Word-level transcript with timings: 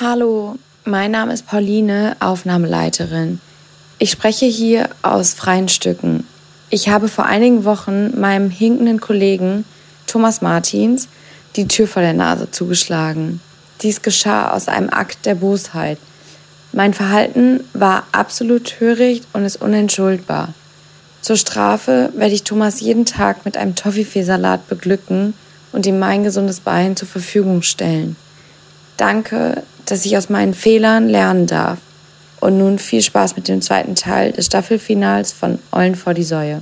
Hallo, 0.00 0.58
mein 0.84 1.12
Name 1.12 1.32
ist 1.32 1.46
Pauline, 1.46 2.16
Aufnahmeleiterin. 2.18 3.38
Ich 4.00 4.10
spreche 4.10 4.44
hier 4.44 4.90
aus 5.02 5.34
freien 5.34 5.68
Stücken. 5.68 6.26
Ich 6.68 6.88
habe 6.88 7.06
vor 7.06 7.26
einigen 7.26 7.64
Wochen 7.64 8.18
meinem 8.18 8.50
hinkenden 8.50 9.00
Kollegen 9.00 9.64
Thomas 10.08 10.42
Martins 10.42 11.06
die 11.54 11.68
Tür 11.68 11.86
vor 11.86 12.02
der 12.02 12.12
Nase 12.12 12.50
zugeschlagen. 12.50 13.40
Dies 13.82 14.02
geschah 14.02 14.50
aus 14.50 14.66
einem 14.66 14.90
Akt 14.90 15.26
der 15.26 15.36
Bosheit. 15.36 15.98
Mein 16.72 16.92
Verhalten 16.92 17.60
war 17.72 18.02
absolut 18.10 18.64
töricht 18.64 19.28
und 19.32 19.44
ist 19.44 19.62
unentschuldbar. 19.62 20.54
Zur 21.20 21.36
Strafe 21.36 22.12
werde 22.16 22.34
ich 22.34 22.42
Thomas 22.42 22.80
jeden 22.80 23.04
Tag 23.04 23.44
mit 23.44 23.56
einem 23.56 23.76
Toffifee-Salat 23.76 24.66
beglücken 24.66 25.34
und 25.70 25.86
ihm 25.86 26.00
mein 26.00 26.24
gesundes 26.24 26.58
Bein 26.58 26.96
zur 26.96 27.06
Verfügung 27.06 27.62
stellen. 27.62 28.16
Danke, 28.96 29.62
dass 29.86 30.04
ich 30.04 30.16
aus 30.16 30.28
meinen 30.28 30.54
Fehlern 30.54 31.08
lernen 31.08 31.46
darf. 31.46 31.78
Und 32.40 32.58
nun 32.58 32.78
viel 32.78 33.00
Spaß 33.00 33.36
mit 33.36 33.48
dem 33.48 33.62
zweiten 33.62 33.94
Teil 33.94 34.32
des 34.32 34.46
Staffelfinals 34.46 35.32
von 35.32 35.58
Eulen 35.72 35.94
vor 35.94 36.12
die 36.12 36.24
Säue. 36.24 36.60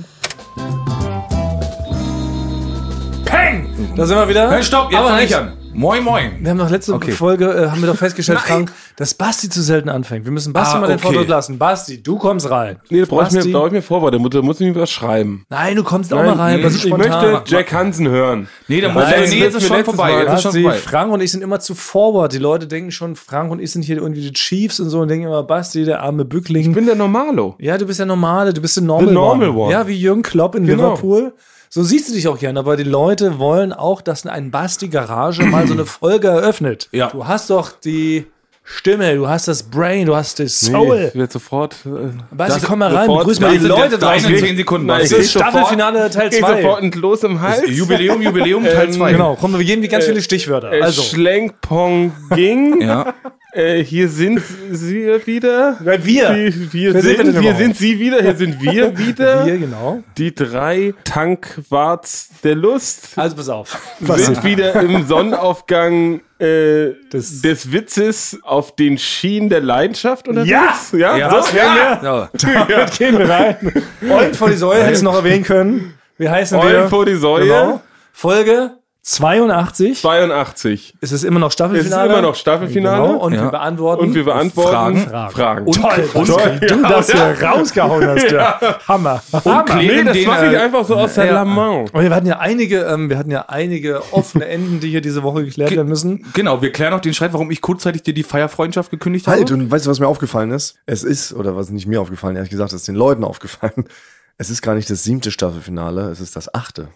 Peng! 3.25 3.67
Da 3.95 4.05
sind 4.05 4.17
wir 4.17 4.29
wieder. 4.29 4.49
Hey, 4.51 4.63
stopp, 4.63 4.91
jetzt 4.91 4.99
Aber 4.99 5.15
nicht. 5.17 5.31
ich 5.31 5.35
an. 5.35 5.53
Moin, 5.75 6.03
moin. 6.03 6.33
Wir 6.39 6.51
haben 6.51 6.57
noch 6.57 6.69
letzte 6.69 6.93
Okay. 6.93 7.11
Folge, 7.11 7.45
äh, 7.51 7.69
haben 7.69 7.81
wir 7.81 7.87
doch 7.87 7.95
festgestellt. 7.97 8.39
Frank, 8.39 8.71
dass 8.95 9.15
Basti 9.15 9.49
zu 9.49 9.61
selten 9.63 9.89
anfängt. 9.89 10.23
Wir 10.23 10.31
müssen 10.31 10.53
Basti 10.53 10.77
Ah, 10.77 10.81
mal 10.81 10.87
den 10.87 10.97
okay. 10.97 11.07
Vortritt 11.07 11.27
lassen. 11.27 11.57
Basti, 11.57 12.01
du 12.03 12.17
kommst 12.19 12.49
rein. 12.51 12.77
Nee, 12.91 12.99
da 13.01 13.05
brauche 13.07 13.39
ich, 13.39 13.51
brauch 13.51 13.65
ich 13.67 13.71
mir 13.71 13.81
Vorwort. 13.81 14.13
Da 14.13 14.19
muss, 14.19 14.61
ich 14.61 14.67
mir 14.67 14.75
was 14.79 14.91
schreiben. 14.91 15.45
Nein, 15.49 15.75
du 15.75 15.83
kommst 15.83 16.13
auch 16.13 16.17
Nein, 16.17 16.25
mal 16.27 16.33
rein. 16.35 16.61
nee, 16.61 16.67
ich 16.67 16.85
möchte 16.95 17.41
Jack 17.47 17.73
Hansen 17.73 18.07
hören. 18.07 18.47
Nee, 18.67 18.81
da 18.81 18.89
muss 18.89 19.03
Nein, 19.03 19.23
ich, 19.23 19.29
nee, 19.31 19.39
jetzt 19.39 19.55
ist 19.55 19.67
schon 19.67 19.83
vorbei. 19.83 20.11
Jetzt 20.23 20.33
ist 20.35 20.41
schon 20.43 20.51
vorbei. 20.53 20.77
Frank 20.77 21.11
und 21.11 21.21
ich 21.21 21.31
sind 21.31 21.41
immer 21.41 21.59
zu 21.59 21.73
forward. 21.73 22.33
Die 22.33 22.37
Leute 22.37 22.67
denken 22.67 22.91
schon, 22.91 23.15
Frank 23.15 23.51
und 23.51 23.59
ich 23.59 23.71
sind 23.71 23.81
hier 23.81 23.97
irgendwie 23.97 24.21
die 24.21 24.33
Chiefs 24.33 24.79
und 24.79 24.89
so 24.89 24.99
und 24.99 25.07
denken 25.07 25.25
immer, 25.25 25.41
Basti, 25.43 25.85
der 25.85 26.03
arme 26.03 26.23
Bückling. 26.23 26.69
Ich 26.69 26.75
bin 26.75 26.85
der 26.85 26.95
Normalo. 26.95 27.55
ja, 27.59 27.79
du 27.79 27.87
bist 27.87 27.97
der 27.99 28.05
Normale, 28.05 28.53
du 28.53 28.61
bist 28.61 28.77
der 28.77 28.83
Normal, 28.83 29.07
The 29.07 29.13
normal 29.13 29.49
one. 29.49 29.71
Ja, 29.71 29.87
wie 29.87 29.95
Jürgen 29.95 30.21
Klopp 30.21 30.53
in 30.55 30.65
Genau. 30.67 30.91
Liverpool. 30.91 31.33
So 31.75 31.81
siehst 31.81 32.07
du 32.07 32.13
dich 32.13 32.27
auch 32.27 32.37
gerne, 32.37 32.59
aber 32.59 32.77
die 32.77 32.83
Leute 32.83 33.39
wollen 33.39 33.73
auch, 33.73 34.01
dass 34.01 34.27
ein 34.27 34.51
Basti 34.51 34.89
Garage 34.89 35.41
mal 35.43 35.65
so 35.65 35.73
eine 35.73 35.87
Folge 35.87 36.27
eröffnet. 36.27 36.87
Ja. 36.91 37.07
Du 37.07 37.25
hast 37.25 37.49
doch 37.49 37.71
die 37.71 38.27
Stimme, 38.63 39.15
du 39.15 39.27
hast 39.27 39.47
das 39.47 39.63
Brain, 39.63 40.05
du 40.05 40.15
hast 40.15 40.39
das 40.39 40.61
Nee, 40.61 40.69
Soul. 40.71 41.05
ich 41.09 41.15
werde 41.19 41.33
sofort. 41.33 41.75
Äh, 41.83 42.11
Basti, 42.29 42.61
komm 42.63 42.77
mal 42.77 42.95
rein, 42.95 43.07
begrüß 43.07 43.39
mal 43.39 43.57
die 43.57 43.65
Leute 43.65 43.97
draußen. 43.97 44.37
10 44.37 44.55
Sekunden. 44.55 44.87
Das 44.87 45.11
ich 45.11 45.17
ist 45.17 45.33
sofort- 45.33 45.49
Staffelfinale 45.51 46.11
Teil 46.11 46.29
Geht 46.29 46.41
2. 46.41 46.61
sofort 46.61 46.83
ein 46.83 46.91
Los 46.91 47.23
im 47.23 47.41
Hals. 47.41 47.63
Jubiläum, 47.67 48.21
Jubiläum, 48.21 48.63
Teil 48.65 48.85
Ähm, 48.89 48.91
2. 48.93 49.11
Genau, 49.13 49.35
komm, 49.41 49.57
wir 49.57 49.65
geben 49.65 49.81
wie 49.81 49.87
ganz 49.87 50.05
viele 50.05 50.21
Stichwörter. 50.21 50.71
Äh, 50.71 50.81
Also, 50.83 51.01
Schlenkpong 51.01 52.11
ging. 52.35 52.81
Ja. 52.81 53.15
Äh, 53.55 53.83
hier 53.83 54.09
sind 54.09 54.41
sie 54.71 55.05
wieder. 55.25 55.77
Weil 55.81 56.03
wir. 56.03 56.33
Die, 56.33 56.73
wir 56.73 56.93
Wer 56.95 57.01
sind 57.03 57.17
wir 57.17 57.23
sind, 57.25 57.35
denn 57.35 57.41
hier 57.43 57.55
sind 57.55 57.77
sie 57.77 57.99
wieder. 57.99 58.21
Hier 58.21 58.35
sind 58.35 58.59
wir 58.61 58.97
wieder. 59.07 59.45
wir, 59.45 59.57
genau. 59.59 60.03
Die 60.17 60.33
drei 60.33 60.93
Tankwarts 61.03 62.29
der 62.43 62.55
Lust 62.55 63.09
Also 63.15 63.35
pass 63.35 63.49
auf. 63.49 63.77
sind 63.99 64.43
wieder 64.43 64.73
im 64.81 65.05
Sonnenaufgang 65.05 66.21
äh, 66.39 66.93
Das- 67.11 67.41
des, 67.41 67.71
Witzes 67.71 68.39
auf 68.43 68.75
den 68.75 68.97
Schienen 68.97 69.49
der 69.49 69.61
Leidenschaft 69.61 70.27
unterwegs. 70.27 70.49
Ja! 70.91 70.97
ja, 70.97 71.17
Ja, 71.17 71.29
das 71.29 71.49
so, 71.51 71.57
ja. 71.57 71.99
ja. 72.03 72.29
Damit 72.33 72.91
gehen 72.97 73.17
wir 73.19 73.29
rein. 73.29 73.83
Eulen 74.09 74.33
vor 74.33 74.49
die 74.49 74.55
Säule 74.57 74.83
hättest 74.83 75.01
du 75.01 75.05
noch 75.05 75.15
erwähnen 75.15 75.43
können. 75.43 75.93
Wie 76.17 76.27
heißen 76.27 76.57
wir? 76.59 76.65
Eulen 76.65 76.89
vor 76.89 77.05
die 77.05 77.15
Säule. 77.15 77.45
Genau. 77.45 77.81
Folge 78.11 78.71
82. 79.05 79.99
82. 79.99 80.93
Es 81.01 81.11
ist 81.11 81.23
immer 81.25 81.37
noch 81.39 81.47
Es 81.47 81.51
ist 81.51 81.55
Staffelfinale. 81.57 82.09
immer 82.13 82.21
noch 82.21 82.35
Staffelfinale. 82.35 83.01
Genau. 83.07 83.17
Und 83.19 83.33
Ja. 83.33 83.43
wir 83.43 83.51
beantworten. 83.51 84.01
Und 84.05 84.15
wir 84.15 84.23
beantworten 84.23 84.97
Fragen. 84.97 85.31
Fragen. 85.31 85.65
Toll, 85.73 86.09
und- 86.13 86.27
Basti, 86.27 86.65
du 86.67 86.81
das 86.83 87.11
hier 87.11 87.37
rausgehauen 87.43 88.07
hast. 88.07 88.31
Ja. 88.31 88.59
Hammer. 88.87 89.21
Hammer. 89.33 89.63
klären 89.65 89.85
Nee, 89.85 90.03
das 90.05 90.25
mache 90.25 90.45
ich 90.53 90.57
einfach 90.57 90.85
so 90.85 90.95
aus 90.95 91.15
der 91.15 91.25
ja. 91.25 91.33
Lamont. 91.33 91.93
Und 91.93 92.01
wir 92.01 92.09
hatten 92.15 92.27
ja 92.27 92.39
einige, 92.39 92.79
ähm, 92.83 93.09
wir 93.09 93.17
hatten 93.17 93.29
ja 93.31 93.41
einige 93.49 94.01
offene 94.13 94.45
Enden, 94.47 94.79
die 94.79 94.89
hier 94.89 95.01
diese 95.01 95.21
Woche 95.21 95.43
geklärt 95.43 95.71
werden 95.75 95.89
müssen. 95.89 96.25
Genau, 96.33 96.61
wir 96.61 96.71
klären 96.71 96.93
auch 96.93 97.01
den 97.01 97.13
Streit, 97.13 97.33
warum 97.33 97.51
ich 97.51 97.59
kurzzeitig 97.59 98.03
dir 98.03 98.13
die 98.13 98.23
Feierfreundschaft 98.23 98.89
gekündigt 98.89 99.27
habe. 99.27 99.37
Halt, 99.37 99.51
und 99.51 99.69
weißt 99.69 99.85
du, 99.85 99.89
was 99.89 99.99
mir 99.99 100.07
aufgefallen 100.07 100.51
ist? 100.51 100.75
Es 100.85 101.03
ist, 101.03 101.33
oder 101.33 101.57
was 101.57 101.69
nicht 101.71 101.87
mir 101.87 101.99
aufgefallen, 101.99 102.37
ehrlich 102.37 102.51
gesagt, 102.51 102.71
es 102.71 102.79
ist 102.81 102.87
den 102.87 102.95
Leuten 102.95 103.25
aufgefallen. 103.25 103.73
Es 104.35 104.49
ist 104.49 104.63
gar 104.63 104.73
nicht 104.73 104.89
das 104.89 105.03
siebte 105.03 105.29
Staffelfinale, 105.29 106.09
es 106.09 106.19
ist 106.19 106.35
das 106.35 106.51
achte. 106.55 106.87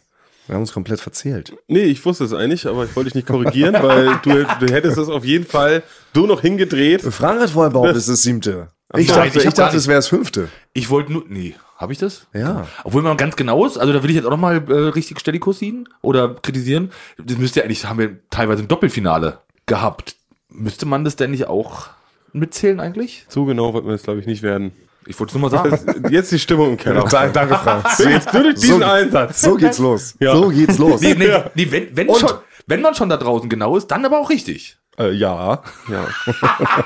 Wir 0.47 0.55
haben 0.55 0.61
uns 0.61 0.71
komplett 0.71 1.01
verzählt. 1.01 1.53
Nee, 1.67 1.83
ich 1.83 2.03
wusste 2.05 2.23
es 2.23 2.33
eigentlich, 2.33 2.67
aber 2.67 2.85
ich 2.85 2.95
wollte 2.95 3.09
dich 3.09 3.15
nicht 3.15 3.27
korrigieren, 3.27 3.73
weil 3.81 4.19
du, 4.23 4.45
du 4.59 4.73
hättest 4.73 4.97
es 4.97 5.09
auf 5.09 5.25
jeden 5.25 5.45
Fall 5.45 5.83
so 6.15 6.25
noch 6.25 6.41
hingedreht. 6.41 7.01
Frank 7.01 7.41
hat 7.41 7.49
vorher 7.49 7.71
behauptet, 7.71 7.97
es 7.97 8.07
ist 8.07 8.09
das 8.09 8.21
siebte. 8.23 8.69
Ich 8.95 9.09
so, 9.09 9.15
dachte, 9.15 9.39
ich 9.39 9.45
ich, 9.45 9.53
dachte 9.53 9.75
es 9.75 9.87
wäre 9.87 9.97
das 9.97 10.07
fünfte. 10.07 10.47
Ich 10.73 10.89
wollte 10.89 11.11
nur. 11.11 11.25
Nee, 11.27 11.55
habe 11.75 11.91
ich 11.91 11.99
das? 11.99 12.27
Ja. 12.33 12.67
Obwohl 12.85 13.01
man 13.01 13.17
ganz 13.17 13.35
genau 13.35 13.65
ist, 13.65 13.77
also 13.77 13.91
da 13.91 14.01
will 14.01 14.09
ich 14.09 14.15
jetzt 14.15 14.25
auch 14.25 14.31
noch 14.31 14.37
mal 14.37 14.63
äh, 14.69 14.73
richtig 14.89 15.19
Stellikos 15.19 15.59
ziehen 15.59 15.89
oder 16.01 16.35
kritisieren. 16.35 16.91
Das 17.17 17.37
müsste 17.37 17.59
ja 17.59 17.65
eigentlich, 17.65 17.85
haben 17.85 17.99
wir 17.99 18.17
teilweise 18.29 18.63
ein 18.63 18.69
Doppelfinale 18.69 19.39
gehabt. 19.65 20.15
Müsste 20.49 20.85
man 20.85 21.03
das 21.03 21.17
denn 21.17 21.31
nicht 21.31 21.47
auch 21.47 21.89
mitzählen 22.31 22.79
eigentlich? 22.79 23.25
So 23.27 23.43
genau 23.43 23.73
wollten 23.73 23.87
wir 23.87 23.95
es, 23.95 24.03
glaube 24.03 24.21
ich, 24.21 24.25
nicht 24.25 24.41
werden. 24.41 24.71
Ich 25.07 25.19
wollte 25.19 25.31
es 25.31 25.41
nur 25.41 25.49
mal 25.49 25.57
sagen. 25.57 26.09
Jetzt 26.11 26.31
die 26.31 26.39
Stimmung 26.39 26.71
im 26.71 26.77
Keller. 26.77 27.03
Danke, 27.05 27.31
danke 27.33 27.55
Frank. 27.55 27.85
So, 27.97 28.07
Jetzt 28.07 28.33
nur 28.33 28.43
durch 28.43 28.55
diesen 28.55 28.79
so, 28.79 28.85
Einsatz. 28.85 29.41
so 29.41 29.55
geht's 29.55 29.79
los. 29.79 30.15
Ja. 30.19 30.33
So 30.35 30.49
geht's 30.49 30.77
los. 30.77 31.01
nee, 31.01 31.15
nee, 31.15 31.31
nee, 31.55 31.67
wenn, 31.71 31.95
wenn, 31.95 32.15
schon, 32.15 32.31
wenn 32.67 32.81
man 32.81 32.93
schon 32.95 33.09
da 33.09 33.17
draußen 33.17 33.49
genau 33.49 33.77
ist, 33.77 33.87
dann 33.87 34.05
aber 34.05 34.19
auch 34.19 34.29
richtig. 34.29 34.77
Äh, 34.97 35.11
ja. 35.11 35.61
Ja. 35.89 36.07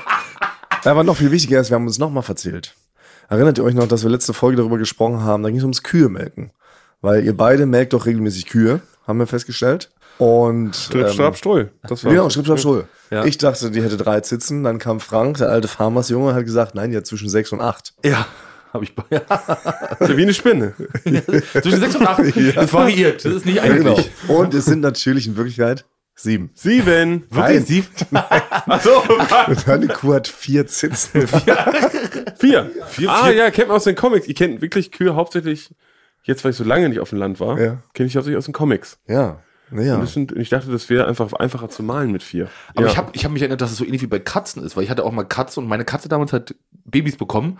Aber 0.84 1.04
noch 1.04 1.16
viel 1.16 1.30
wichtiger 1.30 1.60
ist, 1.60 1.70
wir 1.70 1.76
haben 1.76 1.86
uns 1.86 1.98
nochmal 1.98 2.24
verzählt. 2.24 2.74
Erinnert 3.28 3.56
ihr 3.58 3.64
euch 3.64 3.74
noch, 3.74 3.86
dass 3.86 4.02
wir 4.02 4.10
letzte 4.10 4.32
Folge 4.32 4.56
darüber 4.56 4.78
gesprochen 4.78 5.22
haben? 5.22 5.42
Da 5.42 5.48
ging 5.48 5.58
es 5.58 5.62
ums 5.62 5.84
Kühe-Melken. 5.84 6.50
Weil 7.00 7.24
ihr 7.24 7.36
beide 7.36 7.66
melkt 7.66 7.92
doch 7.92 8.04
regelmäßig 8.04 8.46
Kühe, 8.46 8.80
haben 9.06 9.18
wir 9.18 9.26
festgestellt. 9.26 9.90
Und 10.22 10.76
Strip, 10.76 11.06
ähm, 11.06 11.12
Strap, 11.12 11.36
Strull. 11.36 11.70
Das 11.88 12.04
war 12.04 12.12
Genau, 12.12 12.30
Schrapp, 12.30 12.58
Schrull. 12.60 12.84
Ja. 13.10 13.24
Ich 13.24 13.38
dachte, 13.38 13.70
die 13.70 13.82
hätte 13.82 13.96
drei 13.96 14.20
Zitzen. 14.20 14.62
Dann 14.62 14.78
kam 14.78 15.00
Frank, 15.00 15.38
der 15.38 15.48
alte 15.50 15.68
Farmersjunge, 15.68 16.34
hat 16.34 16.44
gesagt, 16.44 16.74
nein, 16.74 16.90
die 16.90 16.96
hat 16.96 17.06
zwischen 17.06 17.28
sechs 17.28 17.50
und 17.52 17.60
acht. 17.60 17.92
Ja, 18.04 18.26
habe 18.72 18.84
ich. 18.84 18.94
Ja. 19.10 19.20
wie 20.16 20.22
eine 20.22 20.32
Spinne. 20.34 20.74
Zwischen 21.52 21.80
6 21.80 21.96
und 21.96 22.06
8. 22.06 22.56
Das 22.56 22.72
variiert. 22.72 23.24
Das 23.24 23.32
ist 23.34 23.46
nicht 23.46 23.62
Genau. 23.62 23.90
eigentlich. 23.94 24.10
Und 24.28 24.54
es 24.54 24.64
sind 24.64 24.80
natürlich 24.80 25.26
in 25.26 25.36
Wirklichkeit 25.36 25.84
sieben. 26.14 26.50
Sieben. 26.54 27.24
Nein, 27.30 27.64
Sieben. 27.66 27.88
Achso, 28.14 29.02
eine 29.66 29.88
Kuh 29.88 30.14
hat 30.14 30.28
vier 30.28 30.66
Zitzen. 30.66 31.26
vier. 32.38 32.70
Ah 33.08 33.30
ja, 33.30 33.50
kennt 33.50 33.68
man 33.68 33.76
aus 33.76 33.84
den 33.84 33.96
Comics. 33.96 34.26
Ihr 34.26 34.34
kennt 34.34 34.62
wirklich 34.62 34.90
Kühe 34.92 35.14
hauptsächlich, 35.16 35.74
jetzt 36.22 36.44
weil 36.44 36.52
ich 36.52 36.56
so 36.56 36.64
lange 36.64 36.88
nicht 36.88 37.00
auf 37.00 37.10
dem 37.10 37.18
Land 37.18 37.40
war, 37.40 37.58
Ja. 37.60 37.82
kenne 37.94 38.06
ich 38.06 38.16
hauptsächlich 38.16 38.38
aus 38.38 38.44
den 38.46 38.54
Comics. 38.54 38.98
Ja, 39.06 39.40
naja. 39.72 39.98
Das 39.98 40.12
sind, 40.12 40.32
ich 40.32 40.48
dachte, 40.48 40.70
das 40.70 40.88
wäre 40.88 41.06
einfach 41.06 41.32
einfacher 41.32 41.68
zu 41.68 41.82
malen 41.82 42.12
mit 42.12 42.22
vier. 42.22 42.48
Aber 42.74 42.86
ja. 42.86 42.92
ich 42.92 42.96
habe 42.96 43.10
ich 43.14 43.24
hab 43.24 43.32
mich 43.32 43.42
erinnert, 43.42 43.60
dass 43.60 43.72
es 43.72 43.78
so 43.78 43.84
ähnlich 43.84 44.02
wie 44.02 44.06
bei 44.06 44.18
Katzen 44.18 44.62
ist, 44.62 44.76
weil 44.76 44.84
ich 44.84 44.90
hatte 44.90 45.04
auch 45.04 45.12
mal 45.12 45.24
Katzen 45.24 45.62
und 45.62 45.68
meine 45.68 45.84
Katze 45.84 46.08
damals 46.08 46.32
hat 46.32 46.54
Babys 46.84 47.16
bekommen. 47.16 47.58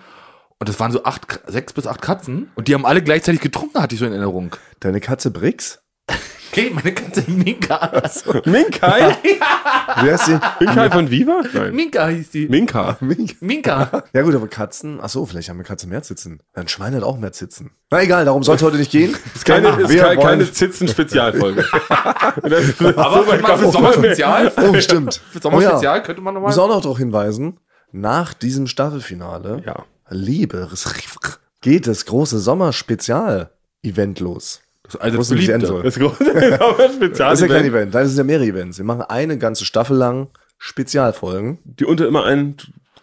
Und 0.59 0.69
das 0.69 0.78
waren 0.78 0.93
so 0.93 1.03
acht, 1.03 1.41
sechs 1.49 1.73
bis 1.73 1.89
acht 1.89 2.03
Katzen. 2.03 2.50
Und 2.55 2.69
die 2.69 2.75
haben 2.75 2.87
alle 2.87 3.03
gleichzeitig 3.03 3.41
getrunken, 3.41 3.81
hatte 3.83 3.95
ich 3.95 3.99
so 3.99 4.06
in 4.06 4.12
Erinnerung. 4.12 4.55
Deine 4.78 5.00
Katze 5.00 5.33
Brix? 5.33 5.83
Okay, 6.53 6.71
meine 6.75 6.93
Katze 6.93 7.25
Minka. 7.31 8.03
Minkai? 8.45 9.17
Wer 10.03 10.15
ist 10.15 10.27
die? 10.27 10.39
Minkai 10.61 10.91
von 10.91 11.11
Viva? 11.11 11.41
Nein. 11.55 11.75
Minka 11.75 12.09
hieß 12.09 12.31
die. 12.31 12.47
Minka. 12.47 12.99
Minka. 13.41 14.05
Ja 14.13 14.21
gut, 14.21 14.35
aber 14.35 14.49
Katzen, 14.49 14.99
ach 15.01 15.09
so, 15.09 15.25
vielleicht 15.25 15.49
haben 15.49 15.57
wir 15.57 15.65
Katze 15.65 15.87
mehr 15.87 16.03
Zitzen. 16.03 16.43
Ein 16.53 16.69
Schwein 16.69 16.95
hat 16.95 17.05
auch 17.05 17.17
mehr 17.19 17.33
Zitzen. 17.33 17.71
Na 17.91 18.03
egal, 18.03 18.27
darum 18.27 18.43
soll 18.43 18.57
es 18.57 18.62
heute 18.62 18.77
nicht 18.77 18.91
gehen. 18.91 19.17
Ist 19.35 19.47
keine, 19.47 19.69
ist 19.81 19.89
Wir 19.89 20.03
keine, 20.03 20.21
keine 20.21 20.53
Zitzen-Spezialfolge. 20.53 21.65
Aber 21.89 22.61
für, 23.25 23.39
mal 23.41 23.57
für 23.57 23.71
Sommerspezial. 23.71 24.53
Oh, 24.59 24.79
stimmt. 24.79 25.23
Für 25.33 25.41
Sommerspezial 25.41 26.03
könnte 26.03 26.21
man 26.21 26.37
Ich 26.37 26.43
muss 26.43 26.57
nochmal. 26.57 26.71
auch 26.71 26.77
noch 26.77 26.83
darauf 26.83 26.99
hinweisen, 26.99 27.61
nach 27.93 28.35
diesem 28.35 28.67
Staffelfinale, 28.67 29.62
Ja. 29.65 29.87
Liebe, 30.11 30.69
geht 31.62 31.87
das 31.87 32.05
große 32.05 32.38
Sommer-Spezial-Event 32.41 34.21
los. 34.21 34.61
Also 35.00 35.19
enden 35.19 35.29
Beliebte. 35.47 35.67
soll. 35.67 35.83
Das 35.83 35.99
große 35.99 36.25
Sommerspezial. 36.25 37.11
Das 37.31 37.41
ist 37.41 37.49
ja 37.49 37.55
kein 37.55 37.65
Event, 37.67 37.94
das 37.94 38.09
sind 38.09 38.19
ja 38.19 38.25
mehrere 38.25 38.47
Events. 38.47 38.79
Wir 38.79 38.85
machen 38.85 39.03
eine 39.03 39.39
ganze 39.39 39.65
Staffel 39.65 39.97
lang 39.97 40.29
Spezialfolgen. 40.59 41.59
Die 41.65 41.85
unter 41.85 42.06
immer 42.06 42.25
einen 42.25 42.56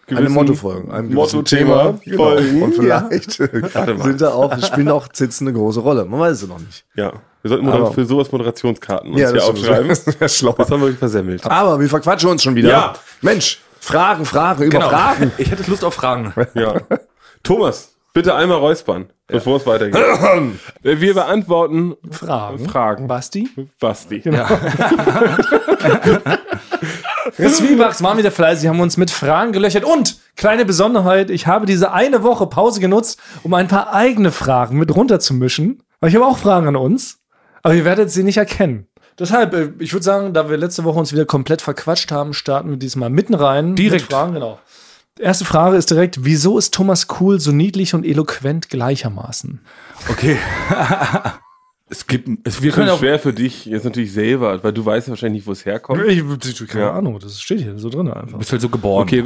gewissen 0.07 0.25
Eine 0.25 0.30
Motto-Folgen, 0.30 0.91
einem 0.91 1.09
gewissen 1.09 1.15
Motto-Thema 1.38 1.83
Thema. 1.83 2.00
Genau. 2.03 2.24
folgen. 2.24 2.62
Und 2.63 2.75
vielleicht 2.75 3.31
sind 4.03 4.21
da 4.21 4.30
auch, 4.30 4.57
spielen 4.65 4.89
auch 4.89 5.07
Zitzen 5.09 5.47
eine 5.47 5.56
große 5.57 5.80
Rolle. 5.81 6.06
Man 6.06 6.19
weiß 6.19 6.41
es 6.41 6.47
noch 6.47 6.59
nicht. 6.59 6.83
Ja, 6.95 7.13
wir 7.41 7.50
sollten 7.50 7.68
Aber- 7.69 7.80
mal 7.86 7.92
für 7.94 8.06
sowas 8.06 8.31
Moderationskarten 8.31 9.12
uns 9.12 9.21
Ja, 9.21 9.27
hier 9.27 9.35
das 9.35 9.50
aufschreiben. 9.50 9.88
das 9.89 10.19
wäre 10.19 10.30
schlauer. 10.30 10.56
Das 10.57 10.71
haben 10.71 10.81
wir 10.81 10.94
versemmelt. 10.94 11.45
Aber 11.45 11.80
wir 11.80 11.88
verquatschen 11.89 12.30
uns 12.30 12.44
schon 12.44 12.56
wieder. 12.56 12.69
Ja. 12.69 12.94
Mensch, 13.21 13.59
Fragen, 13.80 14.25
Fragen 14.25 14.63
über 14.63 14.71
Genau. 14.80 14.89
Fragen. 14.89 15.31
Ich 15.38 15.50
hätte 15.51 15.69
Lust 15.69 15.83
auf 15.85 15.94
Fragen. 15.94 16.33
Ja. 16.53 16.75
Thomas, 17.44 17.94
bitte 18.19 18.36
einmal 18.36 18.57
räuspern, 18.57 19.06
bevor 19.27 19.56
es 19.56 19.66
weitergeht. 19.66 19.95
Wir 20.81 21.13
beantworten 21.13 21.95
Fragen. 22.12 22.68
Fragen. 22.68 23.07
Basti? 23.07 23.50
Basti. 23.80 24.21
Ja. 24.25 24.45
Zwiebachs 27.38 28.04
waren 28.04 28.18
wieder 28.18 28.31
fleißig, 28.31 28.68
haben 28.68 28.81
uns 28.81 28.98
mit 28.98 29.10
Fragen 29.10 29.54
gelöchert. 29.54 29.86
Und, 29.86 30.18
kleine 30.36 30.66
Besonderheit, 30.66 31.30
ich 31.30 31.48
habe 31.48 31.66
diese 31.66 31.94
eine 31.94 32.21
Woche 32.24 32.48
Pause 32.48 32.81
genutzt, 32.81 33.21
um 33.44 33.54
ein 33.54 33.69
paar 33.69 33.94
eigene 33.94 34.31
Fragen 34.31 34.77
mit 34.77 34.94
runterzumischen. 34.94 35.81
Weil 36.01 36.10
ich 36.10 36.16
habe 36.18 36.25
auch 36.25 36.39
Fragen 36.39 36.68
an 36.68 36.75
uns, 36.75 37.19
aber 37.63 37.74
ihr 37.74 37.86
werdet 37.86 38.12
sie 38.12 38.24
nicht 38.24 38.36
erkennen. 38.38 38.89
Deshalb, 39.18 39.54
äh, 39.54 39.71
ich 39.80 39.94
würde 39.94 40.04
sagen, 40.04 40.33
da 40.33 40.50
wir 40.50 40.57
letzte 40.57 40.83
Woche 40.83 41.00
uns 41.00 41.13
wieder 41.13 41.25
komplett 41.25 41.62
verquatscht 41.62 42.12
haben, 42.12 42.33
starten 42.33 42.69
wir 42.69 42.77
diesmal 42.77 43.10
mitten 43.10 43.33
rein. 43.33 43.75
Direkt. 43.75 44.04
Mit 44.04 44.12
Fragen, 44.12 44.33
genau. 44.33 44.60
Erste 45.19 45.45
Frage 45.45 45.75
ist 45.77 45.89
direkt, 45.92 46.24
wieso 46.24 46.57
ist 46.57 46.74
Thomas 46.74 47.07
Kuhl 47.07 47.39
so 47.39 47.51
niedlich 47.51 47.94
und 47.94 48.06
eloquent 48.06 48.69
gleichermaßen? 48.69 49.60
Okay. 50.10 50.38
es 51.89 52.07
gibt, 52.07 52.30
es, 52.48 52.62
wir 52.62 52.69
Das 52.69 52.75
können 52.75 52.88
ist 52.88 52.94
auch, 52.94 53.00
schwer 53.00 53.19
für 53.19 53.33
dich 53.33 53.66
jetzt 53.66 53.83
natürlich 53.83 54.13
selber, 54.13 54.63
weil 54.63 54.71
du 54.71 54.86
weißt 54.86 55.07
ja 55.07 55.12
wahrscheinlich 55.12 55.42
nicht, 55.42 55.48
wo 55.48 55.51
es 55.51 55.66
herkommt. 55.66 56.01
Ich, 56.07 56.19
ich, 56.19 56.68
keine 56.68 56.86
Ja. 56.86 56.94
Ahnung, 56.94 57.19
das 57.19 57.42
steht 57.42 57.60
hier 57.60 57.77
so 57.77 57.89
drin 57.89 58.07
einfach. 58.10 58.31
du 58.31 58.38
bist 58.38 58.51
halt 58.51 58.62
so 58.62 58.69
geboren. 58.69 59.04
Okay, 59.04 59.24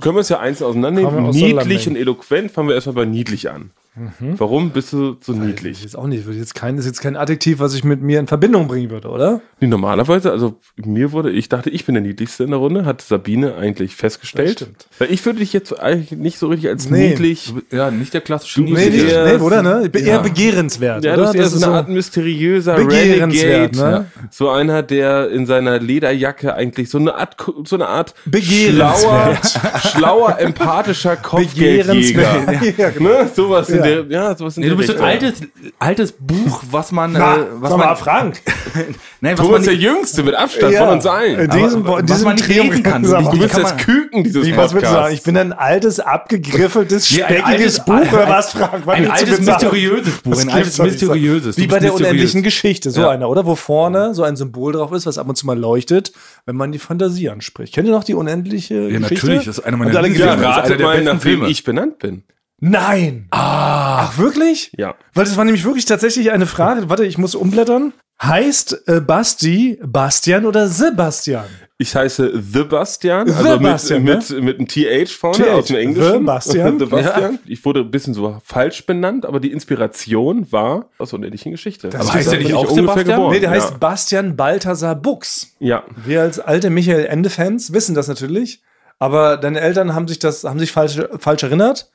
können 0.00 0.16
wir 0.16 0.20
es 0.20 0.28
ja 0.28 0.38
eins 0.40 0.62
auseinandernehmen. 0.62 1.30
Niedlich 1.30 1.86
und 1.88 1.96
eloquent 1.96 2.50
fangen 2.50 2.68
wir 2.68 2.74
erstmal 2.74 2.94
bei 2.94 3.04
niedlich 3.04 3.50
an. 3.50 3.70
Warum 4.18 4.70
bist 4.70 4.92
du 4.92 5.16
so 5.20 5.32
Ich 5.32 5.38
niedlich? 5.38 5.82
jetzt 5.82 5.96
auch 5.96 6.06
nicht, 6.06 6.26
würde 6.26 6.38
jetzt 6.38 6.54
kein, 6.54 6.76
ist 6.76 6.84
jetzt 6.86 7.00
kein 7.00 7.16
Adjektiv, 7.16 7.58
was 7.60 7.74
ich 7.74 7.82
mit 7.82 8.02
mir 8.02 8.20
in 8.20 8.26
Verbindung 8.26 8.68
bringen 8.68 8.90
würde, 8.90 9.08
oder? 9.08 9.40
Nee, 9.60 9.68
normalerweise, 9.68 10.30
also 10.30 10.56
mir 10.76 11.12
wurde, 11.12 11.30
ich 11.30 11.48
dachte, 11.48 11.70
ich 11.70 11.86
bin 11.86 11.94
der 11.94 12.02
niedlichste 12.02 12.44
in 12.44 12.50
der 12.50 12.58
Runde, 12.58 12.84
hat 12.84 13.00
Sabine 13.00 13.54
eigentlich 13.54 13.96
festgestellt. 13.96 14.48
Das 14.60 14.68
stimmt. 14.68 14.86
Weil 14.98 15.10
ich 15.12 15.24
würde 15.24 15.38
dich 15.38 15.52
jetzt 15.54 15.80
eigentlich 15.80 16.12
nicht 16.12 16.38
so 16.38 16.48
richtig 16.48 16.68
als 16.68 16.90
Nee. 16.90 17.08
niedlich. 17.10 17.54
Ja, 17.70 17.90
nicht 17.90 18.12
der 18.12 18.20
klassische 18.20 18.60
Du 18.62 18.72
Nee, 18.74 18.90
nicht, 18.90 19.08
eher- 19.08 19.38
nee, 19.38 19.42
oder? 19.42 19.62
Ne? 19.62 19.82
Ich 19.86 19.92
bin 19.92 20.02
Ja. 20.04 20.12
eher 20.14 20.20
begehrenswert. 20.20 21.02
Ja, 21.04 21.14
oder? 21.14 21.16
du 21.16 21.22
bist 21.24 21.34
eher 21.36 21.42
Das 21.44 21.50
so 21.52 21.56
ist 21.58 21.64
eine 21.64 21.74
Art 21.76 21.88
mysteriöser 21.88 22.74
Begehrenswert, 22.74 23.76
Renegade. 23.76 24.00
ne? 24.02 24.06
So 24.30 24.50
einer, 24.50 24.82
der 24.82 25.30
in 25.30 25.46
seiner 25.46 25.78
Lederjacke 25.78 26.54
eigentlich 26.54 26.90
so 26.90 26.98
eine 26.98 27.14
Art, 27.14 27.36
so 27.64 27.76
eine 27.76 27.86
Art 27.88 28.14
schlauer, 28.24 28.30
Begehrenswert. 28.30 29.56
schlauer, 29.90 30.38
empathischer 30.38 31.16
Kopfgeldjäger. 31.16 31.94
Begehrenswert. 31.94 32.76
Ja, 32.76 32.90
genau. 32.90 33.08
Ne? 33.22 33.30
Sowas 33.34 33.68
in 33.70 33.76
Ja. 33.76 33.85
Der, 33.86 34.04
ja, 34.08 34.36
sowas 34.36 34.56
in 34.56 34.62
Nee, 34.64 34.68
du 34.70 34.76
bist 34.76 34.88
so 34.90 34.96
ein 34.96 35.02
altes, 35.02 35.34
altes 35.78 36.12
Buch, 36.12 36.62
was 36.70 36.92
man, 36.92 37.12
Na, 37.12 37.36
äh, 37.36 37.46
was 37.60 37.70
sag 37.70 37.78
man, 37.78 37.88
mal, 37.88 37.94
Frank. 37.96 38.42
nein, 39.20 39.38
was 39.38 39.46
Du 39.46 39.52
bist 39.52 39.66
der 39.66 39.74
Jüngste 39.74 40.22
mit 40.22 40.34
Abstand 40.34 40.72
Ja. 40.72 40.84
von 40.86 40.94
uns 40.96 41.06
allen. 41.06 41.38
In 41.40 41.50
diesem, 41.50 41.86
Aber 41.86 42.00
in 42.00 42.08
was 42.08 42.16
diesem 42.16 42.24
man 42.28 42.36
nicht 42.36 42.48
reden 42.48 42.82
kann. 42.82 43.02
Wie 43.04 43.30
Du 43.30 43.38
bist 43.38 43.56
das 43.56 43.76
Küken 43.76 44.24
dieses 44.24 44.46
Wie, 44.46 44.56
was 44.56 44.72
würdest 44.72 44.92
du 44.92 44.96
sagen? 44.96 45.14
Ich 45.14 45.22
Podcasts. 45.22 45.24
bin 45.24 45.36
ein 45.36 45.52
altes, 45.52 46.00
abgegriffeltes, 46.00 47.10
Nee, 47.12 47.22
ein 47.22 47.38
speckiges 47.42 47.80
altes- 47.80 47.84
Buch, 47.84 48.12
oder 48.12 48.26
ein- 48.26 48.28
was, 48.32 48.52
Frank? 48.52 48.82
Was 48.86 48.94
ein 48.96 49.02
willst 49.04 49.12
altes, 49.22 49.40
mysteriöses 49.40 50.18
Buch, 50.18 50.40
ein 50.40 50.48
altes, 50.50 50.78
mysteriöses. 50.78 51.56
Wie 51.56 51.66
bei 51.66 51.78
der 51.78 51.94
unendlichen 51.94 52.42
Geschichte, 52.42 52.90
so 52.90 53.02
Ja. 53.02 53.10
einer, 53.10 53.28
oder? 53.28 53.46
Wo 53.46 53.54
vorne 53.54 54.14
so 54.14 54.22
ein 54.22 54.36
Symbol 54.36 54.72
drauf 54.72 54.92
ist, 54.92 55.06
was 55.06 55.18
ab 55.18 55.28
und 55.28 55.36
zu 55.36 55.46
mal 55.46 55.58
leuchtet, 55.58 56.12
wenn 56.44 56.56
man 56.56 56.72
die 56.72 56.78
Fantasie 56.78 57.28
anspricht. 57.28 57.74
Kennt 57.74 57.86
ihr 57.86 57.92
noch 57.92 58.04
die 58.04 58.14
unendliche 58.14 58.74
Ja, 58.74 58.98
Geschichte? 58.98 59.14
natürlich, 59.14 59.44
das 59.46 59.58
ist 59.58 59.64
einer 59.64 59.76
meiner 59.76 59.90
Lieblingsfilme. 59.92 60.32
einer 60.32 60.46
Ratet 60.46 60.78
der 60.80 60.86
mal, 60.86 60.92
besten 60.96 61.04
nach 61.04 61.12
wem 61.14 61.20
Filme. 61.20 61.48
ich 61.48 61.64
benannt 61.64 61.98
bin. 61.98 62.22
Nein. 62.58 63.26
Ah, 63.30 64.06
Ach, 64.06 64.18
wirklich? 64.18 64.72
Ja. 64.76 64.94
Weil 65.14 65.24
das 65.24 65.36
war 65.36 65.44
nämlich 65.44 65.64
wirklich 65.64 65.84
tatsächlich 65.84 66.30
eine 66.30 66.46
Frage. 66.46 66.88
Warte, 66.88 67.04
ich 67.04 67.18
muss 67.18 67.34
umblättern. 67.34 67.92
Heißt 68.22 68.84
äh, 68.86 69.00
Basti 69.00 69.78
Bastian 69.84 70.46
oder 70.46 70.68
Sebastian? 70.68 71.44
Ich 71.76 71.94
heiße 71.94 72.40
The 72.40 72.62
Bastian, 72.62 73.28
The 73.28 73.34
also 73.34 73.60
Bastian, 73.60 74.04
mit, 74.04 74.30
mit, 74.30 74.42
mit 74.42 74.58
einem 74.58 74.68
TH 75.06 75.12
vorne 75.12 75.44
TH. 75.44 75.50
aus 75.50 75.66
dem 75.66 75.76
Englischen. 75.76 76.20
The 76.20 76.24
Bastian. 76.24 76.78
The 76.78 76.86
Bastian. 76.86 77.38
Ich 77.44 77.62
wurde 77.66 77.80
ein 77.80 77.90
bisschen 77.90 78.14
so 78.14 78.38
falsch 78.42 78.86
benannt, 78.86 79.26
aber 79.26 79.38
die 79.38 79.52
Inspiration 79.52 80.50
war 80.50 80.88
aus 80.96 81.10
der 81.10 81.18
unendlichen 81.18 81.52
Geschichte. 81.52 81.90
Das 81.90 82.00
aber 82.00 82.14
heißt 82.14 82.32
der 82.32 82.38
nicht 82.38 82.48
ich 82.48 82.54
auch 82.54 82.70
Sebastian? 82.70 83.06
geboren. 83.06 83.32
Nee, 83.34 83.40
der 83.40 83.50
ja. 83.50 83.56
heißt 83.56 83.78
Bastian 83.78 84.36
Balthasar 84.36 84.94
Buchs. 84.96 85.54
Ja. 85.58 85.84
Wir 86.06 86.22
als 86.22 86.40
alte 86.40 86.70
Michael 86.70 87.04
Ende-Fans 87.04 87.74
wissen 87.74 87.94
das 87.94 88.08
natürlich. 88.08 88.62
Aber 88.98 89.36
deine 89.36 89.60
Eltern 89.60 89.94
haben 89.94 90.08
sich 90.08 90.18
das, 90.18 90.44
haben 90.44 90.58
sich 90.58 90.72
falsch, 90.72 90.98
falsch 91.18 91.42
erinnert. 91.42 91.90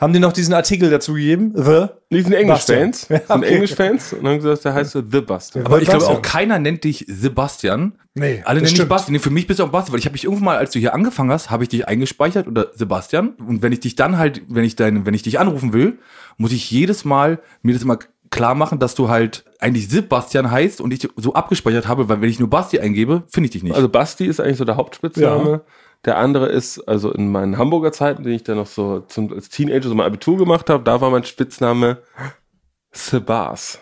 Haben 0.00 0.12
die 0.12 0.18
noch 0.18 0.32
diesen 0.32 0.52
Artikel 0.54 0.90
dazu 0.90 1.14
gegeben? 1.14 1.52
The? 1.54 1.86
Die 2.10 2.20
sind 2.20 2.32
Englisch-Fans. 2.32 3.06
Bastian. 3.06 3.22
Ja, 3.28 3.36
okay. 3.36 3.54
Englisch-Fans 3.54 4.12
und 4.12 4.26
haben 4.26 4.36
gesagt, 4.36 4.64
der 4.64 4.74
heißt 4.74 4.92
The 4.92 5.20
Bastian. 5.20 5.64
aber 5.66 5.78
ich 5.80 5.84
glaube 5.88 6.00
Bastian. 6.00 6.18
auch 6.18 6.22
keiner 6.22 6.58
nennt 6.58 6.84
dich 6.84 7.04
Sebastian. 7.08 7.92
Nee, 8.14 8.24
Alle 8.24 8.42
das 8.42 8.44
nennen 8.44 8.60
dich 8.64 8.70
stimmt. 8.70 8.88
Basti. 8.90 9.12
Nee, 9.12 9.18
für 9.18 9.30
mich 9.30 9.46
bist 9.46 9.60
du 9.60 9.64
auch 9.64 9.68
Basti, 9.70 9.92
weil 9.92 9.98
ich 9.98 10.06
habe 10.06 10.14
dich 10.14 10.24
irgendwann 10.24 10.44
mal, 10.44 10.56
als 10.58 10.72
du 10.72 10.78
hier 10.78 10.94
angefangen 10.94 11.30
hast, 11.30 11.50
habe 11.50 11.62
ich 11.62 11.68
dich 11.68 11.86
eingespeichert 11.88 12.46
oder 12.46 12.68
Sebastian. 12.74 13.30
Und 13.46 13.62
wenn 13.62 13.72
ich 13.72 13.80
dich 13.80 13.94
dann 13.94 14.18
halt, 14.18 14.42
wenn 14.48 14.64
ich 14.64 14.76
deine, 14.76 15.06
wenn 15.06 15.14
ich 15.14 15.22
dich 15.22 15.38
anrufen 15.38 15.72
will, 15.72 15.98
muss 16.36 16.52
ich 16.52 16.70
jedes 16.70 17.04
Mal 17.04 17.40
mir 17.62 17.72
das 17.74 17.82
immer 17.82 17.98
klar 18.30 18.54
machen, 18.56 18.80
dass 18.80 18.94
du 18.96 19.08
halt 19.08 19.44
eigentlich 19.60 19.88
Sebastian 19.88 20.50
heißt 20.50 20.80
und 20.80 20.92
ich 20.92 21.08
so 21.16 21.34
abgespeichert 21.34 21.86
habe, 21.86 22.08
weil 22.08 22.20
wenn 22.20 22.28
ich 22.28 22.40
nur 22.40 22.50
Basti 22.50 22.80
eingebe, 22.80 23.22
finde 23.28 23.46
ich 23.46 23.52
dich 23.52 23.62
nicht. 23.62 23.74
Also 23.74 23.88
Basti 23.88 24.26
ist 24.26 24.40
eigentlich 24.40 24.58
so 24.58 24.64
der 24.64 24.76
Hauptspitzname. 24.76 25.62
Der 26.04 26.18
andere 26.18 26.46
ist, 26.48 26.80
also 26.86 27.10
in 27.12 27.30
meinen 27.32 27.56
Hamburger 27.58 27.92
Zeiten, 27.92 28.22
den 28.24 28.32
ich 28.34 28.44
dann 28.44 28.56
noch 28.56 28.66
so 28.66 29.00
zum, 29.00 29.32
als 29.32 29.48
Teenager 29.48 29.88
so 29.88 29.94
mein 29.94 30.06
Abitur 30.06 30.36
gemacht 30.36 30.68
habe, 30.68 30.84
da 30.84 31.00
war 31.00 31.10
mein 31.10 31.24
Spitzname 31.24 31.98
Sebas. 32.92 33.80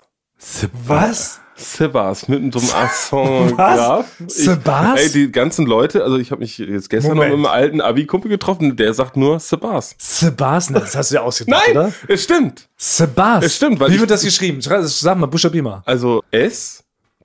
Was? 0.86 1.40
Sebas 1.54 2.26
mit 2.28 2.52
so 2.52 2.58
einem 2.58 2.70
Accent? 2.84 3.56
Graf. 3.56 4.06
Sebas? 4.26 4.98
Ey, 5.00 5.10
die 5.10 5.30
ganzen 5.30 5.66
Leute, 5.66 6.02
also 6.02 6.16
ich 6.16 6.30
habe 6.30 6.40
mich 6.40 6.58
jetzt 6.58 6.88
gestern 6.90 7.14
Moment. 7.16 7.32
noch 7.32 7.38
mit 7.38 7.46
einem 7.46 7.62
alten 7.62 7.80
Abi-Kumpel 7.80 8.28
getroffen, 8.30 8.74
der 8.74 8.94
sagt 8.94 9.16
nur 9.16 9.38
Sebas. 9.38 9.94
Sebastian, 9.98 10.80
das 10.80 10.96
hast 10.96 11.10
du 11.10 11.16
ja 11.16 11.20
ausgedacht, 11.20 11.62
Nein, 11.66 11.76
oder? 11.76 11.92
es 12.08 12.24
stimmt. 12.24 12.68
Sebastian. 12.76 13.42
Es 13.44 13.56
stimmt, 13.56 13.80
weil 13.80 13.90
Wie 13.90 13.94
ich- 13.94 14.00
wird 14.00 14.10
das 14.10 14.24
geschrieben? 14.24 14.60
Schreib- 14.62 14.84
Sag 14.84 15.18
mal, 15.18 15.26
buchstabier 15.26 15.62
mal. 15.62 15.82
Also 15.84 16.22
S, 16.30 16.81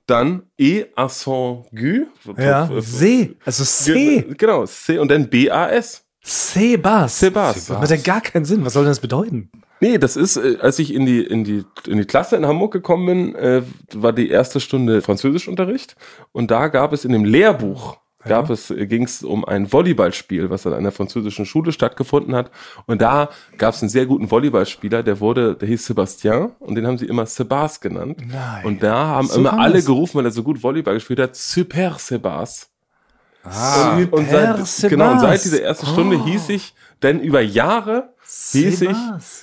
dann 0.08 0.42
E 0.58 0.84
Accent 0.96 1.66
Gü. 1.72 2.06
Ja, 2.36 2.68
See. 2.80 3.36
Also 3.44 3.64
C. 3.64 3.92
Ge- 4.22 4.34
Genau, 4.36 4.66
C 4.66 4.98
und 4.98 5.10
dann 5.10 5.28
B-A-S. 5.28 6.04
Sebas. 6.22 7.20
Sebas. 7.20 7.66
Das 7.66 7.78
macht 7.78 7.90
ja 7.90 7.96
gar 7.96 8.20
keinen 8.20 8.44
Sinn. 8.44 8.64
Was 8.64 8.72
soll 8.74 8.82
denn 8.84 8.90
das 8.90 9.00
bedeuten? 9.00 9.50
Nee, 9.80 9.98
das 9.98 10.16
ist, 10.16 10.36
äh, 10.36 10.56
als 10.60 10.78
ich 10.80 10.92
in 10.92 11.06
die, 11.06 11.22
in 11.24 11.44
die, 11.44 11.64
in 11.86 11.98
die 11.98 12.04
Klasse 12.04 12.36
in 12.36 12.44
Hamburg 12.46 12.72
gekommen 12.72 13.06
bin, 13.06 13.34
äh, 13.36 13.62
war 13.94 14.12
die 14.12 14.28
erste 14.28 14.60
Stunde 14.60 15.00
Französischunterricht. 15.02 15.94
Und 16.32 16.50
da 16.50 16.68
gab 16.68 16.92
es 16.92 17.04
in 17.04 17.12
dem 17.12 17.24
Lehrbuch, 17.24 17.96
gab 18.24 18.50
es, 18.50 18.72
ging 18.76 19.04
es 19.04 19.22
um 19.22 19.44
ein 19.44 19.72
Volleyballspiel, 19.72 20.50
was 20.50 20.66
an 20.66 20.74
einer 20.74 20.92
französischen 20.92 21.46
Schule 21.46 21.72
stattgefunden 21.72 22.34
hat. 22.34 22.50
Und 22.86 23.00
da 23.00 23.28
gab 23.58 23.74
es 23.74 23.82
einen 23.82 23.88
sehr 23.88 24.06
guten 24.06 24.30
Volleyballspieler, 24.30 25.02
der 25.02 25.20
wurde, 25.20 25.54
der 25.54 25.68
hieß 25.68 25.86
Sebastien 25.86 26.50
und 26.58 26.74
den 26.74 26.86
haben 26.86 26.98
sie 26.98 27.06
immer 27.06 27.26
Sebas 27.26 27.80
genannt. 27.80 28.18
Nein. 28.26 28.64
Und 28.64 28.82
da 28.82 29.06
haben 29.06 29.28
So 29.28 29.38
immer 29.40 29.58
alle 29.58 29.74
das. 29.74 29.86
gerufen, 29.86 30.18
weil 30.18 30.24
er 30.24 30.30
so 30.32 30.42
gut 30.42 30.62
Volleyball 30.62 30.94
gespielt 30.94 31.20
hat, 31.20 31.36
Super 31.36 31.94
Sebas. 31.98 32.70
Ah, 33.44 33.96
und, 33.96 34.12
und 34.12 34.28
seit, 34.28 34.90
genau, 34.90 35.12
und 35.12 35.20
seit 35.20 35.42
dieser 35.44 35.62
ersten 35.62 35.86
Stunde 35.86 36.22
hieß 36.24 36.48
ich, 36.50 36.74
denn 37.02 37.20
über 37.20 37.40
Jahre 37.40 38.12
hieß 38.52 38.82
ich 38.82 38.96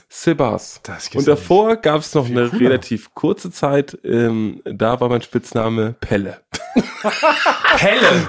Sebas. 0.10 0.80
Und 1.13 1.25
ja 1.27 1.34
davor 1.36 1.75
gab 1.77 2.01
es 2.01 2.13
noch 2.13 2.27
eine 2.27 2.50
cooler. 2.50 2.62
relativ 2.62 3.13
kurze 3.15 3.50
Zeit, 3.51 3.98
ähm, 4.04 4.62
da 4.65 5.00
war 5.00 5.10
mein 5.10 5.22
Spitzname 5.22 5.96
Pelle. 6.00 6.38
Pelle. 7.77 8.27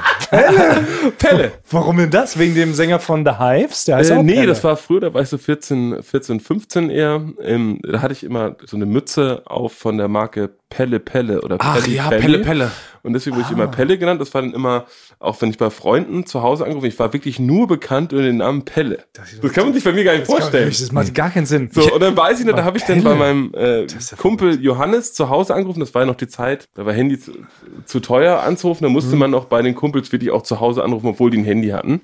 Pelle! 1.19 1.53
Warum 1.71 1.97
denn 1.99 2.11
das? 2.11 2.39
Wegen 2.39 2.55
dem 2.55 2.75
Sänger 2.75 3.01
von 3.01 3.25
The 3.25 3.33
Hives? 3.39 3.85
Der 3.85 3.97
heißt 3.97 4.11
Äh, 4.11 4.15
auch 4.17 4.23
nee, 4.23 4.35
Pelle. 4.35 4.47
das 4.47 4.65
war 4.65 4.77
früher, 4.77 5.01
da 5.01 5.15
war 5.15 5.23
ich 5.23 5.29
so 5.29 5.39
14, 5.39 6.03
14 6.03 6.41
15 6.41 6.91
eher. 6.91 7.23
Ähm, 7.43 7.81
da 7.83 8.01
hatte 8.03 8.13
ich 8.13 8.25
immer 8.25 8.57
so 8.65 8.77
eine 8.77 8.87
Mütze 8.87 9.43
auf 9.47 9.73
von 9.73 9.99
der 9.99 10.09
Marke 10.09 10.51
Pelle 10.69 10.99
Pelle 10.99 11.43
oder 11.43 11.57
Ach 11.61 11.79
Pelli 11.81 11.95
ja, 11.97 12.09
Pelli. 12.09 12.23
Pelle, 12.23 12.39
Pelle. 12.41 12.71
Und 13.05 13.13
deswegen 13.13 13.37
wurde 13.37 13.45
ich 13.45 13.51
Ah. 13.51 13.55
immer 13.55 13.69
Pelle 13.69 13.99
genannt. 13.99 14.21
Das 14.21 14.35
war 14.35 14.43
dann 14.43 14.53
immer, 14.53 14.87
auch 15.21 15.41
wenn 15.41 15.51
ich 15.51 15.59
bei 15.59 15.71
Freunden 15.71 16.27
zu 16.27 16.43
Hause 16.43 16.65
angerufen, 16.65 16.87
ich 16.87 16.99
war 16.99 17.13
wirklich 17.13 17.39
nur 17.39 17.69
bekannt 17.69 18.13
unter 18.13 18.25
den 18.25 18.39
Namen 18.39 18.65
Pelle. 18.65 19.05
Das, 19.13 19.53
kann 19.53 19.67
man 19.67 19.75
sich 19.75 19.85
bei 19.85 19.93
mir 19.93 20.03
gar 20.03 20.15
nicht 20.15 20.27
vorstellen. 20.27 20.69
Das 20.69 20.91
macht 20.91 21.15
gar 21.15 21.31
keinen 21.31 21.47
Sinn. 21.47 21.71
So, 21.73 21.95
und 21.95 22.01
dann 22.01 22.17
weiß 22.17 22.41
ich 22.41 22.47
noch, 22.47 22.57
da 22.57 22.65
habe 22.65 22.79
ich 22.79 22.85
dann 22.85 23.01
Pelle. 23.03 23.15
bei 23.15 23.33
meinem 23.33 23.53
äh, 23.55 23.87
Kumpel 24.17 24.61
Johannes 24.61 25.15
zu 25.15 25.29
Hause 25.31 25.55
angerufen. 25.55 25.79
Das 25.79 25.95
war 25.95 26.03
ja 26.03 26.07
noch 26.07 26.17
die 26.17 26.27
Zeit, 26.29 26.69
da 26.75 26.85
war 26.85 26.93
Handy 26.93 27.19
zu, 27.21 27.31
zu 27.85 28.01
teuer 28.01 28.41
anzurufen. 28.43 28.83
Da 28.83 28.89
musste 28.89 29.13
Mhm. 29.15 29.21
man 29.21 29.31
noch 29.31 29.45
bei 29.45 29.63
den 29.63 29.77
Kumpels 29.77 30.11
wirklich 30.11 30.33
auch 30.33 30.43
zu 30.43 30.59
Hause 30.59 30.83
anrufen, 30.83 31.07
obwohl 31.07 31.31
die 31.31 31.39
ein 31.39 31.45
Handy 31.45 31.69
hatten. 31.69 32.01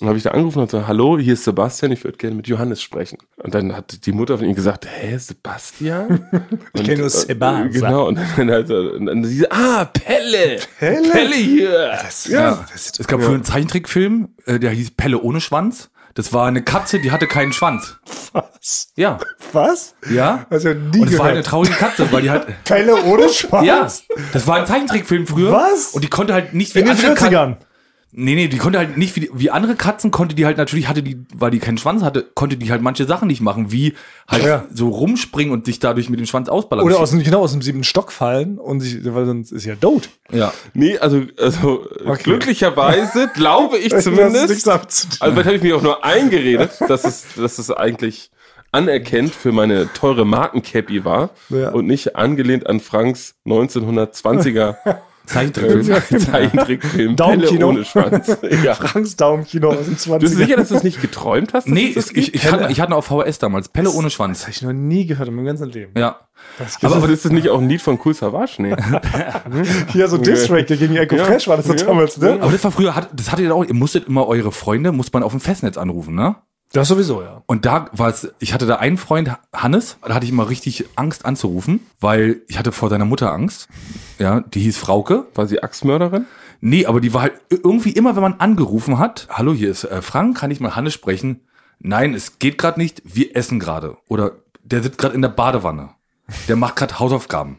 Und 0.00 0.08
habe 0.08 0.16
ich 0.18 0.24
da 0.24 0.30
angerufen 0.32 0.58
und 0.58 0.66
gesagt, 0.70 0.88
hallo, 0.88 1.18
hier 1.18 1.34
ist 1.34 1.44
Sebastian, 1.44 1.92
ich 1.92 2.02
würde 2.02 2.18
gerne 2.18 2.34
mit 2.34 2.48
Johannes 2.48 2.82
sprechen. 2.82 3.18
Und 3.36 3.54
dann 3.54 3.76
hat 3.76 4.04
die 4.06 4.12
Mutter 4.12 4.36
von 4.38 4.46
ihm 4.48 4.54
gesagt, 4.56 4.86
hä, 4.90 5.16
Sebastian? 5.18 6.28
Ich 6.74 6.82
kenne 6.82 6.96
nur 6.96 7.04
Und, 7.04 7.10
Sebastian. 7.12 7.68
äh, 7.68 7.70
Genau, 7.70 8.08
und 8.08 8.18
dann, 8.36 8.50
halt, 8.50 8.66
so- 8.68 8.74
und 8.74 9.06
dann 9.06 9.24
sie, 9.24 9.48
ah, 9.50 9.84
Pelle! 9.84 10.58
Pelle? 10.80 11.10
Pelle 11.10 11.34
hier! 11.36 11.98
ja. 12.28 12.64
Es 12.74 13.06
gab 13.06 13.20
früher 13.22 13.34
einen 13.34 13.44
Zeichentrickfilm, 13.44 14.30
äh, 14.46 14.58
der 14.58 14.72
hieß 14.72 14.90
Pelle 14.92 15.20
ohne 15.20 15.40
Schwanz. 15.40 15.90
Das 16.14 16.32
war 16.32 16.46
eine 16.46 16.62
Katze, 16.62 17.00
die 17.00 17.10
hatte 17.12 17.26
keinen 17.26 17.52
Schwanz. 17.52 17.96
Was? 18.32 18.88
Ja. 18.96 19.18
Was? 19.52 19.94
Ja. 20.12 20.46
Also 20.50 20.68
nie 20.70 21.00
Und 21.00 21.08
es 21.08 21.18
war 21.18 21.26
eine 21.26 21.32
gehört. 21.34 21.46
traurige 21.46 21.74
Katze, 21.74 22.10
weil 22.12 22.22
die 22.22 22.30
hat. 22.30 22.46
Pelle 22.64 23.02
ohne 23.04 23.28
Schwanz? 23.28 23.66
Ja, 23.66 23.88
das 24.32 24.46
war 24.46 24.56
ein 24.58 24.66
Zeichentrickfilm 24.66 25.26
früher. 25.26 25.50
Was? 25.52 25.92
Und 25.92 26.02
die 26.04 26.10
konnte 26.10 26.32
halt 26.32 26.52
nicht 26.54 26.74
wie 26.74 26.80
In 26.80 26.86
den 26.86 26.96
andere 26.96 27.14
Katzen- 27.14 27.28
40ern. 27.30 27.56
Nee, 28.16 28.36
nee, 28.36 28.46
die 28.46 28.58
konnte 28.58 28.78
halt 28.78 28.96
nicht 28.96 29.16
wie, 29.16 29.28
wie 29.34 29.50
andere 29.50 29.74
Katzen, 29.74 30.12
konnte 30.12 30.36
die 30.36 30.46
halt 30.46 30.56
natürlich, 30.56 30.86
hatte 30.88 31.02
die, 31.02 31.18
weil 31.34 31.50
die 31.50 31.58
keinen 31.58 31.78
Schwanz 31.78 32.02
hatte, 32.04 32.22
konnte 32.34 32.56
die 32.56 32.70
halt 32.70 32.80
manche 32.80 33.06
Sachen 33.06 33.26
nicht 33.26 33.40
machen, 33.40 33.72
wie 33.72 33.94
halt 34.28 34.44
Ja. 34.44 34.64
so 34.72 34.88
rumspringen 34.88 35.52
und 35.52 35.66
sich 35.66 35.80
dadurch 35.80 36.08
mit 36.08 36.20
dem 36.20 36.26
Schwanz 36.26 36.48
ausbalancieren. 36.48 36.94
Oder 36.94 37.02
aus 37.02 37.10
dem, 37.10 37.22
genau, 37.24 37.40
aus 37.40 37.50
dem 37.52 37.60
siebten 37.62 37.82
Stock 37.82 38.12
fallen 38.12 38.58
und 38.58 38.78
sich, 38.80 39.04
weil 39.04 39.26
sonst 39.26 39.50
ist 39.50 39.64
ja 39.64 39.74
tot. 39.74 40.08
ja. 40.30 40.52
Nee, 40.74 40.96
also, 40.98 41.22
also 41.38 41.86
äh, 41.90 42.08
Okay. 42.08 42.22
glücklicherweise 42.22 43.28
glaube 43.34 43.78
ich 43.78 43.96
zumindest. 43.98 44.68
Also 44.68 45.08
vielleicht 45.18 45.46
habe 45.46 45.56
ich 45.56 45.62
mich 45.62 45.72
auch 45.72 45.82
nur 45.82 46.04
eingeredet, 46.04 46.70
dass 46.86 47.04
es, 47.04 47.24
dass 47.36 47.58
es 47.58 47.70
eigentlich 47.72 48.30
anerkennt 48.70 49.34
für 49.34 49.52
meine 49.52 49.92
teure 49.92 50.24
Markencappy 50.24 51.04
war 51.04 51.30
Ja. 51.48 51.70
und 51.70 51.86
nicht 51.86 52.14
angelehnt 52.16 52.66
an 52.68 52.78
Franks 52.80 53.34
1920er 53.46 54.76
Zeichentrickfilm. 55.26 56.20
Zeichentrickfilm 56.20 57.16
Daumenkino. 57.16 57.50
Pelle 57.50 57.66
ohne 57.66 57.84
Schwanz. 57.84 58.36
Ja. 58.62 58.74
Franks 58.74 59.16
Daumenkino 59.16 59.70
aus 59.70 59.84
den 59.86 59.96
20 59.96 60.20
Bist 60.20 60.34
du 60.34 60.38
sicher, 60.44 60.56
dass 60.56 60.68
du 60.68 60.74
es 60.76 60.82
nicht 60.82 61.00
geträumt 61.00 61.54
hast? 61.54 61.66
Nee, 61.68 61.88
es 61.88 61.94
das 61.94 62.10
ich, 62.10 62.16
ich, 62.28 62.34
ich, 62.34 62.50
hatte, 62.52 62.70
ich 62.70 62.80
hatte 62.80 62.94
auf 62.94 63.06
VHS 63.06 63.38
damals 63.38 63.68
Pelle 63.68 63.90
ohne 63.90 64.04
Das 64.04 64.12
Schwanz. 64.12 64.42
habe 64.42 64.50
ich 64.52 64.62
noch 64.62 64.72
nie 64.72 65.06
gehört 65.06 65.28
in 65.28 65.34
meinem 65.34 65.46
ganzen 65.46 65.70
Leben. 65.70 65.92
Ja. 65.98 66.20
aber, 66.82 66.96
aber 66.96 67.08
ist 67.08 67.24
das 67.24 67.32
nicht 67.32 67.48
auch 67.48 67.60
ein 67.60 67.68
Lied 67.68 67.80
von 67.82 67.98
Cool 68.04 68.14
Savage? 68.14 68.62
Nee. 68.62 68.74
Hier 69.92 70.08
so 70.08 70.18
Distrack 70.18 70.66
gegen 70.66 70.96
Echo 70.96 71.16
Ja. 71.16 71.24
Fresh 71.24 71.48
war 71.48 71.56
das 71.56 71.66
so 71.66 71.72
Ja. 71.74 71.84
damals, 71.84 72.18
ne? 72.18 72.38
Aber 72.40 72.52
das 72.52 72.62
war 72.64 72.70
früher, 72.70 72.94
das 73.12 73.32
hattet 73.32 73.46
ihr 73.46 73.54
auch, 73.54 73.64
ihr 73.64 73.74
musstet 73.74 74.06
immer 74.08 74.26
eure 74.26 74.52
Freunde, 74.52 74.92
muss 74.92 75.12
man 75.12 75.22
auf 75.22 75.32
dem 75.32 75.40
Festnetz 75.40 75.76
anrufen, 75.78 76.14
ne? 76.14 76.36
Das 76.74 76.88
sowieso, 76.88 77.22
ja. 77.22 77.40
Und 77.46 77.66
da 77.66 77.88
war 77.92 78.08
es, 78.08 78.34
ich 78.40 78.52
hatte 78.52 78.66
da 78.66 78.76
einen 78.76 78.96
Freund, 78.96 79.30
Hannes, 79.54 79.96
da 80.02 80.12
hatte 80.12 80.26
ich 80.26 80.32
immer 80.32 80.50
richtig 80.50 80.84
Angst 80.96 81.24
anzurufen, 81.24 81.86
weil 82.00 82.42
ich 82.48 82.58
hatte 82.58 82.72
vor 82.72 82.90
seiner 82.90 83.04
Mutter 83.04 83.32
Angst. 83.32 83.68
Ja, 84.18 84.40
die 84.40 84.60
hieß 84.60 84.76
Frauke. 84.76 85.26
War 85.36 85.46
sie 85.46 85.62
Axtmörderin? 85.62 86.26
Nee, 86.60 86.86
aber 86.86 87.00
die 87.00 87.14
war 87.14 87.22
halt 87.22 87.34
irgendwie 87.48 87.92
immer, 87.92 88.16
wenn 88.16 88.22
man 88.22 88.40
angerufen 88.40 88.98
hat, 88.98 89.28
hallo, 89.30 89.52
hier 89.54 89.70
ist 89.70 89.84
äh, 89.84 90.02
Frank, 90.02 90.36
kann 90.36 90.50
ich 90.50 90.58
mal 90.58 90.74
Hannes 90.74 90.94
sprechen? 90.94 91.42
Nein, 91.78 92.12
es 92.12 92.40
geht 92.40 92.58
gerade 92.58 92.80
nicht, 92.80 93.02
wir 93.04 93.36
essen 93.36 93.60
gerade. 93.60 93.96
Oder 94.08 94.32
der 94.64 94.82
sitzt 94.82 94.98
gerade 94.98 95.14
in 95.14 95.22
der 95.22 95.28
Badewanne. 95.28 95.90
Der 96.48 96.56
macht 96.56 96.74
gerade 96.74 96.98
Hausaufgaben. 96.98 97.58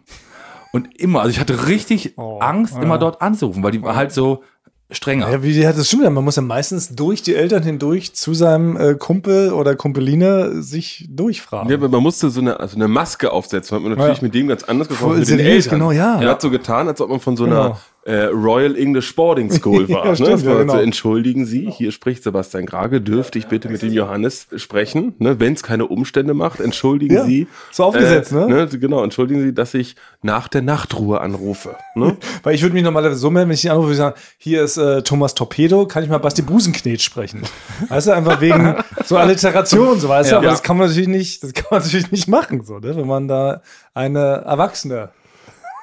Und 0.74 1.00
immer, 1.00 1.22
also 1.22 1.30
ich 1.30 1.40
hatte 1.40 1.68
richtig 1.68 2.18
Oh, 2.18 2.40
Angst, 2.40 2.76
immer 2.76 2.98
dort 2.98 3.22
anzurufen, 3.22 3.64
weil 3.64 3.72
die 3.72 3.82
war 3.82 3.96
halt 3.96 4.12
so 4.12 4.44
strenger. 4.92 5.30
Ja, 5.32 5.42
wie 5.44 5.54
die 5.54 5.68
hat 5.68 5.78
das 5.78 5.88
stimmt 5.88 6.04
ja. 6.04 6.10
Man 6.10 6.24
muss 6.24 6.36
ja 6.36 6.42
meistens 6.42 6.90
durch 6.96 7.22
die 7.24 7.36
Eltern 7.36 7.64
hindurch 7.64 8.14
zu 8.14 8.34
seinem 8.34 8.78
äh, 8.78 8.94
Kumpel 8.96 9.52
oder 9.52 9.76
Kumpeline 9.76 10.62
sich 10.62 11.08
durchfragen. 11.10 11.70
Ja, 11.70 11.78
aber 11.78 11.90
man 11.90 12.04
musste 12.04 12.30
so 12.30 12.40
eine, 12.42 12.60
also 12.60 12.76
eine 12.76 12.88
Maske 12.88 13.32
aufsetzen. 13.32 13.76
Hat 13.76 13.82
man 13.84 13.94
natürlich 13.98 14.18
Ja. 14.20 14.24
mit 14.24 14.36
dem 14.36 14.48
ganz 14.48 14.64
anders 14.64 14.88
gesprochen. 14.88 15.10
Voll 15.12 15.20
Mit 15.20 15.30
den 15.30 15.38
seriös, 15.40 15.66
Eltern. 15.66 15.80
genau, 15.80 15.92
ja. 15.92 16.22
Er 16.22 16.30
hat 16.30 16.42
so 16.42 16.50
getan, 16.52 16.88
als 16.88 17.02
ob 17.02 17.10
man 17.10 17.20
von 17.20 17.36
so 17.36 17.46
Genau. 17.46 17.78
Äh, 18.08 18.26
Royal 18.26 18.76
English 18.78 19.16
Boarding 19.16 19.50
School 19.52 19.90
war. 19.90 20.06
Ja, 20.06 20.10
ne? 20.12 20.16
stimmt, 20.16 20.32
Das 20.32 20.46
war 20.46 20.52
ja, 20.54 20.60
so, 20.60 20.66
genau. 20.68 20.80
entschuldigen 20.80 21.46
Sie, 21.48 21.70
hier 21.72 21.92
spricht 21.92 22.22
Sebastian 22.24 22.68
Grage, 22.68 23.02
dürfte 23.02 23.40
ich 23.40 23.48
bitte 23.48 23.68
mit 23.68 23.82
dem 23.82 23.92
Johannes 23.92 24.48
sprechen? 24.58 25.16
Ne? 25.18 25.40
Wenn 25.40 25.54
es 25.54 25.64
keine 25.64 25.88
Umstände 25.88 26.36
macht, 26.36 26.60
entschuldigen 26.60 27.16
Ja, 27.16 27.26
Sie. 27.26 27.48
so 27.72 27.84
aufgesetzt, 27.86 28.32
äh, 28.32 28.36
ne? 28.36 28.68
Genau, 28.68 29.04
entschuldigen 29.04 29.42
Sie, 29.42 29.54
dass 29.56 29.74
ich 29.74 29.96
nach 30.22 30.48
der 30.48 30.62
Nachtruhe 30.62 31.20
anrufe. 31.20 31.76
Ne? 31.96 32.16
Weil 32.44 32.54
ich 32.54 32.62
würde 32.62 32.76
mich 32.76 32.84
normalerweise 32.84 33.20
so 33.20 33.32
melden, 33.32 33.50
wenn 33.50 33.56
ich 33.56 33.62
die 33.62 33.72
anrufe, 33.72 33.88
würde 33.88 33.94
ich 33.94 33.98
sagen, 33.98 34.16
hier 34.38 34.64
ist 34.64 34.78
äh, 34.78 35.02
Thomas 35.02 35.34
Torpedo, 35.34 35.88
kann 35.88 36.04
ich 36.04 36.10
mal 36.10 36.20
Basti 36.20 36.44
Busenknet 36.44 37.02
sprechen? 37.02 37.42
Weißt 37.90 38.06
du, 38.08 38.12
einfach 38.12 38.40
wegen 38.40 38.76
so 39.06 39.18
Alliteration, 39.18 40.00
so 40.00 40.10
weißt 40.10 40.32
du, 40.32 40.36
aber 40.36 40.46
Ja. 40.46 40.52
das 40.52 40.62
kann 40.62 40.78
man 40.78 40.88
natürlich 40.88 41.08
nicht, 41.10 41.42
das 41.44 41.54
kann 41.54 41.66
man 41.72 41.82
natürlich 41.82 42.12
nicht 42.12 42.28
machen, 42.28 42.64
so, 42.64 42.78
ne? 42.78 42.96
wenn 42.96 43.08
man 43.08 43.28
da 43.28 43.62
eine 43.96 44.44
Erwachsene 44.46 45.10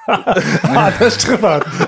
der 1.01 1.11
strippert. 1.11 1.65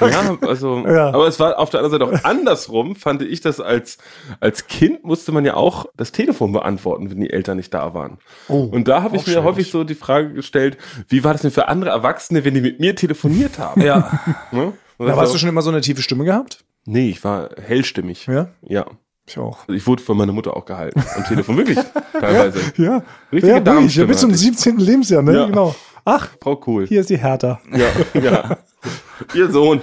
Ja, 0.00 0.36
also, 0.46 0.84
Ja. 0.86 1.08
aber 1.08 1.26
es 1.26 1.40
war 1.40 1.58
auf 1.58 1.70
der 1.70 1.80
anderen 1.82 2.00
Seite 2.00 2.20
auch 2.20 2.24
andersrum, 2.24 2.96
fand 2.96 3.22
ich 3.22 3.40
das 3.40 3.60
als, 3.60 3.98
als 4.40 4.66
Kind 4.66 5.04
musste 5.04 5.32
man 5.32 5.44
ja 5.44 5.54
auch 5.54 5.86
das 5.96 6.12
Telefon 6.12 6.52
beantworten, 6.52 7.10
wenn 7.10 7.20
die 7.20 7.30
Eltern 7.30 7.56
nicht 7.56 7.72
da 7.74 7.94
waren. 7.94 8.18
Oh, 8.48 8.64
Und 8.64 8.88
da 8.88 9.02
habe 9.02 9.16
ich 9.16 9.26
mir 9.26 9.32
schwierig. 9.34 9.44
häufig 9.44 9.70
so 9.70 9.84
die 9.84 9.94
Frage 9.94 10.32
gestellt, 10.32 10.76
wie 11.08 11.24
war 11.24 11.32
das 11.32 11.42
denn 11.42 11.50
für 11.50 11.68
andere 11.68 11.90
Erwachsene, 11.90 12.44
wenn 12.44 12.54
die 12.54 12.60
mit 12.60 12.78
mir 12.80 12.94
telefoniert 12.94 13.58
haben? 13.58 13.80
Ja. 13.82 14.20
Ne? 14.52 14.72
Da 14.98 15.04
das 15.04 15.16
hast 15.16 15.26
war- 15.26 15.32
du 15.34 15.38
schon 15.38 15.48
immer 15.50 15.60
so 15.60 15.68
eine 15.70 15.82
tiefe 15.82 16.00
Stimme 16.00 16.24
gehabt? 16.24 16.64
Nee, 16.86 17.10
ich 17.10 17.22
war 17.22 17.50
hellstimmig. 17.62 18.26
Ja? 18.28 18.48
Ja. 18.62 18.86
Ich 19.28 19.36
auch. 19.38 19.58
Also 19.62 19.72
ich 19.74 19.86
wurde 19.86 20.02
von 20.02 20.16
meiner 20.16 20.32
Mutter 20.32 20.56
auch 20.56 20.64
gehalten. 20.64 21.02
Am 21.16 21.24
Telefon, 21.24 21.56
wirklich. 21.58 21.78
Teilweise. 22.12 22.60
Ja, 22.78 23.02
Richtige 23.30 23.52
ja. 23.54 23.60
Darmstimme 23.60 24.06
Ja, 24.06 24.08
bis 24.12 24.20
zum 24.20 24.30
hatte 24.30 24.36
ich. 24.40 24.46
17. 24.46 24.78
Lebensjahr, 24.78 25.20
ne? 25.22 25.34
Ja. 25.34 25.46
Genau. 25.46 25.74
Ach, 26.08 26.28
Frau 26.40 26.62
cool. 26.68 26.86
hier 26.86 27.00
ist 27.00 27.10
die 27.10 27.18
Hertha. 27.18 27.60
Ja, 27.72 28.20
ja. 28.20 28.58
Ihr 29.34 29.50
Sohn 29.50 29.80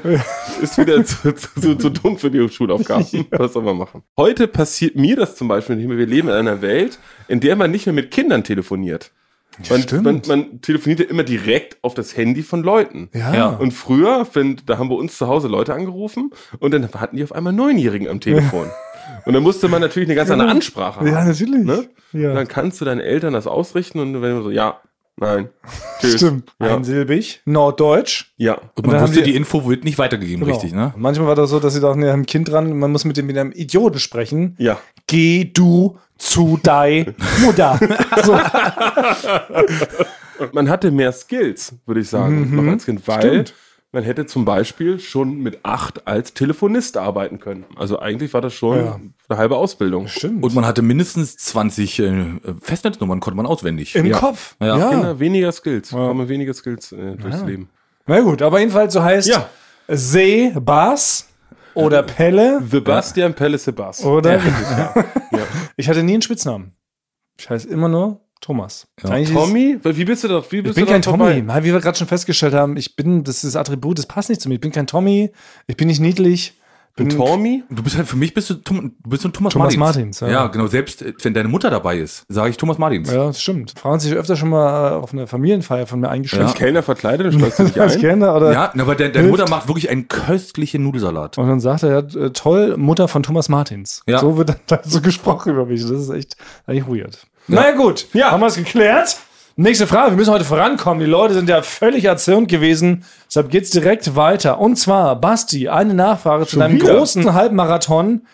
ist 0.61 0.77
wieder 0.77 1.03
zu, 1.03 1.35
zu, 1.35 1.75
zu 1.75 1.89
dumm 1.89 2.17
für 2.17 2.31
die 2.31 2.47
Schulaufgaben. 2.47 3.27
Was 3.31 3.51
soll 3.53 3.63
man 3.63 3.77
machen? 3.77 4.03
Heute 4.15 4.47
passiert 4.47 4.95
mir 4.95 5.17
das 5.17 5.35
zum 5.35 5.49
Beispiel 5.49 5.75
nicht 5.75 5.87
mehr. 5.87 5.97
Wir 5.97 6.05
leben 6.05 6.29
in 6.29 6.33
einer 6.33 6.61
Welt, 6.61 6.97
in 7.27 7.41
der 7.41 7.57
man 7.57 7.71
nicht 7.71 7.87
mehr 7.87 7.93
mit 7.93 8.09
Kindern 8.09 8.45
telefoniert. 8.45 9.11
Man, 9.69 9.81
stimmt. 9.81 10.03
man, 10.03 10.21
man 10.27 10.61
telefoniert 10.61 11.01
ja 11.01 11.05
immer 11.07 11.23
direkt 11.23 11.77
auf 11.83 11.93
das 11.93 12.15
Handy 12.15 12.41
von 12.41 12.63
Leuten. 12.63 13.09
Ja. 13.13 13.35
Ja. 13.35 13.47
Und 13.49 13.71
früher, 13.71 14.25
wenn, 14.31 14.61
da 14.65 14.77
haben 14.77 14.87
bei 14.87 14.95
uns 14.95 15.17
zu 15.17 15.27
Hause 15.27 15.49
Leute 15.49 15.73
angerufen 15.73 16.31
und 16.59 16.73
dann 16.73 16.89
hatten 16.93 17.17
die 17.17 17.23
auf 17.23 17.33
einmal 17.33 17.51
Neunjährigen 17.51 18.07
am 18.07 18.21
Telefon. 18.21 18.67
Und 19.25 19.33
dann 19.33 19.43
musste 19.43 19.67
man 19.67 19.81
natürlich 19.81 20.07
eine 20.07 20.15
ganz 20.15 20.31
andere 20.31 20.49
Ansprache 20.49 20.99
haben. 20.99 21.07
Ja, 21.07 21.23
natürlich. 21.23 21.63
Ne? 21.63 21.87
Ja. 22.13 22.29
Und 22.29 22.35
dann 22.35 22.47
kannst 22.47 22.81
du 22.81 22.85
deinen 22.85 22.99
Eltern 22.99 23.33
das 23.33 23.47
ausrichten 23.47 23.99
und 23.99 24.21
wenn 24.21 24.35
du 24.35 24.43
so, 24.43 24.49
ja, 24.49 24.81
nein, 25.17 25.49
tschüss. 25.99 26.15
Stimmt. 26.15 26.51
Ja. 26.59 26.75
Einsilbig, 26.75 27.41
Norddeutsch. 27.45 28.33
ja. 28.37 28.53
Und 28.55 28.61
Und 28.75 28.85
man 28.87 28.91
dann 28.93 29.01
haben 29.01 29.09
wusste, 29.09 29.23
die- 29.23 29.31
die 29.31 29.37
Info 29.37 29.65
wird 29.67 29.83
nicht 29.83 29.97
weitergegeben, 29.97 30.43
Genau. 30.45 30.53
richtig, 30.55 30.73
ne? 30.73 30.91
Und 30.95 31.01
Manchmal 31.01 31.27
war 31.27 31.35
das 31.35 31.49
so, 31.49 31.59
dass 31.59 31.73
sie 31.73 31.79
dachten, 31.81 32.01
ja, 32.03 32.13
ein 32.13 32.25
Kind 32.25 32.49
dran, 32.49 32.77
man 32.77 32.91
muss 32.91 33.05
mit 33.05 33.17
dem 33.17 33.27
mit 33.27 33.37
einem 33.37 33.51
Idioten 33.51 33.99
sprechen. 33.99 34.55
Ja. 34.59 34.79
Geh 35.07 35.45
du 35.45 35.97
zu 36.17 36.59
dei 36.63 37.13
Mutter. 37.43 37.79
so, 38.23 38.37
Man 40.51 40.69
hatte 40.69 40.91
mehr 40.91 41.11
Skills, 41.11 41.73
würde 41.85 42.01
ich 42.01 42.09
sagen, 42.09 42.55
noch 42.55 42.71
als 42.71 42.85
Kind, 42.85 43.07
weil 43.07 43.17
Mhm. 43.17 43.21
Stimmt. 43.31 43.53
Man 43.93 44.03
hätte 44.03 44.25
zum 44.25 44.43
Beispiel 44.43 44.99
schon 44.99 45.37
mit 45.37 45.59
acht 45.63 46.05
als 46.07 46.33
Telefonist 46.33 46.97
arbeiten 46.97 47.39
können. 47.39 47.63
Also 47.77 47.99
eigentlich 47.99 48.33
war 48.33 48.41
das 48.41 48.53
schon 48.53 48.77
Ja. 48.77 48.99
eine 49.29 49.37
halbe 49.39 49.55
Ausbildung. 49.55 50.07
Stimmt. 50.07 50.43
Und 50.43 50.53
man 50.53 50.65
hatte 50.65 50.81
mindestens 50.81 51.37
20 51.37 51.99
äh, 51.99 52.23
Festnetznummern, 52.61 53.21
konnte 53.21 53.37
man 53.37 53.45
auswendig. 53.45 53.95
Im 53.95 54.07
Ja. 54.07 54.17
Kopf. 54.19 54.55
Ja. 54.59 54.77
ja. 54.77 54.89
Kinder, 54.89 55.19
weniger 55.19 55.51
Skills, 55.53 55.91
kommen 55.91 56.27
weniger 56.27 56.53
Skills 56.53 56.91
äh, 56.91 57.15
durchs 57.15 57.41
Leben. 57.43 57.69
Na 58.05 58.19
gut, 58.19 58.41
aber 58.41 58.59
jedenfalls 58.59 58.91
so 58.93 59.01
heißt 59.01 59.29
Ja. 59.29 59.47
See, 59.87 60.51
Bas 60.59 61.29
oder 61.73 62.03
Pelle 62.03 62.61
Sebastian 62.67 63.33
Pelle 63.33 63.57
Sebas. 63.57 64.03
oder. 64.03 64.39
Ich 65.75 65.89
hatte 65.89 66.03
nie 66.03 66.13
einen 66.13 66.21
Spitznamen. 66.21 66.73
Ich 67.37 67.49
heiße 67.49 67.67
immer 67.67 67.87
nur 67.89 68.21
Thomas. 68.41 68.87
Ist- 69.01 69.31
Tommy? 69.33 69.77
Wie 69.83 70.05
bist 70.05 70.23
du 70.23 70.27
doch? 70.27 70.51
Wie 70.51 70.57
Ich 70.57 70.63
bist 70.63 70.75
bin 70.75 70.85
du 70.85 70.91
kein 70.91 71.01
Tommy. 71.01 71.41
dabei? 71.45 71.63
Wie 71.63 71.71
wir 71.73 71.79
gerade 71.79 71.97
schon 71.97 72.07
festgestellt 72.07 72.53
haben, 72.53 72.75
ich 72.77 72.95
bin, 72.95 73.23
das 73.23 73.37
ist 73.37 73.55
das 73.55 73.55
Attribut, 73.55 73.97
das 73.97 74.05
passt 74.05 74.29
nicht 74.29 74.41
zu 74.41 74.49
mir. 74.49 74.55
Ich 74.55 74.61
bin 74.61 74.71
kein 74.71 74.87
Tommy, 74.87 75.31
ich 75.67 75.77
bin 75.77 75.87
nicht 75.87 75.99
niedlich. 76.01 76.53
Bin 76.95 77.09
Tommy? 77.09 77.63
Du 77.71 77.81
bist 77.81 77.97
halt, 77.97 78.07
für 78.07 78.17
mich 78.17 78.35
bist 78.35 78.51
du, 78.51 78.53
Tom, 78.53 78.93
du 79.03 79.09
bist 79.09 79.23
so 79.23 79.29
ein 79.29 79.33
Thomas, 79.33 79.53
Thomas 79.53 79.75
Martins. 79.75 80.19
Martins, 80.19 80.19
ja. 80.19 80.27
ja. 80.27 80.47
genau. 80.47 80.67
Selbst 80.67 81.01
äh, 81.01 81.13
wenn 81.23 81.33
deine 81.33 81.49
Mutter 81.49 81.71
dabei 81.71 81.97
ist, 81.97 82.23
sage 82.29 82.51
ich 82.51 82.57
Thomas 82.57 82.77
Martins. 82.77 83.11
Ja, 83.11 83.25
das 83.27 83.41
stimmt. 83.41 83.73
Frauen 83.79 83.99
sich 83.99 84.13
öfter 84.13 84.35
schon 84.35 84.49
mal 84.49 84.91
äh, 84.91 84.95
auf 84.95 85.11
eine 85.11 85.25
Familienfeier 85.25 85.87
von 85.87 85.99
mir 85.99 86.09
eingeschrieben. 86.09 86.45
Als 86.45 86.55
Kellner 86.55 86.83
verkleidet 86.83 87.33
schreibst 87.33 87.57
du 87.57 87.63
dich 87.63 87.81
Als 87.81 87.95
ein? 87.95 88.01
Kellner 88.01 88.35
oder. 88.35 88.51
Ja, 88.53 88.71
aber 88.77 88.93
de, 88.93 89.11
deine. 89.11 89.27
Mutter 89.27 89.49
macht 89.49 89.67
wirklich 89.67 89.89
einen 89.89 90.07
köstlichen 90.07 90.83
Nudelsalat. 90.83 91.39
Und 91.39 91.47
dann 91.47 91.59
sagt 91.59 91.81
er, 91.81 91.89
ja, 91.89 92.25
äh, 92.25 92.29
toll, 92.29 92.77
Mutter 92.77 93.07
von 93.07 93.23
Thomas 93.23 93.49
Martins. 93.49 94.03
Ja. 94.05 94.19
So 94.19 94.37
wird 94.37 94.49
dann 94.49 94.59
da 94.67 94.79
so 94.83 95.01
gesprochen 95.01 95.53
über 95.53 95.65
mich. 95.65 95.81
Das 95.81 95.89
ist 95.91 96.09
echt 96.09 96.37
eigentlich 96.67 96.85
weird. 96.87 97.25
Na 97.47 97.61
naja, 97.61 97.75
gut, 97.75 98.07
Ja. 98.13 98.29
haben 98.31 98.41
wir 98.41 98.47
es 98.47 98.55
geklärt. 98.55 99.17
Nächste 99.55 99.85
Frage, 99.85 100.11
wir 100.11 100.17
müssen 100.17 100.33
heute 100.33 100.45
vorankommen. 100.45 100.99
Die 100.99 101.05
Leute 101.09 101.35
sind 101.35 101.47
ja 101.47 101.61
völlig 101.61 102.05
erzürnt 102.05 102.47
gewesen. 102.47 103.05
Deshalb 103.27 103.51
geht's 103.51 103.69
direkt 103.69 104.15
weiter. 104.15 104.59
Und 104.59 104.77
zwar, 104.77 105.15
Basti, 105.15 105.69
eine 105.69 105.93
Nachfrage 105.93 106.47
zu 106.47 106.57
deinem 106.57 106.81
wieder? 106.81 106.95
großen 106.95 107.33
Halbmarathon. 107.35 108.25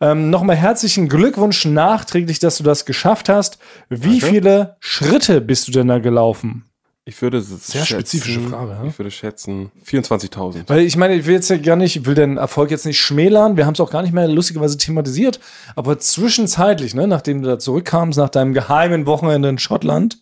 Ähm, 0.00 0.30
Nochmal 0.30 0.54
herzlichen 0.54 1.08
Glückwunsch 1.08 1.64
nachträglich, 1.64 2.38
dass 2.38 2.56
du 2.58 2.62
das 2.62 2.84
geschafft 2.84 3.28
hast. 3.28 3.58
Wie 3.88 4.20
viele 4.20 4.76
Schritte 4.78 5.40
bist 5.40 5.66
du 5.66 5.72
denn 5.72 5.88
da 5.88 5.98
gelaufen? 5.98 6.64
Ich 7.04 7.20
würde 7.20 7.40
Sehr 7.40 7.84
spezifische 7.84 8.40
Frage, 8.40 8.70
ja? 8.70 8.84
Ich 8.84 8.96
würde 8.96 9.10
schätzen 9.10 9.72
24.000. 9.84 10.68
Weil 10.68 10.82
ich 10.82 10.96
meine, 10.96 11.14
ich 11.14 11.26
will 11.26 11.34
jetzt 11.34 11.50
ja 11.50 11.56
gar 11.56 11.74
nicht, 11.74 11.96
ich 11.96 12.06
will 12.06 12.14
den 12.14 12.36
Erfolg 12.36 12.70
jetzt 12.70 12.86
nicht 12.86 13.00
schmälern. 13.00 13.56
Wir 13.56 13.66
haben 13.66 13.74
es 13.74 13.80
auch 13.80 13.90
gar 13.90 14.02
nicht 14.02 14.12
mehr 14.12 14.28
lustigerweise 14.28 14.78
thematisiert. 14.78 15.40
Aber 15.74 15.98
zwischenzeitlich, 15.98 16.94
ne, 16.94 17.08
nachdem 17.08 17.42
du 17.42 17.48
da 17.48 17.58
zurückkamst, 17.58 18.16
nach 18.18 18.28
deinem 18.28 18.54
geheimen 18.54 19.06
Wochenende 19.06 19.48
in 19.48 19.58
Schottland, 19.58 20.18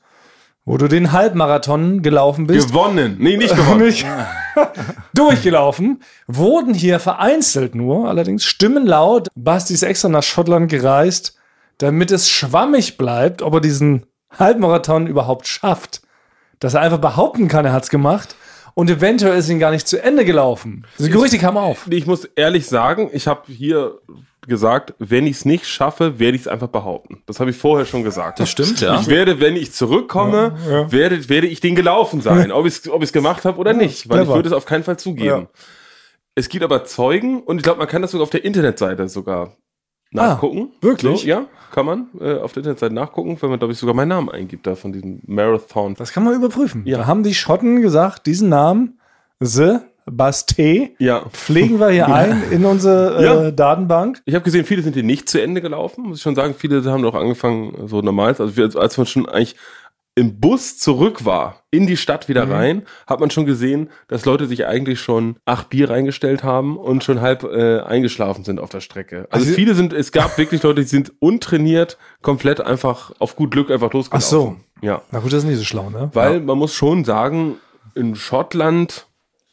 wo 0.68 0.76
du 0.76 0.86
den 0.86 1.12
Halbmarathon 1.12 2.02
gelaufen 2.02 2.46
bist, 2.46 2.68
Gewonnen. 2.68 3.16
Nee, 3.18 3.38
nicht 3.38 3.56
gewonnen. 3.56 3.86
nicht 3.86 4.04
durchgelaufen, 5.14 6.02
wurden 6.26 6.74
hier 6.74 7.00
vereinzelt 7.00 7.74
nur, 7.74 8.08
allerdings 8.08 8.44
Stimmen 8.44 8.86
laut, 8.86 9.28
Basti 9.34 9.72
ist 9.72 9.82
extra 9.82 10.08
nach 10.10 10.22
Schottland 10.22 10.70
gereist, 10.70 11.36
damit 11.78 12.10
es 12.10 12.28
schwammig 12.28 12.98
bleibt, 12.98 13.40
ob 13.40 13.54
er 13.54 13.60
diesen 13.60 14.04
Halbmarathon 14.38 15.06
überhaupt 15.06 15.46
schafft. 15.46 16.02
Dass 16.60 16.74
er 16.74 16.80
einfach 16.82 16.98
behaupten 16.98 17.48
kann, 17.48 17.64
er 17.64 17.72
hat's 17.72 17.88
gemacht. 17.88 18.36
und 18.74 18.90
eventuell 18.90 19.38
ist 19.38 19.48
ihn 19.48 19.58
gar 19.58 19.70
nicht 19.70 19.88
zu 19.88 20.02
Ende 20.02 20.24
gelaufen. 20.24 20.86
Die 20.98 21.08
Gerüchte 21.08 21.38
kamen 21.38 21.56
auf. 21.56 21.86
Ich 21.90 22.06
muss 22.06 22.26
ehrlich 22.36 22.66
sagen, 22.66 23.08
ich 23.12 23.26
habe 23.26 23.42
hier 23.46 23.98
gesagt, 24.48 24.94
wenn 24.98 25.26
ich 25.26 25.36
es 25.36 25.44
nicht 25.44 25.66
schaffe, 25.66 26.18
werde 26.18 26.36
ich 26.36 26.42
es 26.42 26.48
einfach 26.48 26.68
behaupten. 26.68 27.22
Das 27.26 27.38
habe 27.40 27.50
ich 27.50 27.56
vorher 27.56 27.86
schon 27.86 28.02
gesagt. 28.02 28.40
Das 28.40 28.50
stimmt, 28.50 28.80
ja. 28.80 29.00
Ich 29.00 29.06
werde, 29.06 29.40
wenn 29.40 29.56
ich 29.56 29.72
zurückkomme, 29.72 30.88
Werde, 30.90 31.28
werde 31.28 31.46
ich 31.46 31.60
den 31.60 31.74
gelaufen 31.74 32.20
sein, 32.20 32.50
ob 32.50 32.66
ich 32.66 32.78
es 32.78 32.90
ob 32.90 33.02
ich's 33.02 33.12
gemacht 33.12 33.44
habe 33.44 33.58
oder 33.58 33.72
nicht, 33.72 34.08
weil 34.08 34.18
clever. 34.18 34.30
ich 34.30 34.36
würde 34.36 34.48
es 34.48 34.54
auf 34.54 34.66
keinen 34.66 34.84
Fall 34.84 34.98
zugeben. 34.98 35.24
Ja. 35.26 35.46
Es 36.34 36.48
gibt 36.48 36.64
aber 36.64 36.84
Zeugen 36.84 37.42
und 37.42 37.58
ich 37.58 37.62
glaube, 37.62 37.78
man 37.78 37.88
kann 37.88 38.02
das 38.02 38.12
sogar 38.12 38.22
auf 38.22 38.30
der 38.30 38.44
Internetseite 38.44 39.08
sogar 39.08 39.56
nachgucken. 40.10 40.70
Ah, 40.72 40.82
wirklich? 40.82 41.20
So, 41.20 41.26
ja, 41.26 41.46
kann 41.72 41.86
man 41.86 42.08
äh, 42.20 42.38
auf 42.38 42.52
der 42.52 42.60
Internetseite 42.60 42.94
nachgucken, 42.94 43.36
wenn 43.40 43.50
man, 43.50 43.58
glaube 43.58 43.72
ich, 43.72 43.78
sogar 43.78 43.94
meinen 43.94 44.08
Namen 44.08 44.30
eingibt 44.30 44.66
da 44.66 44.74
von 44.74 44.92
diesem 44.92 45.20
Marathon. 45.26 45.94
Das 45.94 46.12
kann 46.12 46.24
man 46.24 46.34
überprüfen. 46.34 46.82
Ja. 46.86 46.98
Da 46.98 47.06
haben 47.06 47.22
die 47.22 47.34
Schotten 47.34 47.82
gesagt, 47.82 48.26
diesen 48.26 48.48
Namen, 48.48 48.98
The 49.40 49.78
Basté, 50.10 50.90
Ja. 50.98 51.24
pflegen 51.32 51.78
wir 51.80 51.90
hier 51.90 52.08
ein 52.14 52.42
in 52.50 52.64
unsere 52.64 53.18
äh, 53.18 53.24
Ja. 53.24 53.50
Datenbank. 53.50 54.20
Ich 54.24 54.34
habe 54.34 54.44
gesehen, 54.44 54.64
viele 54.64 54.82
sind 54.82 54.94
hier 54.94 55.02
nicht 55.02 55.28
zu 55.28 55.40
Ende 55.42 55.60
gelaufen, 55.60 56.04
muss 56.08 56.18
ich 56.18 56.22
schon 56.22 56.34
sagen. 56.34 56.54
Viele 56.56 56.84
haben 56.90 57.02
doch 57.02 57.14
angefangen, 57.14 57.86
so 57.88 58.00
normal. 58.00 58.28
Also 58.38 58.56
wir, 58.56 58.74
als 58.76 58.96
man 58.96 59.06
schon 59.06 59.28
eigentlich 59.28 59.56
im 60.14 60.40
Bus 60.40 60.78
zurück 60.78 61.24
war, 61.24 61.62
in 61.70 61.86
die 61.86 61.96
Stadt 61.96 62.28
wieder 62.28 62.46
Mhm. 62.46 62.52
rein, 62.52 62.82
hat 63.06 63.20
man 63.20 63.30
schon 63.30 63.46
gesehen, 63.46 63.88
dass 64.08 64.24
Leute 64.24 64.48
sich 64.48 64.66
eigentlich 64.66 64.98
schon 65.00 65.36
acht 65.44 65.68
Bier 65.70 65.90
reingestellt 65.90 66.42
haben 66.42 66.76
und 66.76 67.04
schon 67.04 67.20
halb 67.20 67.44
äh, 67.44 67.78
eingeschlafen 67.82 68.42
sind 68.42 68.58
auf 68.58 68.68
der 68.68 68.80
Strecke. 68.80 69.28
Also, 69.30 69.44
Also- 69.44 69.54
viele 69.54 69.74
sind, 69.76 69.92
es 69.92 70.10
gab 70.10 70.36
wirklich 70.36 70.60
Leute, 70.64 70.80
die 70.80 70.88
sind 70.88 71.12
untrainiert, 71.20 71.98
komplett 72.20 72.60
einfach 72.60 73.12
auf 73.20 73.36
gut 73.36 73.52
Glück 73.52 73.70
einfach 73.70 73.92
losgelaufen. 73.92 74.26
Ach 74.26 74.28
so. 74.28 74.56
Ja. 74.82 75.02
Na 75.12 75.20
gut, 75.20 75.32
das 75.32 75.44
ist 75.44 75.48
nicht 75.48 75.58
so 75.58 75.64
schlau, 75.64 75.88
ne? 75.90 76.10
Weil 76.14 76.40
man 76.40 76.58
muss 76.58 76.74
schon 76.74 77.04
sagen, 77.04 77.54
in 77.94 78.16
Schottland, 78.16 79.06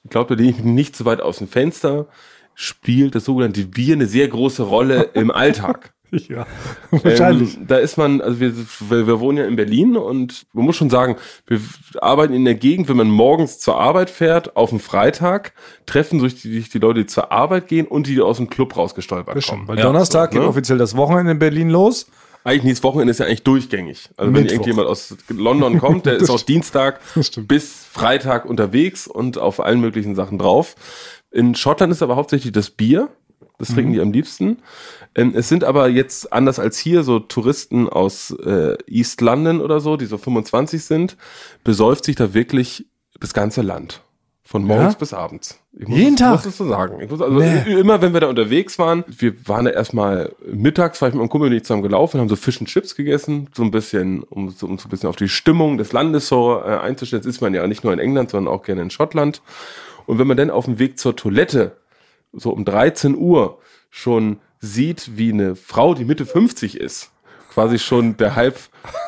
ich 0.05 0.11
glaube, 0.11 0.35
da 0.35 0.41
lehne 0.41 0.55
ich 0.57 0.63
nicht 0.63 0.95
so 0.95 1.03
weit 1.05 1.19
aus 1.19 1.39
dem 1.39 1.47
Fenster, 1.47 2.07
spielt 2.53 3.15
das 3.15 3.25
sogenannte 3.25 3.65
Bier 3.65 3.95
eine 3.95 4.05
sehr 4.05 4.27
große 4.27 4.63
Rolle 4.63 5.09
im 5.13 5.29
Alltag. 5.31 5.91
Ja, 6.29 6.45
wahrscheinlich. 6.91 7.57
Ähm, 7.57 7.67
da 7.67 7.77
ist 7.77 7.97
man, 7.97 8.21
also 8.21 8.39
wir, 8.39 8.55
wir, 8.55 9.07
wir 9.07 9.19
wohnen 9.19 9.39
ja 9.39 9.45
in 9.45 9.57
Berlin 9.57 9.97
und 9.97 10.45
man 10.53 10.63
muss 10.63 10.77
schon 10.77 10.89
sagen, 10.89 11.17
wir 11.47 11.59
arbeiten 11.99 12.33
in 12.33 12.45
der 12.45 12.55
Gegend, 12.55 12.87
wenn 12.87 12.95
man 12.95 13.09
morgens 13.09 13.59
zur 13.59 13.77
Arbeit 13.77 14.09
fährt, 14.09 14.55
auf 14.55 14.69
dem 14.69 14.79
Freitag, 14.79 15.51
treffen 15.85 16.21
sich 16.21 16.41
die, 16.41 16.61
die 16.61 16.79
Leute, 16.79 17.01
die 17.01 17.05
zur 17.07 17.33
Arbeit 17.33 17.67
gehen 17.67 17.85
und 17.85 18.07
die, 18.07 18.21
aus 18.21 18.37
dem 18.37 18.49
Club 18.49 18.77
rausgestolpert 18.77 19.45
kommen. 19.45 19.67
Weil 19.67 19.77
Ja, 19.77 19.83
Donnerstag 19.83 20.31
so, 20.31 20.35
geht 20.35 20.43
ne? 20.43 20.47
offiziell 20.47 20.77
das 20.77 20.95
Wochenende 20.95 21.31
in 21.33 21.39
Berlin 21.39 21.69
los. 21.69 22.09
Eigentlich 22.45 22.63
nächstes 22.63 22.83
Wochenende 22.83 23.09
ist 23.09 23.19
ja 23.19 23.25
eigentlich 23.25 23.41
durchgängig. 23.43 24.09
Also 24.17 24.31
wenn 24.31 24.43
Mittwoch. 24.43 24.53
irgendjemand 24.53 24.87
aus 24.87 25.17
London 25.29 25.79
kommt, 25.79 26.05
der 26.05 26.13
ist 26.17 26.29
auch 26.29 26.41
Dienstag 26.41 27.01
bis 27.47 27.85
Freitag 27.91 28.45
unterwegs 28.45 29.07
und 29.07 29.39
auf 29.39 29.59
allen 29.59 29.81
möglichen 29.81 30.13
Sachen 30.13 30.37
drauf. 30.37 30.75
In 31.31 31.55
Schottland 31.55 31.91
ist 31.91 32.03
aber 32.03 32.15
hauptsächlich 32.15 32.53
das 32.53 32.69
Bier. 32.69 33.09
Das 33.57 33.69
trinken 33.69 33.91
Mhm. 33.91 33.93
die 33.93 34.01
am 34.01 34.11
liebsten. 34.11 34.57
Ähm, 35.15 35.33
es 35.35 35.49
sind 35.49 35.63
aber 35.63 35.87
jetzt 35.89 36.31
anders 36.31 36.59
als 36.59 36.77
hier 36.77 37.03
so 37.03 37.19
Touristen 37.19 37.89
aus 37.89 38.29
äh, 38.31 38.77
East 38.85 39.21
London 39.21 39.59
oder 39.59 39.79
so, 39.79 39.97
die 39.97 40.05
so 40.05 40.17
25 40.19 40.83
sind, 40.83 41.17
besäuft 41.63 42.05
sich 42.05 42.15
da 42.15 42.33
wirklich 42.35 42.85
das 43.19 43.33
ganze 43.33 43.63
Land. 43.63 44.01
Von 44.47 44.63
morgens 44.63 44.93
Ja? 44.93 44.99
bis 44.99 45.13
abends. 45.13 45.59
Ich 45.73 45.87
Jeden 45.89 46.13
es, 46.13 46.19
Tag? 46.19 46.31
muss 46.33 46.45
es 46.45 46.57
so 46.57 46.67
sagen. 46.67 47.01
Ich 47.01 47.09
muss, 47.09 47.19
also 47.19 47.39
Nee. 47.39 47.79
immer 47.79 48.01
wenn 48.01 48.13
wir 48.13 48.19
da 48.21 48.27
unterwegs 48.27 48.77
waren, 48.77 49.03
wir 49.07 49.33
waren 49.47 49.65
da 49.65 49.71
erstmal 49.71 50.33
mittags, 50.45 51.01
war 51.01 51.09
ich 51.09 51.15
mit 51.15 51.19
meinem 51.21 51.29
Kumpel 51.29 51.49
nicht 51.49 51.65
zusammen 51.65 51.81
gelaufen, 51.81 52.19
haben 52.21 52.29
so 52.29 52.35
Fish 52.35 52.59
and 52.59 52.69
Chips 52.69 52.95
gegessen, 52.95 53.49
so 53.55 53.63
ein 53.63 53.71
bisschen, 53.71 54.21
um, 54.23 54.49
so, 54.51 54.67
um 54.67 54.77
so 54.77 54.87
ein 54.87 54.89
bisschen 54.91 55.09
auf 55.09 55.15
die 55.15 55.29
Stimmung 55.29 55.77
des 55.79 55.93
Landes 55.93 56.27
so 56.27 56.59
äh, 56.63 56.77
einzustellen. 56.77 57.23
Jetzt 57.23 57.29
ist 57.35 57.41
man 57.41 57.53
ja 57.55 57.65
nicht 57.65 57.83
nur 57.83 57.91
in 57.91 57.97
England, 57.99 58.29
sondern 58.29 58.53
auch 58.53 58.61
gerne 58.61 58.83
in 58.83 58.91
Schottland. 58.91 59.41
Und 60.05 60.19
wenn 60.19 60.27
man 60.27 60.37
dann 60.37 60.51
auf 60.51 60.65
dem 60.65 60.77
Weg 60.77 60.99
zur 60.99 61.15
Toilette 61.15 61.75
so 62.31 62.51
um 62.51 62.65
13 62.65 63.17
Uhr 63.17 63.57
schon 63.89 64.37
sieht, 64.59 65.17
wie 65.17 65.33
eine 65.33 65.55
Frau, 65.55 65.95
die 65.95 66.05
Mitte 66.05 66.25
50 66.27 66.79
ist, 66.79 67.09
quasi 67.51 67.79
schon 67.79 68.15
der 68.17 68.35
halb 68.35 68.59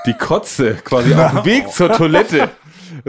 die 0.08 0.14
Kotze 0.14 0.76
quasi 0.84 1.14
auf 1.14 1.32
dem 1.32 1.46
Weg 1.46 1.70
zur 1.72 1.92
Toilette 1.92 2.50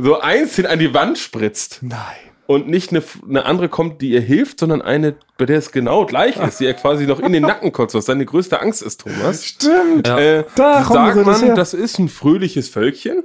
so 0.00 0.20
einzeln 0.20 0.66
an 0.66 0.78
die 0.78 0.94
Wand 0.94 1.18
spritzt 1.18 1.78
Nein. 1.82 1.98
und 2.46 2.68
nicht 2.68 2.90
eine, 2.90 3.02
eine 3.28 3.44
andere 3.44 3.68
kommt, 3.68 4.00
die 4.00 4.10
ihr 4.10 4.20
hilft, 4.20 4.60
sondern 4.60 4.80
eine, 4.82 5.16
bei 5.36 5.44
der 5.46 5.58
es 5.58 5.72
genau 5.72 6.06
gleich 6.06 6.36
ist, 6.36 6.60
die 6.60 6.64
ihr 6.64 6.74
quasi 6.74 7.06
noch 7.06 7.20
in 7.20 7.32
den 7.32 7.42
Nacken 7.42 7.72
kotzt, 7.72 7.94
was 7.94 8.04
deine 8.06 8.24
größte 8.24 8.60
Angst 8.60 8.82
ist, 8.82 9.00
Thomas. 9.02 9.44
Stimmt. 9.44 10.08
Äh, 10.08 10.44
Da 10.56 10.84
sagt 10.84 11.26
das 11.26 11.40
man, 11.42 11.54
das 11.54 11.74
ist 11.74 11.98
ein 11.98 12.08
fröhliches 12.08 12.68
Völkchen. 12.68 13.24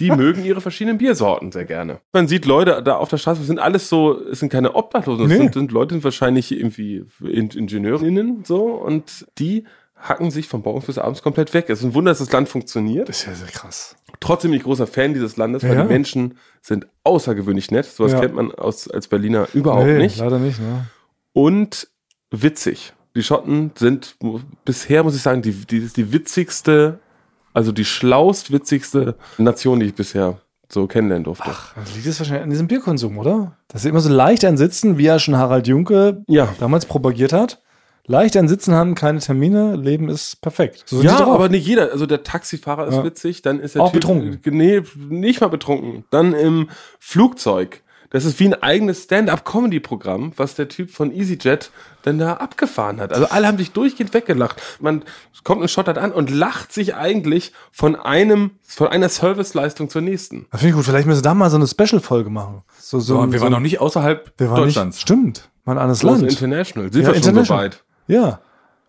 Die 0.00 0.10
mögen 0.10 0.42
ihre 0.44 0.60
verschiedenen 0.62 0.96
Biersorten 0.98 1.52
sehr 1.52 1.66
gerne. 1.66 2.00
Man 2.12 2.26
sieht 2.26 2.46
Leute 2.46 2.82
da 2.82 2.96
auf 2.96 3.10
der 3.10 3.18
Straße, 3.18 3.40
das 3.40 3.46
sind 3.46 3.58
alles 3.58 3.88
so, 3.90 4.18
es 4.26 4.40
sind 4.40 4.50
keine 4.50 4.74
Obdachlosen, 4.74 5.24
das 5.28 5.28
Nee. 5.36 5.36
sind, 5.44 5.54
sind 5.54 5.70
Leute, 5.70 5.88
die 5.88 5.94
sind 5.96 6.04
wahrscheinlich 6.04 6.50
irgendwie 6.50 7.04
In 7.20 7.50
Ingenieurinnen 7.50 8.42
so 8.44 8.64
und 8.72 9.26
die 9.38 9.64
hacken 9.96 10.30
sich 10.32 10.48
von 10.48 10.62
morgens 10.62 10.86
bis 10.86 10.98
abends 10.98 11.22
komplett 11.22 11.52
weg. 11.54 11.66
Es 11.68 11.80
ist 11.80 11.84
ein 11.84 11.94
Wunder, 11.94 12.10
dass 12.10 12.18
das 12.18 12.32
Land 12.32 12.48
funktioniert. 12.48 13.08
Das 13.08 13.20
ist 13.20 13.26
ja 13.26 13.34
sehr 13.34 13.48
krass. 13.48 13.94
Trotzdem 14.22 14.50
bin 14.52 14.58
ich 14.58 14.64
großer 14.64 14.86
Fan 14.86 15.14
dieses 15.14 15.36
Landes, 15.36 15.62
weil 15.62 15.74
Ja. 15.74 15.82
die 15.82 15.88
Menschen 15.88 16.36
sind 16.60 16.86
außergewöhnlich 17.04 17.70
nett. 17.70 17.84
Sowas 17.86 18.12
Ja. 18.12 18.20
kennt 18.20 18.34
man 18.34 18.52
aus, 18.52 18.88
als 18.88 19.08
Berliner 19.08 19.48
überhaupt 19.54 19.86
nee, 19.86 19.98
nicht. 19.98 20.18
leider 20.18 20.38
nicht, 20.38 20.60
ne? 20.60 20.86
Und 21.32 21.88
witzig. 22.30 22.92
Die 23.14 23.22
Schotten 23.22 23.72
sind 23.74 24.16
bisher, 24.64 25.02
muss 25.02 25.14
ich 25.16 25.22
sagen, 25.22 25.42
die, 25.42 25.52
die, 25.52 25.80
die 25.88 26.12
witzigste, 26.12 26.98
also 27.52 27.72
die 27.72 27.84
schlaust 27.84 28.52
witzigste 28.52 29.16
Nation, 29.38 29.80
die 29.80 29.86
ich 29.86 29.94
bisher 29.94 30.38
so 30.70 30.86
kennenlernen 30.86 31.24
durfte. 31.24 31.50
Das 31.76 31.94
liegt 31.94 32.06
jetzt 32.06 32.18
wahrscheinlich 32.20 32.44
an 32.44 32.50
diesem 32.50 32.66
Bierkonsum, 32.68 33.18
oder? 33.18 33.58
Dass 33.68 33.82
sie 33.82 33.90
immer 33.90 34.00
so 34.00 34.08
leicht 34.08 34.44
ein 34.46 34.56
Sitzen, 34.56 34.96
wie 34.96 35.04
ja 35.04 35.18
schon 35.18 35.36
Harald 35.36 35.66
Junke 35.66 36.24
Ja. 36.28 36.48
damals 36.60 36.86
propagiert 36.86 37.32
hat. 37.34 37.61
Leicht 38.06 38.36
ein 38.36 38.48
Sitzen 38.48 38.74
haben, 38.74 38.94
keine 38.96 39.20
Termine, 39.20 39.76
Leben 39.76 40.08
ist 40.08 40.40
perfekt. 40.40 40.82
So 40.86 41.02
Ja, 41.02 41.24
aber 41.24 41.48
nicht 41.48 41.66
jeder. 41.66 41.92
Also 41.92 42.06
der 42.06 42.24
Taxifahrer 42.24 42.88
ist 42.88 42.94
Ja. 42.96 43.04
witzig, 43.04 43.42
dann 43.42 43.60
ist 43.60 43.76
er 43.76 43.82
Auch 43.82 43.92
betrunken. 43.92 44.40
Nee, 44.44 44.82
nicht 45.08 45.40
mal 45.40 45.46
betrunken. 45.48 46.04
Dann 46.10 46.32
im 46.34 46.68
Flugzeug. 46.98 47.82
Das 48.10 48.26
ist 48.26 48.38
wie 48.40 48.46
ein 48.48 48.62
eigenes 48.62 49.04
Stand-up-Comedy-Programm, 49.04 50.32
was 50.36 50.54
der 50.54 50.68
Typ 50.68 50.90
von 50.90 51.12
EasyJet 51.12 51.70
dann 52.02 52.18
da 52.18 52.34
abgefahren 52.34 53.00
hat. 53.00 53.10
Also 53.12 53.26
alle 53.28 53.46
haben 53.46 53.56
sich 53.56 53.70
durchgehend 53.70 54.12
weggelacht. 54.12 54.60
Man 54.80 55.04
kommt 55.44 55.62
in 55.62 55.68
Schottland 55.68 55.98
an 55.98 56.12
und 56.12 56.28
lacht 56.28 56.72
sich 56.72 56.94
eigentlich 56.94 57.52
von 57.70 57.96
einem, 57.96 58.50
von 58.66 58.88
einer 58.88 59.08
Serviceleistung 59.08 59.88
zur 59.88 60.02
nächsten. 60.02 60.46
Das 60.50 60.60
finde 60.60 60.70
ich 60.70 60.76
gut. 60.76 60.84
Vielleicht 60.84 61.06
müssen 61.06 61.20
wir 61.20 61.22
da 61.22 61.34
mal 61.34 61.48
so 61.48 61.56
eine 61.56 61.66
Special-Folge 61.66 62.28
machen. 62.28 62.62
So, 62.78 63.00
so, 63.00 63.14
So, 63.22 63.32
wir 63.32 63.38
so 63.38 63.44
waren 63.44 63.52
noch 63.52 63.60
nicht 63.60 63.80
außerhalb 63.80 64.32
wir 64.36 64.50
waren 64.50 64.56
Deutschlands. 64.64 64.96
Nicht, 64.96 65.02
stimmt. 65.02 65.48
Mal 65.64 65.72
ein 65.74 65.78
anderes 65.78 66.02
Land. 66.02 66.22
International. 66.24 66.92
Sind 66.92 67.02
Ja, 67.02 67.08
wir 67.08 67.14
schon 67.14 67.22
so 67.22 67.28
international. 67.30 67.64
weit? 67.64 67.84
Yeah. 68.08 68.36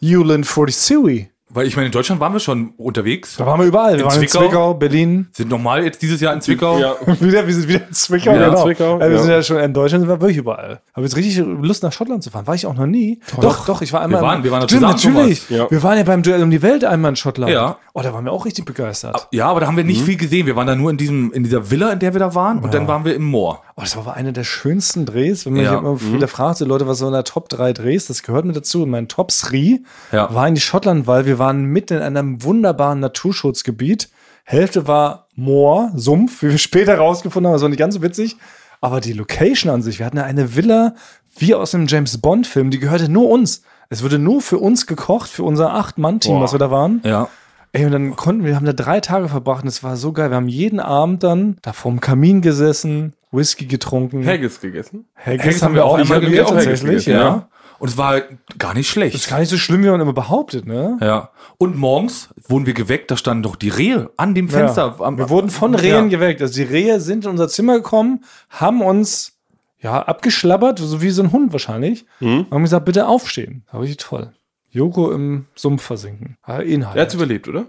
Yulin 0.02 0.44
Fortisui. 0.44 1.30
Weil 1.54 1.68
ich 1.68 1.76
meine, 1.76 1.86
in 1.88 1.92
Deutschland 1.92 2.20
waren 2.22 2.34
wir 2.34 2.40
schon 2.40 2.74
unterwegs. 2.78 3.36
Da 3.38 3.46
waren 3.46 3.60
wir 3.60 3.68
überall. 3.68 3.94
Wir 3.94 4.00
In 4.00 4.06
waren 4.06 4.12
Zwickau? 4.20 4.40
in 4.40 4.46
Zwickau, 4.50 4.74
Berlin. 4.74 5.28
Sind 5.34 5.50
nochmal 5.50 5.84
jetzt 5.84 6.02
dieses 6.02 6.20
Jahr 6.22 6.34
in 6.34 6.42
Zwickau. 6.42 6.80
Ja. 6.80 6.96
wieder, 7.20 7.46
wir 7.46 7.54
sind 7.54 7.68
wieder 7.68 7.88
in 7.88 7.94
Zwickau. 7.94 8.32
Ja, 8.34 8.50
genau. 8.50 8.64
Zwickau, 8.64 9.00
ja, 9.00 9.10
wir 9.10 9.12
ja. 9.16 9.18
sind 9.22 9.32
ja 9.32 9.44
schon 9.44 9.58
in 9.58 9.74
Deutschland, 9.74 10.02
sind 10.02 10.10
wir 10.10 10.20
wirklich 10.22 10.38
überall. 10.38 10.82
Habe 10.94 11.06
jetzt 11.06 11.16
richtig 11.16 11.38
Lust 11.46 11.84
nach 11.84 11.92
Schottland 11.92 12.24
zu 12.24 12.30
fahren. 12.32 12.48
War 12.48 12.56
ich 12.56 12.66
auch 12.66 12.74
noch 12.76 12.86
nie. 12.88 13.20
Doch, 13.42 13.66
doch, 13.66 13.82
ich 13.82 13.94
war 13.94 14.02
einmal. 14.02 14.22
Wir 14.22 14.28
waren- 14.28 14.44
wir 14.44 14.52
waren 14.52 14.68
Stimmt, 14.68 14.82
natürlich. 14.82 15.50
Ja. 15.50 15.70
Wir 15.70 15.84
waren 15.84 15.98
ja 15.98 16.04
beim 16.04 16.24
Duell 16.24 16.42
um 16.44 16.52
die 16.52 16.62
Welt 16.62 16.84
einmal 16.86 17.10
in 17.12 17.16
Schottland. 17.16 17.52
Ja. 17.52 17.78
Oh, 17.94 18.02
da 18.02 18.12
waren 18.14 18.26
wir 18.26 18.32
auch 18.32 18.46
richtig 18.46 18.66
begeistert. 18.66 19.28
Ja, 19.32 19.48
aber 19.50 19.60
da 19.60 19.68
haben 19.68 19.78
wir 19.78 19.84
Mhm. 19.84 19.90
nicht 19.92 20.02
viel 20.04 20.18
gesehen. 20.18 20.48
Wir 20.48 20.56
waren 20.56 20.66
da 20.68 20.76
nur 20.76 20.90
in 20.90 20.98
diesem, 20.98 21.32
in 21.32 21.44
dieser 21.44 21.70
Villa, 21.70 21.92
in 21.92 22.00
der 22.00 22.14
wir 22.14 22.20
da 22.20 22.34
waren, 22.34 22.60
und 22.60 22.74
dann 22.74 22.88
waren 22.88 23.06
wir 23.06 23.16
im 23.16 23.24
Moor. 23.26 23.62
Oh, 23.76 23.82
das 23.82 23.96
war 23.96 24.04
aber 24.04 24.16
einer 24.16 24.32
der 24.32 24.44
schönsten 24.44 25.06
Drehs. 25.06 25.46
Wenn 25.46 25.54
man 25.54 25.64
Ja. 25.66 25.78
immer 25.78 26.00
wieder 26.02 26.28
fragt, 26.28 26.58
so 26.58 26.66
Leute, 26.66 26.88
was 26.88 27.00
so 27.00 27.08
in 27.08 27.14
der 27.14 27.24
Top 27.24 27.50
3 27.50 27.74
Drehs, 27.74 28.06
das 28.08 28.22
gehört 28.24 28.46
mit 28.46 28.56
dazu. 28.56 28.84
Und 28.84 28.90
mein 28.90 29.08
Top 29.08 29.30
3 29.30 29.80
Ja. 30.12 30.34
war 30.34 30.48
in 30.48 30.56
die 30.56 30.62
Schottland, 30.62 31.08
weil 31.08 31.26
wir 31.26 31.40
waren 31.40 31.43
mitten 31.52 31.96
in 31.98 32.04
einem 32.04 32.44
wunderbaren 32.44 33.02
Naturschutzgebiet. 33.02 34.10
Hälfte 34.46 34.88
war 34.88 35.28
Moor, 35.36 35.92
Sumpf, 35.96 36.42
wie 36.44 36.52
wir 36.52 36.58
später 36.58 36.98
rausgefunden 36.98 37.48
haben. 37.48 37.56
Das 37.56 37.62
war 37.62 37.70
nicht 37.70 37.80
ganz 37.80 37.96
so 37.96 38.02
witzig. 38.02 38.38
Aber 38.80 39.02
die 39.02 39.14
Location 39.14 39.72
an 39.72 39.82
sich, 39.82 40.00
wir 40.00 40.06
hatten 40.06 40.18
ja 40.18 40.24
eine 40.24 40.56
Villa 40.56 40.96
wie 41.38 41.56
aus 41.56 41.74
einem 41.74 41.88
James 41.88 42.20
Bond-Film, 42.20 42.70
die 42.70 42.80
gehörte 42.80 43.10
nur 43.10 43.30
uns. 43.30 43.64
Es 43.90 44.04
wurde 44.04 44.20
nur 44.20 44.42
für 44.42 44.58
uns 44.60 44.88
gekocht, 44.88 45.30
für 45.30 45.44
unser 45.44 45.74
Acht-Mann-Team, 45.74 46.42
was 46.42 46.52
wir 46.52 46.60
da 46.60 46.72
waren. 46.72 47.02
Ja. 47.04 47.28
Ey, 47.72 47.86
und 47.86 47.92
dann 47.92 48.16
konnten 48.16 48.44
wir, 48.46 48.56
haben 48.56 48.66
da 48.66 48.74
drei 48.74 49.00
Tage 49.00 49.30
verbracht 49.30 49.64
und 49.64 49.68
es 49.68 49.84
war 49.84 49.98
so 49.98 50.14
geil. 50.14 50.30
Wir 50.30 50.36
haben 50.36 50.48
jeden 50.48 50.80
Abend 50.80 51.24
dann 51.24 51.58
da 51.64 51.74
vorm 51.74 52.00
Kamin 52.00 52.42
gesessen, 52.42 53.14
Whisky 53.32 53.66
getrunken. 53.66 54.26
Haggis 54.28 54.62
gegessen. 54.62 55.06
Haggis, 55.16 55.44
Haggis 55.44 55.64
haben 55.64 55.74
wir 55.74 55.86
auch 55.86 55.98
einmal 55.98 56.18
einmal 56.18 56.30
gegessen, 56.30 56.54
tatsächlich, 56.54 57.06
ja. 57.08 57.48
Und 57.84 57.90
es 57.90 57.98
war 57.98 58.22
gar 58.58 58.74
nicht 58.74 58.90
schlecht. 58.90 59.14
Das 59.14 59.24
ist 59.24 59.30
gar 59.30 59.40
nicht 59.40 59.50
so 59.50 59.58
schlimm, 59.58 59.84
wie 59.84 59.90
man 59.90 60.00
immer 60.00 60.14
behauptet, 60.14 60.66
ne? 60.66 60.98
Ja. 61.02 61.32
Und 61.58 61.76
morgens 61.78 62.30
wurden 62.48 62.66
wir 62.66 62.74
geweckt, 62.74 63.12
da 63.12 63.18
standen 63.18 63.44
doch 63.44 63.58
die 63.58 63.68
Rehe 63.68 64.10
an 64.16 64.34
dem 64.34 64.48
Fenster. 64.48 64.96
Ja. 65.00 65.06
Am, 65.06 65.18
Wir 65.18 65.30
wurden 65.30 65.50
von 65.50 65.76
Rehen 65.76 66.06
Ja. 66.06 66.18
geweckt. 66.18 66.42
Also 66.42 66.54
die 66.54 66.64
Rehe 66.64 67.02
sind 67.02 67.26
in 67.26 67.32
unser 67.32 67.50
Zimmer 67.50 67.76
gekommen, 67.76 68.24
haben 68.50 68.82
uns 68.82 69.34
ja 69.82 70.02
abgeschlabbert, 70.02 70.80
so 70.80 71.02
wie 71.02 71.10
so 71.10 71.24
ein 71.24 71.34
Hund 71.34 71.52
wahrscheinlich, 71.52 72.06
und 72.22 72.48
haben 72.52 72.64
gesagt, 72.64 72.86
bitte 72.86 73.06
aufstehen. 73.06 73.66
Da 73.70 73.80
war 73.80 73.84
ich 73.84 73.98
toll. 73.98 74.32
Joko 74.72 75.12
im 75.12 75.48
Sumpf 75.54 75.84
versinken. 75.84 76.38
Ah, 76.42 76.60
Inhalt. 76.60 76.96
Er 76.96 77.02
hat's 77.02 77.14
überlebt, 77.16 77.50
oder? 77.50 77.66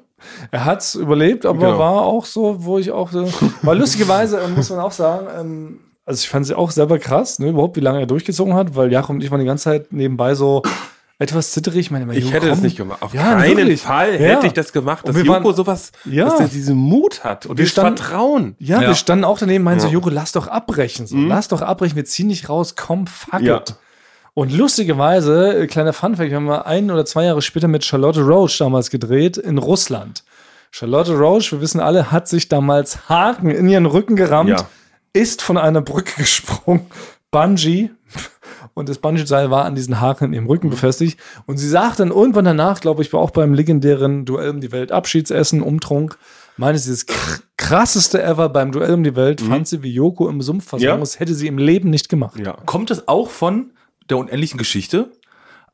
Er 0.52 0.64
hat's 0.64 0.94
überlebt, 0.94 1.44
aber 1.44 1.58
Genau. 1.58 1.78
war 1.80 2.02
auch 2.02 2.24
so, 2.24 2.64
wo 2.64 2.78
ich 2.78 2.92
auch 2.92 3.10
so. 3.10 3.28
Weil 3.62 3.78
lustigerweise 3.78 4.40
muss 4.56 4.70
man 4.70 4.78
auch 4.78 4.92
sagen, 4.92 5.26
ähm, 5.40 5.80
also 6.06 6.18
ich 6.20 6.28
fand 6.28 6.46
sie 6.46 6.56
auch 6.56 6.70
selber 6.70 6.98
krass, 6.98 7.38
ne, 7.38 7.48
überhaupt, 7.48 7.76
wie 7.76 7.80
lange 7.80 8.00
er 8.00 8.06
durchgezogen 8.06 8.54
hat, 8.54 8.74
weil 8.76 8.92
Jakob 8.92 9.10
und 9.10 9.22
ich 9.24 9.30
waren 9.30 9.40
die 9.40 9.46
ganze 9.46 9.64
Zeit 9.64 9.92
nebenbei 9.92 10.34
so 10.34 10.62
etwas 11.18 11.52
zitterig. 11.52 11.80
Ich, 11.80 11.90
meine, 11.90 12.12
Ich 12.14 12.32
hätte 12.32 12.48
das 12.48 12.56
komm. 12.58 12.64
nicht 12.64 12.76
gemacht. 12.76 13.00
Auf 13.02 13.14
Ja, 13.14 13.22
keinen 13.36 13.56
wirklich. 13.56 13.80
Fall 13.80 14.12
Ja. 14.14 14.18
hätte 14.18 14.46
ich 14.48 14.52
das 14.52 14.72
gemacht, 14.72 15.04
Und 15.04 15.14
dass 15.16 15.24
wir 15.24 15.32
Joko 15.32 15.52
sowas, 15.52 15.92
Ja. 16.04 16.24
dass 16.26 16.38
der 16.38 16.48
diesen 16.48 16.76
Mut 16.76 17.22
hat 17.24 17.46
und 17.46 17.52
wir 17.56 17.64
dieses 17.64 17.72
standen- 17.72 17.96
Vertrauen. 17.98 18.56
Ja, 18.58 18.82
Ja. 18.82 18.88
wir 18.88 18.94
standen 18.96 19.24
auch 19.24 19.38
daneben, 19.38 19.64
meinen 19.64 19.80
so, 19.80 19.86
Ja. 19.86 19.92
Joko, 19.94 20.10
lass 20.10 20.32
doch 20.32 20.48
abbrechen. 20.48 21.06
So. 21.06 21.16
Lass 21.16 21.48
doch 21.48 21.62
abbrechen, 21.62 21.96
wir 21.96 22.04
ziehen 22.04 22.26
nicht 22.26 22.48
raus, 22.48 22.74
komm, 22.76 23.06
fuck 23.06 23.40
Ja. 23.40 23.58
it. 23.58 23.74
Und 24.34 24.52
lustigerweise, 24.52 25.60
äh, 25.62 25.66
kleiner 25.68 25.92
Funfact, 25.92 26.28
wir 26.30 26.36
haben 26.36 26.44
mal 26.46 26.62
ein 26.62 26.90
oder 26.90 27.06
zwei 27.06 27.24
Jahre 27.24 27.40
später 27.40 27.68
mit 27.68 27.84
Charlotte 27.84 28.20
Roche 28.20 28.58
damals 28.58 28.90
gedreht 28.90 29.36
in 29.36 29.58
Russland. 29.58 30.24
Charlotte 30.72 31.16
Roche, 31.16 31.52
wir 31.52 31.60
wissen 31.60 31.80
alle, 31.80 32.10
hat 32.10 32.26
sich 32.26 32.48
damals 32.48 33.08
Haken 33.08 33.50
in 33.50 33.68
ihren 33.68 33.86
Rücken 33.86 34.16
gerammt, 34.16 34.50
Ja. 34.50 34.56
Ist 35.14 35.40
von 35.40 35.56
einer 35.56 35.80
Brücke 35.80 36.12
gesprungen, 36.18 36.86
Bungee. 37.30 37.90
Und 38.74 38.88
das 38.88 38.98
Bungee-Seil 38.98 39.50
war 39.50 39.64
an 39.66 39.74
diesen 39.76 40.00
Haken 40.00 40.24
in 40.26 40.32
ihrem 40.32 40.46
Rücken 40.46 40.68
befestigt. 40.68 41.18
Und 41.46 41.58
sie 41.58 41.68
sagt 41.68 42.00
dann 42.00 42.10
irgendwann 42.10 42.44
danach, 42.44 42.80
glaube 42.80 43.02
ich, 43.02 43.12
war 43.12 43.20
auch 43.20 43.30
beim 43.30 43.54
legendären 43.54 44.24
Duell 44.24 44.50
um 44.50 44.60
die 44.60 44.72
Welt 44.72 44.90
Abschiedsessen, 44.92 45.62
Umtrunk, 45.62 46.18
meinte 46.56 46.80
sie, 46.80 46.90
das 46.90 47.06
kr- 47.06 47.40
krasseste 47.56 48.20
ever 48.22 48.48
beim 48.48 48.72
Duell 48.72 48.92
um 48.94 49.04
die 49.04 49.14
Welt, 49.16 49.40
fand 49.40 49.68
sie, 49.68 49.82
wie 49.82 49.92
Joko 49.92 50.28
im 50.28 50.40
Sumpf 50.42 50.64
versank 50.68 50.82
Ja. 50.88 50.96
muss, 50.96 51.20
hätte 51.20 51.34
sie 51.34 51.46
im 51.46 51.58
Leben 51.58 51.90
nicht 51.90 52.08
gemacht. 52.08 52.38
Ja. 52.38 52.56
Kommt 52.66 52.90
es 52.90 53.06
auch 53.06 53.30
von 53.30 53.70
der 54.10 54.18
unendlichen 54.18 54.58
Geschichte? 54.58 55.12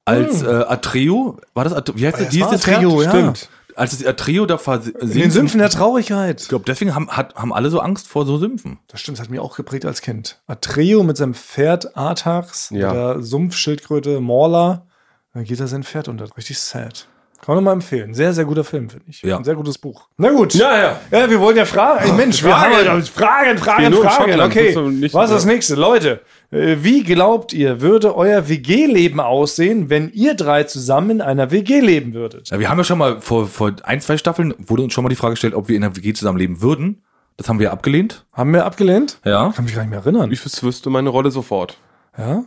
Als 0.05 0.43
äh, 0.43 0.47
Atreo, 0.47 1.39
war 1.55 1.65
das, 1.65 1.75
Atre- 1.75 1.93
wie 1.97 2.07
heißt 2.07 2.19
das? 2.21 2.29
das 2.37 2.51
das 2.51 2.69
Atreo, 2.69 3.03
ja. 3.03 3.11
Stimmt. 3.11 3.49
Als 3.81 3.97
das 3.97 4.07
Atreo 4.07 4.45
da 4.45 4.59
versinkt. 4.59 5.01
In 5.01 5.11
den 5.11 5.31
Sümpfen 5.31 5.59
der 5.59 5.71
Traurigkeit. 5.71 6.43
Ich 6.43 6.49
glaube, 6.49 6.67
deswegen 6.67 6.95
haben, 6.95 7.09
hat, 7.11 7.35
haben 7.35 7.51
alle 7.55 7.71
so 7.71 7.81
Angst 7.81 8.09
vor 8.09 8.27
so 8.27 8.37
Sümpfen. 8.37 8.79
Das 8.89 9.01
stimmt, 9.01 9.17
das 9.19 9.25
hat 9.25 9.31
mich 9.31 9.41
auch 9.41 9.57
geprägt 9.57 9.87
als 9.87 10.03
Kind. 10.03 10.39
Atreo 10.47 11.03
mit 11.03 11.17
seinem 11.17 11.33
Pferd 11.33 11.97
Artax, 11.97 12.69
Ja. 12.71 12.89
mit 12.89 12.97
der 12.97 13.23
Sumpfschildkröte 13.23 14.21
Morla, 14.21 14.87
dann 15.33 15.45
geht 15.45 15.61
er 15.61 15.67
sein 15.67 15.83
Pferd 15.83 16.09
unter. 16.09 16.27
Richtig 16.37 16.59
sad. 16.59 17.09
Kann 17.45 17.55
man 17.55 17.65
mal 17.65 17.73
empfehlen. 17.73 18.13
Sehr, 18.13 18.35
sehr 18.35 18.45
guter 18.45 18.65
Film, 18.65 18.91
finde 18.91 19.07
ich. 19.09 19.23
Ja. 19.23 19.39
Ein 19.39 19.45
sehr 19.45 19.55
gutes 19.55 19.79
Buch. 19.79 20.09
Na 20.19 20.31
gut. 20.31 20.55
Ja, 20.55 20.77
ja. 20.79 21.01
Ja, 21.11 21.31
wir 21.31 21.41
wollen 21.41 21.57
ja 21.57 21.65
fragen. 21.65 22.05
Ey, 22.05 22.13
Mensch, 22.13 22.43
wir 22.45 22.51
Fragen. 22.51 22.75
haben 22.75 22.85
ja 22.85 23.01
Fragen, 23.03 23.59
Fragen, 23.59 23.95
Fragen. 23.95 24.41
Okay, 24.43 24.75
was 25.13 25.31
ist 25.31 25.37
das 25.37 25.45
nächste? 25.47 25.75
Leute, 25.75 26.21
äh, 26.51 26.77
wie 26.83 27.03
glaubt 27.03 27.55
ihr, 27.55 27.81
würde 27.81 28.15
euer 28.15 28.49
WG-Leben 28.49 29.21
aussehen, 29.21 29.89
wenn 29.89 30.11
ihr 30.13 30.35
drei 30.35 30.65
zusammen 30.65 31.11
in 31.11 31.21
einer 31.23 31.51
WG 31.51 31.81
leben 31.81 32.13
würdet? 32.13 32.51
Ja, 32.51 32.59
wir 32.59 32.69
haben 32.69 32.77
ja 32.77 32.85
schon 32.85 32.99
mal 32.99 33.23
vor, 33.23 33.47
vor 33.47 33.73
ein, 33.85 34.03
zwei 34.03 34.19
Staffeln 34.19 34.55
wurde 34.59 34.83
uns 34.83 34.93
schon 34.93 35.03
mal 35.03 35.09
die 35.11 35.17
Frage 35.17 35.33
gestellt, 35.33 35.55
ob 35.55 35.69
wir 35.69 35.77
in 35.77 35.83
einer 35.85 35.97
WG 35.97 36.13
zusammenleben 36.13 36.61
würden. 36.61 37.03
Das 37.39 37.49
haben 37.49 37.59
wir 37.59 37.73
abgelehnt. 37.73 38.27
Haben 38.35 38.53
wir 38.53 38.67
abgelehnt? 38.67 39.19
Ja. 39.25 39.51
Kann 39.57 39.65
mich 39.65 39.75
gar 39.75 39.81
nicht 39.81 39.91
mehr 39.91 40.01
erinnern. 40.01 40.31
Ich 40.31 40.45
wüsste 40.63 40.91
meine 40.91 41.09
Rolle 41.09 41.31
sofort. 41.31 41.79
Ja? 42.19 42.45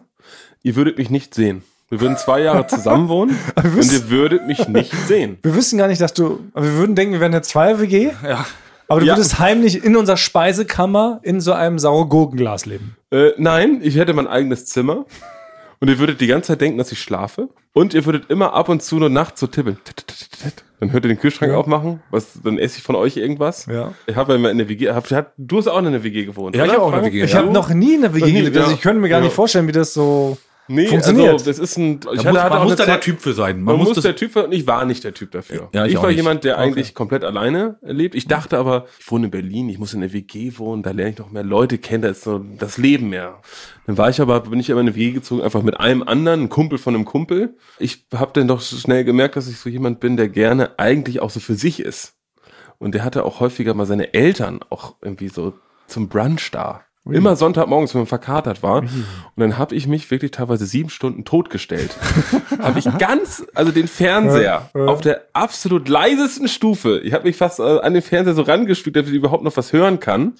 Ihr 0.62 0.75
würdet 0.75 0.99
mich 0.99 1.10
nicht 1.10 1.34
sehen. 1.34 1.63
Wir 1.93 2.01
würden 2.01 2.17
zwei 2.17 2.41
Jahre 2.41 2.65
zusammen 2.65 3.08
wohnen 3.08 3.38
und 3.56 3.91
ihr 3.93 4.10
würdet 4.10 4.47
mich 4.47 4.67
nicht 4.67 4.91
sehen. 5.08 5.38
Wir 5.43 5.53
wüssten 5.53 5.77
gar 5.77 5.88
nicht, 5.88 6.01
dass 6.01 6.12
du. 6.15 6.39
Aber 6.53 6.65
wir 6.65 6.73
würden 6.73 6.95
denken, 6.95 7.13
wir 7.13 7.19
wären 7.19 7.34
eine 7.34 7.43
Zweier-WG. 7.43 8.10
Ja. 8.27 8.45
Aber 8.88 8.99
du 8.99 9.06
Ja. 9.06 9.15
würdest 9.15 9.38
heimlich 9.38 9.84
in 9.84 9.95
unserer 9.95 10.17
Speisekammer 10.17 11.19
in 11.21 11.39
so 11.39 11.53
einem 11.53 11.77
saure 11.77 12.08
Gurkenglas 12.08 12.65
leben. 12.65 12.95
Äh, 13.12 13.29
nein, 13.38 13.79
ich 13.84 13.95
hätte 13.97 14.13
mein 14.13 14.25
eigenes 14.27 14.65
Zimmer 14.65 15.06
und 15.79 15.88
ihr 15.88 15.99
würdet 15.99 16.19
die 16.19 16.25
ganze 16.25 16.47
Zeit 16.47 16.62
denken, 16.62 16.79
dass 16.79 16.91
ich 16.91 16.99
schlafe. 16.99 17.49
Und 17.73 17.93
ihr 17.93 18.06
würdet 18.06 18.29
immer 18.32 18.53
ab 18.53 18.69
und 18.69 18.82
zu 18.82 18.95
nur 18.97 19.10
nachts 19.10 19.39
so 19.39 19.45
tippeln. 19.45 19.77
Dann 20.79 20.91
hört 20.91 21.06
ihr 21.06 21.10
den 21.10 21.19
Kühlschrank 21.19 21.53
aufmachen. 21.53 22.01
Was, 22.10 22.39
dann 22.43 22.58
esse 22.58 22.77
ich 22.79 22.84
von 22.84 22.95
euch 22.95 23.17
irgendwas. 23.17 23.67
Ja. 23.67 23.93
Ich 24.08 24.15
habe 24.15 24.34
ja 24.34 24.39
immer 24.39 24.49
in 24.49 24.58
der 24.58 24.67
WG. 24.67 24.89
Hab, 24.89 25.10
hat, 25.12 25.32
du 25.38 25.58
hast 25.60 25.67
auch 25.67 25.77
in 25.77 25.91
der 25.91 26.03
WG 26.03 26.25
gewohnt. 26.25 26.56
Ja, 26.56 26.65
ich 26.65 26.71
oder, 26.71 26.79
hab 26.79 26.84
auch 26.88 26.93
in 26.97 27.03
der? 27.03 27.13
WG, 27.13 27.23
Ich 27.23 27.32
Ja. 27.34 27.38
habe 27.39 27.51
noch 27.51 27.69
nie 27.69 27.93
in 27.95 28.01
der 28.01 28.13
WG 28.15 28.32
gelebt. 28.32 28.58
Also 28.58 28.69
ja. 28.71 28.75
ich 28.75 28.82
könnte 28.82 28.99
mir 28.99 29.10
gar 29.10 29.19
Ja. 29.19 29.25
nicht 29.25 29.34
vorstellen, 29.36 29.67
wie 29.67 29.71
das 29.71 29.93
so. 29.93 30.38
Nee, 30.67 30.88
Funktioniert. 30.88 31.34
also 31.34 31.45
das 31.45 31.60
ist 31.60 31.78
ein. 31.78 31.99
Ich 32.13 32.23
Man 32.23 32.38
hatte, 32.38 32.49
muss, 32.49 32.49
man 32.49 32.63
muss 32.63 32.76
da 32.78 32.86
der 32.86 33.02
Typ 33.02 33.19
für 33.19 33.34
sein. 33.34 33.58
Man, 33.58 33.76
Man, 33.76 33.78
muss 33.78 33.95
muss 33.95 34.04
der 34.04 34.15
Typ 34.15 34.32
für, 34.32 34.45
und 34.45 34.54
ich 34.54 34.65
war 34.65 34.86
nicht 34.86 35.04
der 35.04 35.13
Typ 35.13 35.32
dafür. 35.32 35.69
Ja, 35.73 35.86
ich 35.86 35.93
ich 35.93 35.97
war 35.97 36.08
nicht. 36.08 36.15
jemand, 36.17 36.43
der 36.45 36.58
eigentlich 36.58 36.93
komplett 36.93 37.23
alleine 37.23 37.78
lebt. 37.82 38.15
Ich 38.15 38.28
dachte 38.28 38.58
aber, 38.58 38.86
ich 38.99 39.12
wohne 39.12 39.26
in 39.26 39.32
Berlin, 39.32 39.67
ich 39.67 39.78
muss 39.78 39.93
in 39.93 39.99
der 40.02 40.13
WG 40.13 40.58
wohnen, 40.58 40.82
da 40.82 40.91
lerne 40.91 41.12
ich 41.12 41.17
noch 41.17 41.32
mehr 41.32 41.43
Leute 41.43 41.78
kennen, 41.78 42.04
da 42.04 42.10
ist 42.10 42.23
so 42.23 42.39
das 42.39 42.78
Leben 42.78 43.10
mehr. 43.10 43.41
Dann 43.88 43.97
war 43.97 44.10
ich 44.10 44.21
aber, 44.21 44.39
bin 44.41 44.60
ich 44.60 44.71
aber 44.71 44.80
in 44.80 44.88
eine 44.88 44.95
WG 44.95 45.12
gezogen, 45.12 45.41
einfach 45.41 45.63
mit 45.63 45.80
einem 45.80 46.04
anderen, 46.04 46.43
ein 46.43 46.49
Kumpel 46.49 46.78
von 46.78 46.95
einem 46.95 47.06
Kumpel. 47.06 47.58
Ich 47.78 48.06
habe 48.13 48.32
dann 48.34 48.47
doch 48.47 48.62
schnell 48.62 49.04
gemerkt, 49.04 49.36
dass 49.36 49.49
ich 49.49 49.58
so 49.58 49.69
jemand 49.69 49.99
bin, 49.99 50.15
der 50.15 50.30
gerne 50.30 50.80
eigentlich 50.80 51.19
auch 51.19 51.30
so 51.30 51.41
für 51.41 51.56
sich 51.56 51.82
ist. 51.82 52.13
Und 52.80 52.93
der 52.95 53.04
hatte 53.04 53.26
auch 53.26 53.39
häufiger 53.41 53.73
mal 53.73 53.86
seine 53.86 54.13
Eltern 54.13 54.60
auch 54.69 54.95
irgendwie 55.02 55.28
so 55.30 55.54
zum 55.88 56.08
Brunch 56.10 56.52
da. 56.52 56.82
Immer 57.09 57.35
Sonntagmorgens, 57.35 57.93
wenn 57.93 58.01
man 58.01 58.07
verkatert 58.07 58.63
war. 58.63 58.81
Und 58.81 59.05
dann 59.35 59.57
habe 59.57 59.75
ich 59.75 59.87
mich 59.87 60.09
wirklich 60.09 60.31
teilweise 60.31 60.65
sieben 60.65 60.89
Stunden 60.89 61.25
totgestellt. 61.25 61.97
habe 62.59 62.79
ich 62.79 62.85
ganz, 62.97 63.45
also 63.53 63.73
den 63.73 63.87
Fernseher 63.87 64.69
auf 64.73 65.01
der 65.01 65.23
absolut 65.33 65.89
leisesten 65.89 66.47
Stufe. 66.47 67.01
Ich 67.03 67.13
habe 67.13 67.25
mich 67.25 67.35
fast 67.35 67.59
äh, 67.59 67.79
an 67.79 67.93
den 67.93 68.01
Fernseher 68.01 68.35
so 68.35 68.43
rangespielt, 68.43 68.95
damit 68.95 69.09
ich 69.09 69.15
überhaupt 69.15 69.43
noch 69.43 69.57
was 69.57 69.73
hören 69.73 69.99
kann. 69.99 70.33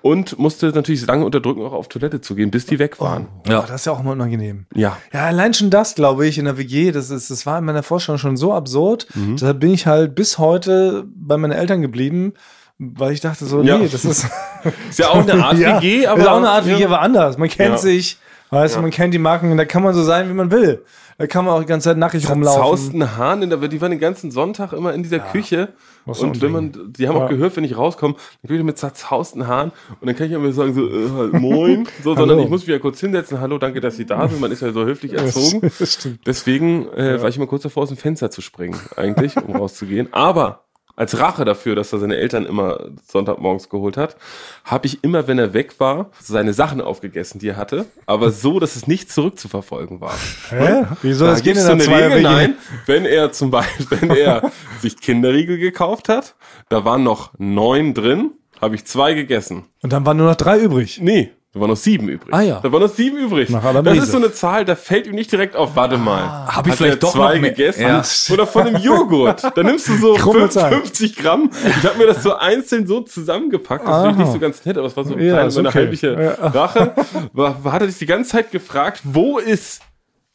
Und 0.00 0.38
musste 0.38 0.66
natürlich 0.68 1.04
lange 1.06 1.24
unterdrücken, 1.24 1.62
auch 1.62 1.72
auf 1.72 1.88
Toilette 1.88 2.20
zu 2.20 2.36
gehen, 2.36 2.50
bis 2.52 2.66
die 2.66 2.78
weg 2.78 3.00
waren. 3.00 3.26
Ja. 3.48 3.62
Das 3.62 3.80
ist 3.80 3.86
ja 3.86 3.92
auch 3.92 4.00
immer 4.00 4.12
unangenehm. 4.12 4.66
Ja. 4.74 4.96
Ja, 5.12 5.26
allein 5.26 5.54
schon 5.54 5.70
das, 5.70 5.96
glaube 5.96 6.26
ich, 6.26 6.38
in 6.38 6.44
der 6.44 6.56
WG, 6.56 6.92
das, 6.92 7.10
ist, 7.10 7.30
das 7.30 7.46
war 7.46 7.58
in 7.58 7.64
meiner 7.64 7.82
Vorstellung 7.82 8.18
schon 8.18 8.36
so 8.36 8.52
absurd. 8.52 9.08
Mhm. 9.14 9.36
Deshalb 9.36 9.58
bin 9.58 9.72
ich 9.72 9.86
halt 9.86 10.14
bis 10.14 10.38
heute 10.38 11.04
bei 11.14 11.36
meinen 11.36 11.52
Eltern 11.52 11.82
geblieben, 11.82 12.34
weil 12.78 13.12
ich 13.12 13.20
dachte 13.20 13.44
so, 13.44 13.62
Ja. 13.62 13.78
nee, 13.78 13.88
das 13.90 14.04
ist, 14.04 14.26
Ist 14.90 14.98
ja 14.98 15.08
auch 15.08 15.26
eine 15.28 15.44
Art 15.44 15.58
ja, 15.58 15.80
WG, 15.80 16.06
aber. 16.06 16.20
ist 16.20 16.28
auch 16.28 16.36
eine 16.38 16.50
Art 16.50 16.66
WG, 16.66 16.80
ja. 16.80 16.86
aber 16.86 17.00
anders. 17.00 17.38
Man 17.38 17.48
kennt 17.48 17.70
Ja. 17.74 17.78
sich, 17.78 18.18
weißt 18.50 18.76
du, 18.76 18.80
man 18.82 18.90
kennt 18.90 19.14
die 19.14 19.18
Marken, 19.18 19.56
da 19.56 19.64
kann 19.64 19.82
man 19.82 19.94
so 19.94 20.02
sein, 20.02 20.28
wie 20.28 20.34
man 20.34 20.50
will. 20.50 20.84
Da 21.20 21.26
kann 21.26 21.44
man 21.44 21.54
auch 21.54 21.60
die 21.60 21.66
ganze 21.66 21.88
Zeit 21.88 21.96
nackig 21.98 22.30
rumlaufen. 22.30 22.60
zerzausten 22.60 23.16
Haaren, 23.16 23.42
in 23.42 23.50
der, 23.50 23.58
die 23.58 23.80
waren 23.80 23.90
den 23.90 23.98
ganzen 23.98 24.30
Sonntag 24.30 24.72
immer 24.72 24.94
in 24.94 25.02
dieser 25.02 25.18
Küche. 25.18 25.70
Was 26.06 26.22
ein 26.22 26.28
Und 26.30 26.40
wenn 26.42 26.52
man, 26.52 26.92
die 26.96 27.08
haben 27.08 27.16
Ja. 27.16 27.24
auch 27.24 27.28
gehört, 27.28 27.56
wenn 27.56 27.64
ich 27.64 27.76
rauskomme, 27.76 28.14
dann 28.14 28.48
bin 28.48 28.56
ich 28.58 28.62
mit 28.64 28.78
zerzausten 28.78 29.48
Haaren 29.48 29.72
und 30.00 30.06
dann 30.06 30.14
kann 30.14 30.26
ich 30.28 30.32
immer 30.32 30.52
sagen 30.52 30.74
so, 30.74 30.86
äh, 30.86 31.36
moin, 31.36 31.88
so, 32.04 32.14
sondern 32.14 32.38
ich 32.38 32.48
muss 32.48 32.60
mich 32.60 32.68
ja 32.68 32.78
kurz 32.78 33.00
hinsetzen, 33.00 33.40
hallo, 33.40 33.58
danke, 33.58 33.80
dass 33.80 33.96
Sie 33.96 34.06
da 34.06 34.28
sind, 34.28 34.40
man 34.40 34.52
ist 34.52 34.62
ja 34.62 34.72
so 34.72 34.84
höflich 34.84 35.12
erzogen. 35.14 35.60
Deswegen 36.26 36.88
äh, 36.92 37.20
war 37.20 37.28
ich 37.28 37.36
immer 37.36 37.48
kurz 37.48 37.64
davor, 37.64 37.82
aus 37.82 37.88
dem 37.88 37.98
Fenster 37.98 38.30
zu 38.30 38.40
springen, 38.40 38.78
eigentlich, 38.96 39.36
um 39.36 39.56
rauszugehen. 39.56 40.08
Aber 40.12 40.67
als 40.98 41.20
Rache 41.20 41.44
dafür, 41.44 41.76
dass 41.76 41.92
er 41.92 42.00
seine 42.00 42.16
Eltern 42.16 42.44
immer 42.44 42.90
Sonntagmorgens 43.06 43.68
geholt 43.68 43.96
hat, 43.96 44.16
habe 44.64 44.86
ich 44.86 45.04
immer, 45.04 45.28
wenn 45.28 45.38
er 45.38 45.54
weg 45.54 45.78
war, 45.78 46.10
seine 46.20 46.52
Sachen 46.52 46.80
aufgegessen, 46.80 47.38
die 47.38 47.50
er 47.50 47.56
hatte, 47.56 47.86
aber 48.04 48.32
so, 48.32 48.58
dass 48.58 48.74
es 48.74 48.88
nicht 48.88 49.10
zurückzuverfolgen 49.12 50.00
war. 50.00 50.14
Hä? 50.50 50.86
Wie 51.02 51.12
soll 51.12 51.28
das 51.28 51.42
Da 51.42 51.50
in 51.50 51.56
einer 51.56 51.66
so 51.84 51.90
eine 51.92 52.04
Regel, 52.04 52.22
nein, 52.22 52.54
wenn 52.86 53.04
er 53.04 53.30
zum 53.30 53.52
Beispiel, 53.52 53.86
wenn 54.00 54.10
er 54.10 54.50
sich 54.80 55.00
Kinderriegel 55.00 55.58
gekauft 55.58 56.08
hat, 56.08 56.34
da 56.68 56.84
waren 56.84 57.04
noch 57.04 57.30
neun 57.38 57.94
drin, 57.94 58.32
habe 58.60 58.74
ich 58.74 58.84
zwei 58.84 59.14
gegessen. 59.14 59.66
Und 59.82 59.92
dann 59.92 60.04
waren 60.04 60.16
nur 60.16 60.26
noch 60.26 60.34
drei 60.34 60.58
übrig. 60.58 60.98
Nee, 61.00 61.30
da 61.58 61.62
waren 61.62 61.70
noch 61.70 61.76
sieben 61.76 62.08
übrig. 62.08 62.32
Ah, 62.32 62.40
ja. 62.40 62.60
Da 62.60 62.70
waren 62.72 62.82
noch 62.82 62.94
sieben 62.94 63.16
übrig. 63.18 63.50
Nach 63.50 63.82
das 63.82 63.98
ist 63.98 64.12
so 64.12 64.16
eine 64.18 64.32
Zahl, 64.32 64.64
da 64.64 64.76
fällt 64.76 65.06
ihm 65.06 65.14
nicht 65.14 65.30
direkt 65.32 65.56
auf, 65.56 65.74
warte 65.74 65.98
mal. 65.98 66.46
Hab 66.46 66.66
ich 66.66 66.72
Hat 66.72 66.78
vielleicht 66.78 67.02
doch 67.02 67.12
zwei 67.12 67.34
noch 67.34 67.40
mehr- 67.40 67.50
gegessen? 67.50 67.82
Ja. 67.82 68.02
Oder 68.32 68.46
von 68.46 68.66
einem 68.66 68.80
Joghurt. 68.82 69.42
Da 69.54 69.62
nimmst 69.62 69.88
du 69.88 69.96
so 69.96 70.14
Krumme 70.18 70.40
fünf- 70.40 70.52
Zahl. 70.52 70.70
50 70.72 71.16
Gramm. 71.16 71.50
Ich 71.66 71.84
habe 71.88 71.98
mir 71.98 72.06
das 72.06 72.22
so 72.22 72.34
einzeln 72.36 72.86
so 72.86 73.00
zusammengepackt. 73.00 73.86
Das 73.86 74.12
ist 74.12 74.18
nicht 74.18 74.32
so 74.32 74.38
ganz 74.38 74.64
nett, 74.64 74.78
aber 74.78 74.86
es 74.86 74.96
war 74.96 75.04
so 75.04 75.18
Ja, 75.18 75.34
klein, 75.34 75.48
ist 75.48 75.54
so 75.54 75.60
eine 75.60 75.68
okay. 75.70 75.78
heimliche 75.80 76.36
Ja. 76.40 76.46
Rache. 76.48 76.92
War, 77.32 77.62
hat 77.64 77.82
er 77.82 77.88
sich 77.88 77.98
die 77.98 78.06
ganze 78.06 78.30
Zeit 78.30 78.50
gefragt, 78.52 79.00
wo 79.04 79.38
ist 79.38 79.80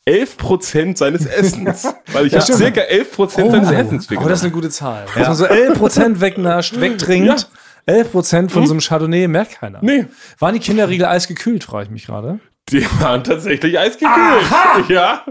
11% 0.07 0.97
seines 0.97 1.25
Essens? 1.25 1.87
Weil 2.11 2.27
ich 2.27 2.33
habe 2.33 2.43
stimmt. 2.43 2.57
circa 2.59 2.81
11% 2.81 3.51
seines 3.51 3.71
Essens 3.71 3.71
Aber 3.71 3.71
das 3.71 3.99
ist 3.99 4.11
weggenommen. 4.11 4.39
eine 4.41 4.51
gute 4.51 4.69
Zahl. 4.69 5.05
Dass 5.15 5.27
man 5.27 5.35
so 5.37 5.45
11% 5.45 6.19
wegnascht, 6.19 6.79
wegtrinkt. 6.79 7.47
11% 7.87 8.49
von 8.49 8.65
so 8.65 8.73
einem 8.73 8.79
Chardonnay 8.81 9.27
merkt 9.27 9.59
keiner. 9.59 9.79
Nee. 9.81 10.05
Waren 10.39 10.53
die 10.53 10.59
Kinderriegel 10.59 11.05
eisgekühlt, 11.05 11.63
frage 11.63 11.85
ich 11.85 11.91
mich 11.91 12.05
gerade. 12.05 12.39
Die 12.69 12.85
waren 13.01 13.23
tatsächlich 13.25 13.77
eisgekühlt. 13.77 14.89
Ja. 14.89 15.23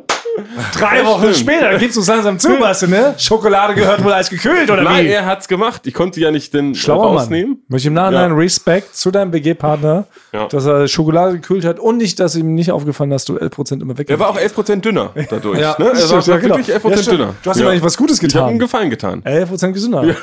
Drei 0.75 0.99
Das 0.99 1.07
Wochen 1.07 1.21
stimmt. 1.33 1.37
später 1.37 1.79
geht's 1.79 1.97
uns 1.97 2.07
langsam 2.07 2.39
zu, 2.39 2.49
du, 2.59 2.87
ne? 2.89 3.15
Schokolade 3.19 3.75
gehört 3.75 4.05
wohl 4.05 4.13
eisgekühlt, 4.13 4.71
oder 4.71 4.83
Nein, 4.83 5.05
wie? 5.07 5.11
er 5.11 5.25
hat's 5.27 5.49
gemacht. 5.49 5.87
Ich 5.87 5.95
konnte 5.95 6.21
ja 6.21 6.31
nicht 6.31 6.53
den 6.55 6.75
Schlauer 6.75 7.07
rausnehmen. 7.19 7.51
Mann. 7.53 7.63
Möchte 7.69 7.89
im 7.89 7.95
Nachhinein 7.95 8.31
Ja. 8.33 8.37
Respekt 8.37 8.97
zu 8.97 9.11
deinem 9.11 9.33
WG-Partner, 9.33 10.07
Ja. 10.33 10.47
dass 10.49 10.67
er 10.67 10.89
Schokolade 10.89 11.33
gekühlt 11.35 11.65
hat 11.65 11.81
und 11.81 11.97
nicht, 11.99 12.21
dass 12.21 12.35
ihm 12.35 12.55
nicht 12.55 12.71
aufgefallen 12.71 13.11
dass 13.11 13.25
du 13.25 13.37
11% 13.39 13.81
immer 13.83 13.97
weg 13.97 14.11
Er 14.11 14.19
war 14.19 14.29
auch 14.31 14.39
11% 14.39 14.83
dünner 14.85 15.11
dadurch. 15.31 15.59
Ja, 15.59 15.75
ne? 15.79 15.87
Er 15.87 15.91
war 15.93 15.97
stimmt, 16.23 16.27
ja, 16.27 16.37
genau. 16.37 16.57
wirklich 16.59 16.77
11% 16.77 16.97
Ja, 17.07 17.13
dünner. 17.13 17.35
Du 17.43 17.51
hast 17.51 17.61
ihm 17.61 17.67
eigentlich 17.67 17.83
was 17.83 17.97
Gutes 17.97 18.23
Ich 18.23 18.35
habe 18.35 18.51
ihm 18.53 18.59
getan. 18.59 18.59
Gefallen 18.59 18.91
getan. 18.91 19.23
11% 19.25 19.73
gesünder. 19.73 20.17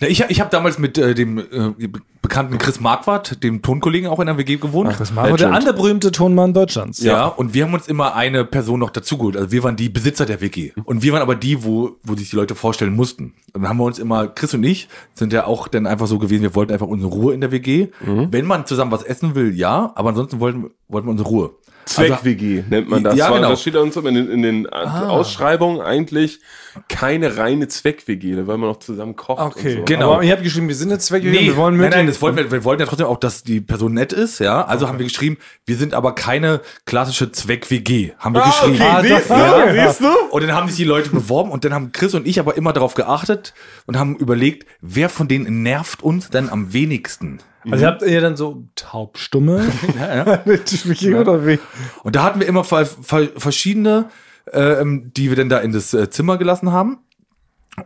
Na, 0.00 0.08
ich 0.08 0.22
ich 0.28 0.40
habe 0.40 0.50
damals 0.50 0.78
mit 0.78 0.98
äh, 0.98 1.14
dem 1.14 1.38
äh, 1.38 1.88
bekannten 2.20 2.58
Chris 2.58 2.80
Marquardt, 2.80 3.42
dem 3.42 3.62
Tonkollegen 3.62 4.08
auch 4.08 4.20
in 4.20 4.26
der 4.26 4.36
WG 4.36 4.56
gewohnt. 4.56 4.94
Das 4.98 5.12
machen 5.12 5.30
wir 5.30 5.36
der 5.36 5.52
andere 5.52 5.72
berühmte 5.72 6.10
Tonmann 6.10 6.52
Deutschlands. 6.52 7.02
Ja. 7.02 7.26
und 7.26 7.54
wir 7.54 7.64
haben 7.64 7.72
uns 7.72 7.88
immer 7.88 8.14
eine 8.14 8.44
Person 8.44 8.80
noch 8.80 8.90
dazugeholt. 8.90 9.36
Also 9.36 9.52
wir 9.52 9.62
waren 9.62 9.76
die 9.76 9.88
Besitzer 9.88 10.26
der 10.26 10.40
WG. 10.40 10.72
Und 10.84 11.02
wir 11.02 11.12
waren 11.12 11.22
aber 11.22 11.34
die, 11.34 11.64
wo, 11.64 11.96
wo 12.02 12.14
sich 12.14 12.30
die 12.30 12.36
Leute 12.36 12.54
vorstellen 12.54 12.94
mussten. 12.94 13.34
Und 13.52 13.62
dann 13.62 13.68
haben 13.68 13.78
wir 13.78 13.84
uns 13.84 13.98
immer, 13.98 14.26
Chris 14.26 14.52
und 14.54 14.64
ich, 14.64 14.88
sind 15.14 15.32
ja 15.32 15.46
auch 15.46 15.68
dann 15.68 15.86
einfach 15.86 16.06
so 16.08 16.18
gewesen, 16.18 16.42
wir 16.42 16.54
wollten 16.54 16.72
einfach 16.72 16.88
unsere 16.88 17.10
Ruhe 17.12 17.32
in 17.32 17.40
der 17.40 17.52
WG. 17.52 17.88
Wenn 18.04 18.44
man 18.44 18.66
zusammen 18.66 18.90
was 18.90 19.02
essen 19.02 19.34
will, 19.34 19.54
ja, 19.56 19.92
aber 19.94 20.10
ansonsten 20.10 20.40
wollten, 20.40 20.70
wollten 20.88 21.06
wir 21.06 21.12
unsere 21.12 21.28
Ruhe. 21.28 21.50
Zweck-WG 21.86 22.64
nennt 22.68 22.88
man 22.88 23.04
das. 23.04 23.16
Ja, 23.16 23.30
genau. 23.30 23.50
Das 23.50 23.60
steht 23.60 23.76
da 23.76 23.80
uns 23.80 23.96
in 23.96 24.14
den, 24.14 24.28
in 24.28 24.42
den 24.42 24.66
Ausschreibungen 24.68 25.80
eigentlich 25.80 26.40
keine 26.88 27.38
reine 27.38 27.68
Zweck-WG, 27.68 28.36
weil 28.46 28.58
man 28.58 28.68
noch 28.68 28.80
zusammen 28.80 29.14
kocht 29.16 29.40
Okay, 29.40 29.70
und 29.70 29.78
so. 29.78 29.84
Genau. 29.84 30.14
Aber 30.14 30.24
ihr 30.24 30.32
habt 30.32 30.42
geschrieben, 30.42 30.68
wir 30.68 30.74
sind 30.74 30.90
jetzt 30.90 31.10
weg, 31.12 31.22
Nee, 31.24 31.40
wir 31.42 31.56
wollen 31.56 31.76
nein, 31.76 31.90
nein, 31.90 32.06
das 32.06 32.20
wollten 32.20 32.36
wir, 32.36 32.50
wir 32.50 32.64
wollten 32.64 32.82
ja 32.82 32.86
trotzdem 32.86 33.06
auch, 33.06 33.18
dass 33.18 33.44
die 33.44 33.60
Person 33.60 33.94
nett 33.94 34.12
ist, 34.12 34.40
ja. 34.40 34.64
Also 34.64 34.88
haben 34.88 34.98
wir 34.98 35.06
geschrieben, 35.06 35.38
wir 35.64 35.76
sind 35.76 35.94
aber 35.94 36.14
keine 36.14 36.60
klassische 36.84 37.30
Zweck-WG, 37.30 38.12
haben 38.18 38.34
wir 38.34 38.42
geschrieben. 38.42 38.82
Ah, 38.82 39.02
siehst 39.02 39.30
du? 39.30 39.34
ja. 39.34 39.86
Siehst 39.86 40.00
du? 40.00 40.12
Und 40.30 40.42
dann 40.42 40.52
haben 40.52 40.68
sich 40.68 40.76
die 40.76 40.84
Leute 40.84 41.10
beworben 41.10 41.50
und 41.50 41.64
dann 41.64 41.72
haben 41.72 41.92
Chris 41.92 42.14
und 42.14 42.26
ich 42.26 42.40
aber 42.40 42.56
immer 42.56 42.72
darauf 42.72 42.94
geachtet 42.94 43.54
und 43.86 43.96
haben 43.96 44.16
überlegt, 44.16 44.66
wer 44.80 45.08
von 45.08 45.28
denen 45.28 45.62
nervt 45.62 46.02
uns 46.02 46.30
denn 46.30 46.50
am 46.50 46.72
wenigsten? 46.72 47.38
Also 47.70 47.86
habt 47.86 48.02
ihr 48.02 48.20
dann 48.20 48.36
so 48.36 48.64
taubstumme? 48.74 49.66
Ja, 49.96 50.14
ja. 50.44 51.20
oder 51.20 51.46
wie? 51.46 51.58
Und 52.02 52.16
da 52.16 52.22
hatten 52.22 52.40
wir 52.40 52.46
immer 52.46 52.64
ver 52.64 52.86
ver 52.86 53.28
verschiedene, 53.36 54.10
ähm, 54.52 55.12
die 55.16 55.28
wir 55.28 55.36
dann 55.36 55.48
da 55.48 55.58
in 55.58 55.72
das 55.72 55.94
äh, 55.94 56.10
Zimmer 56.10 56.38
gelassen 56.38 56.72
haben. 56.72 56.98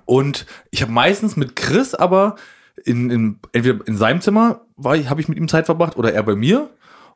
Und 0.04 0.46
ich 0.70 0.82
habe 0.82 0.92
meistens 0.92 1.36
mit 1.36 1.56
Chris 1.56 1.94
aber 1.94 2.36
in, 2.84 3.10
in 3.10 3.38
entweder 3.52 3.86
in 3.86 3.96
seinem 3.96 4.20
Zimmer 4.20 4.62
war 4.76 4.96
ich, 4.96 5.10
habe 5.10 5.20
ich 5.20 5.28
mit 5.28 5.38
ihm 5.38 5.48
Zeit 5.48 5.66
verbracht 5.66 5.96
oder 5.96 6.12
er 6.12 6.22
bei 6.22 6.34
mir. 6.34 6.70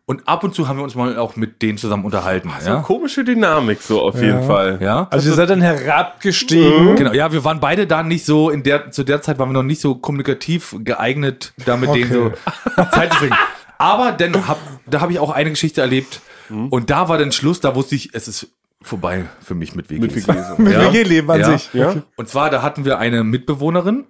Und 0.06 0.28
ab 0.28 0.44
und 0.44 0.54
zu 0.54 0.68
haben 0.68 0.76
wir 0.76 0.82
uns 0.84 0.94
mal 0.94 1.16
auch 1.16 1.34
mit 1.36 1.62
denen 1.62 1.78
zusammen 1.78 2.04
unterhalten. 2.04 2.50
So 2.60 2.66
eine 2.66 2.76
Ja, 2.76 2.82
komische 2.82 3.24
Dynamik 3.24 3.80
so 3.80 4.02
auf 4.02 4.20
jeden 4.20 4.42
Fall. 4.44 4.78
ja. 4.82 5.06
Also 5.10 5.30
ihr 5.30 5.34
seid 5.34 5.48
dann 5.48 5.62
herabgestiegen. 5.62 6.96
Genau, 6.96 7.12
ja, 7.12 7.32
wir 7.32 7.42
waren 7.44 7.58
beide 7.60 7.86
da 7.86 8.02
nicht 8.02 8.24
so, 8.26 8.50
in 8.50 8.62
der, 8.62 8.90
zu 8.90 9.02
der 9.04 9.22
Zeit 9.22 9.38
waren 9.38 9.48
wir 9.48 9.54
noch 9.54 9.62
nicht 9.62 9.80
so 9.80 9.94
kommunikativ 9.94 10.76
geeignet, 10.80 11.54
da 11.64 11.76
mit 11.76 11.94
denen 11.94 12.12
so 12.12 12.32
Zeit 12.92 13.12
zu 13.14 13.18
bringen. 13.20 13.36
Aber 13.78 14.12
dann 14.12 14.46
hab, 14.46 14.58
da 14.86 15.00
habe 15.00 15.12
ich 15.12 15.18
auch 15.18 15.30
eine 15.30 15.50
Geschichte 15.50 15.80
erlebt 15.80 16.20
und 16.50 16.90
da 16.90 17.08
war 17.08 17.16
dann 17.18 17.32
Schluss, 17.32 17.60
da 17.60 17.74
wusste 17.74 17.94
ich, 17.94 18.10
es 18.12 18.28
ist 18.28 18.48
vorbei 18.82 19.24
für 19.42 19.54
mich 19.54 19.74
mit 19.74 19.88
WG 19.88 20.06
so. 20.20 20.32
Mit 20.58 20.72
Ja. 20.74 20.92
WG-Leben 20.92 21.30
an 21.30 21.40
Ja. 21.40 21.52
sich. 21.58 21.70
Ja? 21.72 21.94
Und 22.16 22.28
zwar, 22.28 22.50
da 22.50 22.60
hatten 22.62 22.84
wir 22.84 22.98
eine 22.98 23.24
Mitbewohnerin, 23.24 24.04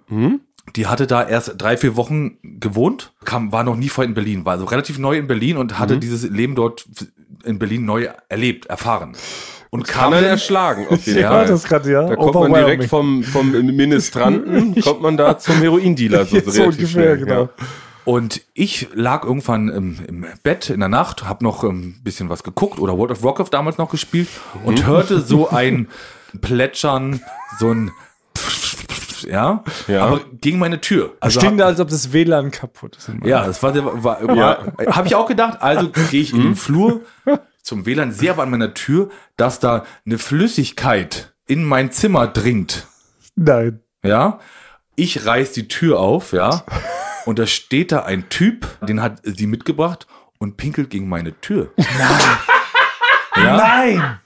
die 0.75 0.87
hatte 0.87 1.07
da 1.07 1.27
erst 1.27 1.53
drei, 1.57 1.77
vier 1.77 1.95
Wochen 1.95 2.37
gewohnt, 2.43 3.13
kam, 3.23 3.51
war 3.51 3.63
noch 3.63 3.75
nie 3.75 3.89
vorher 3.89 4.09
in 4.09 4.13
Berlin, 4.15 4.45
war 4.45 4.53
also 4.53 4.65
relativ 4.65 4.97
neu 4.99 5.17
in 5.17 5.27
Berlin 5.27 5.57
und 5.57 5.79
hatte 5.79 5.97
dieses 5.97 6.29
Leben 6.29 6.55
dort 6.55 6.85
in 7.43 7.59
Berlin 7.59 7.85
neu 7.85 8.09
erlebt, 8.29 8.65
erfahren. 8.67 9.15
Und 9.69 9.89
er 9.89 10.09
dann- 10.09 10.23
erschlagen 10.23 10.87
auf 10.89 11.05
jeden 11.05 11.19
Ja, 11.21 11.29
Fall. 11.31 11.47
das 11.47 11.63
gerade, 11.63 11.91
ja. 11.91 12.07
Da 12.07 12.15
kommt 12.15 12.33
man 12.33 12.53
direkt 12.53 12.85
vom, 12.85 13.23
vom 13.23 13.51
Ministranten, 13.51 14.79
kommt 14.81 15.01
man 15.01 15.17
da 15.17 15.37
zum 15.37 15.55
Heroindealer 15.55 16.25
so, 16.25 16.39
so 16.45 16.63
ungefähr, 16.63 17.17
genau. 17.17 17.41
Ja. 17.43 17.49
Und 18.05 18.41
ich 18.53 18.87
lag 18.93 19.23
irgendwann 19.25 19.67
im, 19.69 19.97
im 20.07 20.25
Bett 20.43 20.69
in 20.69 20.79
der 20.79 20.89
Nacht, 20.89 21.27
habe 21.27 21.43
noch 21.43 21.63
ein 21.63 21.99
bisschen 22.03 22.29
was 22.29 22.43
geguckt 22.43 22.79
oder 22.79 22.97
World 22.97 23.11
of 23.11 23.23
Warcraft 23.23 23.47
damals 23.51 23.77
noch 23.79 23.89
gespielt 23.89 24.27
und 24.63 24.85
hörte 24.85 25.21
so 25.21 25.49
ein 25.49 25.87
Plätschern, 26.39 27.21
so 27.59 27.71
ein 27.71 27.91
ja, 29.27 29.63
Ja. 29.87 30.05
aber 30.05 30.21
gegen 30.41 30.59
meine 30.59 30.81
Tür. 30.81 31.13
Also 31.19 31.39
da, 31.39 31.65
als 31.65 31.79
ob 31.79 31.89
das 31.89 32.13
WLAN 32.13 32.51
kaputt 32.51 32.97
ist. 32.97 33.09
ja, 33.23 33.45
das 33.45 33.61
war, 33.63 33.73
war, 34.03 34.21
war 34.27 34.73
habe 34.87 35.07
ich 35.07 35.15
auch 35.15 35.27
gedacht. 35.27 35.61
Also 35.61 35.89
gehe 36.11 36.21
ich 36.21 36.33
in 36.33 36.41
den 36.41 36.55
Flur 36.55 37.01
zum 37.61 37.85
WLAN, 37.85 38.11
sehe 38.11 38.31
aber 38.31 38.43
an 38.43 38.49
meiner 38.51 38.73
Tür, 38.73 39.09
dass 39.37 39.59
da 39.59 39.85
eine 40.05 40.17
Flüssigkeit 40.17 41.33
in 41.47 41.63
mein 41.63 41.91
Zimmer 41.91 42.27
dringt. 42.27 42.87
Nein. 43.35 43.81
Ja, 44.03 44.39
ich 44.95 45.25
reiß 45.25 45.51
die 45.53 45.67
Tür 45.67 45.99
auf, 45.99 46.31
ja, 46.31 46.63
und 47.25 47.39
da 47.39 47.47
steht 47.47 47.91
da 47.91 48.03
ein 48.03 48.29
Typ, 48.29 48.67
den 48.87 49.01
hat 49.01 49.21
sie 49.23 49.47
mitgebracht 49.47 50.07
und 50.37 50.57
pinkelt 50.57 50.89
gegen 50.89 51.09
meine 51.09 51.39
Tür. 51.41 51.71
Ja, 53.35 53.57
Nein! 53.57 54.19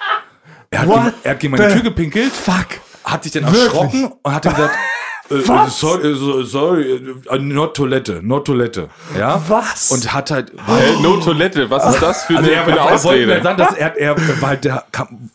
er 0.70 0.80
hat, 0.82 0.88
gegen, 0.88 1.14
er 1.24 1.32
hat 1.32 1.40
gegen 1.40 1.56
meine 1.58 1.74
Tür 1.74 1.82
gepinkelt, 1.82 2.32
Fuck! 2.32 2.68
Hat 3.12 3.24
sich 3.24 3.32
dann 3.32 3.44
erschrocken 3.44 4.12
und 4.22 4.34
hat 4.34 4.46
dann 4.46 4.56
gesagt, 4.56 4.76
äh, 5.32 5.48
Was? 5.48 5.80
sorry, 5.80 6.08
äh, 6.12 6.44
sorry, 6.46 7.16
äh, 7.30 7.38
not 7.40 7.76
Toilette, 7.76 8.20
not 8.24 8.46
Toilette, 8.46 8.90
ja. 9.18 9.42
Was? 9.48 9.92
Und 9.92 10.12
hat 10.14 10.32
halt, 10.32 10.52
Äh, 10.52 11.02
no 11.02 11.18
Toilette, 11.18 11.70
was 11.70 11.94
ist 11.94 12.02
das 12.02 12.24
für 12.26 12.38
also 12.38 12.50
eine, 12.50 12.58
er, 12.60 12.66
für 12.66 12.72
eine 12.72 12.80
er 12.80 12.94
Ausrede? 12.94 13.44
sagen, 13.44 13.58
dass 13.58 13.74
er, 13.76 13.98
er 13.98 14.18
war 14.42 14.50
halt, 14.50 14.66
der 14.66 14.84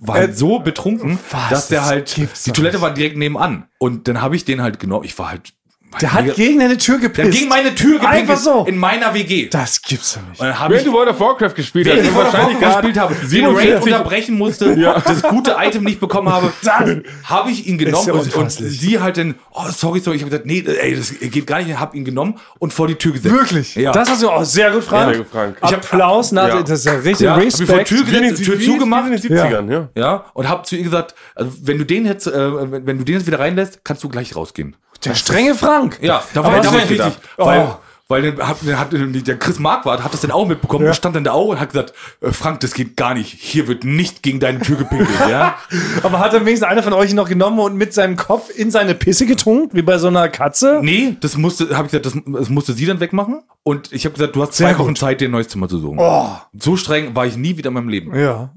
war 0.00 0.14
halt 0.16 0.36
so 0.36 0.58
betrunken, 0.58 1.18
Was? 1.30 1.48
dass 1.50 1.68
der 1.68 1.84
halt, 1.86 2.16
die 2.16 2.26
Toilette 2.52 2.76
nicht. 2.76 2.82
war 2.82 2.90
direkt 2.92 3.16
nebenan. 3.16 3.68
Und 3.78 4.08
dann 4.08 4.20
habe 4.20 4.34
ich 4.36 4.44
den 4.44 4.60
halt 4.62 4.80
genommen, 4.80 5.04
ich 5.04 5.16
war 5.18 5.30
halt, 5.30 5.52
Der 6.00 6.12
hat 6.12 6.34
gegen 6.34 6.58
deine 6.58 6.76
Tür 6.78 6.98
der 6.98 7.08
gepisst. 7.08 7.28
hat 7.28 7.34
gegen 7.34 7.48
meine 7.48 7.74
Tür 7.74 7.92
gepinkelt 8.00 8.20
Einfach 8.22 8.36
so. 8.36 8.64
in 8.66 8.76
meiner 8.76 9.14
WG. 9.14 9.48
Das 9.48 9.80
gibt's 9.82 10.14
doch 10.14 10.22
nicht. 10.28 10.40
Und 10.40 10.46
dann 10.48 10.58
habe 10.58 10.74
Wenn 10.74 10.80
ich 10.80 10.86
du 10.86 10.92
World 10.92 11.10
of 11.10 11.20
Warcraft 11.20 11.54
gespielt 11.54 11.88
hast, 11.88 11.96
ich 11.98 12.02
der 12.02 12.14
wahrscheinlich 12.14 12.58
gerade 12.58 12.74
gespielt 12.76 12.98
habe, 12.98 13.14
den 13.14 13.28
47 13.28 13.72
Raid 13.74 13.82
unterbrechen 13.82 14.38
musste, 14.38 14.76
das 15.04 15.22
gute 15.22 15.56
Item 15.58 15.84
nicht 15.84 16.00
bekommen 16.00 16.28
habe, 16.32 16.52
habe 17.24 17.50
ich 17.50 17.66
ihn 17.66 17.78
genommen 17.78 18.06
ja 18.06 18.12
und, 18.14 18.34
und 18.34 18.50
sie 18.50 18.98
halt 19.00 19.16
dann, 19.16 19.34
oh 19.52 19.64
sorry, 19.70 20.00
sorry, 20.00 20.16
ich 20.16 20.22
habe 20.22 20.30
gesagt, 20.30 20.46
nee, 20.46 20.64
ey, 20.66 20.96
das 20.96 21.12
geht 21.18 21.46
gar 21.46 21.62
nicht, 21.62 21.78
habe 21.78 21.96
ihn 21.96 22.04
genommen 22.04 22.38
und 22.58 22.72
vor 22.72 22.88
die 22.88 22.94
Tür 22.96 23.12
gesetzt. 23.12 23.34
Wirklich? 23.34 23.74
Ja. 23.76 23.92
Das 23.92 24.10
hast 24.10 24.22
du 24.22 24.30
auch 24.30 24.44
sehr 24.44 24.70
gut, 24.70 24.84
Frank. 24.84 25.10
Sehr 25.14 25.18
gut, 25.22 25.30
Frank. 25.30 25.56
Ich 25.64 25.72
hab- 25.72 25.84
Applaus, 25.84 26.32
nach, 26.32 26.48
Ja. 26.48 26.62
das 26.62 26.80
ist 26.80 26.86
ja 26.86 26.92
richtig 26.94 27.20
ja, 27.20 27.36
hab 27.36 27.42
ich 27.42 27.54
vor 27.54 27.64
die 27.66 27.72
Respekt. 27.72 27.88
Tür 27.88 28.04
gesetzt, 28.04 28.44
Tür 28.44 28.60
zugemacht. 28.60 29.06
in 29.06 29.12
den 29.12 29.20
70ern, 29.20 29.70
ja. 29.72 29.88
Ja, 29.94 30.24
und 30.34 30.48
hab 30.48 30.66
zu 30.66 30.76
ihr 30.76 30.82
gesagt, 30.82 31.14
also 31.34 31.50
wenn 31.62 31.78
du 31.78 31.84
den 31.84 32.06
jetzt, 32.06 32.26
äh, 32.26 32.32
wenn 32.86 32.98
du 32.98 33.04
den 33.04 33.16
jetzt 33.16 33.26
wieder 33.26 33.38
reinlässt, 33.38 33.80
kannst 33.84 34.02
du 34.04 34.08
gleich 34.08 34.34
rausgehen. 34.36 34.76
Der 35.04 35.14
strenge 35.14 35.54
Frank. 35.54 35.98
Ja, 36.00 36.22
da 36.32 36.44
war, 36.44 36.58
ich 36.64 36.72
richtig, 36.72 37.00
weil, 37.36 37.60
Oh. 37.62 37.76
Weil 38.08 38.32
dann 38.32 38.46
hat, 38.46 38.58
der 38.92 39.38
Chris 39.38 39.58
Marquardt 39.58 40.04
hat 40.04 40.12
das 40.12 40.20
dann 40.20 40.30
auch 40.30 40.46
mitbekommen 40.46 40.86
und 40.86 40.94
stand 40.94 41.16
dann 41.16 41.24
da 41.24 41.32
auch 41.32 41.48
und 41.48 41.60
hat 41.60 41.70
gesagt, 41.70 41.94
äh, 42.20 42.32
Frank, 42.32 42.60
das 42.60 42.74
geht 42.74 42.96
gar 42.96 43.14
nicht. 43.14 43.34
Hier 43.40 43.66
wird 43.66 43.84
nicht 43.84 44.22
gegen 44.22 44.40
deine 44.40 44.60
Tür 44.60 44.76
gepinkelt, 44.76 45.08
ja? 45.30 45.56
Aber 46.02 46.18
hat 46.18 46.34
dann 46.34 46.44
wenigstens 46.44 46.68
einer 46.68 46.82
von 46.82 46.92
euch 46.92 47.10
ihn 47.10 47.16
noch 47.16 47.28
genommen 47.28 47.58
und 47.60 47.76
mit 47.76 47.94
seinem 47.94 48.16
Kopf 48.16 48.50
in 48.54 48.70
seine 48.70 48.94
Pisse 48.94 49.24
getunkt, 49.24 49.74
wie 49.74 49.82
bei 49.82 49.96
so 49.96 50.08
einer 50.08 50.28
Katze? 50.28 50.80
Nee, 50.82 51.16
das 51.20 51.38
musste, 51.38 51.74
habe 51.76 51.86
ich 51.86 51.92
gesagt, 51.92 52.06
das, 52.06 52.14
das 52.26 52.50
musste 52.50 52.74
sie 52.74 52.84
dann 52.84 53.00
wegmachen. 53.00 53.42
Und 53.66 53.90
ich 53.94 54.04
habe 54.04 54.12
gesagt, 54.12 54.36
du 54.36 54.42
hast 54.42 54.52
Sehr 54.52 54.68
zwei 54.68 54.78
Wochen 54.78 54.88
gut. 54.88 54.98
Zeit, 54.98 55.22
dir 55.22 55.28
ein 55.28 55.30
neues 55.30 55.48
Zimmer 55.48 55.70
zu 55.70 55.78
suchen. 55.78 55.98
So 56.58 56.76
streng 56.76 57.16
war 57.16 57.24
ich 57.24 57.38
nie 57.38 57.56
wieder 57.56 57.68
in 57.68 57.74
meinem 57.74 57.88
Leben. 57.88 58.14
Ja. 58.14 58.50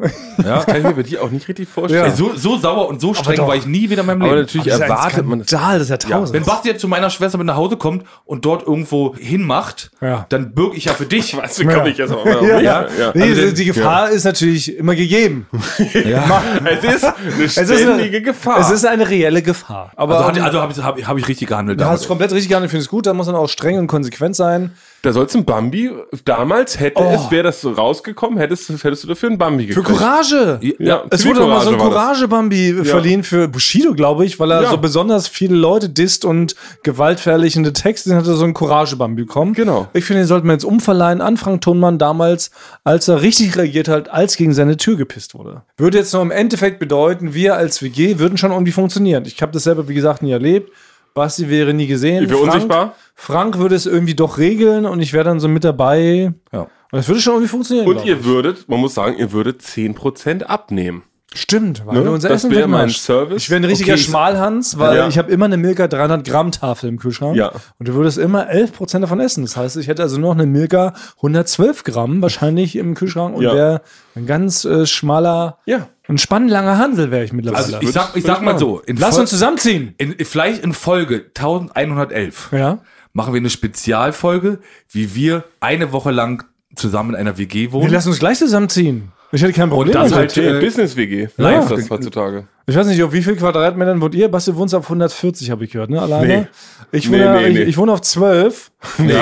Ja? 0.43 0.65
Kann 0.65 0.77
ich 0.77 0.83
mir 0.83 0.95
bei 0.95 1.03
dir 1.03 1.23
auch 1.23 1.31
nicht 1.31 1.47
richtig 1.47 1.69
vorstellen. 1.69 2.11
Ey, 2.11 2.11
so, 2.11 2.35
so 2.35 2.57
sauer 2.57 2.89
und 2.89 2.99
so 2.99 3.13
streng 3.13 3.39
war 3.39 3.55
ich 3.55 3.65
nie 3.65 3.89
wieder 3.89 4.01
in 4.01 4.07
meinem 4.07 4.21
Aber 4.21 4.31
Leben. 4.31 4.41
natürlich 4.41 4.67
Das 4.67 4.75
ist 4.75 4.81
ein 4.81 4.89
erwartet 4.89 5.25
man 5.25 5.39
das. 5.39 5.47
Das 5.47 5.81
ist 5.83 5.89
ja 5.89 5.95
tausend. 5.97 6.33
Wenn 6.37 6.43
Basti 6.43 6.67
jetzt 6.67 6.81
zu 6.81 6.89
meiner 6.89 7.09
Schwester 7.09 7.37
mit 7.37 7.47
nach 7.47 7.55
Hause 7.55 7.77
kommt 7.77 8.03
und 8.25 8.43
dort 8.43 8.67
irgendwo 8.67 9.15
hinmacht, 9.37 9.91
Ja. 10.01 10.25
dann 10.29 10.53
bürg 10.53 10.75
ich 10.77 10.85
ja 10.85 10.93
für 10.93 11.05
dich. 11.05 11.35
Weißt 11.37 11.59
du, 11.59 11.65
komm 11.67 11.85
ich 11.87 11.97
jetzt 11.97 12.09
mal 12.11 12.25
ja, 12.25 12.59
Ja. 12.59 12.85
ja. 12.99 13.11
Nee, 13.13 13.23
Also 13.23 13.51
die, 13.51 13.65
Gefahr 13.65 14.09
ist 14.09 14.23
natürlich 14.23 14.77
immer 14.77 14.95
gegeben. 14.95 15.45
Ja. 15.93 16.41
Es 16.65 16.83
ist 16.95 17.03
eine 17.03 17.43
Es 17.43 17.57
ist 17.57 17.63
ständige 17.81 18.17
eine, 18.17 18.21
Gefahr. 18.21 18.59
Es 18.59 18.71
ist 18.71 18.85
eine 18.85 19.07
reelle 19.09 19.41
Gefahr. 19.41 19.91
Aber 19.95 20.25
Also, 20.25 20.41
also 20.41 20.61
habe 20.61 20.71
ich, 20.71 20.83
hab, 20.83 21.01
hab 21.07 21.17
ich 21.17 21.27
richtig 21.27 21.47
gehandelt. 21.49 21.79
du 21.79 21.85
hast 21.85 22.07
komplett 22.07 22.31
richtig 22.31 22.49
gehandelt, 22.49 22.71
finde 22.71 22.83
ich 22.83 22.89
gut. 22.89 23.05
Da 23.05 23.13
muss 23.13 23.27
man 23.27 23.35
auch 23.35 23.47
streng 23.49 23.77
und 23.77 23.87
konsequent 23.87 24.35
sein. 24.35 24.71
Da 25.03 25.13
soll's 25.13 25.35
ein 25.35 25.45
Bambi, 25.45 25.91
damals 26.25 26.79
hätte 26.79 27.01
Oh. 27.01 27.11
es, 27.13 27.31
wäre 27.31 27.43
das 27.43 27.61
so 27.61 27.71
rausgekommen, 27.71 28.37
hättest, 28.39 28.69
hättest 28.83 29.03
du 29.03 29.07
dafür 29.07 29.29
ein 29.29 29.37
Bambi 29.37 29.67
Für 29.67 29.81
gekriegt. 29.81 29.99
Courage. 29.99 30.59
Ja, 30.79 31.03
Es 31.11 31.25
wurde 31.25 31.39
doch 31.41 31.47
mal 31.47 31.61
so 31.61 31.69
ein. 31.69 31.77
Courage-Bambi 31.77 32.83
verliehen 32.83 33.23
für 33.23 33.47
Bushido, 33.47 33.93
glaube 33.93 34.25
ich, 34.25 34.39
weil 34.39 34.51
er 34.51 34.63
Ja. 34.63 34.69
so 34.71 34.77
besonders 34.77 35.27
viele 35.27 35.55
Leute 35.55 35.87
disst 35.89 36.25
und 36.25 36.55
gewaltverherrlichende 36.83 37.73
Texte, 37.73 38.09
den 38.09 38.17
hat 38.17 38.27
er 38.27 38.35
so 38.35 38.43
ein 38.45 38.53
Courage-Bambi 38.53 39.23
bekommen. 39.23 39.53
Genau. 39.53 39.87
Ich 39.93 40.03
finde, 40.05 40.23
den 40.23 40.27
sollten 40.27 40.47
wir 40.47 40.53
jetzt 40.53 40.65
umverleihen 40.65 41.21
an 41.21 41.37
Frank 41.37 41.61
Thunmann 41.61 41.97
damals, 41.99 42.51
als 42.83 43.07
er 43.07 43.21
richtig 43.21 43.55
reagiert 43.55 43.87
hat, 43.87 44.09
als 44.09 44.35
gegen 44.35 44.53
seine 44.53 44.77
Tür 44.77 44.95
gepisst 44.97 45.35
wurde. 45.35 45.61
Würde 45.77 45.97
jetzt 45.99 46.13
noch 46.13 46.21
im 46.21 46.31
Endeffekt 46.31 46.79
bedeuten, 46.79 47.33
wir 47.33 47.55
als 47.55 47.81
WG 47.81 48.17
würden 48.19 48.37
schon 48.37 48.51
irgendwie 48.51 48.71
funktionieren. 48.71 49.23
Ich 49.25 49.41
habe 49.41 49.51
das 49.51 49.63
selber, 49.63 49.87
wie 49.87 49.93
gesagt, 49.93 50.21
nie 50.23 50.31
erlebt. 50.31 50.71
Basti 51.17 51.49
wäre 51.49 51.73
nie 51.73 51.87
gesehen. 51.87 52.23
Ich 52.23 52.29
wäre 52.29 52.39
unsichtbar. 52.39 52.93
Frank 53.13 53.57
würde 53.57 53.75
es 53.75 53.85
irgendwie 53.85 54.15
doch 54.15 54.37
regeln 54.37 54.85
und 54.85 55.01
ich 55.01 55.11
wäre 55.11 55.25
dann 55.25 55.41
so 55.41 55.49
mit 55.49 55.65
dabei. 55.65 56.31
Ja. 56.53 56.61
Und 56.61 56.69
das 56.93 57.07
würde 57.09 57.19
schon 57.19 57.33
irgendwie 57.33 57.49
funktionieren. 57.49 57.85
Und 57.87 58.05
ihr 58.05 58.19
ich. 58.19 58.23
würdet, 58.23 58.69
man 58.69 58.79
muss 58.79 58.93
sagen, 58.93 59.17
ihr 59.17 59.33
würdet 59.33 59.61
10% 59.61 60.43
abnehmen. 60.43 61.03
Stimmt, 61.35 61.85
weil 61.85 62.03
Ne? 62.03 62.09
unser 62.11 62.29
Das 62.29 62.45
Essen 62.45 62.51
wäre 62.55 62.69
mein. 62.69 62.89
Service. 62.89 63.43
Ich 63.43 63.49
wäre 63.49 63.59
ein 63.59 63.65
richtiger 63.65 63.93
Okay, 63.93 64.01
Schmalhans, 64.01 64.79
weil 64.79 64.95
Ja. 64.97 65.07
ich 65.09 65.17
habe 65.17 65.29
immer 65.29 65.43
eine 65.45 65.57
Milka 65.57 65.87
300 65.89 66.25
Gramm 66.25 66.51
Tafel 66.53 66.87
im 66.87 66.97
Kühlschrank. 66.97 67.35
Ja. 67.35 67.51
Und 67.77 67.87
du 67.89 67.93
würdest 67.95 68.17
immer 68.17 68.49
11% 68.49 69.01
davon 69.01 69.19
essen. 69.19 69.43
Das 69.43 69.57
heißt, 69.57 69.75
ich 69.75 69.89
hätte 69.89 70.03
also 70.03 70.17
nur 70.17 70.33
noch 70.33 70.41
eine 70.41 70.49
Milka 70.49 70.93
112 71.17 71.83
Gramm 71.83 72.21
wahrscheinlich 72.21 72.77
im 72.77 72.95
Kühlschrank 72.95 73.35
und 73.35 73.43
Ja. 73.43 73.53
wäre 73.53 73.81
ein 74.15 74.25
ganz 74.25 74.63
äh, 74.63 74.85
schmaler 74.85 75.57
Ja. 75.65 75.89
Ein 76.07 76.17
spannlanger 76.17 76.77
Handel 76.77 77.11
wäre 77.11 77.23
ich 77.25 77.33
mittlerweile. 77.33 77.63
Also 77.63 77.81
ich 77.81 77.91
sag, 77.91 78.15
ich 78.15 78.23
sag 78.23 78.41
mal 78.41 78.57
so, 78.57 78.79
in 78.79 78.95
Lass 78.97 79.15
Fol- 79.15 79.21
uns 79.21 79.29
zusammenziehen. 79.29 79.93
in, 79.97 80.15
vielleicht 80.25 80.63
in 80.63 80.73
Folge 80.73 81.25
1111 81.35 82.49
Ja. 82.53 82.79
machen 83.13 83.33
wir 83.33 83.39
eine 83.39 83.49
Spezialfolge, 83.49 84.59
wie 84.89 85.15
wir 85.15 85.43
eine 85.59 85.91
Woche 85.91 86.11
lang 86.11 86.45
zusammen 86.75 87.11
in 87.11 87.15
einer 87.17 87.37
WG 87.37 87.63
Wir 87.67 87.71
wohnen. 87.73 87.91
lassen 87.91 88.09
uns 88.09 88.19
gleich 88.19 88.37
zusammenziehen. 88.37 89.11
Ich 89.31 89.41
hätte 89.41 89.53
kein 89.53 89.69
Problem. 89.69 89.93
das 89.93 90.11
damit. 90.11 90.35
halt, 90.35 90.37
äh, 90.37 90.59
Business-WG. 90.59 91.23
Ja. 91.23 91.29
Live 91.37 91.67
das 91.67 91.89
heutzutage. 91.89 92.47
ich 92.65 92.75
weiß 92.75 92.87
nicht, 92.87 93.03
auf 93.03 93.11
wie 93.11 93.21
viel 93.21 93.35
Quadratmetern 93.35 93.99
wohnt 94.01 94.15
ihr? 94.15 94.29
Basti 94.29 94.55
wohnt 94.55 94.73
auf 94.73 94.85
140, 94.85 95.51
habe 95.51 95.65
ich 95.65 95.71
gehört, 95.71 95.89
ne? 95.89 96.01
Alleine. 96.01 96.27
Nee. 96.27 96.47
Ich, 96.91 97.09
Nee, 97.09 97.19
wohne, 97.19 97.41
nee, 97.41 97.49
nee. 97.49 97.59
Ich, 97.63 97.69
ich 97.69 97.77
wohne 97.77 97.91
auf 97.91 98.01
12. 98.01 98.71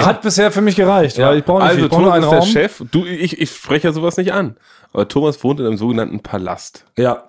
Hat 0.04 0.22
bisher 0.22 0.52
für 0.52 0.62
mich 0.62 0.76
gereicht. 0.76 1.18
Ja. 1.18 1.30
Weil 1.30 1.40
ich 1.40 1.44
brauche 1.46 1.60
nicht. 1.64 1.70
Also 1.72 1.86
Ich 1.86 1.90
brauche 1.90 2.02
nur 2.04 2.12
Thomas 2.14 2.32
einen 2.34 2.44
ist 2.44 2.54
der. 2.56 2.62
Chef. 2.62 2.84
Du, 2.92 3.06
ich, 3.06 3.42
ich 3.42 3.50
spreche 3.52 3.88
ja 3.88 3.94
sowas 3.94 4.18
nicht 4.18 4.32
an. 4.34 4.58
Aber 4.94 5.08
Thomas 5.08 5.44
wohnt 5.44 5.60
in 5.60 5.66
einem 5.66 5.78
sogenannten 5.78 6.20
Palast. 6.20 6.86
Ja. 6.98 7.24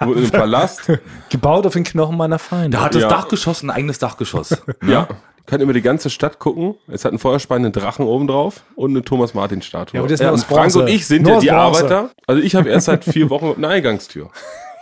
Wohnt 0.00 0.16
in 0.18 0.22
einem 0.22 0.30
Palast. 0.30 0.92
Gebaut 1.30 1.66
auf 1.66 1.72
den 1.72 1.84
Knochen 1.84 2.16
meiner 2.16 2.38
Feinde. 2.38 2.76
Da 2.76 2.84
hat 2.84 2.94
das 2.94 3.02
Ja. 3.02 3.08
Dachgeschoss 3.08 3.62
ein 3.64 3.70
eigenes 3.70 3.98
Dachgeschoss. 3.98 4.62
Ja. 4.86 5.08
Kann 5.52 5.60
über 5.60 5.74
die 5.74 5.82
ganze 5.82 6.08
Stadt 6.08 6.38
gucken. 6.38 6.76
Es 6.88 7.04
hat 7.04 7.12
einen 7.12 7.18
feuerspeienden 7.18 7.72
Drachen 7.72 8.06
oben 8.06 8.26
drauf 8.26 8.62
und 8.74 8.92
eine 8.92 9.04
Thomas 9.04 9.34
Martin 9.34 9.60
Statue. 9.60 9.98
Ja, 9.98 10.00
aber 10.00 10.08
das 10.08 10.18
ist 10.18 10.26
aus 10.26 10.44
Frank 10.44 10.74
und 10.74 10.88
ich 10.88 11.06
sind 11.06 11.24
Nur 11.24 11.34
ja 11.34 11.40
die. 11.40 11.50
Arbeiter. 11.50 12.10
Also 12.26 12.40
ich 12.40 12.54
habe 12.54 12.70
erst 12.70 12.86
seit 12.86 13.04
vier 13.04 13.28
Wochen 13.28 13.52
eine 13.58 13.68
Eingangstür. 13.68 14.30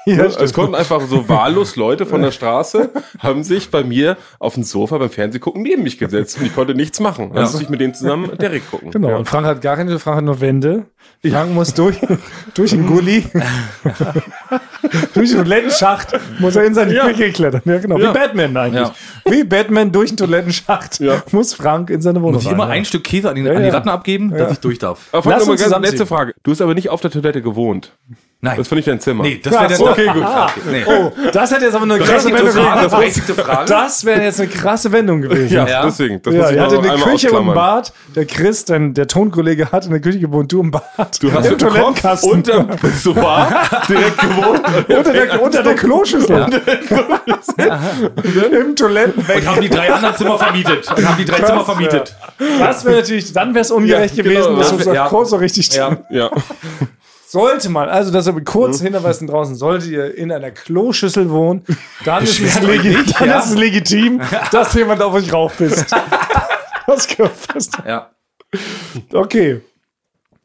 Ja, 0.07 0.25
es 0.25 0.53
konnten 0.55 0.75
einfach 0.75 1.03
so 1.03 1.29
wahllos 1.29 1.77
Leute 1.77 2.07
von 2.07 2.23
der 2.23 2.31
Straße 2.31 2.91
haben 3.19 3.45
sich 3.45 3.71
bei 3.71 3.85
mir 3.85 4.17
auf 4.39 4.55
dem 4.55 4.63
Sofa 4.63 4.97
beim 4.99 5.11
Fernsehgucken 5.11 5.63
neben 5.63 5.83
mich 5.83 5.99
gesetzt 5.99 6.39
und 6.39 6.47
ich 6.47 6.55
konnte 6.55 6.75
nichts 6.75 7.01
machen. 7.01 7.33
Dann 7.35 7.43
musste 7.43 7.63
ich 7.63 7.69
mit 7.69 7.81
denen 7.81 7.93
zusammen 7.95 8.31
Derek 8.39 8.71
gucken. 8.71 8.91
Genau, 8.91 9.11
Ja. 9.11 9.17
und 9.17 9.27
Frank 9.29 9.47
hat 9.47 9.61
gar 9.61 9.77
keine, 9.77 9.99
Frank 9.99 10.17
hat 10.19 10.25
nur 10.25 10.41
Wände. 10.41 10.87
Frank 11.29 11.53
muss 11.53 11.75
durch, 11.75 11.99
durch 12.55 12.71
den 12.71 12.87
Gully, 12.87 13.25
durch 15.15 15.31
den 15.31 15.39
Toilettenschacht, 15.39 16.19
muss 16.39 16.57
er 16.57 16.65
in 16.65 16.75
seine 16.75 16.95
Ja. 16.95 17.07
Küche 17.09 17.31
klettern. 17.33 17.63
Ja, 17.65 17.79
genau, 17.79 17.99
Ja. 17.99 18.11
wie 18.11 18.19
Batman 18.19 18.57
eigentlich. 18.57 18.83
Ja. 18.89 18.95
Wie 19.31 19.45
Batman 19.45 19.93
durch 19.93 20.11
den 20.11 20.17
Toilettenschacht 20.17 21.01
Ja. 21.01 21.23
muss 21.33 21.55
Frank 21.55 21.91
in 21.91 22.01
seine 22.01 22.21
Wohnung 22.23 22.35
Muss 22.35 22.45
ich 22.45 22.51
immer 22.51 22.65
rein, 22.69 22.79
ein 22.79 22.85
Stück 22.85 23.05
Käse 23.05 23.29
an, 23.29 23.35
den, 23.37 23.47
Ja, 23.47 23.53
an 23.53 23.59
die 23.63 23.69
ja. 23.69 23.75
Ratten 23.75 23.89
abgeben, 23.89 24.31
dass 24.31 24.53
ich 24.53 24.61
durch 24.61 24.79
darf. 24.79 25.09
Aber 25.13 25.23
Frank, 25.23 25.35
Lass 25.37 25.41
noch 25.43 25.47
mal 25.57 25.63
uns 25.63 25.71
ganz 25.71 25.87
letzte 25.87 26.07
Frage. 26.07 26.35
Du 26.43 26.51
hast 26.51 26.63
aber 26.63 26.75
nicht 26.75 26.89
auf 26.89 27.01
der 27.01 27.11
Toilette 27.11 27.43
gewohnt. 27.43 27.93
Nein. 28.43 28.57
Das 28.57 28.69
finde 28.69 28.81
ich 28.81 28.87
dein 28.87 28.99
Zimmer. 29.01 29.23
nee, 29.23 29.39
das 29.43 29.53
wäre 29.53 29.75
so, 29.75 29.91
okay, 29.91 30.07
gut. 30.15 30.25
Nee. 30.71 30.83
Oh, 30.87 31.13
das 31.31 31.51
hätte 31.53 31.67
jetzt 31.67 31.75
aber 31.75 31.85
eine 31.85 31.99
krasse 31.99 32.33
Wendung 32.33 32.49
Frage, 32.53 32.89
gewesen. 32.89 33.23
Das 33.67 34.03
wäre 34.07 34.23
jetzt 34.23 34.41
eine 34.41 34.49
krasse 34.49 34.91
Wendung 34.93 35.21
gewesen. 35.21 35.53
Ja, 35.55 35.67
Ja. 35.69 35.83
deswegen. 35.85 36.23
Das 36.23 36.33
Ja, 36.33 36.41
muss 36.41 36.51
ich 36.51 36.57
er 36.57 36.63
hatte 36.65 36.79
eine 36.79 37.03
Küche 37.03 37.31
und 37.33 37.49
ein. 37.51 37.55
Bad. 37.55 37.93
Der 38.17 38.25
Chris, 38.25 38.65
dein, 38.65 38.95
der 38.95 39.07
Tonkollege, 39.09 39.71
hat 39.71 39.85
in 39.85 39.91
der 39.91 40.01
Küche 40.01 40.21
gewohnt, 40.21 40.51
du 40.51 40.61
im 40.63 40.71
Bad. 40.71 41.23
Du 41.23 41.31
hast 41.31 41.47
im 41.49 41.59
Toilettenkasten. 41.59 42.31
unterm 42.33 42.67
Pissoir 42.69 43.53
direkt 43.87 44.19
gewohnt. 44.19 44.63
unter, 44.89 45.13
der, 45.13 45.43
unter 45.43 45.63
der 45.63 45.75
Kloschüssel. 45.75 46.47
Im 48.53 48.75
Toilettenbecken. 48.77 49.43
Und 49.43 49.49
haben 49.49 49.61
die 49.61 49.69
drei 49.69 49.93
anderen 49.93 50.17
Zimmer 50.17 50.39
vermietet. 50.39 50.91
Und 50.97 51.07
haben 51.09 51.19
die 51.19 51.25
drei 51.27 51.41
Zimmer 51.43 51.65
vermietet. 51.65 52.17
Das 52.59 52.85
wäre 52.85 52.97
natürlich, 52.97 53.33
dann 53.33 53.55
wäre 53.55 53.63
es 53.63 53.71
ungerecht 53.71 54.17
Ja, 54.17 54.23
gewesen, 54.23 54.45
genau, 54.45 54.59
dass 54.59 54.71
das 54.71 54.87
uns 54.87 54.95
das. 54.97 55.09
Kurs 55.11 55.31
so 55.31 55.37
richtig 55.37 55.73
Ja. 55.75 55.99
Ja. 56.11 56.31
Sollte 57.31 57.69
man, 57.69 57.89
also 57.89 58.11
das 58.11 58.27
aber 58.27 58.41
kurz 58.41 58.81
hinweisen 58.81 59.29
draußen, 59.29 59.55
solltet 59.55 59.89
ihr 59.91 60.17
in 60.17 60.33
einer 60.33 60.51
Kloschüssel 60.51 61.31
wohnen, 61.31 61.65
dann, 62.05 62.25
ist 62.25 62.41
es, 62.41 62.41
Beschwert 62.41 62.65
euch 62.65 62.83
legi 62.83 62.89
nicht, 62.99 63.21
dann 63.21 63.29
ja? 63.29 63.39
ist 63.39 63.51
es 63.51 63.55
legitim, 63.55 64.21
dass 64.51 64.75
jemand 64.75 65.01
auf 65.01 65.15
euch 65.15 65.33
raufpisst. 65.33 65.95
Das 66.87 67.07
gehört 67.07 67.37
fest. 67.37 67.75
Ja. 67.87 68.11
Okay. 69.13 69.61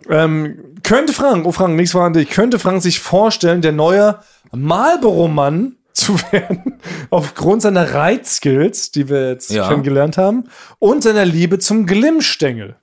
Ähm, 0.07 0.75
könnte 0.83 1.11
Frank, 1.11 1.47
oh 1.47 1.51
Frank, 1.51 1.75
nichts 1.75 1.95
war 1.95 2.05
an 2.05 2.13
dich, 2.13 2.29
könnte 2.29 2.59
Frank 2.59 2.83
sich 2.83 2.99
vorstellen, 2.99 3.63
der 3.63 3.71
neue 3.71 4.19
Marlboro-Mann 4.51 5.77
zu 5.91 6.19
werden, 6.31 6.79
aufgrund 7.09 7.63
seiner 7.63 7.95
Reitskills, 7.95 8.91
die 8.91 9.09
wir 9.09 9.29
jetzt 9.29 9.49
Ja. 9.49 9.67
kennengelernt 9.69 10.19
haben, 10.19 10.43
und 10.77 11.01
seiner 11.01 11.25
Liebe 11.25 11.57
zum 11.57 11.87
Glimmstängel. 11.87 12.75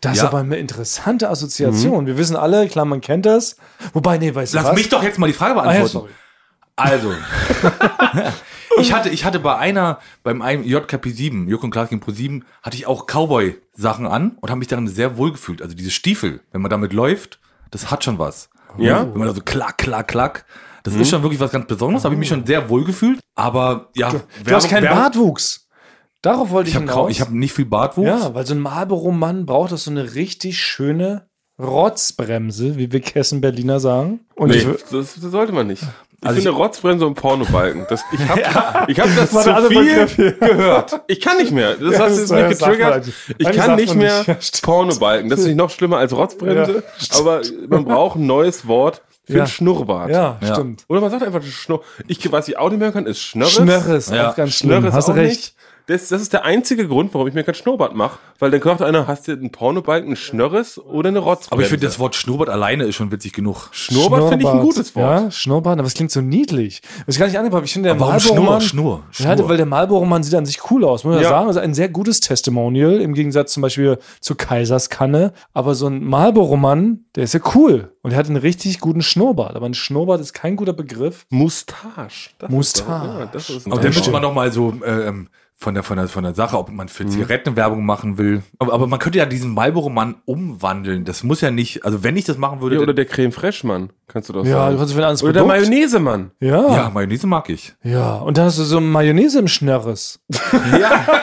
Das 0.00 0.14
ist 0.16 0.22
Ja. 0.22 0.28
aber 0.28 0.38
eine 0.38 0.56
interessante 0.56 1.28
Assoziation. 1.28 2.06
Wir 2.06 2.16
wissen 2.16 2.36
alle, 2.36 2.68
klar, 2.68 2.84
man 2.84 3.00
kennt 3.00 3.26
das. 3.26 3.56
Wobei, 3.92 4.18
nee, 4.18 4.34
weißt 4.34 4.52
du 4.54 4.58
Lass 4.58 4.66
was? 4.66 4.74
mich 4.74 4.88
doch 4.88 5.02
jetzt 5.02 5.18
mal 5.18 5.26
die 5.26 5.32
Frage 5.32 5.60
ah, 5.60 5.72
ja, 5.72 5.80
beantworten. 5.80 6.14
Also, 6.76 7.12
ich 8.80 8.92
hatte, 8.92 9.08
ich 9.08 9.24
hatte 9.24 9.40
bei 9.40 9.56
einer, 9.56 9.98
beim 10.22 10.42
einem 10.42 10.62
JKP 10.62 11.10
7, 11.10 11.48
Jörg 11.48 11.64
und 11.64 11.72
gegen 11.72 11.98
Pro 12.00 12.12
7, 12.12 12.44
hatte 12.62 12.76
ich 12.76 12.86
auch 12.86 13.06
Cowboy-Sachen 13.06 14.06
an 14.06 14.36
und 14.40 14.48
habe 14.50 14.60
mich 14.60 14.68
darin 14.68 14.86
sehr 14.86 15.16
wohl 15.16 15.32
gefühlt. 15.32 15.60
Also 15.60 15.74
diese 15.74 15.90
Stiefel, 15.90 16.40
wenn 16.52 16.60
man 16.60 16.70
damit 16.70 16.92
läuft, 16.92 17.40
das 17.72 17.90
hat 17.90 18.04
schon 18.04 18.18
was. 18.20 18.48
Ja? 18.78 19.00
Wenn 19.00 19.18
man 19.18 19.26
da 19.26 19.34
so 19.34 19.40
klack, 19.44 19.78
klack, 19.78 20.08
klack. 20.08 20.44
Das 20.84 20.94
ist 20.94 21.10
schon 21.10 21.22
wirklich 21.22 21.40
was 21.40 21.50
ganz 21.50 21.66
Besonderes, 21.66 22.04
habe 22.04 22.14
ich 22.14 22.18
mich 22.18 22.28
schon 22.28 22.46
sehr 22.46 22.68
wohl 22.68 22.84
gefühlt. 22.84 23.18
Aber 23.34 23.90
ja, 23.94 24.12
Du 24.44 24.54
hast 24.54 24.68
keinen 24.68 24.88
Bartwuchs. 24.88 25.67
Darauf 26.22 26.50
wollte 26.50 26.68
ich, 26.68 26.74
Ich 26.74 26.80
habe 26.80 26.90
hinaus. 26.90 27.10
ich 27.10 27.20
hab 27.20 27.30
nicht 27.30 27.52
viel 27.52 27.64
Bartwuchs. 27.66 28.06
Ja, 28.08 28.34
weil 28.34 28.44
so 28.46 28.54
ein 28.54 28.60
Marlboro-Mann 28.60 29.46
braucht 29.46 29.72
das 29.72 29.84
so 29.84 29.90
eine 29.90 30.14
richtig 30.14 30.58
schöne 30.58 31.28
Rotzbremse, 31.60 32.76
wie 32.76 32.92
wir 32.92 33.00
Kessen 33.00 33.40
Berliner 33.40 33.80
sagen. 33.80 34.20
Und 34.34 34.50
Nee, 34.50 34.56
ich, 34.58 34.66
das, 34.90 35.14
das 35.20 35.30
sollte 35.30 35.52
man 35.52 35.66
nicht. 35.68 35.82
Ich 35.82 36.26
Also 36.26 36.40
finde 36.40 36.50
Rotzbremse 36.50 37.06
und 37.06 37.14
Pornobalken. 37.14 37.86
Das, 37.88 38.02
ich 38.12 38.18
habe 38.28 38.40
ich 38.88 38.98
hab 38.98 39.06
das 39.16 39.30
der 39.44 39.56
zu 39.62 40.08
viel 40.08 40.32
gehört. 40.32 41.00
Ich 41.06 41.20
kann 41.20 41.36
nicht 41.38 41.52
mehr. 41.52 41.74
Das 41.76 41.92
Ja, 41.94 41.98
hast 42.00 42.18
das 42.18 42.28
du 42.28 42.34
jetzt 42.34 42.48
nicht 42.50 42.50
das 42.50 42.58
getriggert. 42.68 43.08
Ich 43.38 43.50
kann 43.52 43.76
nicht 43.76 43.94
mehr 43.94 44.18
nicht. 44.26 44.28
Ja. 44.28 44.60
Pornobalken. 44.62 45.30
Das 45.30 45.38
ist 45.40 45.46
nicht 45.46 45.56
noch 45.56 45.70
schlimmer 45.70 45.98
als 45.98 46.12
Rotzbremse. 46.12 46.82
aber 47.16 47.42
man 47.68 47.84
braucht 47.84 48.16
ein 48.18 48.26
neues 48.26 48.66
Wort 48.66 49.02
für 49.24 49.36
Ja. 49.36 49.42
ein 49.44 49.48
Schnurrbart. 49.48 50.10
ja, 50.10 50.38
Ja. 50.42 50.54
stimmt. 50.54 50.84
Oder 50.88 51.00
man 51.00 51.10
sagt 51.12 51.22
einfach 51.22 51.42
Schnurr. 51.42 51.82
Ich, 52.08 52.32
was 52.32 52.48
ich 52.48 52.58
auch 52.58 52.70
nicht 52.70 52.80
mehr 52.80 52.90
kann, 52.90 53.06
ist 53.06 53.20
Schnörres. 53.20 53.52
Schnörres, 53.54 54.08
Ja. 54.10 54.30
auch 54.30 54.36
ganz 54.36 54.54
schlimm. 54.54 54.78
Schnörres 54.80 54.94
Hast 54.94 55.08
du 55.08 55.12
auch 55.12 55.16
recht. 55.16 55.36
nicht. 55.36 55.54
Das, 55.88 56.08
das 56.08 56.20
ist 56.20 56.34
der 56.34 56.44
einzige 56.44 56.86
Grund, 56.86 57.14
warum 57.14 57.26
ich 57.28 57.32
mir 57.34 57.44
kein 57.44 57.54
Schnurrbart 57.54 57.94
mache. 57.94 58.18
Weil 58.38 58.50
dann 58.50 58.60
sagt 58.60 58.82
einer, 58.82 59.06
hast 59.08 59.26
du 59.26 59.32
einen 59.32 59.50
Pornobalken, 59.50 60.12
ein 60.12 60.16
Schnörres 60.16 60.78
oder 60.78 61.08
eine 61.08 61.18
Rotzbremse? 61.18 61.52
Aber 61.52 61.62
ich 61.62 61.68
finde, 61.68 61.86
das 61.86 61.98
Wort 61.98 62.14
Schnurrbart 62.14 62.50
alleine 62.50 62.84
ist 62.84 62.94
schon 62.96 63.10
witzig 63.10 63.32
genug. 63.32 63.70
Schnurrbart 63.72 64.28
finde 64.28 64.44
ich 64.44 64.50
ein 64.50 64.60
gutes 64.60 64.94
Wort. 64.94 65.22
Ja, 65.22 65.30
Schnurrbart, 65.30 65.78
aber 65.78 65.86
es 65.88 65.94
klingt 65.94 66.10
so 66.10 66.20
niedlich. 66.20 66.82
Das 67.06 67.14
ist 67.14 67.18
gar 67.18 67.26
nicht 67.26 67.38
angebracht. 67.38 67.64
Ich 67.64 67.72
finde, 67.72 67.86
der 67.88 67.96
Aber 67.96 68.00
warum 68.12 68.16
Marlboro-Mann. 68.22 68.60
Schnurr? 68.60 69.02
Schnurr, 69.10 69.26
Ja, 69.30 69.34
Schnurr. 69.36 69.48
weil 69.48 69.56
der 69.56 69.64
Marlboro-Mann 69.66 70.22
sieht 70.22 70.34
an 70.34 70.44
sich 70.44 70.70
cool 70.70 70.84
aus, 70.84 71.04
muss 71.04 71.14
man 71.14 71.22
ja. 71.22 71.30
Ja. 71.30 71.36
sagen. 71.36 71.46
Also 71.48 71.60
ein 71.60 71.72
sehr 71.72 71.88
gutes 71.88 72.20
Testimonial 72.20 73.00
im 73.00 73.14
Gegensatz 73.14 73.54
zum 73.54 73.62
Beispiel 73.62 73.98
zu 74.20 74.34
Kaiserskanne. 74.34 75.32
Aber 75.54 75.74
so 75.74 75.86
ein 75.86 76.04
Marlboro-Mann, 76.04 77.06
der 77.16 77.24
ist 77.24 77.32
ja 77.32 77.40
cool. 77.54 77.94
Und 78.02 78.10
er 78.12 78.18
hat 78.18 78.26
einen 78.26 78.36
richtig 78.36 78.80
guten 78.80 79.00
Schnurrbart. 79.00 79.56
Aber 79.56 79.64
ein 79.64 79.72
Schnurrbart 79.74 80.20
ist 80.20 80.34
kein 80.34 80.56
guter 80.56 80.74
Begriff. 80.74 81.24
Mustache. 81.30 82.30
Das 82.38 82.50
Mustache. 82.50 83.06
Ist, 83.08 83.18
ja, 83.20 83.26
das 83.32 83.50
ist 83.50 83.66
ein 83.66 83.72
Aber 83.72 83.80
dann 83.80 83.94
müsste 83.94 84.10
man 84.10 84.20
noch 84.22 84.34
mal 84.34 84.52
so 84.52 84.74
ähm, 84.84 85.28
von 85.60 85.74
der, 85.74 85.82
von, 85.82 85.96
der, 85.96 86.06
von 86.06 86.22
der 86.22 86.34
Sache, 86.34 86.56
ob 86.56 86.70
man 86.70 86.88
für 86.88 87.04
Zigaretten 87.06 87.56
Werbung 87.56 87.84
machen 87.84 88.16
will. 88.16 88.42
Aber, 88.60 88.72
aber 88.72 88.86
man 88.86 89.00
könnte 89.00 89.18
ja 89.18 89.26
diesen 89.26 89.52
Marlboro-Mann 89.54 90.14
umwandeln. 90.24 91.04
Das 91.04 91.24
muss 91.24 91.40
ja 91.40 91.50
nicht, 91.50 91.84
also 91.84 92.04
wenn 92.04 92.16
ich 92.16 92.24
das 92.24 92.38
machen 92.38 92.60
würde, 92.60 92.76
ja, 92.76 92.82
oder 92.82 92.94
der 92.94 93.06
Creme 93.06 93.32
Fraiche 93.32 93.66
Mann, 93.66 93.90
kannst 94.06 94.28
du 94.28 94.32
doch 94.34 94.44
Ja, 94.44 94.52
sagen. 94.52 94.72
du 94.74 94.78
kannst 94.78 94.94
für 94.94 95.00
ein 95.00 95.04
anderes 95.04 95.22
oder 95.24 95.32
der 95.32 95.40
Produkt. 95.40 95.60
Mayonnaise 95.68 95.98
Mann. 95.98 96.30
Ja, 96.38 96.48
ja, 96.62 96.76
ja. 96.76 96.90
Mayonnaise 96.94 97.26
mag 97.26 97.48
ich. 97.50 97.74
Und 97.82 98.38
dann 98.38 98.44
hast 98.44 98.58
du 98.60 98.62
so 98.62 98.80
Mayonnaise 98.80 99.36
im 99.40 99.48
Schnörres. 99.48 100.20
Ja, 100.80 101.04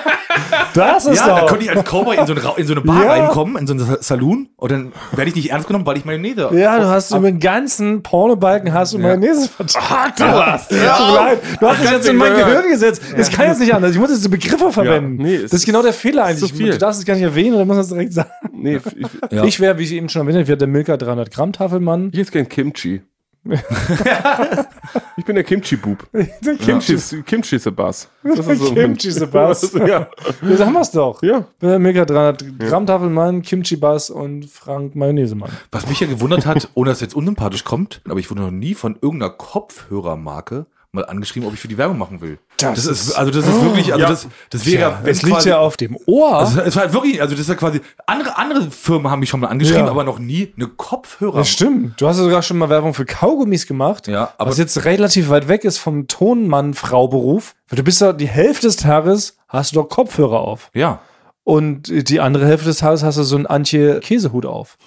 Das 0.75 1.05
ist 1.05 1.19
ja 1.19 1.27
da 1.27 1.39
doch. 1.41 1.47
könnte 1.47 1.65
ich 1.65 1.71
als 1.71 1.83
Cowboy 1.89 2.17
in 2.17 2.25
so, 2.27 2.33
eine, 2.33 2.41
in 2.57 2.67
so 2.67 2.73
eine 2.73 2.81
Bar 2.81 3.03
Ja. 3.03 3.11
reinkommen, 3.11 3.55
in 3.57 3.65
so 3.67 3.73
einen 3.73 3.85
Sa- 3.85 3.97
Saloon 4.01 4.49
und 4.57 4.71
dann 4.71 4.91
werde 5.13 5.29
ich 5.29 5.35
nicht 5.35 5.51
ernst 5.51 5.67
genommen, 5.67 5.85
weil 5.85 5.97
ich 5.97 6.05
Mayonnaise 6.05 6.49
Ja, 6.53 6.77
du 6.79 6.87
hast 6.87 7.11
über 7.11 7.21
den 7.31 7.39
ganzen 7.39 8.03
Pornobalken 8.03 8.73
hast 8.73 8.93
du 8.93 8.99
Mayonnaise 8.99 9.47
verteilt. 9.49 10.19
du 10.19 10.23
hast. 10.25 10.71
Ja. 10.71 10.97
Tut 10.97 11.07
mir 11.07 11.13
leid. 11.15 11.39
Du 11.59 11.67
hast 11.67 11.83
das 11.83 11.91
jetzt 11.91 12.07
in 12.09 12.17
mein 12.17 12.31
gehört. 12.33 12.47
Gehirn 12.49 12.69
gesetzt. 12.71 13.01
Es 13.15 13.29
kann 13.31 13.47
jetzt 13.47 13.59
nicht 13.59 13.73
anders. 13.73 13.91
Ich 13.91 13.97
muss 13.99 14.09
jetzt 14.09 14.19
diese 14.19 14.29
Begriffe 14.29 14.71
verwenden. 14.71 15.21
nee, 15.23 15.39
das 15.39 15.53
ist 15.53 15.65
genau 15.65 15.81
der 15.81 15.93
Fehler 15.93 16.25
eigentlich. 16.25 16.51
viel. 16.53 16.71
Du 16.71 16.77
darfst 16.77 16.99
es 16.99 17.05
gar 17.05 17.13
nicht 17.15 17.23
erwähnen 17.23 17.55
oder 17.55 17.65
muss 17.65 17.75
man 17.75 17.83
es 17.83 17.89
direkt 17.89 18.13
sagen. 18.13 18.29
Nee, 18.53 18.79
ich, 18.95 19.31
Ja. 19.31 19.43
Ich 19.43 19.59
wäre, 19.59 19.77
wie 19.77 19.83
ich 19.83 19.93
eben 19.93 20.09
schon 20.09 20.27
erwähnt 20.27 20.47
habe, 20.47 20.57
der 20.57 20.67
Milka 20.67 20.97
300 20.97 21.31
Gramm 21.31 21.53
Tafelmann. 21.53 22.09
ich 22.13 22.19
hätte 22.19 22.31
gern 22.31 22.49
Kimchi. 22.49 23.01
ich 25.17 25.25
bin 25.25 25.35
der 25.35 25.43
Kimchi-Bub. 25.43 26.07
Der 26.13 26.55
Kimchi, 26.55 26.97
Kimchi 27.23 27.55
ist 27.57 27.65
der 27.65 27.71
Bass. 27.71 28.07
Das 28.23 28.39
ist 28.47 28.59
so 28.59 28.69
ein- 28.69 28.75
Kimchi 28.75 29.07
ist 29.09 29.19
der 29.21 29.27
Bass. 29.27 29.71
ja. 29.73 30.07
Ja, 30.41 30.57
sagen 30.57 30.73
wir 30.73 30.81
es 30.81 30.91
doch. 30.91 31.21
ja. 31.21 31.45
Milka 31.77 32.05
300 32.05 32.59
Gramm 32.59 32.85
Tafelmann, 32.85 33.41
Kimchi 33.41 33.75
Bass 33.75 34.09
und 34.09 34.45
Frank 34.49 34.95
Mayonnaise-Mann. 34.95 35.51
Was 35.71 35.87
mich 35.87 35.99
ja 35.99 36.07
gewundert 36.07 36.45
hat, 36.45 36.69
ohne 36.73 36.89
dass 36.89 36.97
es 36.97 37.01
jetzt 37.01 37.15
unsympathisch 37.15 37.63
kommt, 37.63 38.01
aber 38.09 38.19
ich 38.19 38.29
wurde 38.31 38.41
noch 38.41 38.51
nie 38.51 38.73
von 38.73 38.97
irgendeiner 39.01 39.31
Kopfhörermarke 39.31 40.65
mal 40.95 41.05
angeschrieben, 41.05 41.47
ob 41.47 41.53
ich 41.53 41.59
für 41.59 41.67
die 41.67 41.77
Werbung 41.77 41.97
machen 41.99 42.21
will. 42.21 42.39
Das 42.57 42.79
ist, 42.79 42.85
ist- 43.09 43.13
also 43.13 43.31
das 43.31 43.47
ist 43.47 43.61
wirklich, 43.61 43.93
also 43.93 44.03
Ja. 44.03 44.09
das, 44.09 44.27
das 44.49 44.65
wäre, 44.65 44.81
Ja, 44.81 45.01
es 45.05 45.21
liegt 45.21 45.35
quasi- 45.35 45.49
ja 45.49 45.59
auf 45.59 45.77
dem 45.77 45.97
Ohr. 46.07 46.37
Also 46.39 46.61
es 46.61 46.75
war 46.75 46.83
halt 46.83 46.93
wirklich, 46.93 47.21
also 47.21 47.33
das 47.35 47.41
ist 47.41 47.49
ja 47.49 47.55
quasi, 47.55 47.81
andere, 48.07 48.37
andere 48.37 48.71
Firmen 48.71 49.11
haben 49.11 49.19
mich 49.19 49.29
schon 49.29 49.39
mal 49.41 49.47
angeschrieben, 49.47 49.85
Ja. 49.85 49.91
aber 49.91 50.03
noch 50.03 50.17
nie 50.19 50.51
eine 50.57 50.67
Kopfhörer. 50.67 51.37
Das 51.37 51.49
stimmt. 51.49 52.01
Du 52.01 52.07
hast 52.07 52.17
ja 52.17 52.23
sogar 52.23 52.41
schon 52.41 52.57
mal 52.57 52.69
Werbung 52.69 52.93
für 52.95 53.05
Kaugummis 53.05 53.67
gemacht. 53.67 54.07
Ja, 54.07 54.33
aber- 54.37 54.49
was 54.49 54.57
jetzt 54.57 54.85
relativ 54.85 55.29
weit 55.29 55.47
weg 55.47 55.63
ist 55.65 55.77
vom 55.77 56.07
Tonmann-Frau-Beruf. 56.07 57.55
Weil 57.69 57.77
du 57.77 57.83
bist 57.83 58.01
ja 58.01 58.13
die 58.13 58.27
Hälfte 58.27 58.67
des 58.67 58.77
Tages 58.77 59.37
hast 59.47 59.71
du 59.75 59.81
doch 59.81 59.89
Kopfhörer 59.89 60.39
auf. 60.41 60.69
Ja. 60.73 60.99
Und 61.43 62.09
die 62.09 62.19
andere 62.19 62.45
Hälfte 62.47 62.65
des 62.67 62.77
Tages 62.77 63.03
hast 63.03 63.17
du 63.17 63.23
so 63.23 63.35
einen 63.35 63.45
Antje-Käsehut 63.45 64.45
auf. 64.45 64.77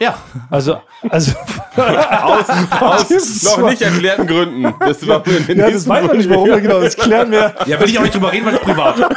Ja. 0.00 0.16
Also, 0.50 0.80
also 1.08 1.32
Aus, 1.76 2.48
aus 2.80 3.56
noch 3.58 3.70
nicht 3.70 3.82
erklärten 3.82 4.26
Gründen. 4.26 4.74
Das 4.80 5.06
war 5.06 5.24
in 5.26 5.58
ja, 5.58 5.70
das 5.70 5.88
weiß 5.88 6.06
man 6.06 6.16
nicht, 6.16 6.30
warum. 6.30 6.48
Genau, 6.60 6.80
das 6.80 6.96
klären 6.96 7.30
wir. 7.30 7.54
Ja, 7.66 7.80
will 7.80 7.88
ich 7.88 7.98
auch 7.98 8.02
nicht 8.02 8.14
drüber 8.14 8.32
reden, 8.32 8.46
weil 8.46 8.54
es 8.54 8.60
privat. 8.60 8.96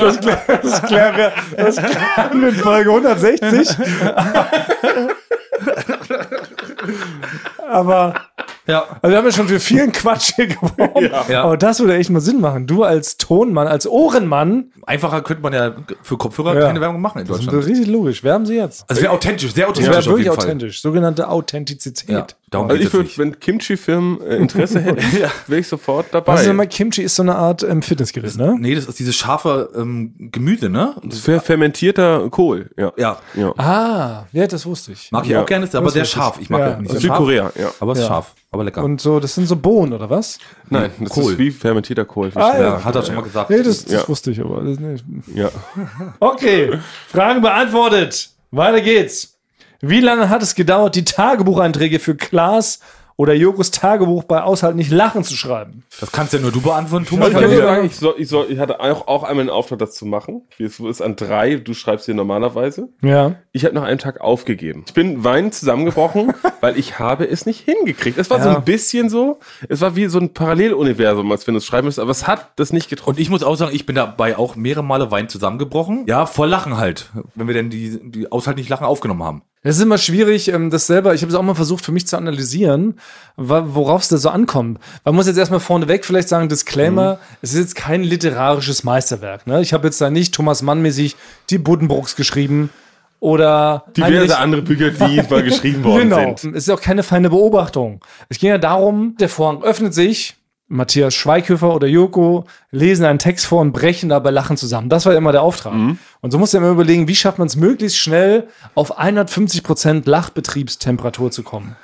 Das 0.00 0.20
klären, 0.20 0.40
das 0.62 0.82
klären 0.82 1.16
wir. 1.16 1.32
Das 1.56 1.76
klären 1.76 2.40
wir 2.40 2.48
in 2.48 2.54
Folge 2.54 2.90
160. 2.90 3.68
Aber 7.70 8.14
Ja. 8.66 8.84
also 9.02 9.10
wir 9.12 9.18
haben 9.18 9.26
ja 9.26 9.32
schon 9.32 9.48
für 9.48 9.60
vielen 9.60 9.92
Quatsch 9.92 10.32
hier 10.36 10.46
geworfen. 10.46 11.10
Ja. 11.28 11.42
Aber 11.44 11.56
das 11.56 11.80
würde 11.80 11.96
echt 11.96 12.10
mal 12.10 12.20
Sinn 12.20 12.40
machen. 12.40 12.66
Du 12.66 12.82
als 12.82 13.16
Tonmann, 13.18 13.66
als 13.66 13.86
Ohrenmann, 13.86 14.70
Einfacher 14.86 15.22
könnte 15.22 15.42
man 15.42 15.52
ja 15.54 15.74
für 16.02 16.16
Kopfhörer 16.18 16.54
Ja. 16.58 16.66
keine 16.66 16.80
Werbung 16.80 17.00
machen 17.00 17.20
in 17.20 17.26
das 17.26 17.38
ist 17.40 17.46
Deutschland. 17.46 17.66
richtig 17.66 17.86
logisch. 17.88 18.22
Wer 18.22 18.34
haben 18.34 18.44
sie 18.46 18.56
jetzt? 18.56 18.84
Also 18.88 19.00
wäre 19.02 19.12
authentisch, 19.12 19.52
sehr 19.54 19.66
Das 19.66 19.70
authentisch 19.70 19.88
wäre 19.90 19.98
auf 20.00 20.06
wirklich 20.06 20.24
jeden 20.24 20.36
Fall. 20.36 20.44
authentisch. 20.44 20.82
Sogenannte 20.82 21.28
Authentizität. 21.28 22.08
Ja, 22.10 22.26
darum 22.50 22.70
Also 22.70 22.82
ich 22.82 22.92
würde, 22.92 23.08
wenn 23.16 23.38
Kimchi-Firmen 23.40 24.20
äh, 24.20 24.36
Interesse 24.36 24.80
hätten, 24.82 25.02
wäre 25.46 25.60
ich 25.60 25.68
sofort 25.68 26.06
dabei. 26.12 26.42
Denn 26.42 26.56
mal 26.56 26.66
Kimchi? 26.66 27.02
Ist 27.02 27.16
so 27.16 27.22
eine 27.22 27.34
Art 27.34 27.62
ähm, 27.62 27.80
Fitnessgerät, 27.82 28.36
ne? 28.36 28.56
Nee, 28.58 28.74
das 28.74 28.86
ist 28.86 28.98
dieses 28.98 29.14
scharfe 29.16 29.70
ähm, 29.74 30.12
Gemüse, 30.32 30.68
ne? 30.68 30.94
Das 31.02 31.20
fer 31.20 31.40
fermentierter 31.40 32.28
Kohl, 32.30 32.70
ja. 32.76 32.92
Ja, 32.96 33.18
ja. 33.34 33.52
Ah, 33.56 34.24
ja, 34.32 34.46
das 34.46 34.66
wusste 34.66 34.92
ich. 34.92 35.10
mag 35.12 35.24
ich 35.24 35.30
Ja. 35.30 35.42
auch 35.42 35.46
gerne, 35.46 35.64
ist 35.64 35.74
aber 35.74 35.90
sehr 35.90 36.04
scharf. 36.04 36.38
Ich 36.40 36.50
mag 36.50 36.60
Ja. 36.60 36.68
ja, 36.72 36.76
nicht 36.80 36.90
Also 36.90 37.00
Südkorea, 37.00 37.52
ja. 37.58 37.70
aber 37.80 37.92
es 37.92 37.98
ist 37.98 38.04
Ja. 38.04 38.08
scharf, 38.08 38.34
aber 38.54 38.64
lecker. 38.64 38.82
Und 38.82 39.00
so, 39.00 39.20
das 39.20 39.34
sind 39.34 39.46
so 39.46 39.56
Bohnen, 39.56 39.92
oder 39.92 40.08
was? 40.08 40.38
Nein, 40.70 40.90
das 41.00 41.10
Kohl. 41.10 41.32
ist 41.32 41.38
wie 41.38 41.50
fermentierter 41.50 42.04
Kohl. 42.04 42.34
Wie 42.34 42.38
Ah, 42.38 42.58
ja, 42.60 42.84
hat 42.84 42.94
er 42.94 43.02
schon 43.02 43.14
mal 43.14 43.20
gesagt. 43.22 43.50
Nee, 43.50 43.62
das, 43.62 43.84
das 43.84 43.92
Ja. 44.02 44.08
wusste 44.08 44.30
ich 44.30 44.40
aber. 44.40 44.62
Das, 44.62 44.78
nee. 44.78 44.96
ja. 45.34 45.50
Okay, 46.20 46.78
Fragen 47.08 47.42
beantwortet. 47.42 48.30
Weiter 48.50 48.80
geht's. 48.80 49.38
Wie 49.80 50.00
lange 50.00 50.30
hat 50.30 50.42
es 50.42 50.54
gedauert, 50.54 50.94
die 50.94 51.04
Tagebucheinträge 51.04 51.98
für 51.98 52.14
Klaas 52.14 52.80
oder 53.16 53.32
Jokos 53.34 53.70
Tagebuch 53.70 54.24
bei 54.24 54.42
Aushalt 54.42 54.76
nicht 54.76 54.90
lachen 54.90 55.22
zu 55.24 55.36
schreiben? 55.36 55.84
Das 56.00 56.10
kannst 56.10 56.32
ja 56.32 56.40
nur 56.40 56.50
du 56.50 56.60
beantworten, 56.60 57.06
Thomas. 57.06 57.28
Ich 57.28 57.34
sagen, 57.34 57.86
ich, 57.86 57.96
soll, 57.96 58.14
ich, 58.18 58.28
soll, 58.28 58.46
ich 58.50 58.58
hatte 58.58 58.80
auch, 58.80 59.06
auch 59.06 59.22
einmal 59.22 59.42
einen 59.42 59.50
Auftrag, 59.50 59.78
das 59.78 59.94
zu 59.94 60.04
machen. 60.06 60.42
Es 60.58 60.80
ist 60.80 61.00
an 61.00 61.14
drei, 61.16 61.56
du 61.56 61.74
schreibst 61.74 62.06
hier 62.06 62.14
normalerweise. 62.14 62.88
Ja. 63.02 63.36
Ich 63.52 63.64
habe 63.64 63.74
nach 63.74 63.84
einem 63.84 63.98
Tag 63.98 64.20
aufgegeben. 64.20 64.84
Ich 64.86 64.94
bin 64.94 65.22
weinend 65.22 65.54
zusammengebrochen, 65.54 66.32
weil 66.60 66.76
ich 66.76 66.98
habe 66.98 67.24
es 67.28 67.46
nicht 67.46 67.60
hingekriegt. 67.60 68.18
Es 68.18 68.30
war 68.30 68.42
so 68.42 68.48
Ja. 68.48 68.56
ein 68.56 68.64
bisschen 68.64 69.08
so, 69.08 69.38
es 69.68 69.80
war 69.80 69.94
wie 69.96 70.06
so 70.06 70.18
ein 70.18 70.32
Paralleluniversum, 70.34 71.30
als 71.30 71.46
wenn 71.46 71.54
du 71.54 71.58
es 71.58 71.66
schreiben 71.66 71.86
müsstest, 71.86 72.02
aber 72.02 72.10
es 72.10 72.26
hat 72.26 72.52
das 72.56 72.72
nicht 72.72 72.88
getroffen. 72.90 73.10
Und 73.16 73.20
ich 73.20 73.30
muss 73.30 73.42
auch 73.42 73.54
sagen, 73.54 73.70
ich 73.74 73.86
bin 73.86 73.94
dabei 73.96 74.36
auch 74.36 74.56
mehrere 74.56 74.82
Male 74.82 75.10
Wein 75.10 75.28
zusammengebrochen. 75.28 76.04
Ja, 76.06 76.26
voll 76.26 76.48
Lachen 76.48 76.76
halt, 76.76 77.10
wenn 77.34 77.46
wir 77.46 77.54
denn 77.54 77.70
die, 77.70 77.98
die 78.10 78.32
Aushalt 78.32 78.56
nicht 78.56 78.68
Lachen 78.68 78.84
aufgenommen 78.86 79.22
haben. 79.22 79.42
Es 79.66 79.76
ist 79.76 79.82
immer 79.82 79.96
schwierig, 79.96 80.48
ähm, 80.48 80.68
das 80.68 80.86
selber, 80.86 81.14
ich 81.14 81.22
habe 81.22 81.32
es 81.32 81.34
auch 81.34 81.42
mal 81.42 81.54
versucht 81.54 81.84
für 81.84 81.90
mich 81.90 82.06
zu 82.06 82.18
analysieren, 82.18 83.00
worauf 83.36 84.02
es 84.02 84.08
da 84.08 84.18
so 84.18 84.28
ankommt. 84.28 84.78
Man 85.04 85.14
muss 85.14 85.26
jetzt 85.26 85.38
erstmal 85.38 85.58
vorneweg 85.58 86.04
vielleicht 86.04 86.28
sagen, 86.28 86.50
Disclaimer, 86.50 87.18
es 87.40 87.54
ist 87.54 87.60
jetzt 87.60 87.74
kein 87.74 88.04
literarisches 88.04 88.84
Meisterwerk. 88.84 89.46
Ne? 89.46 89.62
Ich 89.62 89.72
habe 89.72 89.86
jetzt 89.86 89.98
da 90.02 90.10
nicht 90.10 90.34
Thomas 90.34 90.60
Mann-mäßig 90.60 91.16
die 91.48 91.56
Buddenbrooks 91.56 92.14
geschrieben 92.14 92.68
oder 93.20 93.86
Diverse 93.96 94.14
Heinrich- 94.14 94.36
andere 94.36 94.62
Bücher, 94.62 94.90
die 94.90 95.22
mal 95.30 95.42
geschrieben 95.42 95.82
worden 95.82 96.10
genau. 96.10 96.36
sind. 96.36 96.54
Es 96.54 96.64
ist 96.64 96.70
auch 96.70 96.82
keine 96.82 97.02
feine 97.02 97.30
Beobachtung. 97.30 98.04
Es 98.28 98.38
ging 98.38 98.50
ja 98.50 98.58
darum, 98.58 99.16
der 99.18 99.30
Vorhang 99.30 99.62
öffnet 99.62 99.94
sich, 99.94 100.36
Matthias 100.74 101.14
Schweighöfer 101.14 101.72
oder 101.74 101.86
Joko 101.86 102.46
lesen 102.70 103.06
einen 103.06 103.20
Text 103.20 103.46
vor 103.46 103.60
und 103.60 103.72
brechen 103.72 104.08
dabei 104.08 104.30
Lachen 104.30 104.56
zusammen. 104.56 104.88
Das 104.88 105.06
war 105.06 105.14
immer 105.14 105.32
der 105.32 105.42
Auftrag. 105.42 105.72
Und 106.20 106.30
so 106.30 106.38
musst 106.38 106.52
du 106.52 106.58
immer 106.58 106.70
überlegen, 106.70 107.06
wie 107.06 107.14
schafft 107.14 107.38
man 107.38 107.46
es 107.46 107.56
möglichst 107.56 107.98
schnell 107.98 108.48
auf 108.74 108.98
150 108.98 109.62
Prozent 109.62 110.06
Lachbetriebstemperatur 110.06 111.30
zu 111.30 111.44
kommen. 111.44 111.76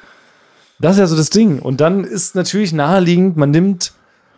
Das 0.80 0.92
ist 0.92 0.98
ja 0.98 1.06
so 1.06 1.16
das 1.16 1.30
Ding. 1.30 1.60
Und 1.60 1.80
dann 1.80 2.04
ist 2.04 2.34
natürlich 2.34 2.72
naheliegend, 2.72 3.36
man 3.36 3.50
nimmt 3.50 3.92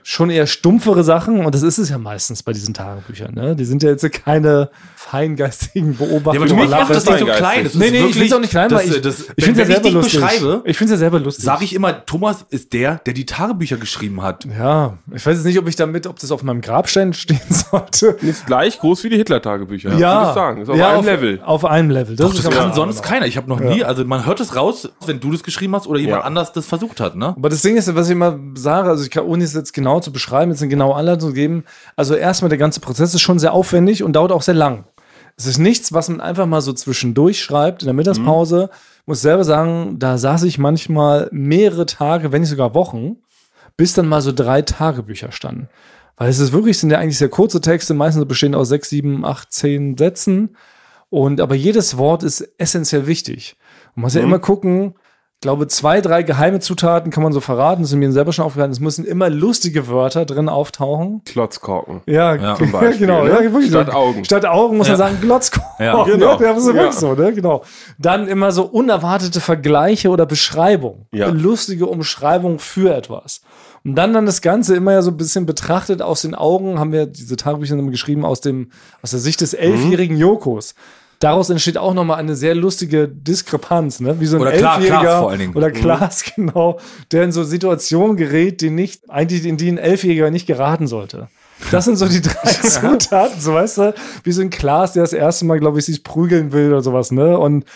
schon 0.04 0.30
eher 0.30 0.46
stumpfere 0.46 1.04
Sachen 1.04 1.44
und 1.44 1.54
das 1.54 1.62
ist 1.62 1.78
es 1.78 1.88
ja 1.90 1.98
meistens 1.98 2.42
bei 2.42 2.52
diesen 2.52 2.74
Tagebüchern. 2.74 3.34
Ne? 3.34 3.54
Die 3.56 3.64
sind 3.64 3.82
ja 3.82 3.90
jetzt 3.90 4.10
keine 4.12 4.70
feingeistigen 4.96 5.92
Ja, 5.98 6.06
Beobachtungen. 6.06 6.36
aber 6.36 6.46
du 6.46 6.54
über 6.68 6.76
machst 6.76 6.90
das 6.90 7.06
nicht 7.06 7.18
so 7.18 7.26
klein. 7.26 7.64
Das 7.64 7.74
Nee, 7.74 7.90
nee, 7.90 7.96
ich 7.96 8.02
wirklich- 8.02 8.16
will 8.20 8.26
es 8.26 8.32
auch 8.32 8.40
nicht 8.40 8.50
klein, 8.50 8.68
das, 8.68 8.80
weil 8.82 8.88
ich, 8.96 9.00
das, 9.00 9.20
ich 9.36 9.44
finde 9.44 9.62
es 9.62 9.68
wenn 9.68 9.72
ja 9.72 9.76
ich 9.78 9.82
selber 9.82 9.90
lustig. 9.90 10.20
beschreibe, 10.20 10.62
Ich 10.64 10.76
finde 10.78 10.94
es 10.94 10.98
ja 10.98 10.98
selber 10.98 11.20
lustig. 11.20 11.44
sage 11.44 11.64
ich 11.64 11.74
immer, 11.74 12.04
Thomas 12.06 12.46
ist 12.50 12.72
der, 12.72 12.96
der 13.06 13.14
die 13.14 13.26
Tagebücher 13.26 13.76
geschrieben 13.76 14.22
hat. 14.22 14.46
Ja, 14.46 14.94
ich 15.14 15.24
weiß 15.24 15.36
jetzt 15.36 15.44
nicht, 15.44 15.58
ob 15.58 15.68
ich 15.68 15.76
damit, 15.76 16.06
ob 16.06 16.18
das 16.18 16.30
auf 16.32 16.42
meinem 16.42 16.60
Grabstein 16.60 17.12
stehen 17.12 17.40
sollte. 17.48 18.16
Ist 18.22 18.46
gleich 18.46 18.78
groß 18.78 19.04
wie 19.04 19.08
die 19.10 19.16
Hitler-Tagebücher. 19.16 19.90
würde 19.90 19.96
ich 19.98 20.34
sagen. 20.34 20.62
Ist 20.62 20.68
auf 20.70 20.76
ja, 20.76 20.88
einem 20.90 20.98
auf, 21.00 21.04
Level. 21.06 21.40
Auf 21.44 21.64
einem 21.64 21.90
Level. 21.90 22.16
Das, 22.16 22.30
Das 22.30 22.38
ist 22.40 22.50
kann 22.50 22.58
aber- 22.66 22.74
sonst 22.74 23.02
keiner. 23.02 23.26
Ich 23.26 23.36
habe 23.36 23.48
noch 23.48 23.60
nie, 23.60 23.84
also 23.84 24.04
man 24.04 24.24
hört 24.26 24.40
es 24.40 24.56
raus, 24.56 24.88
wenn 25.06 25.20
du 25.20 25.30
das 25.32 25.42
geschrieben 25.42 25.74
hast 25.76 25.86
oder 25.86 25.98
jemand 26.00 26.22
Ja. 26.22 26.26
anders 26.26 26.52
das 26.52 26.66
versucht 26.66 27.00
hat, 27.00 27.16
ne? 27.16 27.28
Aber 27.36 27.48
das 27.48 27.62
Ding 27.62 27.76
ist, 27.76 27.92
was 27.94 28.06
ich 28.06 28.12
immer 28.12 28.38
sage, 28.54 28.88
also 28.88 29.04
ich 29.04 29.10
kann, 29.10 29.24
ohne 29.24 29.44
es 29.44 29.52
jetzt 29.54 29.72
genau 29.72 29.91
zu 30.00 30.12
beschreiben, 30.12 30.50
jetzt 30.50 30.62
eine 30.62 30.70
genaue 30.70 30.94
Anleitung 30.94 31.30
zu 31.30 31.34
geben, 31.34 31.64
also 31.96 32.14
erstmal 32.14 32.48
der 32.48 32.58
ganze 32.58 32.80
Prozess 32.80 33.14
ist 33.14 33.20
schon 33.20 33.38
sehr 33.38 33.52
aufwendig 33.52 34.02
und 34.02 34.14
dauert 34.14 34.32
auch 34.32 34.42
sehr 34.42 34.54
lang. 34.54 34.84
Es 35.36 35.46
ist 35.46 35.58
nichts, 35.58 35.92
was 35.92 36.08
man 36.08 36.20
einfach 36.20 36.46
mal 36.46 36.60
so 36.60 36.72
zwischendurch 36.72 37.42
schreibt 37.42 37.82
in 37.82 37.86
der 37.86 37.94
Mittagspause. 37.94 38.70
Muss 39.06 39.22
selber 39.22 39.44
sagen, 39.44 39.98
da 39.98 40.18
saß 40.18 40.44
ich 40.44 40.58
manchmal 40.58 41.28
mehrere 41.32 41.86
Tage, 41.86 42.32
wenn 42.32 42.42
nicht 42.42 42.50
sogar 42.50 42.74
Wochen, 42.74 43.16
bis 43.76 43.94
dann 43.94 44.08
mal 44.08 44.20
so 44.20 44.32
drei 44.32 44.62
Tagebücher 44.62 45.32
standen. 45.32 45.68
Weil 46.16 46.28
es 46.28 46.38
ist 46.38 46.52
wirklich, 46.52 46.78
sind 46.78 46.90
ja 46.90 46.98
eigentlich 46.98 47.18
sehr 47.18 47.30
kurze 47.30 47.60
Texte, 47.60 47.94
meistens 47.94 48.26
bestehen 48.26 48.54
aus 48.54 48.68
sechs, 48.68 48.90
sieben, 48.90 49.24
acht, 49.24 49.52
zehn 49.52 49.96
Sätzen. 49.96 50.56
Und 51.08 51.40
aber 51.40 51.54
jedes 51.54 51.96
Wort 51.96 52.22
ist 52.22 52.48
essentiell 52.58 53.06
wichtig. 53.06 53.56
Man 53.94 54.04
muss 54.04 54.14
ja 54.14 54.22
immer 54.22 54.38
gucken, 54.38 54.94
glaube, 55.42 55.66
zwei, 55.68 56.00
drei 56.00 56.22
geheime 56.22 56.60
Zutaten 56.60 57.10
kann 57.10 57.22
man 57.22 57.32
so 57.34 57.40
verraten, 57.40 57.82
das 57.82 57.90
sind 57.90 57.98
mir 57.98 58.10
selber 58.12 58.32
schon 58.32 58.44
aufgefallen. 58.46 58.70
Es 58.70 58.80
müssen 58.80 59.04
immer 59.04 59.28
lustige 59.28 59.88
Wörter 59.88 60.24
drin 60.24 60.48
auftauchen. 60.48 61.20
Klotzkorken. 61.26 62.00
Ja, 62.06 62.34
Ja, 62.34 62.54
zum 62.56 62.72
Beispiel, 62.72 63.06
genau. 63.06 63.24
ne? 63.24 63.44
Ja. 63.44 63.62
Statt 63.68 63.92
Augen. 63.94 64.24
Statt 64.24 64.46
Augen 64.46 64.78
muss 64.78 64.88
man 64.88 64.96
sagen 64.96 65.18
Glotzkorn. 65.20 65.66
Ja. 65.78 66.04
Genau. 66.04 66.40
Ja, 66.40 66.54
das 66.54 66.62
ist 66.62 66.68
Ja. 66.68 66.74
wirklich 66.74 66.94
so, 66.94 67.12
ne? 67.14 67.32
Genau. 67.34 67.62
Dann 67.98 68.26
immer 68.28 68.52
so 68.52 68.62
unerwartete 68.64 69.40
Vergleiche 69.40 70.08
oder 70.08 70.24
Beschreibung. 70.24 71.06
Ja. 71.12 71.26
Eine 71.26 71.38
lustige 71.38 71.86
Umschreibung 71.86 72.58
für 72.58 72.94
etwas. 72.94 73.42
Und 73.84 73.96
dann 73.96 74.12
dann 74.14 74.26
das 74.26 74.42
Ganze 74.42 74.76
immer 74.76 74.92
ja 74.92 75.02
so 75.02 75.10
ein 75.10 75.16
bisschen 75.16 75.44
betrachtet 75.44 76.02
aus 76.02 76.22
den 76.22 76.36
Augen, 76.36 76.78
haben 76.78 76.92
wir 76.92 77.06
diese 77.06 77.36
Tagebücher 77.36 77.74
immer 77.76 77.90
geschrieben 77.90 78.24
aus 78.24 78.40
dem, 78.40 78.70
aus 79.02 79.10
der 79.10 79.18
Sicht 79.18 79.40
des 79.40 79.54
elfjährigen 79.54 80.16
Jokos. 80.16 80.76
Daraus 81.22 81.50
entsteht 81.50 81.78
auch 81.78 81.94
nochmal 81.94 82.18
eine 82.18 82.34
sehr 82.34 82.54
lustige 82.56 83.06
Diskrepanz, 83.06 84.00
ne? 84.00 84.18
Wie 84.18 84.26
so 84.26 84.36
ein 84.36 84.42
Oder 84.42 84.52
Elfjähriger 84.54 84.98
Klaas 85.00 85.18
vor 85.20 85.30
allen 85.30 85.38
Dingen. 85.38 85.54
oder 85.54 85.70
Klaas, 85.70 86.24
genau, 86.36 86.80
der 87.12 87.22
in 87.22 87.30
so 87.32 87.44
Situationen 87.44 88.16
gerät, 88.16 88.60
die 88.60 88.70
nicht, 88.70 89.08
eigentlich 89.08 89.46
in 89.46 89.56
die 89.56 89.68
ein 89.70 89.78
Elfjähriger 89.78 90.30
nicht 90.32 90.46
geraten 90.46 90.88
sollte. 90.88 91.28
Das 91.70 91.84
sind 91.84 91.94
so 91.96 92.08
die 92.08 92.20
drei 92.22 92.50
Zutaten, 92.50 93.40
so 93.40 93.54
weißt 93.54 93.78
du, 93.78 93.94
wie 94.24 94.32
so 94.32 94.42
ein 94.42 94.50
Klaas, 94.50 94.94
der 94.94 95.04
das 95.04 95.12
erste 95.12 95.44
Mal, 95.44 95.60
glaube 95.60 95.78
ich, 95.78 95.84
sich 95.84 96.02
prügeln 96.02 96.50
will 96.52 96.68
oder 96.70 96.82
sowas, 96.82 97.12
ne? 97.12 97.38
Und 97.38 97.66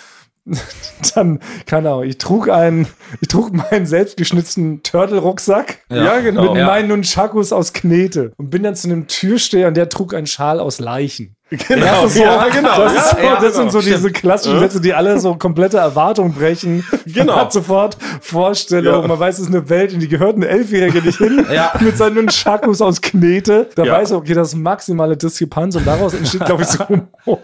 dann, 1.15 1.41
keine 1.67 1.91
Ahnung, 1.91 2.05
ich 2.05 2.19
trug 2.19 2.49
einen, 2.49 2.87
ich 3.21 3.29
trug 3.29 3.53
meinen 3.53 3.85
selbstgeschnitzten 3.87 4.83
Turtle-Rucksack 4.83 5.79
Ja, 5.91 6.21
genau. 6.21 6.43
mit 6.53 6.61
Ja. 6.61 6.67
meinen 6.67 6.89
Nunchakus 6.89 7.53
aus 7.53 7.73
Knete 7.73 8.33
und 8.37 8.51
bin 8.51 8.63
dann 8.63 8.75
zu 8.77 8.89
einem 8.89 9.07
Türsteher 9.09 9.69
und 9.69 9.77
der 9.77 9.89
trug 9.89 10.15
einen 10.15 10.27
Schal 10.29 10.61
aus 10.61 10.79
Leichen. 10.79 11.37
Genau, 11.49 12.03
Das, 12.03 12.05
ist 12.07 12.17
so, 12.17 12.23
ja, 12.25 12.49
genau. 12.49 12.77
das, 12.77 12.93
ist 12.93 13.13
Ja, 13.19 13.25
ja, 13.25 13.35
das 13.41 13.55
sind 13.55 13.69
genau. 13.69 13.71
so 13.71 13.81
diese 13.81 14.11
klassischen 14.11 14.59
Sätze, 14.59 14.81
die 14.81 14.93
alle 14.93 15.21
so 15.21 15.37
komplette 15.37 15.79
Erwartungen 15.79 16.33
brechen. 16.35 16.85
Genau. 17.07 17.35
Man 17.35 17.43
hat 17.43 17.53
sofort 17.53 17.97
Vorstellung, 18.21 19.03
Ja. 19.03 19.07
man 19.09 19.19
weiß, 19.19 19.37
es 19.39 19.43
ist 19.47 19.55
eine 19.55 19.69
Welt, 19.71 19.93
in 19.93 20.01
die 20.01 20.09
gehört 20.09 20.37
ein 20.37 20.43
Elfjähriger 20.43 21.01
nicht 21.01 21.19
hin, 21.19 21.47
Ja. 21.53 21.73
mit 21.81 21.97
seinen 21.97 22.17
Nunchakus 22.17 22.83
aus 22.83 23.01
Knete. 23.01 23.69
Da 23.77 23.85
Ja. 23.85 23.93
weiß 23.93 24.11
er, 24.11 24.17
okay, 24.19 24.35
das 24.35 24.49
ist 24.49 24.55
maximale 24.57 25.17
Diskrepanz 25.17 25.77
und 25.77 25.87
daraus 25.87 26.15
entsteht, 26.15 26.45
glaube 26.45 26.63
ich, 26.65 26.69
so 26.69 26.85
Humor. 26.89 27.39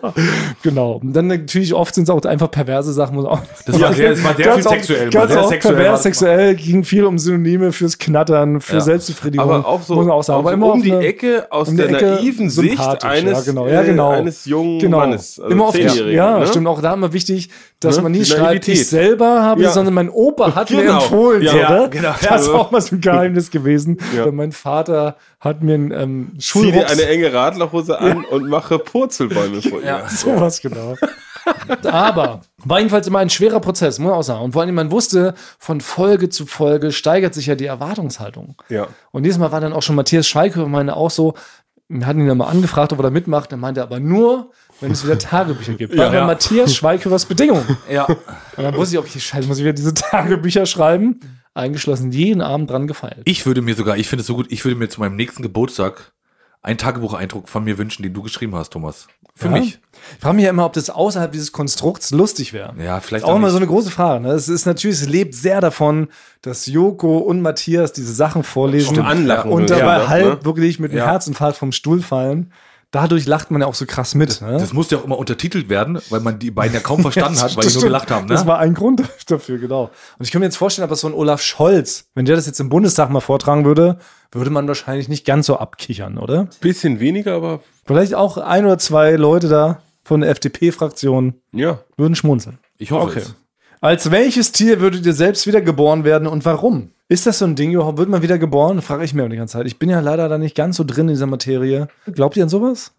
genau. 0.65 0.95
Und 1.03 1.13
dann 1.15 1.29
natürlich 1.29 1.73
oft 1.73 1.95
sind 1.95 2.05
es 2.05 2.11
auch 2.11 2.21
einfach 2.25 2.51
perverse 2.51 2.93
Sachen. 2.93 3.15
Muss 3.15 3.25
auch 3.25 3.39
Das 3.67 3.81
war 3.81 3.93
sehr, 3.95 4.11
das 4.11 4.25
war 4.25 4.35
sehr 4.35 4.53
viel 4.53 4.67
auch- 4.67 4.71
sexuell. 4.71 5.11
Ganz 5.11 5.33
sehr 5.33 5.41
auch 5.43 5.49
sexuell 5.49 5.75
pervers, 5.77 6.03
sexuell, 6.03 6.55
ging 6.57 6.83
viel 6.85 7.05
um 7.05 7.19
Synonyme 7.19 7.71
fürs 7.71 7.97
Knattern, 7.99 8.61
für 8.61 8.75
Ja. 8.75 8.81
Selbstbefriedigung. 8.81 9.49
Aber 9.49 9.67
auch 9.67 9.81
so, 9.83 9.95
muss 9.95 10.07
man 10.07 10.17
auch 10.17 10.23
sagen. 10.25 10.41
aber 10.41 10.53
immer 10.53 10.73
um 10.73 10.83
die 10.83 10.91
Ecke 10.91 11.47
aus 11.51 11.69
um 11.69 11.77
die 11.77 11.83
der 11.85 11.91
Ecke 11.91 12.07
naiven 12.17 12.51
Sicht 12.51 13.05
eines, 13.05 13.47
ja, 13.47 13.53
genau. 13.53 13.69
Ja, 13.69 13.83
genau. 13.83 13.92
Äh, 13.99 14.17
eines 14.17 14.45
jungen 14.45 14.79
Genau. 14.79 14.99
Mannes. 14.99 15.39
also 15.41 15.51
immer 15.53 15.67
auf 15.67 15.75
die, 15.75 15.83
ja, 16.13 16.39
ne? 16.39 16.47
stimmt. 16.47 16.67
Auch 16.67 16.81
da 16.83 16.95
immer 16.95 17.13
wichtig, 17.13 17.51
dass 17.81 17.97
Ne? 17.97 18.03
man 18.05 18.13
nie 18.13 18.25
schreibt, 18.25 18.69
ich 18.69 18.89
selber 18.89 19.43
habe, 19.43 19.63
Ja. 19.63 19.71
sondern 19.73 19.95
mein 19.95 20.09
Opa 20.11 20.55
hat 20.55 20.71
mir 20.71 20.83
Genau. 20.83 20.95
empfohlen. 21.03 21.43
Ja, 21.43 21.57
ja, 21.57 21.71
ne? 21.83 21.89
genau. 21.91 22.15
Das 22.23 22.43
ist 22.43 22.49
Ja. 22.49 22.55
auch 22.55 22.71
mal 22.71 22.81
so 22.81 22.97
ein 22.97 23.01
Geheimnis 23.01 23.51
gewesen. 23.51 23.99
Mein 24.33 24.53
Vater 24.53 25.17
hat 25.41 25.63
mir 25.63 25.75
einen 25.75 25.91
ähm, 25.93 26.33
Zieh 26.33 26.37
dir 26.37 26.43
Schulrucks, 26.73 26.93
eine 26.93 27.07
enge 27.07 27.33
Radlerhose 27.33 27.99
an 27.99 28.25
und 28.25 28.49
mache 28.49 28.79
Purzelbäume 28.79 29.63
vor 29.63 29.81
ihr. 29.81 29.87
Ja. 29.87 30.09
sowas 30.09 30.61
genau. 30.61 30.95
Aber 31.91 32.43
war 32.65 32.79
jedenfalls 32.79 33.07
immer 33.07 33.19
ein 33.19 33.31
schwerer 33.31 33.61
Prozess, 33.61 33.99
muss 33.99 34.11
man 34.11 34.19
auch 34.19 34.23
sagen. 34.23 34.43
Und 34.45 34.53
vor 34.53 34.63
allem, 34.63 34.75
man 34.75 34.91
wusste, 34.93 35.35
von 35.59 35.81
Folge 35.81 36.29
zu 36.29 36.47
Folge 36.47 36.93
steigert 36.93 37.35
sich 37.35 37.47
ja 37.47 37.55
die 37.57 37.67
Erwartungshaltung. 37.67 38.55
Ja. 38.69 38.87
Und 39.11 39.25
dieses 39.25 39.39
Mal 39.39 39.51
war 39.51 39.61
dann 39.61 39.73
auch 39.73 39.83
schon 39.83 39.97
Matthias 39.97 40.29
Schweighöfer 40.29 40.69
meine 40.69 40.97
auch 40.97 41.11
so, 41.11 41.35
Wir 42.01 42.07
hatten 42.07 42.21
ihn 42.21 42.27
ja 42.27 42.35
mal 42.35 42.47
angefragt, 42.47 42.93
ob 42.93 43.01
er 43.01 43.05
da 43.05 43.11
mitmacht. 43.11 43.53
Er 43.53 43.59
meinte 43.59 43.83
aber 43.83 44.01
nur, 44.01 44.51
wenn 44.81 44.93
es 44.93 45.05
wieder 45.05 45.19
Tagebücher 45.19 45.75
gibt. 45.75 45.95
Ja. 45.95 46.13
ja. 46.13 46.27
Matthias 46.27 46.75
Schweighöfers 46.75 47.27
Bedingung. 47.27 47.65
Ja. 47.91 48.07
Und 48.07 48.19
dann 48.57 48.75
wusste 48.77 48.97
ich, 48.97 48.99
okay, 48.99 49.21
scheiße, 49.21 49.47
muss 49.47 49.59
ich 49.59 49.65
wieder 49.65 49.75
diese 49.75 49.93
Tagebücher 49.95 50.65
schreiben. 50.67 51.21
Eingeschlossen, 51.55 52.11
jeden 52.11 52.41
Abend 52.41 52.71
dran 52.71 52.87
gefeilt. 52.87 53.21
Ich 53.25 53.45
würde 53.45 53.61
mir 53.61 53.75
sogar, 53.75 53.99
ich 53.99 54.09
finde 54.09 54.23
es 54.23 54.27
so 54.27 54.35
gut, 54.35 54.47
ich 54.51 54.65
würde 54.65 54.77
mir 54.77 54.89
zu 54.89 55.01
meinem 55.01 55.17
nächsten 55.17 55.43
Geburtstag 55.43 56.13
einen 56.63 56.79
Tagebucheindruck 56.79 57.49
von 57.49 57.65
mir 57.65 57.79
wünschen, 57.79 58.03
den 58.03 58.15
du 58.15 58.23
geschrieben 58.23 58.55
hast, 58.55 58.73
Thomas. 58.73 59.09
Für 59.35 59.47
Ja? 59.47 59.53
mich. 59.53 59.79
Ich 60.17 60.21
frage 60.21 60.37
mich 60.37 60.45
ja 60.45 60.51
immer, 60.51 60.67
ob 60.67 60.75
das 60.75 60.91
außerhalb 60.91 61.33
dieses 61.33 61.53
Konstrukts 61.53 62.11
lustig 62.11 62.53
wäre. 62.53 62.75
Ja, 62.79 63.01
vielleicht 63.01 63.25
Ist 63.25 63.29
auch 63.29 63.33
auch 63.33 63.37
immer 63.37 63.51
so 63.51 63.57
eine 63.57 63.67
große 63.67 63.91
Frage. 63.91 64.21
Ne? 64.23 64.33
Es 64.33 64.49
ist 64.49 64.67
natürlich, 64.67 65.01
es 65.01 65.09
lebt 65.09 65.35
sehr 65.35 65.61
davon, 65.61 66.09
dass 66.43 66.67
Joko 66.67 67.19
und 67.19 67.41
Matthias 67.41 67.93
diese 67.93 68.13
Sachen 68.13 68.43
vorlesen 68.43 68.99
anlachen 69.01 69.51
und 69.51 69.71
würden, 69.71 69.79
dabei 69.79 69.99
ja, 70.03 70.09
halb 70.09 70.25
ne? 70.41 70.45
wirklich 70.45 70.79
mit 70.79 70.93
dem 70.93 70.99
Ja. 70.99 71.07
Herzinfarkt 71.07 71.57
vom 71.57 71.73
Stuhl 71.73 72.03
fallen. 72.03 72.53
Dadurch 72.93 73.27
lacht 73.27 73.51
man 73.51 73.63
ja 73.63 73.67
auch 73.67 73.75
so 73.75 73.87
krass 73.87 74.15
mit. 74.15 74.41
Ne? 74.43 74.53
Das 74.59 74.73
musste 74.73 74.95
ja 74.95 75.01
auch 75.01 75.05
immer 75.07 75.19
untertitelt 75.19 75.69
werden, 75.69 75.99
weil 76.11 76.21
man 76.21 76.39
die 76.39 76.51
beiden 76.51 76.75
ja 76.75 76.81
kaum 76.81 77.01
verstanden 77.03 77.41
hat, 77.41 77.57
weil 77.57 77.63
die 77.63 77.67
Das 77.69 77.75
nur 77.75 77.83
gelacht 77.85 78.11
haben. 78.11 78.29
Das 78.29 78.43
Ne? 78.43 78.47
war 78.49 78.59
ein 78.59 78.75
Grund 78.75 79.03
dafür, 79.27 79.59
genau. 79.59 79.91
Und 80.19 80.25
ich 80.27 80.31
kann 80.31 80.41
mir 80.41 80.47
jetzt 80.47 80.57
vorstellen, 80.59 80.85
aber 80.85 80.95
so 80.95 81.09
ein 81.09 81.15
Olaf 81.15 81.41
Scholz, 81.43 82.05
wenn 82.15 82.27
der 82.27 82.37
das 82.37 82.47
jetzt 82.47 82.61
im 82.61 82.69
Bundestag 82.69 83.11
mal 83.11 83.21
vortragen 83.21 83.65
würde, 83.65 83.99
würde 84.31 84.51
man 84.51 84.69
wahrscheinlich 84.69 85.09
nicht 85.09 85.25
ganz 85.25 85.47
so 85.47 85.57
abkichern, 85.59 86.19
oder? 86.19 86.49
Bisschen 86.61 87.01
weniger, 87.01 87.35
aber 87.35 87.61
Vielleicht 87.87 88.15
auch 88.15 88.37
ein 88.37 88.65
oder 88.65 88.79
zwei 88.79 89.13
Leute 89.13 89.49
da 89.49 89.81
von 90.05 90.21
der 90.21 90.31
FDP-Fraktion 90.31 91.35
ja. 91.53 91.81
würden 91.97 92.15
schmunzeln. 92.15 92.59
Ich 92.79 92.91
hoffe 92.93 93.09
Okay. 93.11 93.21
es. 93.21 93.35
Als 93.83 94.13
welches 94.13 94.53
Tier 94.53 94.81
würdet 94.81 95.05
ihr 95.05 95.13
selbst 95.13 95.45
wieder 95.49 95.61
geboren 95.61 96.05
werden 96.05 96.29
und 96.29 96.45
warum? 96.45 96.93
Ist 97.09 97.27
das 97.27 97.41
so 97.41 97.47
ein 97.47 97.57
Ding, 97.57 97.73
überhaupt? 97.73 97.99
Wird 97.99 98.09
man 98.09 98.23
wieder 98.23 98.39
geboren? 98.39 98.81
Frage 98.81 99.03
ich 99.03 99.13
mir 99.13 99.29
die 99.29 99.37
ganze 99.37 99.55
Zeit. 99.55 99.67
Ich 99.67 99.81
bin 99.81 99.91
ja 99.91 99.99
leider 99.99 100.29
da 100.29 100.39
nicht 100.39 100.55
ganz 100.55 100.77
so 100.77 100.85
drin 100.85 101.09
in 101.09 101.15
dieser 101.15 101.27
Materie. 101.27 101.89
Glaubt 102.07 102.37
ihr 102.37 102.45
an 102.45 102.49
sowas? 102.49 102.93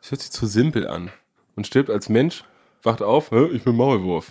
Das 0.00 0.10
hört 0.10 0.20
sich 0.20 0.32
zu 0.32 0.46
simpel 0.46 0.88
an. 0.88 1.12
Man 1.54 1.62
stirbt 1.62 1.90
als 1.90 2.08
Mensch, 2.08 2.42
wacht 2.82 3.02
auf, 3.02 3.30
ich 3.52 3.62
bin 3.62 3.76
Maulwurf. 3.76 4.26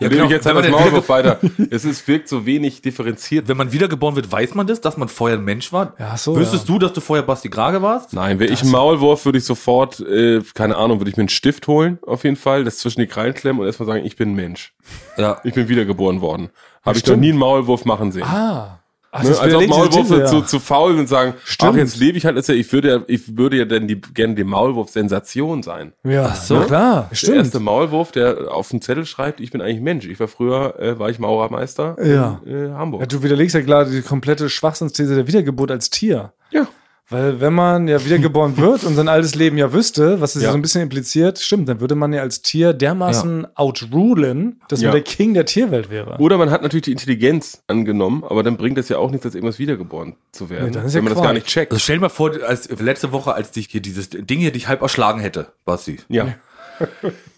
Ja, 0.00 0.06
Ja, 0.06 0.08
genau. 0.08 0.24
ich 0.24 0.30
jetzt 0.30 0.46
halt 0.46 0.64
den- 0.64 0.70
Maulwurf 0.72 1.08
weiter. 1.10 1.38
Es 1.70 1.84
ist, 1.84 2.08
wirkt 2.08 2.28
so 2.28 2.46
wenig 2.46 2.80
differenziert. 2.82 3.48
Wenn 3.48 3.56
man 3.56 3.70
wiedergeboren 3.70 4.16
wird, 4.16 4.32
weiß 4.32 4.54
man 4.54 4.66
das, 4.66 4.80
dass 4.80 4.96
man 4.96 5.08
vorher 5.08 5.38
ein 5.38 5.44
Mensch 5.44 5.72
war? 5.72 5.94
Ja, 5.98 6.16
so, 6.16 6.34
Wüsstest 6.36 6.68
du, 6.68 6.78
dass 6.78 6.92
du 6.94 7.00
vorher 7.00 7.22
Basti 7.22 7.48
Grage 7.50 7.82
warst? 7.82 8.12
Nein, 8.14 8.38
wäre 8.38 8.50
ich 8.52 8.62
ein 8.62 8.70
Maulwurf, 8.70 9.24
würde 9.26 9.38
ich 9.38 9.44
sofort, 9.44 10.00
äh, 10.00 10.40
keine 10.54 10.76
Ahnung, 10.76 11.00
würde 11.00 11.10
ich 11.10 11.16
mir 11.16 11.22
einen 11.22 11.28
Stift 11.28 11.66
holen, 11.68 11.98
auf 12.06 12.24
jeden 12.24 12.36
Fall, 12.36 12.64
das 12.64 12.78
zwischen 12.78 13.00
die 13.00 13.06
Krallen 13.06 13.34
klemmen 13.34 13.60
und 13.60 13.66
erstmal 13.66 13.86
sagen, 13.86 14.04
ich 14.04 14.16
bin 14.16 14.32
ein 14.32 14.34
Mensch. 14.36 14.72
Ja. 15.16 15.40
Ich 15.44 15.54
bin 15.54 15.68
wiedergeboren 15.68 16.20
worden. 16.22 16.48
Habe 16.82 16.96
ich 16.96 17.04
noch 17.04 17.08
stimmt. 17.10 17.20
nie 17.20 17.28
einen 17.30 17.38
Maulwurf 17.38 17.84
machen 17.84 18.10
sehen. 18.10 18.24
Ah. 18.24 18.79
Ach, 19.12 19.24
Ne? 19.24 19.36
Als 19.38 19.54
ob 19.54 19.66
Maulwürfe 19.66 20.24
zu, 20.26 20.40
zu 20.42 20.60
faul 20.60 20.96
und 20.96 21.08
sagen, 21.08 21.34
Stimmt. 21.44 21.72
ach, 21.72 21.76
jetzt 21.76 21.96
lebe 21.98 22.16
ich 22.16 22.24
halt, 22.26 22.36
ist 22.36 22.48
ja, 22.48 22.54
ich 22.54 22.72
würde 22.72 22.88
ja, 22.90 23.00
ich 23.08 23.36
würde 23.36 23.56
ja 23.56 23.64
dann 23.64 23.88
die, 23.88 24.00
gerne 24.00 24.36
die 24.36 24.44
Maulwurf-Sensation 24.44 25.62
sein. 25.62 25.92
Ja, 26.04 26.32
so. 26.34 26.54
na 26.60 26.64
klar. 26.64 27.06
Der 27.10 27.16
Stimmt. 27.16 27.36
erste 27.38 27.60
Maulwurf, 27.60 28.12
der 28.12 28.52
auf 28.54 28.68
dem 28.68 28.80
Zettel 28.80 29.06
schreibt, 29.06 29.40
ich 29.40 29.50
bin 29.50 29.60
eigentlich 29.60 29.80
Mensch. 29.80 30.06
Ich 30.06 30.20
war 30.20 30.28
früher, 30.28 30.78
äh, 30.78 30.98
war 30.98 31.10
ich 31.10 31.18
Maurermeister 31.18 31.96
Ja. 32.04 32.40
in 32.44 32.70
äh, 32.70 32.72
Hamburg. 32.72 33.00
Ja, 33.00 33.06
du 33.06 33.22
widerlegst 33.22 33.54
ja 33.54 33.62
klar 33.62 33.84
die 33.84 34.02
komplette 34.02 34.48
Schwachsinnsthese 34.48 35.14
der 35.16 35.26
Wiedergeburt 35.26 35.70
als 35.70 35.90
Tier. 35.90 36.32
Ja. 36.50 36.66
Weil 37.10 37.40
wenn 37.40 37.52
man 37.52 37.88
ja 37.88 38.04
wiedergeboren 38.04 38.56
wird 38.58 38.84
und 38.84 38.94
sein 38.94 39.08
altes 39.08 39.34
Leben 39.34 39.58
ja 39.58 39.72
wüsste, 39.72 40.20
was 40.20 40.36
es 40.36 40.42
ja. 40.42 40.48
Ja. 40.48 40.52
so 40.52 40.58
ein 40.58 40.62
bisschen 40.62 40.82
impliziert, 40.82 41.38
stimmt, 41.40 41.68
dann 41.68 41.80
würde 41.80 41.94
man 41.96 42.12
ja 42.12 42.22
als 42.22 42.40
Tier 42.42 42.72
dermaßen 42.72 43.46
outrulen, 43.56 44.60
dass 44.68 44.80
Ja. 44.80 44.88
man 44.88 44.94
der 44.96 45.02
King 45.02 45.34
der 45.34 45.44
Tierwelt 45.44 45.90
wäre. 45.90 46.16
Oder 46.18 46.38
man 46.38 46.50
hat 46.50 46.62
natürlich 46.62 46.84
die 46.84 46.92
Intelligenz 46.92 47.62
angenommen, 47.66 48.22
aber 48.24 48.42
dann 48.42 48.56
bringt 48.56 48.78
das 48.78 48.88
ja 48.88 48.98
auch 48.98 49.10
nichts, 49.10 49.26
als 49.26 49.34
irgendwas 49.34 49.58
wiedergeboren 49.58 50.14
zu 50.32 50.50
werden. 50.50 50.66
Nee, 50.66 50.70
dann 50.70 50.86
ist 50.86 50.94
wenn 50.94 51.00
ja 51.00 51.02
man 51.04 51.12
das 51.14 51.16
gar 51.22 51.24
Quark. 51.32 51.34
nicht 51.34 51.46
checkt. 51.46 51.72
Also 51.72 51.80
stell 51.82 51.96
dir 51.96 52.02
mal 52.02 52.08
vor, 52.08 52.32
als 52.46 52.68
letzte 52.80 53.12
Woche, 53.12 53.34
als 53.34 53.50
dich 53.50 53.66
hier 53.68 53.82
dieses 53.82 54.10
Ding 54.10 54.38
hier 54.38 54.52
dich 54.52 54.68
halb 54.68 54.80
erschlagen 54.82 55.20
hätte, 55.20 55.48
Basti. 55.64 55.98
Ja. 56.08 56.34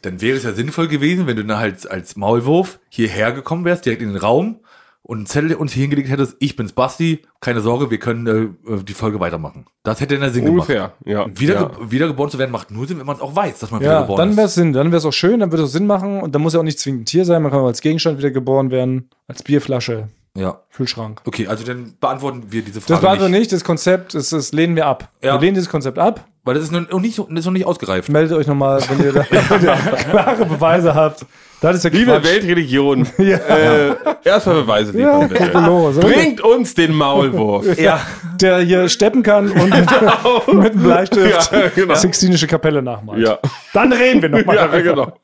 Dann 0.03 0.21
wäre 0.21 0.37
es 0.37 0.45
ja 0.45 0.53
sinnvoll 0.53 0.87
gewesen, 0.89 1.27
wenn 1.27 1.37
du 1.37 1.45
dann 1.45 1.59
halt 1.59 1.91
als 1.91 2.15
Maulwurf 2.17 2.79
hierher 2.89 3.33
gekommen 3.33 3.65
wärst, 3.65 3.85
direkt 3.87 4.03
in 4.03 4.09
den 4.09 4.17
Raum 4.19 4.61
und 5.05 5.19
einen 5.19 5.27
Zettel 5.27 5.55
uns 5.55 5.73
hier 5.73 5.83
hingelegt 5.83 6.09
hättest, 6.09 6.37
ich 6.39 6.55
bin's 6.55 6.73
Basti, 6.73 7.23
keine 7.41 7.61
Sorge, 7.61 7.91
wir 7.91 7.99
können 7.99 8.57
äh, 8.67 8.83
die 8.85 8.95
Folge 8.95 9.19
weitermachen. 9.19 9.67
Das 9.83 10.01
hätte 10.01 10.19
dann 10.19 10.33
Sinn 10.33 10.49
Ungefähr, 10.49 10.93
ja. 11.05 11.25
gemacht. 11.25 11.41
Wieder, 11.41 11.55
ja. 11.55 11.91
wiedergeboren 11.91 12.31
zu 12.31 12.39
werden 12.39 12.53
macht 12.53 12.71
nur 12.71 12.87
Sinn, 12.87 12.99
wenn 12.99 13.07
man 13.07 13.17
es 13.17 13.23
auch 13.23 13.35
weiß, 13.35 13.59
dass 13.59 13.71
man 13.71 13.83
Ja, 13.83 13.89
wiedergeboren 13.89 14.29
dann 14.29 14.37
wäre 14.37 14.47
ist. 14.47 14.53
es 14.53 14.55
Sinn, 14.55 14.73
dann 14.73 14.87
wäre 14.87 14.99
es 14.99 15.05
auch 15.05 15.13
schön, 15.13 15.41
dann 15.41 15.51
würde 15.51 15.65
es 15.65 15.71
auch 15.71 15.73
Sinn 15.73 15.87
machen 15.87 16.21
und 16.21 16.35
dann 16.35 16.43
muss 16.43 16.55
ja 16.55 16.61
auch 16.61 16.65
nicht 16.65 16.79
zwingend 16.79 17.03
ein 17.03 17.07
Tier 17.07 17.25
sein, 17.25 17.43
man 17.43 17.51
kann 17.51 17.61
auch 17.61 17.67
als 17.67 17.81
Gegenstand 17.81 18.19
wiedergeboren 18.19 18.71
werden, 18.71 19.09
als 19.27 19.43
Bierflasche, 19.43 20.09
Ja. 20.35 20.61
Kühlschrank. 20.75 21.21
Okay, 21.27 21.47
also 21.47 21.63
dann 21.65 21.95
beantworten 22.01 22.45
wir 22.51 22.63
diese 22.63 22.81
Frage 22.81 22.95
Das 22.95 23.03
war 23.03 23.11
also 23.11 23.29
nicht. 23.29 23.53
das 23.53 23.65
Konzept, 23.65 24.15
das, 24.15 24.31
das 24.31 24.53
lehnen 24.53 24.77
wir 24.77 24.87
ab. 24.87 25.11
Ja. 25.23 25.35
Wir 25.35 25.41
lehnen 25.41 25.55
dieses 25.55 25.69
Konzept 25.69 25.99
ab. 25.99 26.25
Weil 26.45 26.55
das 26.55 26.65
ist 26.65 26.73
noch 26.73 26.81
nicht, 27.01 27.19
das 27.19 27.27
ist 27.29 27.45
noch 27.45 27.53
nicht 27.53 27.67
ausgereift. 27.67 28.09
Meldet 28.09 28.37
euch 28.37 28.49
nochmal, 28.49 28.83
wenn 28.89 29.05
ihr 29.05 29.13
da 29.13 29.25
wenn 29.31 29.63
ihr 29.63 29.77
klare 30.11 30.45
Beweise 30.47 30.93
habt. 30.95 31.25
Das 31.61 31.77
ist 31.77 31.85
ja 31.85 31.91
Liebe 31.91 32.11
Quatsch. 32.11 32.25
Weltreligion, 32.25 33.07
Ja. 33.19 33.37
äh, 33.37 33.95
erstmal 34.25 34.63
Beweise 34.63 34.99
Ja, 34.99 35.21
liefern, 35.23 35.29
bitte. 35.29 35.51
Kokolores. 35.53 35.99
Bringt 36.01 36.41
uns 36.41 36.75
den 36.75 36.93
Maulwurf. 36.95 37.79
Ja. 37.79 38.01
der 38.41 38.59
hier 38.59 38.89
steppen 38.89 39.23
kann 39.23 39.51
und 39.53 39.71
mit, 40.49 40.55
mit 40.57 40.73
einem 40.73 40.83
Bleistift 40.83 41.53
Ja, 41.53 41.69
genau. 41.73 41.95
Sixtinische 41.95 42.49
Kapelle 42.49 42.83
nachmalt. 42.83 43.21
Ja. 43.25 43.39
Dann 43.75 43.93
reden 43.93 44.23
wir 44.23 44.29
nochmal 44.31 44.57
Ja, 44.57 44.67
darüber. 44.67 44.83
genau. 44.95 45.19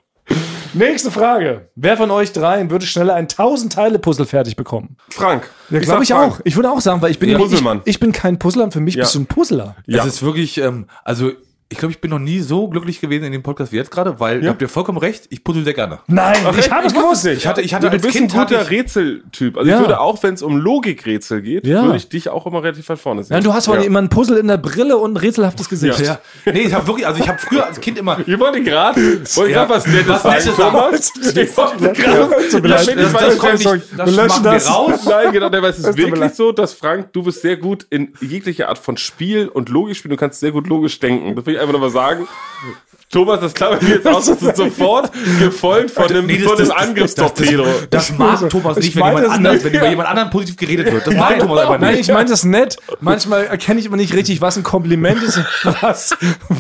Nächste 0.79 1.11
Frage. 1.11 1.69
Wer 1.75 1.97
von 1.97 2.11
euch 2.11 2.33
dreien 2.33 2.71
würde 2.71 2.87
schneller 2.87 3.15
ein 3.15 3.27
1000-Teile-Puzzle 3.27 4.27
fertig 4.27 4.55
bekommen? 4.57 4.97
Frank. 5.11 5.51
Ja, 5.71 5.79
Ich 5.81 5.87
glaube 5.87 6.05
ich 6.05 6.11
Frank. 6.11 6.35
auch. 6.35 6.41
Ich 6.45 6.57
würde 6.57 6.71
auch 6.71 6.81
sagen, 6.81 7.03
weil 7.03 7.11
ich 7.11 7.19
bin, 7.19 7.31
Ja. 7.31 7.37
ich, 7.37 7.43
Puzzlemann. 7.43 7.83
ich 7.85 7.99
bin 8.01 8.13
kein 8.13 8.39
Puzzler, 8.39 8.71
für 8.71 8.81
mich 8.81 8.95
Ja. 8.95 9.03
bist 9.03 9.15
du 9.15 9.21
ein 9.21 9.27
Puzzler. 9.27 9.77
Ja. 9.87 10.01
Es 10.03 10.07
ist 10.15 10.23
wirklich, 10.23 10.59
ähm, 10.59 10.87
also 11.05 11.33
ich 11.71 11.77
glaube, 11.77 11.93
ich 11.93 12.01
bin 12.01 12.11
noch 12.11 12.19
nie 12.19 12.41
so 12.41 12.67
glücklich 12.69 12.99
gewesen 12.99 13.25
in 13.25 13.33
dem 13.33 13.43
Podcast 13.43 13.73
wie 13.73 13.77
jetzt 13.77 13.91
gerade, 13.91 14.19
weil 14.21 14.43
ihr 14.43 14.49
habt 14.49 14.63
ihr 14.63 14.71
vollkommen 14.71 14.97
recht, 14.97 15.25
ich 15.29 15.45
puzzle 15.45 15.65
sehr 15.65 15.75
gerne. 15.75 15.99
Nein, 16.07 16.35
ich 16.53 16.59
echt? 16.61 16.71
habe 16.71 16.87
es 16.87 16.95
Ich 16.95 16.99
gewusst. 16.99 17.27
Ich 17.27 17.47
hatte, 17.47 17.61
ich 17.61 17.75
hatte 17.75 17.87
Ja, 17.87 17.91
du 17.91 17.97
als 17.97 18.03
bist 18.07 18.17
Kind 18.17 18.35
ein 18.35 18.39
guter 18.41 18.63
ich, 18.63 18.71
Rätseltyp. 18.71 19.59
Also 19.59 19.69
Ja. 19.71 19.77
ich 19.77 19.83
würde 19.83 20.01
auch, 20.01 20.23
wenn 20.23 20.33
es 20.33 20.41
um 20.43 20.57
Logikrätsel 20.57 21.43
geht, 21.43 21.67
Ja. 21.67 21.83
würde 21.85 21.99
ich 21.99 22.09
dich 22.09 22.31
auch 22.31 22.47
immer 22.47 22.63
relativ 22.63 22.89
weit 22.89 22.99
vorne 22.99 23.23
sehen. 23.23 23.35
Nein, 23.35 23.45
du 23.45 23.53
hast 23.53 23.69
aber 23.69 23.81
ja. 23.81 23.85
immer 23.85 24.01
ein 24.01 24.09
Puzzle 24.09 24.39
in 24.39 24.49
der 24.49 24.57
Brille 24.57 24.97
und 24.97 25.13
ein 25.13 25.17
rätselhaftes 25.19 25.69
Gesicht. 25.69 26.01
ja. 26.01 26.19
Nee, 26.47 26.61
ich 26.61 26.73
habe 26.73 26.87
wirklich, 26.87 27.07
also 27.07 27.21
ich 27.23 27.29
habe 27.29 27.39
früher 27.39 27.67
als 27.67 27.79
Kind 27.81 27.99
immer 27.99 28.19
Ich 28.27 28.39
wollte 28.39 28.63
gerade, 28.63 28.97
wollte 29.03 29.21
ich 29.25 29.37
Ja. 29.37 29.65
gerade 29.65 29.71
was 29.71 29.87
Nettes 29.87 30.09
Was 30.09 30.23
sagen. 30.23 30.57
Thomas. 30.57 31.13
Ich 31.17 31.57
wollte 31.57 31.93
gerade, 31.93 32.31
Ja, 32.69 32.81
ich 32.81 32.97
Wir 33.97 34.07
löschen 34.07 34.43
das. 34.43 34.71
raus. 34.75 35.05
Nein, 35.05 35.33
genau, 35.33 35.47
aber 35.47 35.69
es 35.69 35.79
ist 35.79 35.97
wirklich 35.99 36.33
so, 36.33 36.53
dass 36.53 36.73
Frank, 36.73 37.13
du 37.13 37.23
bist 37.23 37.43
sehr 37.43 37.57
gut 37.59 37.87
in 37.91 38.15
jeglicher 38.21 38.69
Art 38.71 38.79
von 38.79 38.97
Spiel 38.97 39.49
und 39.49 39.69
Logik 39.69 39.97
spielen. 39.97 40.11
Du 40.11 40.17
kannst 40.17 40.41
sehr 40.41 40.53
gut 40.53 40.67
logisch 40.67 40.99
denken. 40.99 41.37
Das 41.37 41.45
will 41.47 41.58
ich 41.59 41.63
einfach 41.63 41.73
nochmal 41.75 41.91
sagen. 41.91 42.27
Thomas, 43.11 43.41
das 43.41 43.55
klammern 43.55 43.79
wir 43.81 43.95
jetzt 43.97 44.07
aus, 44.07 44.27
das 44.27 44.43
ist 44.43 44.57
sofort 44.57 45.11
gefolgt 45.39 45.93
von 45.93 46.05
einem, 46.11 46.27
Nee, 46.27 46.37
das- 46.39 46.47
von 46.51 46.59
einem 46.59 46.69
das- 46.69 46.77
Angriffstorpedo. 46.77 47.65
Das 47.89 48.19
mag 48.19 48.51
Thomas 48.51 48.77
Ich 48.77 48.85
nicht, 48.87 48.97
wenn 48.97 49.05
jemand 49.07 49.25
das 49.27 49.33
anders, 49.33 49.55
nicht. 49.55 49.65
wenn 49.65 49.75
über 49.75 49.89
jemand 49.89 50.09
anderen 50.11 50.31
positiv 50.31 50.57
geredet 50.57 50.93
wird. 50.93 51.07
Das 51.07 51.15
mag 51.15 51.39
Thomas 51.39 51.61
aber 51.65 51.79
Nein, 51.79 51.93
nicht. 51.93 52.01
ich 52.09 52.13
meine 52.15 52.29
das 52.29 52.45
nett. 52.45 52.77
Manchmal 53.01 53.47
erkenne 53.47 53.81
ich 53.81 53.87
aber 53.87 53.97
nicht 53.97 54.13
richtig, 54.13 54.43
was 54.43 54.59
ein 54.59 54.63
Kompliment 54.63 55.23
ist 55.23 55.39
und 55.39 55.47
was, 55.83 56.15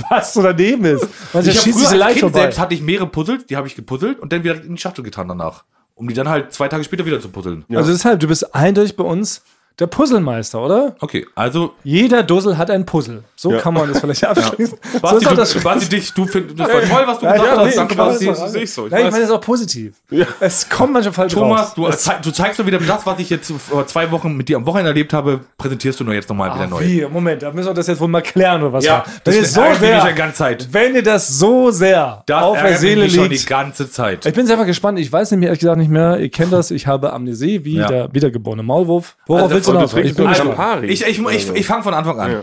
was 0.08 0.32
so 0.32 0.42
daneben 0.42 0.86
ist. 0.86 1.06
Manchmal 1.34 1.54
Ich 1.54 1.60
schießt 1.60 1.78
früher 1.78 1.90
diese 1.90 2.02
als 2.04 2.12
Kind 2.14 2.20
vorbei. 2.20 2.40
selbst 2.40 2.58
hatte 2.58 2.74
ich 2.74 2.80
mehrere 2.80 3.08
Puzzles, 3.08 3.44
die 3.44 3.56
habe 3.56 3.66
ich 3.66 3.74
gepuzzelt 3.74 4.18
und 4.18 4.32
dann 4.32 4.42
wieder 4.42 4.54
in 4.54 4.74
die 4.76 4.80
Schachtel 4.80 5.04
getan 5.04 5.28
danach. 5.28 5.64
Um 5.96 6.08
die 6.08 6.14
dann 6.14 6.28
halt 6.30 6.52
zwei 6.54 6.68
Tage 6.68 6.82
später 6.84 7.04
wieder 7.04 7.20
zu 7.20 7.28
puzzeln. 7.28 7.64
Also 7.74 7.90
deshalb, 7.92 8.20
du 8.20 8.28
bist 8.28 8.54
eindeutig 8.54 8.96
bei 8.96 9.04
uns 9.04 9.42
der 9.78 9.86
Puzzlemeister, 9.86 10.60
oder? 10.64 10.96
Okay, 11.00 11.26
also 11.34 11.72
Jeder 11.84 12.22
Dussel 12.22 12.58
hat 12.58 12.70
ein 12.70 12.84
Puzzle. 12.86 13.22
So 13.36 13.50
kann 13.58 13.74
man 13.74 13.88
das 13.88 14.00
vielleicht 14.00 14.24
abschließen. 14.24 14.78
So 14.92 14.98
Basti, 15.00 15.16
ist 15.18 15.26
auch 15.26 15.30
du, 15.30 15.36
das 15.36 15.54
Basti, 15.54 15.88
dich, 15.88 16.12
du 16.12 16.26
findest 16.26 16.58
das 16.58 16.68
war 16.72 16.80
toll, 16.82 17.02
was 17.06 17.18
du 17.20 17.26
Ja, 17.26 17.32
gesagt 17.32 17.52
ja, 17.52 17.58
hast. 17.58 17.66
nee, 17.70 17.76
Danke, 17.76 17.92
ich 17.92 17.98
Basti. 17.98 18.26
Das 18.26 18.52
sehe 18.52 18.62
ich 18.62 18.72
so. 18.72 18.86
Ich 18.86 18.92
Nein, 18.92 19.04
ich 19.06 19.10
meine 19.12 19.22
das 19.22 19.30
auch 19.30 19.40
positiv. 19.40 19.94
Es 20.40 20.68
kommt 20.68 20.92
manchmal 20.94 21.12
falsch 21.12 21.32
Thomas, 21.34 21.78
raus. 21.78 22.04
du, 22.04 22.22
du 22.22 22.30
zeigst 22.32 22.58
mir 22.58 22.66
wieder 22.66 22.78
das, 22.80 23.06
was 23.06 23.18
ich 23.20 23.30
jetzt 23.30 23.52
vor 23.52 23.86
zwei 23.86 24.10
Wochen 24.10 24.36
mit 24.36 24.48
dir 24.48 24.56
am 24.56 24.66
Wochenende 24.66 24.90
erlebt 24.90 25.12
habe, 25.12 25.40
präsentierst 25.56 26.00
du 26.00 26.04
nur 26.04 26.14
jetzt 26.14 26.28
nochmal 26.28 26.52
wieder 26.54 26.66
neu. 26.66 26.80
wie? 26.84 27.06
Moment, 27.08 27.42
da 27.42 27.52
müssen 27.52 27.68
wir 27.68 27.74
das 27.74 27.86
jetzt 27.86 28.00
wohl 28.00 28.08
mal 28.08 28.22
klären 28.22 28.62
oder 28.62 28.72
was? 28.72 28.84
Ja, 28.84 29.04
Wenn 29.06 29.22
das 29.24 29.34
ihr 29.36 29.44
so 29.46 29.62
sehr, 29.78 30.04
die 30.06 30.14
ganze 30.14 30.36
Zeit. 30.38 30.68
wenn 30.72 30.94
ihr 30.96 31.02
das 31.04 31.28
so 31.28 31.70
sehr 31.70 32.22
Das 32.26 32.42
auf 32.42 32.60
der 32.60 32.76
Seele 32.78 33.02
mich 33.04 33.14
schon 33.14 33.24
die 33.24 33.36
liegt. 33.36 33.46
ganze 33.46 33.88
Zeit. 33.90 34.26
Ich 34.26 34.34
bin 34.34 34.46
selber 34.46 34.64
gespannt. 34.64 34.98
Ich 34.98 35.12
weiß 35.12 35.30
nämlich 35.30 35.46
ehrlich 35.46 35.60
gesagt 35.60 35.78
nicht 35.78 35.90
mehr. 35.90 36.18
Ihr 36.18 36.30
kennt 36.30 36.52
das. 36.52 36.70
Ich 36.72 36.86
habe 36.88 37.12
Amnesie, 37.12 37.64
wie 37.64 37.76
Ja. 37.76 37.86
der 37.86 38.12
wiedergeborene 38.14 38.62
Maulwurf. 38.64 39.16
Worauf 39.26 39.42
Also, 39.44 39.54
willst 39.54 39.67
und 39.68 39.74
du 39.92 39.96
noch? 39.96 40.04
Ich 40.04 40.14
bin. 40.14 40.30
Campari. 40.30 40.86
Ich, 40.86 41.06
ich, 41.06 41.18
ich, 41.18 41.50
ich 41.54 41.66
fange 41.66 41.82
von 41.82 41.94
Anfang 41.94 42.20
an. 42.20 42.32
Ja. 42.32 42.40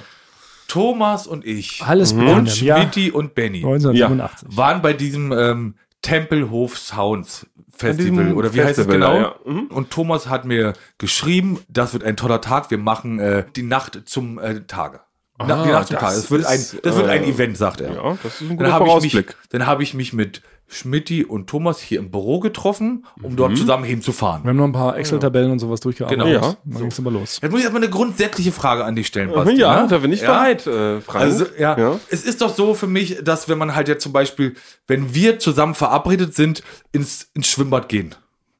Thomas 0.67 1.28
und 1.28 1.45
ich 1.45 1.84
Alles 1.86 2.11
und 2.11 2.21
im 2.21 2.45
Jahr 2.45 2.80
Schmidti 2.80 3.11
und 3.11 3.36
Benny 3.36 3.59
1987. 3.59 4.47
waren 4.57 4.82
bei 4.82 4.93
diesem 4.93 5.32
ähm, 5.32 5.76
Tempelhof 6.01 6.78
Sounds 6.78 7.45
Festival 7.69 8.34
oder 8.34 8.53
wie 8.53 8.61
heißt 8.61 8.80
es 8.80 8.86
Festival 8.86 9.15
genau? 9.15 9.15
ja. 9.19 9.36
Mhm. 9.45 9.65
Und 9.67 9.91
Thomas 9.91 10.28
hat 10.30 10.45
mir 10.45 10.73
geschrieben, 10.97 11.59
das 11.67 11.93
wird 11.93 12.03
ein 12.03 12.15
toller 12.17 12.41
Tag. 12.41 12.71
Wir 12.71 12.78
machen 12.78 13.19
äh, 13.19 13.45
die 13.55 13.63
Nacht 13.63 14.01
zum 14.05 14.39
äh, 14.39 14.61
Tage. 14.61 15.01
Na, 15.38 15.61
Ah, 15.61 15.63
die 15.65 15.71
Nacht 15.71 15.88
zum 15.88 15.95
das 15.95 16.01
Tag. 16.03 16.13
Das 16.15 16.32
wird 16.32 16.45
ein, 16.45 16.65
das 16.84 16.95
wird 16.95 17.09
ein 17.09 17.23
Event, 17.26 17.57
sagt 17.57 17.82
er. 17.82 17.93
Ja, 17.93 18.17
das 18.23 18.36
ist 18.36 18.41
ein 18.41 18.47
Dann 18.49 18.57
guter 18.57 18.71
habe 18.71 18.86
ich 18.88 18.93
mich, 19.03 19.11
Vorausblick. 19.11 19.36
dann 19.49 19.65
habe 19.67 19.84
ich 19.84 19.93
mich 19.93 20.13
mit 20.13 20.41
Schmidti 20.68 21.24
und 21.24 21.47
Thomas 21.47 21.80
hier 21.80 21.99
im 21.99 22.09
Büro 22.09 22.39
getroffen, 22.39 23.05
um 23.22 23.36
dort 23.36 23.55
zusammen 23.55 23.84
hinzufahren. 23.84 24.43
Wir 24.43 24.49
haben 24.49 24.57
noch 24.57 24.66
ein 24.66 24.72
paar 24.72 24.97
Excel-Tabellen 24.97 25.51
und 25.51 25.59
sowas 25.59 25.80
durchgearbeitet. 25.80 26.26
Genau. 26.26 26.34
Ja. 26.47 26.55
Dann 26.66 26.82
ging's 26.82 26.99
aber 26.99 27.11
los. 27.11 27.39
Jetzt 27.41 27.51
muss 27.51 27.59
ich 27.59 27.66
erstmal 27.66 27.84
eine 27.84 27.91
grundsätzliche 27.91 28.51
Frage 28.51 28.84
an 28.84 28.95
dich 28.95 29.07
stellen, 29.07 29.32
Basti. 29.32 29.55
ja, 29.55 29.84
ne? 29.84 29.88
da 29.88 29.99
bin 29.99 30.11
ich 30.11 30.22
Ja? 30.22 30.28
bereit, 30.34 30.66
äh, 30.66 31.01
Frank. 31.01 31.24
Also, 31.24 31.45
ja, 31.59 31.78
Ja. 31.78 31.99
es 32.09 32.24
ist 32.26 32.41
doch 32.41 32.53
so 32.53 32.74
für 32.74 32.88
mich, 32.88 33.24
dass 33.24 33.47
wenn 33.47 33.57
man 33.59 33.76
halt 33.76 33.88
jetzt 33.88 34.01
zum 34.03 34.11
Beispiel, 34.11 34.55
wenn 34.88 35.13
wir 35.13 35.38
zusammen 35.39 35.76
verabredet 35.76 36.34
sind, 36.36 36.63
ins, 36.91 37.30
ins 37.36 37.47
Schwimmbad 37.47 37.88
gehen, 37.88 38.16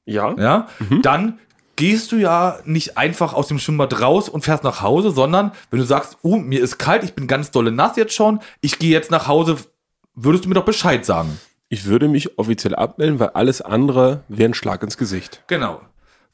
ja. 0.06 0.36
ja, 0.38 0.68
dann 1.02 1.40
gehst 1.76 2.12
du 2.12 2.18
ja 2.18 2.60
nicht 2.66 2.98
einfach 2.98 3.34
aus 3.34 3.48
dem 3.48 3.58
Schwimmbad 3.60 4.00
raus 4.00 4.30
und 4.30 4.46
fährst 4.46 4.64
nach 4.64 4.82
Hause, 4.82 5.10
sondern 5.12 5.52
wenn 5.72 5.80
du 5.80 5.86
sagst, 5.86 6.18
oh, 6.22 6.38
mir 6.38 6.62
ist 6.62 6.78
kalt, 6.78 7.04
ich 7.04 7.14
bin 7.16 7.26
ganz 7.28 7.50
dolle 7.52 7.72
nass 7.72 7.98
jetzt 7.98 8.14
schon, 8.14 8.40
ich 8.62 8.78
gehe 8.80 8.92
jetzt 8.92 9.10
nach 9.12 9.28
Hause, 9.28 9.58
würdest 10.14 10.46
du 10.46 10.50
mir 10.50 10.56
doch 10.56 10.64
Bescheid 10.66 11.04
sagen. 11.06 11.40
Ich 11.70 11.86
würde 11.86 12.08
mich 12.08 12.38
offiziell 12.38 12.76
abmelden, 12.76 13.20
weil 13.20 13.30
alles 13.30 13.62
andere 13.62 14.24
wäre 14.28 14.50
ein 14.50 14.54
Schlag 14.54 14.84
ins 14.84 14.98
Gesicht. 14.98 15.44
Genau. 15.48 15.82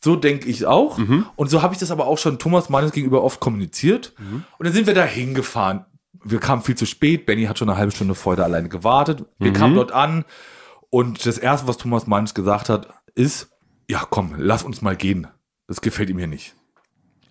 So 0.03 0.15
denke 0.15 0.49
ich 0.49 0.65
auch. 0.65 0.99
Und 1.35 1.49
so 1.49 1.61
habe 1.61 1.73
ich 1.73 1.79
das 1.79 1.91
aber 1.91 2.07
auch 2.07 2.17
schon 2.17 2.39
Thomas 2.39 2.69
meines 2.69 2.91
gegenüber 2.91 3.23
oft 3.23 3.39
kommuniziert. 3.39 4.13
Und 4.57 4.65
dann 4.65 4.73
sind 4.73 4.87
wir 4.87 4.93
da 4.93 5.05
hingefahren. 5.05 5.85
Wir 6.23 6.39
kamen 6.39 6.61
viel 6.61 6.75
zu 6.75 6.85
spät. 6.85 7.25
Benny 7.25 7.45
hat 7.45 7.59
schon 7.59 7.69
eine 7.69 7.77
halbe 7.77 7.91
Stunde 7.91 8.15
vorher 8.15 8.37
da 8.37 8.43
alleine 8.43 8.67
gewartet. 8.69 9.25
Wir 9.39 9.53
kamen 9.53 9.75
dort 9.75 9.91
an. 9.91 10.25
Und 10.89 11.25
das 11.25 11.37
Erste, 11.37 11.67
was 11.67 11.77
Thomas 11.77 12.07
meines 12.07 12.33
gesagt 12.33 12.67
hat, 12.67 12.89
ist, 13.15 13.49
ja 13.89 14.05
komm, 14.09 14.35
lass 14.37 14.63
uns 14.63 14.81
mal 14.81 14.95
gehen. 14.95 15.27
Das 15.67 15.81
gefällt 15.81 16.09
ihm 16.09 16.17
hier 16.17 16.27
nicht. 16.27 16.53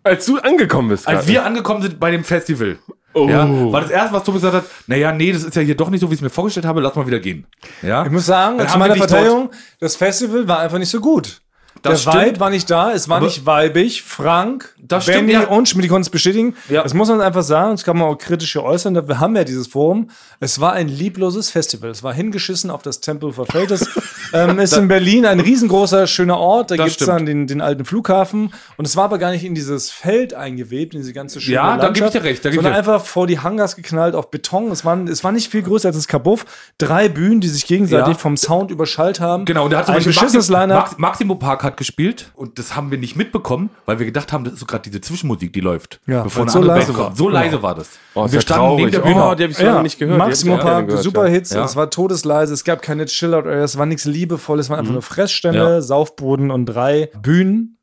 Als 0.03 0.25
du 0.25 0.39
angekommen 0.39 0.89
bist. 0.89 1.07
Als 1.07 1.27
wir 1.27 1.45
angekommen 1.45 1.83
sind 1.83 2.01
bei 2.01 2.11
dem 2.11 2.25
Festival, 2.25 2.79
Oh. 3.13 3.29
ja, 3.29 3.73
war 3.73 3.81
das 3.81 3.91
Erste, 3.91 4.15
was 4.15 4.25
Thomas 4.25 4.43
gesagt 4.43 4.65
hat, 4.65 4.71
naja, 4.87 5.11
nee, 5.13 5.33
das 5.33 5.43
ist 5.43 5.57
ja 5.57 5.63
hier 5.63 5.77
doch 5.77 5.91
nicht 5.91 6.01
so, 6.01 6.09
wie 6.11 6.15
ich 6.15 6.19
es 6.19 6.23
mir 6.23 6.31
vorgestellt 6.31 6.67
habe, 6.67 6.81
lass 6.81 6.95
mal 6.95 7.07
wieder 7.07 7.19
gehen. 7.19 7.47
Ja? 7.83 8.05
Ich 8.05 8.11
muss 8.13 8.27
sagen, 8.27 8.59
Dann 8.59 8.69
zu 8.69 8.79
meiner 8.79 8.95
Verteidigung, 8.97 9.51
das 9.81 9.97
Festival 9.97 10.47
war 10.47 10.61
einfach 10.61 10.79
nicht 10.79 10.91
so 10.91 11.01
gut. 11.01 11.41
Das 11.83 12.05
der 12.05 12.11
stimmt. 12.11 12.27
Vibe 12.27 12.41
war 12.41 12.51
nicht 12.51 12.71
da, 12.71 12.93
es 12.93 13.09
war 13.09 13.17
Aber- 13.19 13.27
nicht 13.27 13.47
weibig. 13.47 14.03
Frank, 14.03 14.75
Das 14.79 15.07
Benny 15.07 15.31
stimmt, 15.31 15.45
ja. 15.45 15.49
und 15.57 15.69
Schmidt 15.69 15.89
konnten 15.89 16.03
es 16.03 16.11
bestätigen. 16.11 16.55
Ja. 16.69 16.83
Das 16.83 16.93
muss 16.95 17.09
man 17.09 17.21
einfach 17.23 17.43
sagen, 17.43 17.71
das 17.73 17.85
kann 17.85 17.97
man 17.97 18.09
auch 18.09 18.17
kritisch 18.19 18.53
hier 18.53 18.63
äußern. 18.63 18.95
Wir 19.09 19.19
haben 19.21 19.35
ja 19.35 19.45
dieses 19.45 19.67
Forum. 19.69 20.11
Es 20.41 20.61
war 20.61 20.73
ein 20.75 20.89
liebloses 20.89 21.51
Festival. 21.51 21.89
Es 21.91 22.03
war 22.03 22.13
hingeschissen 22.13 22.71
auf 22.71 22.83
das 22.83 23.01
Tempel 23.01 23.31
of 23.31 23.37
Fate. 23.37 23.71
Das 23.71 23.89
ähm, 24.35 24.59
ist 24.59 24.77
in 24.77 24.89
Berlin 24.89 25.25
ein 25.25 25.41
riesengroßer, 25.41 26.07
schöner 26.07 26.39
Ort. 26.39 26.71
Da 26.71 26.77
gibt 26.77 27.01
es 27.01 27.07
dann 27.07 27.25
den, 27.25 27.47
den 27.47 27.61
alten 27.63 27.85
Flughafen. 27.87 28.53
Und 28.77 28.87
es 28.87 28.97
war 28.97 29.05
aber 29.05 29.19
gar 29.19 29.31
nicht 29.31 29.45
in 29.45 29.55
dieses 29.55 29.91
Feld 29.91 30.35
eingewebt, 30.35 30.95
in 30.95 31.01
diese 31.01 31.13
ganze 31.15 31.41
schöne 31.41 31.55
Ja, 31.55 31.77
da 31.79 31.89
gebe 31.91 32.07
ich 32.07 32.13
dir 32.13 32.23
recht, 32.25 32.45
da 32.45 32.53
sondern 32.53 32.75
einfach 32.75 33.05
vor 33.05 33.27
die 33.27 33.39
Hangars 33.39 33.77
geknallt 33.77 34.15
auf 34.15 34.31
Beton. 34.31 34.71
Es, 34.71 34.85
waren, 34.85 35.09
es 35.09 35.25
war 35.25 35.33
nicht 35.33 35.51
viel 35.51 35.63
größer 35.63 35.89
als 35.89 35.97
das 35.97 36.09
Kabuff. 36.09 36.45
Drei 36.79 37.09
Bühnen, 37.09 37.41
die 37.41 37.49
sich 37.49 37.67
gegenseitig 37.67 38.15
Ja. 38.15 38.19
vom 38.19 38.37
Sound 38.37 38.71
überschallt 38.71 39.21
haben. 39.21 39.45
Genau, 39.47 39.65
und 39.65 39.71
der 39.71 39.79
hat 39.81 39.87
zum 39.87 39.95
ein 39.95 39.97
Beispiel 39.99 40.13
beschissenes. 40.13 40.49
Max, 40.51 40.99
Maximo 40.99 41.37
Park 41.61 41.73
hat 41.73 41.77
gespielt 41.77 42.31
und 42.35 42.59
das 42.59 42.75
haben 42.77 42.91
wir 42.91 42.99
nicht 42.99 43.17
mitbekommen, 43.17 43.71
weil 43.87 43.99
wir 43.99 44.07
gedacht 44.07 44.33
haben, 44.33 44.45
das 44.45 44.55
ist 44.55 44.61
so 44.61 44.67
gerade 44.67 44.83
diese 44.89 45.01
Zwischenmusik, 45.01 45.53
die 45.53 45.61
läuft. 45.61 46.01
Ja, 46.07 46.23
bevor 46.23 46.43
eine 46.43 46.51
so 46.51 46.59
andere 46.61 46.75
leise 46.77 46.87
Band 46.89 46.99
war. 46.99 47.05
kommt. 47.07 47.17
So 47.19 47.25
Genau. 47.27 47.39
leise 47.39 47.63
war 47.63 47.75
das. 47.75 47.91
Oh, 48.15 48.23
und 48.23 48.33
wir 48.33 48.37
ja 48.37 48.41
standen 48.43 48.61
traurig. 48.65 48.79
neben 48.87 48.91
der 48.93 49.01
Oh, 49.01 49.05
Bühne. 49.05 49.37
die 49.37 49.43
hab 49.45 49.51
ich 49.51 49.57
so 49.57 49.65
lange 49.65 49.83
nicht 49.83 49.99
gehört. 49.99 50.19
Maximum 50.19 50.59
Park, 50.59 50.87
gehört, 50.89 51.03
super 51.05 51.27
ja. 51.27 51.33
Hits, 51.33 51.51
Ja. 51.53 51.65
es 51.65 51.77
war 51.77 51.91
todesleise, 51.91 52.55
es 52.55 52.65
gab 52.65 52.83
keine 52.83 53.05
Chillout, 53.07 53.49
es 53.49 53.77
war 53.79 53.87
nichts 53.87 54.05
liebevoll, 54.07 54.59
es 54.59 54.71
waren 54.71 54.79
einfach 54.81 54.93
nur 54.93 55.03
Fressstände, 55.03 55.59
Ja. 55.59 55.81
Saufboden 55.83 56.51
und 56.51 56.67
drei 56.67 57.11
Bühnen 57.21 57.77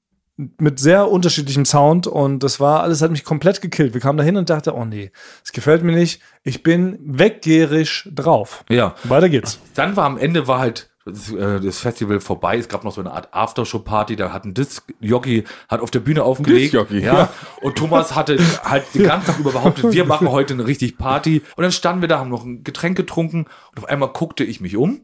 mit 0.60 0.80
sehr 0.80 1.10
unterschiedlichem 1.10 1.66
Sound 1.66 2.06
und 2.06 2.44
das 2.44 2.60
war 2.60 2.82
alles 2.84 3.02
hat 3.02 3.10
mich 3.12 3.24
komplett 3.24 3.60
gekillt. 3.62 3.94
Wir 3.96 4.02
kamen 4.02 4.18
da 4.20 4.24
hin 4.24 4.38
und 4.38 4.50
dachte, 4.52 4.76
oh 4.76 4.86
nee, 4.86 5.12
das 5.44 5.52
gefällt 5.52 5.84
mir 5.84 5.94
nicht. 5.96 6.22
Ich 6.44 6.62
bin 6.62 7.00
weggierig 7.02 8.08
drauf. 8.14 8.64
Ja. 8.70 8.96
Weiter 9.04 9.30
geht's. 9.30 9.60
Dann 9.74 9.96
war 9.96 10.06
am 10.06 10.18
Ende 10.18 10.48
war 10.48 10.60
halt 10.60 10.90
das, 11.08 11.32
äh, 11.32 11.60
das 11.60 11.80
Festival 11.80 12.20
vorbei. 12.20 12.58
Es 12.58 12.68
gab 12.68 12.84
noch 12.84 12.92
so 12.92 13.02
eine 13.02 13.12
Art 13.12 13.34
Aftershow-Party. 13.34 14.16
Da 14.16 14.32
hat 14.32 14.46
ein 14.46 14.54
Disc-Jockey 14.54 15.44
hat 15.68 15.82
auf 15.82 15.92
der 15.92 16.00
Bühne 16.00 16.24
aufgelegt. 16.24 16.74
Ja. 16.74 16.86
ja. 16.92 17.30
Und 17.62 17.76
Thomas 17.76 18.16
hatte 18.16 18.38
halt 18.64 18.84
den 18.94 19.04
ganzen 19.04 19.28
Tag 19.28 19.40
über 19.40 19.52
behauptet, 19.52 19.86
wir 19.92 20.06
machen 20.06 20.30
heute 20.30 20.54
eine 20.54 20.68
richtig 20.68 20.98
Party. 20.98 21.42
Und 21.56 21.64
dann 21.64 21.72
standen 21.72 22.02
wir 22.02 22.08
da, 22.08 22.20
haben 22.20 22.30
noch 22.30 22.44
ein 22.46 22.64
Getränk 22.64 22.98
getrunken. 22.98 23.46
Und 23.72 23.84
auf 23.84 23.86
einmal 23.90 24.10
guckte 24.10 24.44
ich 24.44 24.62
mich 24.62 24.78
um. 24.78 25.02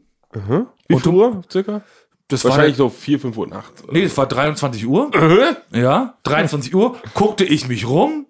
Wie 0.88 0.96
viel 0.98 1.12
Uhr 1.12 1.42
circa? 1.50 1.82
Das 2.28 2.44
Wahrscheinlich 2.44 2.78
war, 2.78 2.86
so 2.86 2.90
4, 2.90 3.20
5 3.20 3.36
Uhr 3.36 3.46
nachts. 3.46 3.84
nee, 3.92 4.02
es 4.02 4.16
war 4.16 4.26
23 4.26 4.86
Uhr. 4.86 5.10
Ja, 5.70 6.14
23 6.22 6.74
Uhr. 6.74 6.96
Guckte 7.12 7.44
ich 7.44 7.68
mich 7.68 7.86
rum 7.86 8.26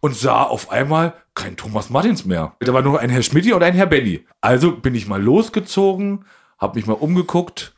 und 0.00 0.16
sah 0.16 0.42
auf 0.42 0.70
einmal 0.70 1.14
kein 1.34 1.56
Thomas 1.56 1.90
Martins 1.90 2.24
mehr. 2.24 2.54
Da 2.60 2.72
war 2.72 2.82
nur 2.82 3.00
ein 3.00 3.10
Herr 3.10 3.22
Schmidt 3.22 3.52
und 3.52 3.62
ein 3.62 3.74
Herr 3.74 3.86
Benny. 3.86 4.24
Also 4.40 4.76
bin 4.76 4.94
ich 4.94 5.08
mal 5.08 5.22
losgezogen, 5.22 6.24
habe 6.64 6.78
mich 6.78 6.86
mal 6.86 6.94
umgeguckt, 6.94 7.74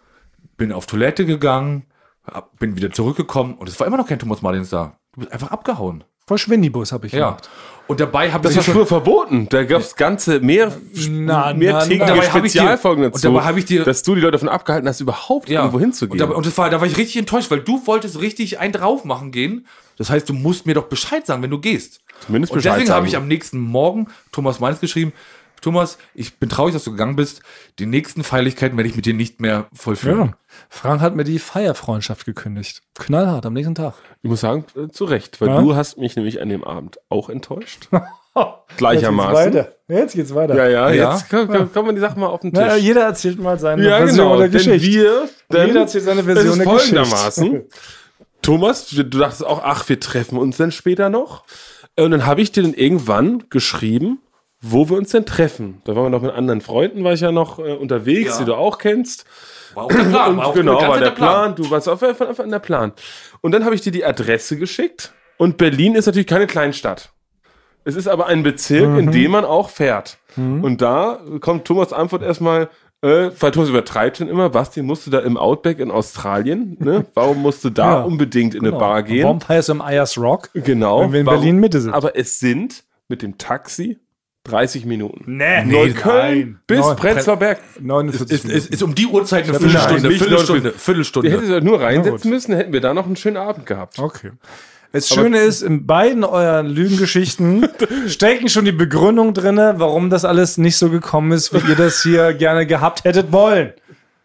bin 0.56 0.72
auf 0.72 0.86
Toilette 0.86 1.26
gegangen, 1.26 1.84
hab- 2.24 2.58
bin 2.58 2.76
wieder 2.76 2.90
zurückgekommen 2.90 3.54
und 3.54 3.68
es 3.68 3.78
war 3.78 3.86
immer 3.86 3.98
noch 3.98 4.06
kein 4.08 4.18
Thomas 4.18 4.40
Martins 4.42 4.70
da. 4.70 4.98
Du 5.12 5.20
bist 5.20 5.32
einfach 5.32 5.50
abgehauen. 5.50 6.04
Voll 6.26 6.38
Schwindibus 6.38 6.90
habe 6.90 7.06
ich 7.06 7.12
Ja. 7.12 7.26
gemacht. 7.30 7.48
Und 7.86 8.00
dabei 8.00 8.32
habe 8.32 8.42
Das 8.42 8.50
ich 8.52 8.56
war 8.66 8.74
früher 8.74 8.86
verboten. 8.86 9.48
Da 9.48 9.62
gab 9.62 9.80
es 9.80 9.94
ganze 9.94 10.40
mehr, 10.40 10.72
Na, 11.08 11.52
dabei 11.52 11.72
hab 11.72 11.88
ich 11.88 11.98
dir- 12.00 12.26
Spezialfolgen 12.40 13.04
und 13.04 13.14
dazu, 13.14 13.32
dabei 13.32 13.56
ich 13.58 13.64
dir- 13.64 13.84
dass 13.84 14.02
du 14.02 14.16
die 14.16 14.22
Leute 14.22 14.32
davon 14.32 14.48
abgehalten 14.48 14.88
hast, 14.88 15.00
überhaupt 15.00 15.48
irgendwo 15.48 15.76
Und, 15.76 15.82
hinzugehen. 15.82 16.18
da, 16.18 16.24
und 16.34 16.44
das 16.44 16.58
war, 16.58 16.68
da 16.68 16.80
war 16.80 16.86
ich 16.88 16.96
richtig 16.96 17.16
enttäuscht, 17.18 17.48
weil 17.52 17.60
du 17.60 17.86
wolltest 17.86 18.20
richtig 18.20 18.58
einen 18.58 18.72
drauf 18.72 19.04
machen 19.04 19.30
gehen. 19.30 19.66
Das 19.98 20.10
heißt, 20.10 20.28
du 20.28 20.32
musst 20.34 20.66
mir 20.66 20.74
doch 20.74 20.86
Bescheid 20.88 21.24
sagen, 21.24 21.42
wenn 21.44 21.50
du 21.50 21.60
gehst. 21.60 22.00
Zumindest 22.26 22.52
und 22.52 22.56
Bescheid 22.58 22.72
deswegen 22.72 22.88
sagen. 22.88 22.96
habe 22.96 23.06
ich 23.06 23.16
am 23.16 23.28
nächsten 23.28 23.60
Morgen 23.60 24.08
Thomas 24.32 24.58
Meins 24.58 24.80
geschrieben, 24.80 25.12
Thomas, 25.60 25.98
ich 26.14 26.38
bin 26.38 26.48
traurig, 26.48 26.74
dass 26.74 26.84
du 26.84 26.92
gegangen 26.92 27.16
bist. 27.16 27.42
Die 27.78 27.86
nächsten 27.86 28.22
Feierlichkeiten 28.22 28.76
werde 28.76 28.88
ich 28.88 28.96
mit 28.96 29.06
dir 29.06 29.14
nicht 29.14 29.40
mehr 29.40 29.66
vollführen. 29.72 30.18
Ja. 30.28 30.32
Frank 30.68 31.00
hat 31.00 31.16
mir 31.16 31.24
die 31.24 31.38
Feierfreundschaft 31.38 32.24
gekündigt. 32.24 32.82
Knallhart 32.98 33.46
am 33.46 33.52
nächsten 33.52 33.74
Tag. 33.74 33.94
ich 34.22 34.30
muss 34.30 34.40
sagen, 34.40 34.64
äh, 34.76 34.88
zu 34.88 35.04
Recht, 35.04 35.40
weil 35.40 35.48
Ja? 35.48 35.60
du 35.60 35.74
hast 35.74 35.98
mich 35.98 36.14
nämlich 36.16 36.40
an 36.40 36.48
dem 36.48 36.62
Abend 36.64 36.98
auch 37.08 37.28
enttäuscht. 37.30 37.88
Jetzt 38.36 38.76
Gleichermaßen. 38.76 39.52
geht's 39.52 39.56
weiter. 39.56 39.72
Jetzt 39.88 40.14
geht's 40.14 40.34
weiter. 40.34 40.54
Ja, 40.56 40.68
ja, 40.68 40.90
Ja. 40.90 41.12
jetzt 41.14 41.30
kommen 41.30 41.48
komm, 41.48 41.72
kommen 41.72 41.94
die 41.94 42.00
Sachen 42.02 42.20
mal 42.20 42.26
auf 42.26 42.40
den 42.40 42.52
Tisch. 42.52 42.62
Na, 42.66 42.76
jeder 42.76 43.04
erzählt 43.04 43.38
mal 43.40 43.58
seine 43.58 43.82
Ja, 43.82 43.96
Version 43.96 44.26
genau. 44.26 44.38
der 44.38 44.48
Denn 44.48 44.52
Geschichte. 44.58 44.86
wir, 44.88 45.28
denn 45.50 45.66
Jeder 45.68 45.80
erzählt 45.80 46.04
seine 46.04 46.22
Version 46.24 46.46
ist 46.52 46.58
der 46.58 46.66
Geschichte. 46.74 46.96
folgendermaßen. 46.96 47.62
Thomas, 48.42 48.88
du 48.88 49.02
du 49.04 49.18
dachtest 49.18 49.44
auch, 49.44 49.62
ach, 49.64 49.88
wir 49.88 49.98
treffen 49.98 50.38
uns 50.38 50.56
dann 50.58 50.70
später 50.70 51.08
noch. 51.08 51.44
Und 51.98 52.10
dann 52.10 52.26
habe 52.26 52.42
ich 52.42 52.52
dir 52.52 52.62
dann 52.62 52.74
irgendwann 52.74 53.44
geschrieben, 53.48 54.18
wo 54.60 54.88
wir 54.88 54.96
uns 54.96 55.10
denn 55.10 55.26
treffen. 55.26 55.80
Da 55.84 55.94
waren 55.94 56.04
wir 56.04 56.10
noch 56.10 56.22
mit 56.22 56.32
anderen 56.32 56.60
Freunden, 56.60 57.04
war 57.04 57.12
ich 57.12 57.20
ja 57.20 57.30
noch 57.32 57.58
äh, 57.58 57.72
unterwegs, 57.74 58.32
Ja. 58.34 58.38
die 58.40 58.44
du 58.46 58.54
auch 58.54 58.78
kennst. 58.78 59.24
War 59.74 59.84
auch 59.84 59.88
der 59.88 59.98
Plan. 60.04 60.30
Und 60.32 60.36
War 60.38 60.46
auch 60.46 60.54
genau, 60.54 60.74
war 60.80 60.98
der 60.98 61.10
Plan. 61.10 61.14
Plan. 61.14 61.54
Du 61.56 61.70
warst 61.70 61.88
auf 61.88 62.00
jeden 62.02 62.14
Fall 62.14 62.28
einfach 62.28 62.44
in 62.44 62.50
der 62.50 62.58
Plan. 62.58 62.92
Und 63.42 63.52
dann 63.52 63.64
habe 63.64 63.74
ich 63.74 63.80
dir 63.82 63.92
die 63.92 64.04
Adresse 64.04 64.56
geschickt. 64.56 65.12
Und 65.36 65.58
Berlin 65.58 65.94
ist 65.94 66.06
natürlich 66.06 66.26
keine 66.26 66.46
Kleinstadt. 66.46 67.10
Es 67.84 67.94
ist 67.94 68.08
aber 68.08 68.26
ein 68.26 68.42
Bezirk, 68.42 68.88
Mhm. 68.88 68.98
in 68.98 69.12
dem 69.12 69.30
man 69.30 69.44
auch 69.44 69.68
fährt. 69.70 70.18
Und 70.36 70.82
da 70.82 71.20
kommt 71.40 71.66
Thomas 71.66 71.92
Antwort 71.94 72.22
erstmal, 72.22 72.68
äh, 73.02 73.30
weil 73.38 73.50
Thomas 73.52 73.68
übertreibt 73.70 74.16
schon 74.18 74.28
immer, 74.28 74.50
Basti, 74.50 74.82
musst 74.82 75.06
du 75.06 75.10
da 75.10 75.20
im 75.20 75.36
Outback 75.38 75.78
in 75.78 75.90
Australien? 75.90 76.76
Ne? 76.80 77.06
Warum 77.14 77.40
musst 77.42 77.64
du 77.64 77.70
da 77.70 77.84
Ja, 78.00 78.02
unbedingt 78.02 78.54
in 78.54 78.62
Genau. 78.62 78.76
eine 78.76 78.80
Bar 78.80 79.02
gehen? 79.02 79.38
Du 79.38 79.72
im 79.72 79.80
Ayers 79.80 80.18
Rock? 80.18 80.50
Genau. 80.52 81.02
Wenn 81.02 81.12
wir 81.12 81.20
in 81.20 81.26
warum- 81.26 81.40
Berlin 81.40 81.58
Mitte 81.58 81.80
sind. 81.80 81.94
Aber 81.94 82.16
es 82.18 82.38
sind 82.38 82.84
mit 83.08 83.22
dem 83.22 83.38
Taxi 83.38 83.98
30 84.46 84.84
Minuten. 84.86 85.36
Nee, 85.36 85.64
Neukölln 85.64 86.58
bis 86.66 86.80
Neun- 86.80 86.96
Prenzlauer 86.96 87.36
Berg. 87.36 87.58
49 87.80 88.30
Ist, 88.30 88.44
ist, 88.48 88.70
ist 88.70 88.82
um 88.82 88.94
die 88.94 89.06
Uhrzeit 89.06 89.44
eine 89.44 89.58
Viertelstunde. 89.58 90.02
nein, 90.02 90.10
nicht 90.10 90.18
Viertelstunde. 90.22 90.64
Wir 90.64 90.72
Viertelstunde. 90.72 91.30
hätten 91.30 91.50
da 91.50 91.60
nur 91.60 91.80
reinsetzen 91.80 92.30
müssen, 92.30 92.54
hätten 92.54 92.72
wir 92.72 92.80
da 92.80 92.94
noch 92.94 93.06
einen 93.06 93.16
schönen 93.16 93.36
Abend 93.36 93.66
gehabt. 93.66 93.98
Okay. 93.98 94.30
Das 94.92 95.08
Schöne 95.08 95.38
ist, 95.40 95.62
in 95.62 95.86
beiden 95.86 96.24
euren 96.24 96.66
Lügengeschichten 96.68 97.68
stecken 98.06 98.48
schon 98.48 98.64
die 98.64 98.72
Begründung 98.72 99.34
drinne, 99.34 99.74
warum 99.78 100.08
das 100.10 100.24
alles 100.24 100.56
nicht 100.58 100.76
so 100.78 100.88
gekommen 100.88 101.32
ist, 101.32 101.52
wie 101.52 101.68
ihr 101.70 101.76
das 101.76 102.02
hier 102.02 102.32
gerne 102.38 102.66
gehabt 102.66 103.04
hättet 103.04 103.30
wollen. 103.32 103.72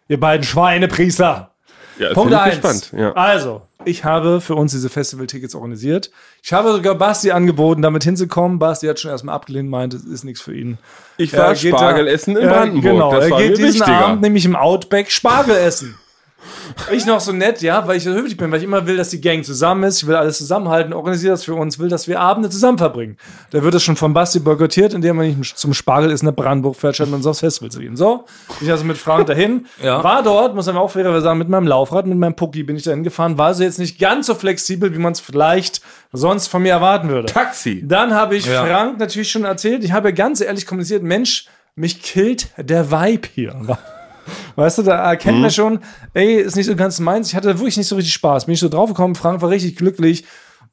Ihr 0.08 0.18
beiden 0.20 0.44
Schweinepriester. 0.44 1.50
Ja, 1.98 2.14
Punkt 2.14 2.30
bin 2.30 2.38
ich 2.38 2.44
eins. 2.44 2.54
gespannt. 2.62 2.92
Ja. 2.98 3.12
Also, 3.12 3.62
ich 3.84 4.04
habe 4.04 4.40
für 4.40 4.54
uns 4.54 4.72
diese 4.72 4.88
Festival-Tickets 4.88 5.54
organisiert. 5.54 6.10
Ich 6.42 6.52
habe 6.52 6.72
sogar 6.72 6.94
Basti 6.94 7.30
angeboten, 7.30 7.82
damit 7.82 8.04
hinzukommen. 8.04 8.58
Basti 8.58 8.86
hat 8.86 9.00
schon 9.00 9.10
erstmal 9.10 9.34
abgelehnt, 9.34 9.68
meint, 9.68 9.94
es 9.94 10.04
ist 10.04 10.24
nichts 10.24 10.40
für 10.40 10.54
ihn. 10.54 10.78
Ich 11.16 11.36
war 11.36 11.54
Spargel 11.54 12.08
essen 12.08 12.36
in 12.36 12.48
Brandenburg. 12.48 12.92
Genau, 12.92 13.12
das 13.12 13.30
er 13.30 13.38
geht 13.38 13.58
diesen 13.58 13.80
wichtiger. 13.80 14.06
Abend 14.06 14.22
nämlich 14.22 14.44
im 14.44 14.56
Outback 14.56 15.10
Spargel 15.10 15.56
essen. 15.56 15.96
Ich 16.92 17.06
noch 17.06 17.20
so 17.20 17.32
nett, 17.32 17.60
ja, 17.62 17.86
weil 17.86 17.96
ich 17.96 18.04
so 18.04 18.10
höflich 18.12 18.36
bin, 18.36 18.50
weil 18.50 18.58
ich 18.58 18.64
immer 18.64 18.86
will, 18.86 18.96
dass 18.96 19.10
die 19.10 19.20
Gang 19.20 19.44
zusammen 19.44 19.84
ist. 19.84 20.02
Ich 20.02 20.08
will 20.08 20.14
alles 20.16 20.38
zusammenhalten, 20.38 20.92
organisiere 20.92 21.32
das 21.32 21.44
für 21.44 21.54
uns, 21.54 21.78
will, 21.78 21.88
dass 21.88 22.08
wir 22.08 22.20
Abende 22.20 22.48
zusammen 22.50 22.78
verbringen. 22.78 23.16
Da 23.50 23.62
wird 23.62 23.74
es 23.74 23.82
schon 23.82 23.96
von 23.96 24.12
Basti 24.14 24.38
boykottiert, 24.40 24.94
indem 24.94 25.16
man 25.16 25.26
nicht 25.38 25.56
zum 25.58 25.74
Spargelessen 25.74 26.26
nach 26.26 26.34
Brandenburg 26.34 26.76
fährt, 26.76 26.94
statt 26.96 27.08
uns 27.12 27.26
aufs 27.26 27.40
Festival 27.40 27.70
zu 27.70 27.80
gehen. 27.80 27.96
So, 27.96 28.24
ich 28.60 28.70
also 28.70 28.84
mit 28.84 28.96
Frank 28.98 29.26
dahin, 29.26 29.66
Ja. 29.82 30.02
war 30.02 30.22
dort, 30.22 30.54
muss 30.54 30.66
man 30.66 30.76
auch 30.76 30.90
fairerweise 30.90 31.22
sagen, 31.22 31.38
mit 31.38 31.48
meinem 31.48 31.66
Laufrad, 31.66 32.06
mit 32.06 32.18
meinem 32.18 32.34
Pucki 32.36 32.62
bin 32.62 32.76
ich 32.76 32.82
dahin 32.84 33.02
gefahren, 33.02 33.38
war 33.38 33.46
also 33.48 33.62
jetzt 33.64 33.78
nicht 33.78 33.98
ganz 33.98 34.26
so 34.26 34.34
flexibel, 34.34 34.94
wie 34.94 34.98
man 34.98 35.12
es 35.12 35.20
vielleicht 35.20 35.80
sonst 36.12 36.48
von 36.48 36.62
mir 36.62 36.72
erwarten 36.72 37.08
würde. 37.08 37.26
Taxi. 37.32 37.82
Dann 37.86 38.14
habe 38.14 38.36
ich 38.36 38.46
Ja. 38.46 38.64
Frank 38.64 38.98
natürlich 38.98 39.30
schon 39.30 39.44
erzählt. 39.44 39.84
Ich 39.84 39.92
habe 39.92 40.12
ganz 40.12 40.40
ehrlich 40.40 40.66
kommuniziert, 40.66 41.02
Mensch, 41.02 41.46
mich 41.74 42.02
killt 42.02 42.48
der 42.56 42.90
Vibe 42.90 43.28
hier. 43.34 43.78
Weißt 44.56 44.78
du, 44.78 44.82
da 44.82 45.10
erkennt 45.10 45.40
man 45.40 45.50
schon, 45.50 45.80
ey, 46.14 46.34
ist 46.36 46.56
nicht 46.56 46.66
so 46.66 46.76
ganz 46.76 46.98
meins. 47.00 47.28
Ich 47.28 47.36
hatte 47.36 47.48
wirklich 47.58 47.76
nicht 47.76 47.88
so 47.88 47.96
richtig 47.96 48.12
Spaß. 48.14 48.46
Bin 48.46 48.54
ich 48.54 48.60
so 48.60 48.68
draufgekommen, 48.68 49.14
Frank 49.14 49.42
war 49.42 49.50
richtig 49.50 49.76
glücklich. 49.76 50.24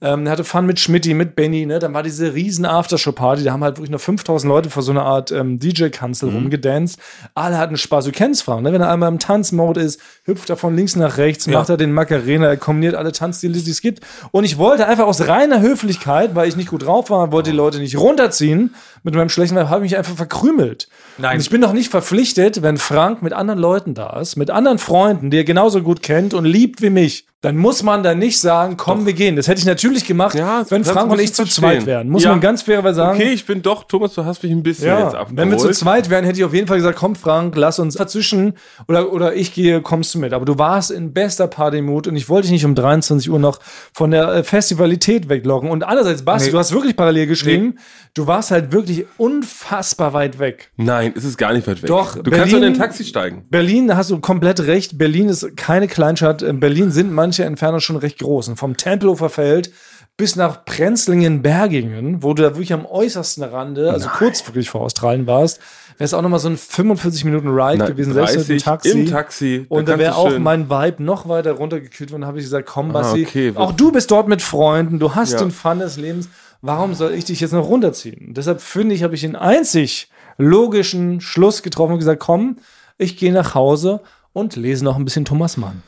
Ähm, 0.01 0.25
er 0.27 0.31
hatte 0.31 0.45
Fun 0.45 0.65
mit 0.65 0.79
Schmidti, 0.79 1.13
mit 1.13 1.35
Benny, 1.35 1.65
ne? 1.65 1.77
Dann 1.79 1.93
war 1.93 2.03
diese 2.03 2.33
riesen 2.33 2.63
Aftershow-Party, 2.65 3.43
da 3.43 3.51
haben 3.51 3.65
halt 3.65 3.75
wirklich 3.75 3.89
noch 3.89 3.99
5000 3.99 4.49
Leute 4.49 4.69
vor 4.69 4.81
so 4.81 4.91
einer 4.91 5.03
Art 5.03 5.29
ähm, 5.33 5.59
DJ-Kanzel 5.59 6.29
rumgedanced. 6.29 6.97
Alle 7.35 7.57
hatten 7.57 7.75
Spaß. 7.75 8.05
Du 8.05 8.11
kennst 8.13 8.43
Frank, 8.43 8.63
ne? 8.63 8.71
Wenn 8.71 8.79
er 8.79 8.89
einmal 8.89 9.11
im 9.11 9.19
Tanzmode 9.19 9.81
ist, 9.81 9.99
hüpft 10.23 10.49
er 10.49 10.55
von 10.55 10.73
links 10.73 10.95
nach 10.95 11.17
rechts, 11.17 11.47
Ja. 11.47 11.59
macht 11.59 11.67
er 11.67 11.75
den 11.75 11.91
Macarena, 11.91 12.47
er 12.47 12.55
kombiniert 12.55 12.95
alle 12.95 13.11
Tanzstile, 13.11 13.59
die 13.59 13.69
es 13.71 13.81
gibt. 13.81 13.99
Und 14.31 14.45
ich 14.45 14.57
wollte 14.57 14.87
einfach 14.87 15.05
aus 15.05 15.27
reiner 15.27 15.59
Höflichkeit, 15.59 16.33
weil 16.33 16.47
ich 16.47 16.55
nicht 16.55 16.69
gut 16.69 16.85
drauf 16.85 17.09
war, 17.09 17.33
wollte 17.33 17.51
die 17.51 17.57
Leute 17.57 17.79
nicht 17.79 17.97
runterziehen 17.97 18.75
mit 19.03 19.15
meinem 19.15 19.29
schlechten 19.29 19.55
Vibe, 19.55 19.69
habe 19.69 19.85
ich 19.85 19.91
mich 19.91 19.97
einfach 19.97 20.15
verkrümelt. 20.15 20.87
Nein. 21.17 21.35
Und 21.35 21.41
ich 21.41 21.49
bin 21.49 21.61
doch 21.61 21.73
nicht 21.73 21.89
verpflichtet, 21.89 22.61
wenn 22.61 22.77
Frank 22.77 23.21
mit 23.21 23.33
anderen 23.33 23.59
Leuten 23.59 23.93
da 23.93 24.19
ist, 24.19 24.35
mit 24.35 24.49
anderen 24.49 24.77
Freunden, 24.79 25.29
die 25.31 25.37
er 25.37 25.43
genauso 25.43 25.81
gut 25.81 26.01
kennt 26.01 26.33
und 26.33 26.45
liebt 26.45 26.81
wie 26.81 26.89
mich, 26.89 27.25
dann 27.41 27.55
muss 27.55 27.83
man 27.83 28.03
da 28.03 28.13
nicht 28.15 28.37
sagen, 28.41 28.75
komm, 28.75 29.05
wir 29.05 29.13
gehen. 29.13 29.37
Das 29.37 29.47
hätte 29.47 29.59
ich 29.59 29.65
natürlich 29.65 30.03
gemacht, 30.05 30.35
Ja, 30.35 30.65
wenn 30.69 30.83
Frank 30.83 31.09
und 31.09 31.21
ich 31.21 31.33
zu 31.33 31.45
zweit 31.45 31.85
wären. 31.85 32.09
Muss 32.09 32.25
Ja. 32.25 32.31
man 32.31 32.41
ganz 32.41 32.63
fairerweise 32.63 32.95
sagen. 32.95 33.17
Okay, 33.17 33.31
ich 33.31 33.45
bin 33.45 33.61
doch, 33.61 33.85
Thomas, 33.85 34.13
du 34.13 34.25
hast 34.25 34.43
mich 34.43 34.51
ein 34.51 34.61
bisschen 34.61 34.87
jetzt 34.89 35.13
Ja, 35.13 35.19
abgeholt. 35.21 35.37
wenn 35.37 35.49
wir 35.51 35.57
zu 35.57 35.69
zweit 35.71 36.09
wären, 36.09 36.25
hätte 36.25 36.37
ich 36.39 36.43
auf 36.43 36.53
jeden 36.53 36.67
Fall 36.67 36.75
gesagt, 36.75 36.97
komm 36.99 37.15
Frank, 37.15 37.55
lass 37.55 37.79
uns 37.79 37.95
dazwischen 37.95 38.55
oder, 38.89 39.13
oder 39.13 39.35
ich 39.35 39.53
gehe, 39.53 39.81
kommst 39.81 40.13
du 40.15 40.19
mit. 40.19 40.33
Aber 40.33 40.43
du 40.43 40.57
warst 40.57 40.91
in 40.91 41.13
bester 41.13 41.47
Partymut 41.47 42.07
und 42.07 42.17
ich 42.17 42.27
wollte 42.27 42.47
dich 42.47 42.51
nicht 42.51 42.65
um 42.65 42.75
23 42.75 43.29
Uhr 43.31 43.39
noch 43.39 43.59
von 43.93 44.11
der 44.11 44.27
äh, 44.33 44.43
Festivalität 44.43 45.29
weglocken. 45.29 45.69
Und 45.71 45.83
andererseits, 45.83 46.23
Basti, 46.25 46.47
Nee. 46.47 46.51
du 46.51 46.57
hast 46.59 46.73
wirklich 46.73 46.97
parallel 46.97 47.27
geschrieben, 47.27 47.77
du 48.15 48.27
warst 48.27 48.51
halt 48.51 48.73
wirklich 48.73 48.88
unfassbar 49.17 50.13
weit 50.13 50.39
weg. 50.39 50.71
Nein, 50.77 51.13
es 51.15 51.23
ist 51.23 51.37
gar 51.37 51.53
nicht 51.53 51.67
weit 51.67 51.81
weg. 51.81 51.87
Doch, 51.87 52.15
du 52.15 52.29
kannst 52.31 52.53
doch 52.53 52.57
in 52.57 52.61
Berlin- 52.61 52.73
ein 52.73 52.77
Taxi 52.77 53.03
steigen. 53.03 53.45
Berlin, 53.49 53.87
da 53.87 53.97
hast 53.97 54.09
du 54.11 54.19
komplett 54.19 54.59
recht. 54.61 54.97
Berlin 54.97 55.29
ist 55.29 55.55
keine 55.57 55.87
Kleinstadt. 55.87 56.41
In 56.41 56.59
Berlin 56.59 56.91
sind 56.91 57.11
manche 57.11 57.43
Entfernungen 57.45 57.81
schon 57.81 57.95
recht 57.97 58.19
groß. 58.19 58.49
Und 58.49 58.55
vom 58.57 58.77
Tempelhofer 58.77 59.29
Feld 59.29 59.71
bis 60.17 60.35
nach 60.35 60.65
Prenzlingen-Bergingen, 60.65 62.23
wo 62.23 62.33
du 62.33 62.43
da 62.43 62.49
wirklich 62.49 62.73
am 62.73 62.85
äußersten 62.85 63.43
Rande, 63.43 63.91
also 63.91 64.09
kurz 64.09 64.45
wirklich 64.47 64.69
vor 64.69 64.81
Australien 64.81 65.27
warst, 65.27 65.59
wäre 65.97 66.05
es 66.05 66.13
auch 66.13 66.21
nochmal 66.21 66.39
so 66.39 66.49
ein 66.49 66.57
45 66.57 67.23
Minuten 67.25 67.47
Ride 67.49 67.77
Nein, 67.79 67.87
gewesen, 67.87 68.13
selbst 68.13 68.37
mit 68.37 68.49
dem 68.49 68.57
30 68.57 68.63
Taxi. 68.63 68.89
im 68.91 69.05
Taxi, 69.09 69.65
da 69.69 69.75
Und 69.75 69.87
da 69.87 69.91
kannst 69.93 70.03
wäre 70.03 70.15
auch 70.15 70.29
schön- 70.31 70.43
mein 70.43 70.69
Vibe 70.69 71.03
noch 71.03 71.27
weiter 71.29 71.53
runtergekühlt 71.53 72.11
worden. 72.11 72.21
Da 72.21 72.27
habe 72.27 72.37
ich 72.39 72.45
gesagt, 72.45 72.67
komm, 72.67 72.91
Basti, 72.91 73.25
okay, 73.25 73.53
auch 73.55 73.71
du 73.71 73.91
bist 73.91 74.11
dort 74.11 74.27
mit 74.27 74.41
Freunden, 74.41 74.99
du 74.99 75.15
hast 75.15 75.33
Ja. 75.33 75.39
den 75.39 75.51
Fun 75.51 75.79
des 75.79 75.97
Lebens. 75.97 76.29
Warum 76.61 76.93
soll 76.93 77.13
ich 77.13 77.25
dich 77.25 77.39
jetzt 77.39 77.53
noch 77.53 77.67
runterziehen? 77.67 78.33
Deshalb 78.33 78.61
finde 78.61 78.95
ich, 78.95 79.03
habe 79.03 79.15
ich 79.15 79.21
den 79.21 79.35
einzig 79.35 80.09
logischen 80.37 81.21
Schluss 81.21 81.63
getroffen 81.63 81.93
und 81.93 81.99
gesagt, 81.99 82.21
komm, 82.21 82.57
ich 82.97 83.17
gehe 83.17 83.31
nach 83.31 83.55
Hause 83.55 84.01
und 84.33 84.55
lese 84.55 84.83
noch 84.83 84.97
ein 84.97 85.05
bisschen 85.05 85.25
Thomas 85.25 85.57
Mann. 85.57 85.83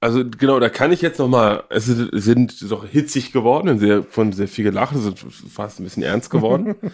Also 0.00 0.24
genau, 0.24 0.58
da 0.58 0.70
kann 0.70 0.92
ich 0.92 1.02
jetzt 1.02 1.18
noch 1.18 1.28
mal. 1.28 1.64
Es 1.68 1.84
sind, 1.86 2.70
doch 2.70 2.86
hitzig 2.86 3.32
geworden 3.32 3.68
und 3.68 3.78
sehr, 3.80 4.02
von 4.02 4.32
sehr 4.32 4.48
viel 4.48 4.64
gelacht, 4.64 4.96
sind 4.96 5.18
fast 5.18 5.78
ein 5.78 5.84
bisschen 5.84 6.02
ernst 6.02 6.30
geworden. 6.30 6.76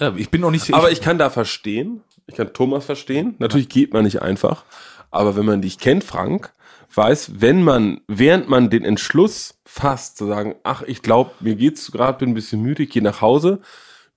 Ja, 0.00 0.12
ich 0.16 0.30
bin 0.30 0.40
noch 0.40 0.50
nicht. 0.50 0.72
aber 0.74 0.90
ich 0.90 1.00
kann 1.00 1.16
da 1.18 1.30
verstehen. 1.30 2.00
Ich 2.26 2.34
kann 2.34 2.52
Thomas 2.52 2.84
verstehen. 2.84 3.36
Natürlich 3.38 3.68
geht 3.68 3.92
man 3.92 4.02
nicht 4.02 4.20
einfach. 4.20 4.64
Aber 5.12 5.36
wenn 5.36 5.44
man 5.44 5.62
dich 5.62 5.78
kennt, 5.78 6.02
Frank, 6.02 6.52
weiß, 6.96 7.40
wenn 7.40 7.62
man, 7.62 8.00
während 8.08 8.48
man 8.48 8.70
den 8.70 8.84
Entschluss 8.84 9.58
fasst, 9.64 10.16
zu 10.18 10.26
sagen, 10.26 10.56
ach, 10.62 10.82
ich 10.82 11.02
glaube, 11.02 11.32
mir 11.40 11.54
geht's 11.54 11.90
gerade, 11.92 12.18
bin 12.18 12.30
ein 12.30 12.34
bisschen 12.34 12.62
müde, 12.62 12.82
ich 12.84 12.90
gehe 12.90 13.02
nach 13.02 13.20
Hause, 13.20 13.60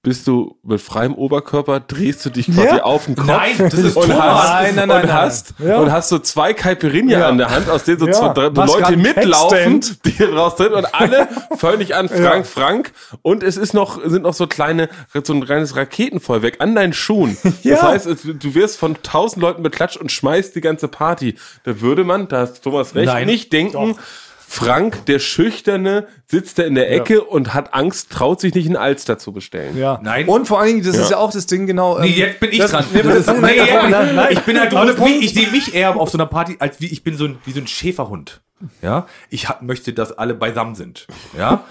bist 0.05 0.27
du 0.27 0.55
mit 0.63 0.79
freiem 0.79 1.15
Oberkörper, 1.15 1.79
drehst 1.79 2.23
du 2.25 2.29
dich 2.29 2.45
quasi 2.45 2.77
Ja. 2.77 2.83
auf 2.83 3.05
den 3.07 3.15
Kopf 3.15 3.25
Nein, 3.27 3.55
das 3.57 3.73
ist 3.73 3.97
und 3.97 4.03
Thomas. 4.07 4.19
hast, 4.23 4.49
Nein, 4.53 4.75
nein, 4.75 4.87
nein, 4.87 5.01
und 5.01 5.07
nein. 5.07 5.13
hast, 5.13 5.53
Ja. 5.57 5.77
und 5.79 5.91
hast 5.91 6.09
so 6.09 6.19
zwei 6.19 6.53
Caipirinha 6.53 7.19
Ja. 7.19 7.27
an 7.27 7.39
der 7.39 7.49
Hand, 7.49 7.69
aus 7.69 7.83
denen 7.85 7.99
so 7.99 8.05
Ja. 8.07 8.13
zwei, 8.13 8.29
drei 8.33 8.49
Was 8.55 8.69
Leute 8.71 8.97
mitlaufen, 8.97 9.81
die 10.05 10.11
hier 10.11 10.27
draus 10.27 10.55
drin 10.55 10.73
und 10.73 10.93
alle 10.93 11.27
völlig 11.57 11.95
an 11.95 12.07
Frank, 12.07 12.45
Frank. 12.45 12.91
Und 13.23 13.41
es 13.43 13.57
ist 13.57 13.73
noch, 13.73 13.99
sind 14.05 14.21
noch 14.21 14.35
so 14.35 14.45
kleine, 14.47 14.89
so 15.23 15.33
ein 15.33 15.43
kleines 15.43 15.75
Raketenfeuerwerk 15.75 16.61
an 16.61 16.75
deinen 16.75 16.93
Schuhen. 16.93 17.35
Ja. 17.63 17.75
Das 17.91 18.05
heißt, 18.05 18.25
du 18.25 18.53
wirst 18.53 18.77
von 18.77 18.95
tausend 19.01 19.41
Leuten 19.41 19.63
beklatscht 19.63 19.97
und 19.97 20.11
schmeißt 20.11 20.55
die 20.55 20.61
ganze 20.61 20.87
Party. 20.87 21.35
Da 21.63 21.81
würde 21.81 22.03
man, 22.03 22.27
da 22.27 22.41
hast 22.41 22.61
Thomas 22.63 22.93
recht, 22.93 23.07
Nein. 23.07 23.25
nicht 23.25 23.51
denken, 23.51 23.95
Frank, 24.47 25.05
der 25.07 25.19
Schüchterne, 25.19 26.07
sitzt 26.27 26.59
da 26.59 26.63
in 26.63 26.75
der 26.75 26.91
Ecke 26.91 27.21
und 27.23 27.53
hat 27.53 27.73
Angst, 27.73 28.11
traut 28.11 28.39
sich 28.41 28.53
nicht 28.53 28.67
einen 28.67 28.77
Alster 28.77 29.17
zu 29.17 29.31
bestellen. 29.31 29.77
Ja. 29.77 29.99
Nein. 30.03 30.27
Und 30.27 30.47
vor 30.47 30.59
allen 30.59 30.67
Dingen, 30.67 30.83
das 30.85 30.95
ist 30.97 31.11
ja 31.11 31.17
auch 31.17 31.31
das 31.31 31.45
Ding 31.45 31.65
genau. 31.67 31.99
Nee, 31.99 32.07
ähm, 32.09 32.13
jetzt 32.15 32.39
bin 32.39 32.51
ich 32.51 32.57
das- 32.59 32.71
dran. 32.71 32.85
Nee, 32.93 33.01
Das 33.01 33.25
Punkt, 33.25 33.41
nee, 33.41 33.47
nein, 33.47 33.67
ehrlich, 33.67 33.89
nein, 33.91 34.15
nein. 34.15 34.27
ich 34.31 34.39
bin 34.41 34.59
halt, 34.59 34.71
du 34.71 35.03
mich, 35.03 35.23
ich 35.23 35.33
sehe 35.33 35.49
mich 35.49 35.73
eher 35.75 35.95
auf 35.95 36.09
so 36.09 36.17
einer 36.17 36.25
Party 36.27 36.55
als 36.59 36.79
wie 36.79 36.87
ich 36.87 37.03
bin 37.03 37.17
so 37.17 37.25
ein 37.25 37.37
wie 37.45 37.51
so 37.51 37.59
ein 37.59 37.67
Schäferhund. 37.67 38.41
Ja, 38.81 39.05
ich 39.29 39.49
hab, 39.49 39.61
möchte, 39.63 39.91
dass 39.91 40.17
alle 40.17 40.33
beisammen 40.33 40.75
sind. 40.75 41.07
Ja, 41.37 41.65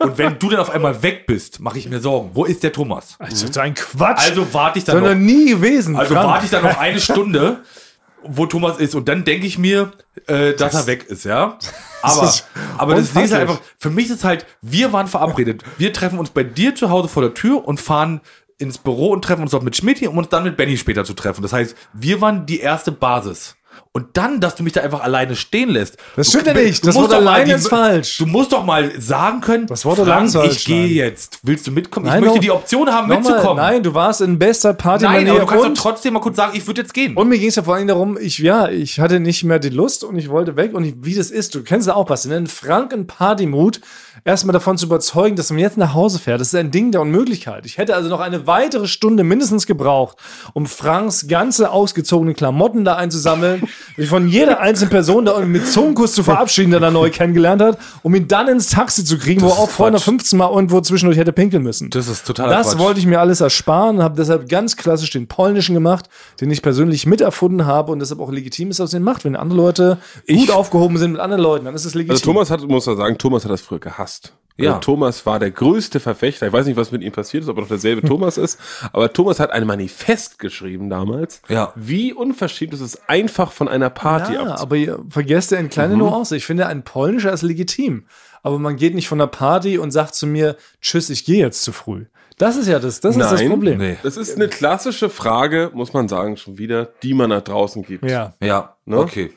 und 0.00 0.18
wenn 0.18 0.38
du 0.38 0.50
dann 0.50 0.60
auf 0.60 0.68
einmal 0.70 1.02
weg 1.02 1.26
bist, 1.26 1.60
mache 1.60 1.78
ich 1.78 1.88
mir 1.88 1.98
Sorgen. 2.00 2.30
Wo 2.34 2.44
ist 2.44 2.62
der 2.62 2.72
Thomas? 2.72 3.16
Das 3.18 3.42
ist 3.42 3.56
ein 3.56 3.72
Quatsch. 3.74 4.18
Also 4.28 4.46
warte 4.52 4.78
ich 4.78 4.84
dann 4.84 4.96
Sondern 4.96 5.18
noch, 5.18 5.26
nie 5.26 5.46
gewesen. 5.50 5.96
also 5.96 6.14
warte 6.14 6.44
ich 6.44 6.50
dann 6.50 6.62
noch 6.64 6.78
eine 6.78 7.00
Stunde, 7.00 7.60
wo 8.28 8.46
Thomas 8.46 8.78
ist 8.78 8.94
und 8.94 9.08
dann 9.08 9.24
denke 9.24 9.46
ich 9.46 9.58
mir, 9.58 9.92
äh, 10.26 10.54
dass 10.54 10.74
er 10.74 10.86
weg 10.86 11.04
ist. 11.04 11.24
Ja, 11.24 11.58
aber 12.02 12.24
ist 12.24 12.46
aber 12.78 12.94
das 12.94 13.12
Ding 13.12 13.24
ist 13.24 13.32
halt 13.32 13.42
einfach. 13.42 13.60
Für 13.78 13.90
mich 13.90 14.10
ist 14.10 14.24
halt, 14.24 14.46
wir 14.62 14.92
waren 14.92 15.06
verabredet. 15.06 15.62
Wir 15.78 15.92
treffen 15.92 16.18
uns 16.18 16.30
bei 16.30 16.44
dir 16.44 16.74
zu 16.74 16.90
Hause 16.90 17.08
vor 17.08 17.22
der 17.22 17.34
Tür 17.34 17.66
und 17.66 17.80
fahren 17.80 18.20
ins 18.58 18.78
Büro 18.78 19.10
und 19.10 19.22
treffen 19.22 19.42
uns 19.42 19.50
dort 19.50 19.62
mit 19.62 19.76
Schmidt 19.76 20.06
um 20.06 20.16
uns 20.16 20.28
dann 20.28 20.44
mit 20.44 20.56
Benny 20.56 20.76
später 20.76 21.04
zu 21.04 21.14
treffen. 21.14 21.42
Das 21.42 21.52
heißt, 21.52 21.76
wir 21.92 22.20
waren 22.20 22.46
die 22.46 22.60
erste 22.60 22.92
Basis. 22.92 23.56
Und 23.96 24.08
dann, 24.12 24.40
dass 24.42 24.54
du 24.56 24.62
mich 24.62 24.74
da 24.74 24.82
einfach 24.82 25.00
alleine 25.02 25.34
stehen 25.36 25.70
lässt. 25.70 25.96
Das 26.16 26.26
Du- 26.26 26.32
stimmt 26.32 26.48
ja 26.48 26.52
du 26.52 26.60
nicht. 26.62 26.86
Das 26.86 26.94
musst 26.94 27.10
Wort 27.12 27.24
mal 27.24 27.32
alleine 27.32 27.54
ist 27.54 27.68
falsch. 27.68 28.18
Du 28.18 28.26
musst 28.26 28.52
doch 28.52 28.62
mal 28.62 28.92
sagen 29.00 29.40
können, 29.40 29.66
Das 29.66 29.86
Wort 29.86 29.96
Frank, 30.00 30.30
falsch, 30.30 30.56
ich 30.56 30.64
gehe 30.66 30.86
jetzt. 30.88 31.38
Willst 31.44 31.66
du 31.66 31.70
mitkommen? 31.70 32.04
Nein, 32.04 32.16
ich 32.18 32.20
möchte 32.26 32.36
no- 32.36 32.42
die 32.42 32.50
Option 32.50 32.90
haben, 32.92 33.08
mitzukommen. 33.08 33.56
Nein, 33.56 33.82
du 33.82 33.94
warst 33.94 34.20
in 34.20 34.38
bester 34.38 34.74
Party 34.74 35.04
Nein, 35.06 35.26
aber 35.30 35.40
du 35.40 35.46
kannst 35.46 35.64
doch 35.64 35.72
trotzdem 35.74 36.12
mal 36.12 36.20
kurz 36.20 36.36
sagen, 36.36 36.52
ich 36.54 36.66
würde 36.66 36.82
jetzt 36.82 36.92
gehen. 36.92 37.16
und 37.16 37.26
mir 37.28 37.38
ging 37.38 37.48
es 37.48 37.54
ja 37.54 37.62
vor 37.62 37.74
allem 37.76 37.88
darum, 37.88 38.18
ich, 38.20 38.36
ja, 38.38 38.68
ich 38.68 39.00
hatte 39.00 39.18
nicht 39.18 39.44
mehr 39.44 39.58
die 39.60 39.70
Lust 39.70 40.04
und 40.04 40.18
ich 40.18 40.28
wollte 40.28 40.56
weg 40.56 40.74
und 40.74 40.84
ich, 40.84 40.94
wie 41.00 41.14
das 41.14 41.30
ist, 41.30 41.54
du 41.54 41.62
kennst 41.62 41.88
es 41.88 41.94
auch, 41.94 42.04
Basti, 42.04 42.28
ne? 42.28 42.36
einen 42.36 42.48
franken 42.48 43.06
Partymut 43.06 43.80
erstmal 44.24 44.52
davon 44.52 44.76
zu 44.76 44.84
überzeugen, 44.86 45.36
dass 45.36 45.48
man 45.48 45.58
jetzt 45.58 45.78
nach 45.78 45.94
Hause 45.94 46.18
fährt. 46.18 46.38
Das 46.40 46.48
ist 46.48 46.54
ein 46.54 46.70
Ding 46.70 46.90
der 46.92 47.00
Unmöglichkeit. 47.00 47.64
Ich 47.64 47.78
hätte 47.78 47.94
also 47.94 48.10
noch 48.10 48.20
eine 48.20 48.46
weitere 48.46 48.88
Stunde 48.88 49.24
mindestens 49.24 49.66
gebraucht, 49.66 50.18
um 50.52 50.66
Franks 50.66 51.28
ganze 51.28 51.70
ausgezogene 51.70 52.34
Klamotten 52.34 52.84
da 52.84 52.96
einzusammeln, 52.96 53.68
sich 53.96 54.08
von 54.08 54.28
jeder 54.28 54.60
einzelnen 54.60 54.90
Person 54.90 55.24
da 55.24 55.32
irgendwie 55.32 55.58
mit 55.60 55.68
Zungenkuss 55.68 56.12
zu 56.14 56.22
verabschieden, 56.22 56.70
der 56.70 56.82
er 56.82 56.90
neu 56.90 57.10
kennengelernt 57.10 57.62
hat, 57.62 57.78
um 58.02 58.14
ihn 58.14 58.28
dann 58.28 58.48
ins 58.48 58.68
Taxi 58.68 59.04
zu 59.04 59.18
kriegen, 59.18 59.40
wo 59.42 59.46
er 59.46 59.52
ist 59.52 59.58
auch 59.58 59.70
vorher 59.70 59.92
noch 59.92 59.98
Quatsch. 59.98 60.04
15 60.04 60.38
Mal 60.38 60.50
irgendwo 60.50 60.80
zwischendurch 60.80 61.18
hätte 61.18 61.32
pinkeln 61.32 61.62
müssen. 61.62 61.90
Das 61.90 62.08
ist 62.08 62.26
totaler 62.26 62.56
Das 62.56 62.70
Quatsch. 62.70 62.78
wollte 62.78 63.00
ich 63.00 63.06
mir 63.06 63.20
alles 63.20 63.40
ersparen 63.40 63.96
und 63.98 64.02
habe 64.02 64.16
deshalb 64.16 64.48
ganz 64.48 64.76
klassisch 64.76 65.10
den 65.10 65.26
polnischen 65.28 65.74
gemacht, 65.74 66.08
den 66.40 66.50
ich 66.50 66.62
persönlich 66.62 67.06
miterfunden 67.06 67.66
habe 67.66 67.92
und 67.92 67.98
deshalb 67.98 68.20
auch 68.20 68.30
legitim 68.30 68.70
ist, 68.70 68.78
er 68.78 68.86
den 68.86 69.02
macht. 69.02 69.24
Wenn 69.24 69.36
andere 69.36 69.56
Leute 69.58 69.98
gut 70.28 70.50
aufgehoben 70.50 70.96
sind 70.98 71.12
mit 71.12 71.20
anderen 71.20 71.42
Leuten, 71.42 71.64
dann 71.64 71.74
ist 71.74 71.84
es 71.84 71.94
legitim. 71.94 72.12
Also 72.12 72.24
Thomas 72.24 72.50
hat, 72.50 72.62
muss 72.62 72.86
man 72.86 72.96
sagen, 72.96 73.18
Thomas 73.18 73.44
hat 73.44 73.50
das 73.50 73.60
früher 73.60 73.80
gehasst. 73.80 74.32
Ja. 74.58 74.70
Also 74.70 74.80
Thomas 74.80 75.26
war 75.26 75.38
der 75.38 75.50
größte 75.50 76.00
Verfechter. 76.00 76.46
Ich 76.46 76.52
weiß 76.52 76.66
nicht, 76.66 76.76
was 76.76 76.90
mit 76.92 77.02
ihm 77.02 77.12
passiert 77.12 77.42
ist, 77.42 77.48
ob 77.48 77.56
er 77.58 77.62
noch 77.62 77.68
derselbe 77.68 78.00
Thomas 78.08 78.38
ist. 78.38 78.58
Aber 78.92 79.12
Thomas 79.12 79.38
hat 79.40 79.50
ein 79.50 79.66
Manifest 79.66 80.38
geschrieben 80.38 80.88
damals. 80.88 81.42
Ja. 81.48 81.72
Wie 81.76 82.12
unverschämt 82.12 82.72
ist 82.72 82.80
es 82.80 83.08
einfach 83.08 83.52
von 83.52 83.68
einer 83.68 83.90
Party 83.90 84.34
ja, 84.34 84.42
abzu- 84.44 84.62
aber 84.62 84.76
ihr 84.76 84.98
vergesst 85.10 85.50
ja 85.52 85.58
eine 85.58 85.68
kleine 85.68 85.96
Nuance. 85.96 86.36
Ich 86.36 86.46
finde, 86.46 86.66
ein 86.66 86.84
polnischer 86.84 87.32
ist 87.32 87.42
legitim. 87.42 88.06
Aber 88.42 88.58
man 88.58 88.76
geht 88.76 88.94
nicht 88.94 89.08
von 89.08 89.18
der 89.18 89.26
Party 89.26 89.76
und 89.78 89.90
sagt 89.90 90.14
zu 90.14 90.26
mir, 90.26 90.56
tschüss, 90.80 91.10
ich 91.10 91.24
gehe 91.24 91.38
jetzt 91.38 91.62
zu 91.62 91.72
früh. 91.72 92.04
Das 92.38 92.56
ist 92.56 92.68
ja 92.68 92.78
das, 92.78 93.00
das 93.00 93.16
ist 93.16 93.22
das 93.30 93.40
Nein. 93.40 93.50
Problem. 93.50 93.78
Nee. 93.78 93.96
Das 94.02 94.16
ist 94.16 94.36
eine 94.36 94.48
klassische 94.48 95.08
Frage, 95.08 95.70
muss 95.74 95.92
man 95.94 96.06
sagen, 96.06 96.36
schon 96.36 96.56
wieder, 96.58 96.84
die 97.02 97.12
man 97.14 97.30
nach 97.30 97.40
draußen 97.42 97.82
gibt. 97.82 98.04
Ja. 98.08 98.34
Ja, 98.42 98.76
Ne? 98.84 98.98
okay. 98.98 99.32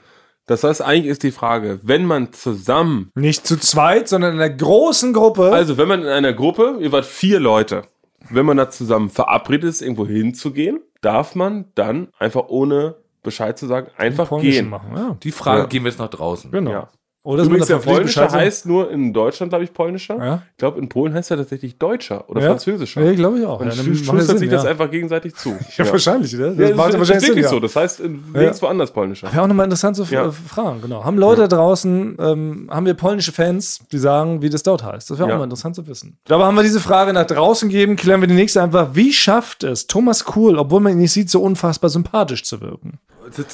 Das 0.50 0.64
heißt, 0.64 0.82
eigentlich 0.82 1.12
ist 1.12 1.22
die 1.22 1.30
Frage, 1.32 1.80
wenn 1.84 2.06
man 2.06 2.34
zusammen, 2.34 3.12
Nicht 3.14 3.46
zu 3.46 3.56
zweit, 3.60 4.10
sondern 4.10 4.34
in 4.34 4.42
einer 4.42 4.50
großen 4.54 5.14
Gruppe. 5.14 5.52
also 5.54 5.78
wenn 5.78 5.88
man 5.88 6.02
in 6.02 6.08
einer 6.08 6.34
Gruppe, 6.34 6.78
ihr 6.80 6.92
wart 6.92 7.06
vier 7.06 7.40
Leute, 7.40 7.84
wenn 8.32 8.48
man 8.48 8.58
da 8.58 8.70
zusammen 8.72 9.10
verabredet 9.12 9.70
ist, 9.70 9.82
irgendwo 9.82 10.08
hinzugehen, 10.08 10.80
darf 11.02 11.36
man 11.36 11.66
dann 11.76 12.08
einfach 12.18 12.46
ohne 12.48 12.96
Bescheid 13.22 13.60
zu 13.60 13.68
sagen, 13.68 13.90
einfach 13.98 14.30
gehen. 14.42 14.70
machen. 14.70 14.92
Ja, 14.96 15.18
Die 15.22 15.32
Frage 15.32 15.60
Ja. 15.62 15.66
gehen 15.68 15.84
wir 15.84 15.92
jetzt 15.92 16.00
nach 16.00 16.10
draußen. 16.10 16.50
genau. 16.52 16.72
Ja. 16.72 16.90
Oder 17.30 17.44
man 17.44 17.50
Übrigens, 17.50 17.68
der 17.68 17.76
dafür 17.78 17.94
polnische 17.94 18.22
Bescheid 18.22 18.42
heißt 18.42 18.66
nur 18.66 18.90
in 18.90 19.14
Deutschland, 19.14 19.52
glaube 19.52 19.64
ich, 19.64 19.72
polnischer. 19.72 20.18
Ja. 20.18 20.42
Ich 20.50 20.58
glaube, 20.58 20.80
in 20.80 20.90
Polen 20.90 21.14
heißt 21.14 21.30
er 21.30 21.38
tatsächlich 21.38 21.78
deutscher 21.78 22.28
oder 22.28 22.42
Ja. 22.42 22.48
französischer. 22.50 23.04
Ja, 23.04 23.14
glaube 23.14 23.38
ich 23.38 23.46
auch. 23.46 23.60
Und 23.60 23.68
Ja, 23.68 23.76
dann 23.76 23.94
Sinn, 23.94 24.38
sich 24.40 24.50
das 24.50 24.66
einfach 24.66 24.90
gegenseitig 24.90 25.36
zu. 25.36 25.56
Ja, 25.78 25.92
wahrscheinlich. 25.92 26.34
Ne? 26.34 26.56
Das 26.56 26.58
Ja, 26.58 26.70
das 26.70 26.70
ist, 26.72 26.78
das 26.78 26.98
wahrscheinlich 26.98 27.16
ist 27.24 27.28
wirklich 27.28 27.48
so. 27.48 27.60
Das 27.60 27.76
heißt, 27.76 28.00
in, 28.00 28.24
nirgendwo 28.34 28.66
anders 28.66 28.90
polnischer. 28.90 29.32
Wäre 29.32 29.44
auch 29.44 29.48
nochmal 29.48 29.66
interessant 29.66 29.96
zu 29.96 30.02
äh, 30.12 30.32
fragen, 30.32 30.82
genau. 30.82 31.04
Haben 31.04 31.20
Leute 31.20 31.48
draußen, 31.48 32.18
ähm, 32.20 32.68
haben 32.72 32.88
wir 32.88 32.96
polnische 32.96 33.32
Fans, 33.32 33.82
die 33.92 34.00
sagen, 34.00 34.42
wie 34.42 34.50
das 34.50 34.64
dort 34.64 34.84
heißt? 34.84 35.12
Das 35.12 35.20
wäre 35.20 35.32
auch 35.32 35.38
mal 35.38 35.44
interessant 35.44 35.76
zu 35.76 35.86
wissen. 35.86 36.18
Dabei 36.26 36.46
haben 36.46 36.56
wir 36.56 36.64
diese 36.64 36.80
Frage 36.80 37.14
nach 37.14 37.28
draußen 37.28 37.70
gegeben, 37.70 37.96
klären 37.96 38.22
wir 38.22 38.28
die 38.28 38.34
nächste 38.34 38.64
einfach. 38.64 38.90
Wie 38.94 39.14
schafft 39.14 39.64
es 39.64 39.86
Thomas 39.86 40.26
Kuhl, 40.26 40.58
obwohl 40.58 40.80
man 40.80 40.94
ihn 40.94 40.98
nicht 40.98 41.12
sieht, 41.12 41.30
so 41.30 41.44
unfassbar 41.44 41.92
sympathisch 41.92 42.44
zu 42.44 42.60
wirken? 42.60 42.98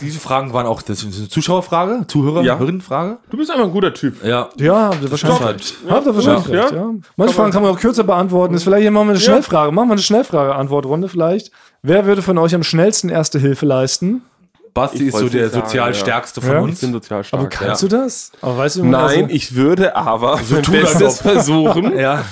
Diese 0.01 0.19
Fragen 0.19 0.53
waren 0.53 0.65
auch, 0.65 0.81
das 0.81 1.03
ist 1.03 1.17
eine 1.19 1.29
Zuschauerfrage, 1.29 2.05
Zuhörer, 2.07 2.41
Ja. 2.43 2.57
Hörerinnenfrage. 2.57 3.17
Du 3.29 3.37
bist 3.37 3.51
einfach 3.51 3.65
ein 3.65 3.71
guter 3.71 3.93
Typ. 3.93 4.23
Ja. 4.23 4.49
Ja, 4.57 4.89
habt 4.89 5.03
ihr 5.03 5.11
wahrscheinlich 5.11 5.37
Stopp. 5.37 5.49
recht. 5.53 5.75
Habt 5.89 6.05
ihr 6.07 6.15
wahrscheinlich 6.15 6.47
Ja. 6.47 6.61
recht, 6.61 6.73
ja. 6.73 6.89
Manche 7.17 7.33
Fragen 7.33 7.51
kann 7.51 7.63
man 7.63 7.71
auch 7.71 7.79
kürzer 7.79 8.03
beantworten. 8.03 8.53
Ist 8.53 8.63
vielleicht 8.63 8.81
hier 8.83 8.91
machen 8.91 9.07
wir 9.07 9.11
eine 9.11 9.19
Ja. 9.19 9.25
Schnellfrage. 9.25 9.71
Machen 9.71 9.87
wir 9.89 9.93
eine 9.93 10.01
Schnellfrage-Antwortrunde 10.01 11.07
vielleicht. 11.09 11.51
Wer 11.81 12.05
würde 12.05 12.21
von 12.21 12.37
euch 12.37 12.55
am 12.55 12.63
schnellsten 12.63 13.09
Erste 13.09 13.37
Hilfe 13.39 13.65
leisten? 13.65 14.21
Basti 14.75 14.97
Ich 15.03 15.07
ist 15.07 15.17
so 15.17 15.27
der 15.29 15.49
sagen, 15.49 15.65
sozial 15.65 15.87
ja. 15.87 15.93
stärkste 15.95 16.41
von 16.41 16.49
Ja. 16.51 16.57
Ich 16.59 16.63
uns. 16.65 16.81
bin 16.81 16.91
sozial 16.91 17.23
stark. 17.23 17.39
Aber 17.39 17.49
kannst 17.49 17.81
du 17.81 17.87
das? 17.87 18.31
Aber 18.41 18.57
weißt 18.57 18.75
du, 18.75 18.85
Nein, 18.85 19.23
also- 19.23 19.25
ich 19.29 19.55
würde 19.55 19.95
aber 19.95 20.39
mein 20.51 20.61
tun, 20.63 20.75
als 20.75 20.99
Bestes 20.99 21.19
ob. 21.25 21.31
versuchen. 21.31 21.97
Ja. 21.97 22.23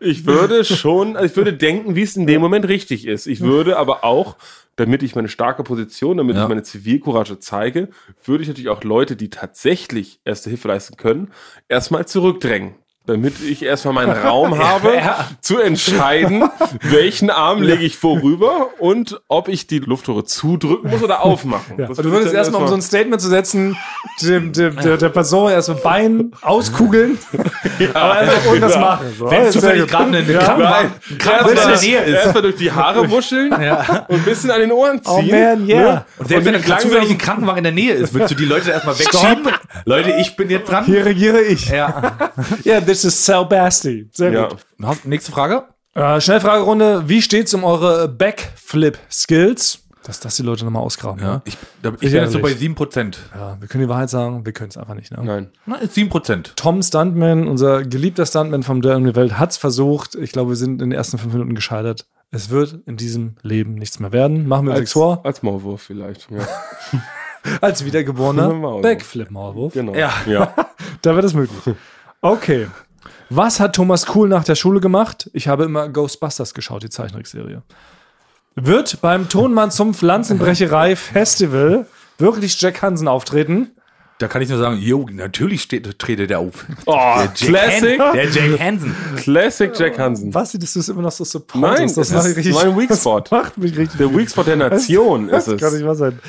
Ich 0.00 0.26
würde 0.26 0.64
schon, 0.64 1.16
also 1.16 1.26
ich 1.30 1.36
würde 1.36 1.54
denken, 1.54 1.94
wie 1.94 2.02
es 2.02 2.16
in 2.16 2.26
dem 2.26 2.40
Moment 2.42 2.66
richtig 2.68 3.06
ist. 3.06 3.26
Ich 3.26 3.40
würde 3.40 3.78
aber 3.78 4.02
auch, 4.04 4.36
damit 4.76 5.02
ich 5.04 5.14
meine 5.14 5.28
starke 5.28 5.62
Position, 5.62 6.16
damit 6.16 6.34
Ja. 6.36 6.42
ich 6.42 6.48
meine 6.48 6.62
Zivilcourage 6.64 7.38
zeige, 7.38 7.88
würde 8.24 8.42
ich 8.42 8.48
natürlich 8.48 8.68
auch 8.70 8.82
Leute, 8.82 9.14
die 9.16 9.30
tatsächlich 9.30 10.20
erste 10.24 10.50
Hilfe 10.50 10.68
leisten 10.68 10.96
können, 10.96 11.30
erstmal 11.68 12.04
zurückdrängen. 12.06 12.74
Damit 13.04 13.34
ich 13.42 13.64
erstmal 13.64 13.94
meinen 13.94 14.12
Raum 14.12 14.56
habe, 14.62 14.92
zu 15.40 15.58
entscheiden, 15.58 16.44
welchen 16.82 17.30
Arm 17.30 17.60
lege 17.60 17.82
ich 17.82 17.96
vorüber 17.96 18.68
und 18.78 19.20
ob 19.26 19.48
ich 19.48 19.66
die 19.66 19.80
Lufttore 19.80 20.24
zudrücken 20.24 20.88
muss 20.88 21.02
oder 21.02 21.22
aufmachen. 21.22 21.78
Ja. 21.78 21.88
Das 21.88 21.96
Du 21.96 22.04
würde 22.04 22.18
würdest 22.18 22.34
erstmal, 22.34 22.62
um 22.62 22.68
so 22.68 22.74
ein 22.74 22.82
Statement 22.82 23.20
zu 23.20 23.28
setzen, 23.28 23.76
dem, 24.22 24.52
dem, 24.52 24.76
der, 24.76 24.98
der 24.98 25.08
Person 25.08 25.50
erstmal 25.50 25.78
Bein 25.78 26.30
auskugeln, 26.42 27.18
aber 27.94 28.12
einfach 28.12 28.44
irgendwas 28.44 28.74
genau. 28.74 28.86
machen. 28.86 29.06
So. 29.18 29.28
Wenn 29.30 29.42
Ja, 29.42 29.48
es 29.48 29.52
zufällig 29.54 29.88
gerade 29.88 30.04
eine 30.16 30.32
Ja. 30.32 30.80
In 31.48 31.56
der 31.56 31.80
Nähe 31.80 31.98
ist. 32.04 32.14
erstmal 32.14 32.42
durch 32.42 32.56
die 32.56 32.70
Haare 32.70 33.10
wuscheln 33.10 33.52
und 33.52 33.62
ein 33.62 34.22
bisschen 34.24 34.50
an 34.52 34.60
den 34.60 34.70
Ohren 34.70 35.00
Oh 35.04 35.18
ziehen. 35.20 35.30
man, 35.30 35.68
yeah. 35.68 35.82
ne? 35.82 36.04
Und 36.18 36.28
selbst 36.28 36.46
wenn 36.46 36.54
Und 36.54 36.68
dann 36.68 36.78
zufällig 36.78 37.10
ein 37.10 37.18
Krankenwagen 37.18 37.58
in 37.58 37.64
der 37.64 37.72
Nähe 37.72 37.94
ist, 37.94 38.14
willst 38.14 38.30
du 38.30 38.36
die 38.36 38.44
Leute 38.44 38.70
erstmal 38.70 38.96
wegschieben? 38.96 39.48
Leute, 39.84 40.14
ich 40.20 40.36
bin 40.36 40.50
jetzt 40.50 40.70
dran. 40.70 40.84
Hier 40.84 41.04
regiere 41.04 41.40
ich. 41.40 41.68
Ja. 41.68 42.12
Ja, 42.62 42.80
this 42.92 43.04
is 43.04 43.24
Sal 43.24 43.46
Basti. 43.46 44.08
Sehr 44.12 44.32
Ja. 44.32 44.48
gut. 44.48 44.58
Hast- 44.82 45.04
Nächste 45.06 45.32
Frage. 45.32 45.64
Äh, 45.94 46.20
Schnellfragerunde. 46.20 47.08
Wie 47.08 47.20
steht's 47.22 47.52
um 47.54 47.64
eure 47.64 48.08
Backflip-Skills? 48.08 49.78
Dass 50.04 50.18
das 50.18 50.34
die 50.36 50.42
Leute 50.42 50.64
nochmal 50.64 50.82
ausgraben. 50.82 51.22
Ja. 51.22 51.42
Ich, 51.44 51.56
da, 51.80 51.90
ich 51.90 51.94
Ich 51.94 52.00
bin 52.12 52.22
jetzt 52.22 52.32
so 52.32 52.40
bei 52.40 52.48
ehrlich. 52.48 52.60
7%. 52.60 53.18
ja, 53.36 53.56
wir 53.60 53.68
können 53.68 53.84
die 53.84 53.88
Wahrheit 53.88 54.10
sagen, 54.10 54.44
wir 54.44 54.52
können 54.52 54.70
es 54.70 54.76
einfach 54.76 54.94
nicht. 54.94 55.12
Ne? 55.12 55.22
Nein. 55.22 55.50
Na, 55.64 55.76
ist 55.76 55.94
7%. 55.96 56.56
Tom 56.56 56.82
Stuntman, 56.82 57.46
unser 57.46 57.84
geliebter 57.84 58.26
Stuntman 58.26 58.64
vom 58.64 58.80
Duell 58.82 58.96
um 58.96 59.04
die 59.04 59.14
Welt, 59.14 59.38
hat's 59.38 59.58
versucht. 59.58 60.16
Ich 60.16 60.32
glaube, 60.32 60.50
wir 60.50 60.56
sind 60.56 60.82
in 60.82 60.90
den 60.90 60.92
ersten 60.92 61.18
fünf 61.18 61.32
Minuten 61.34 61.54
gescheitert. 61.54 62.06
Es 62.32 62.50
wird 62.50 62.80
in 62.86 62.96
diesem 62.96 63.36
Leben 63.42 63.74
nichts 63.74 64.00
mehr 64.00 64.10
werden. 64.10 64.48
Machen 64.48 64.66
wir 64.66 64.70
uns 64.72 64.80
nichts 64.80 64.92
vor. 64.94 65.20
als 65.24 65.42
Maulwurf 65.44 65.82
vielleicht. 65.82 66.28
Ja. 66.30 66.38
Als 67.60 67.84
wiedergeborener 67.84 68.48
Maulwurf. 68.54 68.82
Backflip-Maulwurf. 68.82 69.72
Genau. 69.74 69.94
Ja. 69.94 70.12
ja. 70.26 70.54
Da 71.02 71.16
wird 71.16 71.24
es 71.24 71.34
möglich. 71.34 71.74
Okay. 72.22 72.68
Was 73.30 73.60
hat 73.60 73.74
Thomas 73.74 74.06
Kuhl 74.06 74.28
nach 74.28 74.44
der 74.44 74.54
Schule 74.54 74.80
gemacht? 74.80 75.28
Ich 75.32 75.48
habe 75.48 75.64
immer 75.64 75.88
Ghostbusters 75.88 76.54
geschaut, 76.54 76.82
die 76.82 76.90
Zeichentrickserie. 76.90 77.62
Wird 78.54 79.00
beim 79.00 79.28
Tonmann 79.28 79.70
zum 79.70 79.94
Pflanzenbrecherei 79.94 80.94
Festival 80.96 81.86
wirklich 82.18 82.60
Jack 82.60 82.82
Hansen 82.82 83.08
auftreten? 83.08 83.70
Da 84.18 84.28
kann 84.28 84.40
ich 84.40 84.48
nur 84.48 84.58
sagen, 84.58 84.78
jo, 84.78 85.08
natürlich 85.10 85.62
steht, 85.62 85.98
trete 85.98 86.28
der 86.28 86.38
auf. 86.38 86.64
Oh, 86.86 87.22
Classic, 87.34 87.98
Han 87.98 88.12
der 88.14 88.28
Jack 88.30 88.60
Hansen. 88.60 88.94
Classic 89.16 89.72
Jack 89.76 89.98
Hansen. 89.98 90.32
Was, 90.32 90.52
du 90.52 90.58
es 90.58 90.88
immer 90.88 91.02
noch 91.02 91.10
so 91.10 91.24
supportest? 91.24 91.78
Nein, 91.78 91.92
das 91.96 92.08
das 92.10 92.26
ist 92.26 92.54
mein 92.54 92.78
Weak 92.78 92.94
Spot. 92.94 93.20
Das 93.20 93.30
macht 93.32 93.58
mich 93.58 93.76
richtig. 93.76 93.98
Der 93.98 94.14
Weak 94.14 94.30
Spot 94.30 94.44
der 94.44 94.56
Nation 94.70 95.26
das 95.26 95.48
ist 95.48 95.58
kann 95.58 95.68
es. 95.68 95.74
nicht 95.74 95.86
wahr 95.86 95.96
sein. 95.96 96.20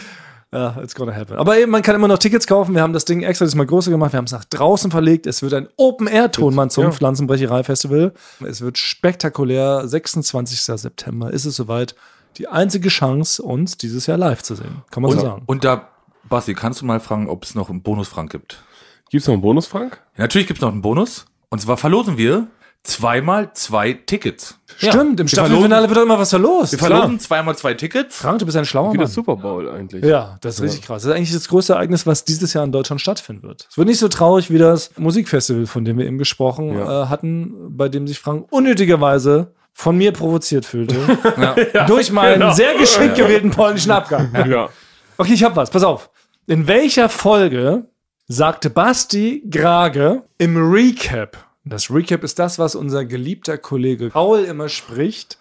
Ja, 0.53 0.77
it's 0.81 0.93
gonna 0.93 1.13
happen. 1.15 1.35
Aber 1.37 1.57
eben, 1.57 1.71
man 1.71 1.81
kann 1.81 1.95
immer 1.95 2.07
noch 2.07 2.19
Tickets 2.19 2.45
kaufen. 2.47 2.75
Wir 2.75 2.81
haben 2.81 2.93
das 2.93 3.05
Ding 3.05 3.23
extra 3.23 3.45
diesmal 3.45 3.65
größer 3.65 3.89
gemacht. 3.91 4.13
Wir 4.13 4.17
haben 4.17 4.25
es 4.25 4.31
nach 4.31 4.45
draußen 4.45 4.91
verlegt. 4.91 5.25
Es 5.25 5.41
wird 5.41 5.53
ein 5.53 5.67
Open-Air-Tonmann 5.77 6.69
zum 6.69 6.85
Ja. 6.85 6.91
Pflanzenbrecherei-Festival. 6.91 8.13
Es 8.47 8.61
wird 8.61 8.77
spektakulär. 8.77 9.87
26. 9.87 10.61
September 10.61 11.31
ist 11.31 11.45
es 11.45 11.55
soweit. 11.55 11.95
Die 12.37 12.47
einzige 12.47 12.89
Chance, 12.89 13.41
uns 13.41 13.77
dieses 13.77 14.07
Jahr 14.07 14.17
live 14.17 14.41
zu 14.43 14.55
sehen. 14.55 14.83
Kann 14.91 15.03
man 15.03 15.11
so 15.11 15.17
Und, 15.17 15.23
sagen. 15.23 15.43
und 15.45 15.63
da, 15.63 15.89
Basti, 16.29 16.53
kannst 16.53 16.81
du 16.81 16.85
mal 16.85 16.99
fragen, 16.99 17.29
ob 17.29 17.43
es 17.43 17.53
noch 17.55 17.69
einen 17.69 17.81
Bonus-Frank 17.83 18.31
gibt? 18.31 18.63
Gibt's 19.09 19.27
noch 19.27 19.33
einen 19.33 19.41
Bonus, 19.43 19.67
Frank? 19.67 20.01
Ja, 20.17 20.23
natürlich 20.23 20.47
gibt 20.47 20.57
es 20.59 20.61
noch 20.61 20.71
einen 20.71 20.81
Bonus. 20.81 21.25
Und 21.49 21.59
zwar 21.61 21.77
verlosen 21.77 22.17
wir 22.17 22.47
zweimal 22.83 23.53
zwei 23.53 23.93
Tickets. 23.93 24.59
Stimmt, 24.77 25.19
im 25.19 25.25
wir 25.25 25.29
Staffelfinale 25.29 25.87
wird 25.87 25.97
doch 25.97 26.03
immer 26.03 26.19
was 26.19 26.31
verlost. 26.31 26.73
Wir 26.73 26.79
verlosen 26.79 27.19
zweimal 27.19 27.55
zwei 27.55 27.73
Tickets. 27.73 28.17
Frank, 28.17 28.39
du 28.39 28.45
bist 28.45 28.57
ein 28.57 28.65
schlauer 28.65 28.91
Wie 28.93 28.97
Mann. 28.97 29.05
das 29.05 29.13
Super 29.13 29.35
Bowl 29.37 29.69
eigentlich. 29.69 30.03
Ja, 30.03 30.37
das 30.41 30.55
ist 30.55 30.61
richtig 30.61 30.81
krass. 30.81 31.03
Das 31.03 31.11
ist 31.11 31.15
eigentlich 31.17 31.31
das 31.31 31.47
größte 31.47 31.73
Ereignis, 31.73 32.05
was 32.05 32.25
dieses 32.25 32.53
Jahr 32.53 32.63
in 32.65 32.71
Deutschland 32.71 32.99
stattfinden 32.99 33.43
wird. 33.43 33.67
Es 33.69 33.77
wird 33.77 33.87
nicht 33.87 33.99
so 33.99 34.09
traurig 34.09 34.51
wie 34.51 34.57
das 34.57 34.91
Musikfestival, 34.97 35.65
von 35.65 35.85
dem 35.85 35.97
wir 35.97 36.05
eben 36.05 36.17
gesprochen 36.17 36.77
Ja. 36.77 37.03
äh, 37.03 37.07
hatten, 37.07 37.53
bei 37.77 37.87
dem 37.87 38.07
sich 38.07 38.19
Frank 38.19 38.47
unnötigerweise 38.51 39.53
von 39.73 39.97
mir 39.97 40.11
provoziert 40.11 40.65
fühlte. 40.65 40.95
Ja. 41.73 41.85
durch 41.87 42.11
meinen 42.11 42.39
genau. 42.41 42.53
sehr 42.53 42.75
geschickt 42.75 43.15
gewählten 43.15 43.51
polnischen 43.51 43.91
Abgang. 43.91 44.31
Ja. 44.49 44.69
Okay, 45.17 45.33
ich 45.33 45.43
hab 45.43 45.55
was. 45.55 45.69
Pass 45.69 45.83
auf. 45.83 46.09
In 46.47 46.67
welcher 46.67 47.07
Folge 47.07 47.85
sagte 48.27 48.69
Basti 48.69 49.43
Grage 49.49 50.23
im 50.37 50.57
Recap? 50.71 51.37
Das 51.65 51.89
Recap 51.89 52.23
ist 52.23 52.39
das, 52.39 52.59
was 52.59 52.75
unser 52.75 53.05
geliebter 53.05 53.57
Kollege 53.57 54.09
Paul 54.09 54.39
immer 54.39 54.69
spricht, 54.69 55.37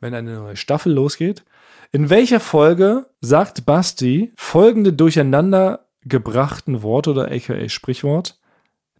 wenn 0.00 0.14
eine 0.14 0.34
neue 0.34 0.56
Staffel 0.56 0.92
losgeht. 0.92 1.44
In 1.90 2.10
welcher 2.10 2.40
Folge 2.40 3.06
sagt 3.20 3.64
Basti 3.64 4.32
folgende 4.36 4.92
durcheinander 4.92 5.86
gebrachten 6.02 6.82
Worte 6.82 7.10
oder 7.10 7.32
aka 7.32 7.68
Sprichwort? 7.68 8.38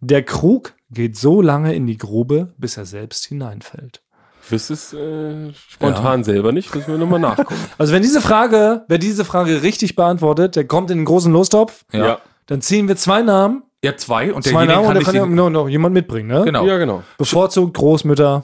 Der 0.01 0.23
Krug 0.23 0.73
geht 0.89 1.17
so 1.17 1.41
lange 1.41 1.75
in 1.75 1.85
die 1.85 1.97
Grube, 1.97 2.53
bis 2.57 2.77
er 2.77 2.85
selbst 2.85 3.25
hineinfällt. 3.25 4.01
Wüsste 4.47 4.73
es 4.73 4.93
äh, 4.93 5.53
spontan 5.53 6.23
selber 6.23 6.51
nicht, 6.51 6.73
müssen 6.73 6.91
wir 6.91 6.97
nochmal 6.97 7.19
nachgucken. 7.19 7.53
Also 7.77 7.93
wenn 7.93 8.01
diese 8.01 8.21
Frage, 8.21 8.85
wer 8.87 8.97
diese 8.97 9.25
Frage 9.25 9.61
richtig 9.61 9.95
beantwortet, 9.95 10.55
der 10.55 10.65
kommt 10.65 10.89
in 10.89 10.99
den 10.99 11.05
großen 11.05 11.31
Lostopf. 11.31 11.85
Ja. 11.91 12.19
Dann 12.47 12.61
ziehen 12.61 12.87
wir 12.87 12.95
zwei 12.95 13.21
Namen, 13.21 13.61
Ja, 13.83 13.95
zwei. 13.95 14.33
Und 14.33 14.43
zwei 14.43 14.65
Namen 14.65 14.79
und 14.87 14.93
kann 14.93 14.97
ich 15.01 15.05
kann 15.05 15.15
ja 15.15 15.25
noch, 15.25 15.49
noch 15.49 15.69
jemand 15.69 15.93
mitbringen, 15.93 16.27
ne? 16.27 16.43
Genau. 16.43 16.65
Ja, 16.65 16.77
genau. 16.77 17.03
Bevorzugt 17.17 17.75
Großmütter, 17.77 18.43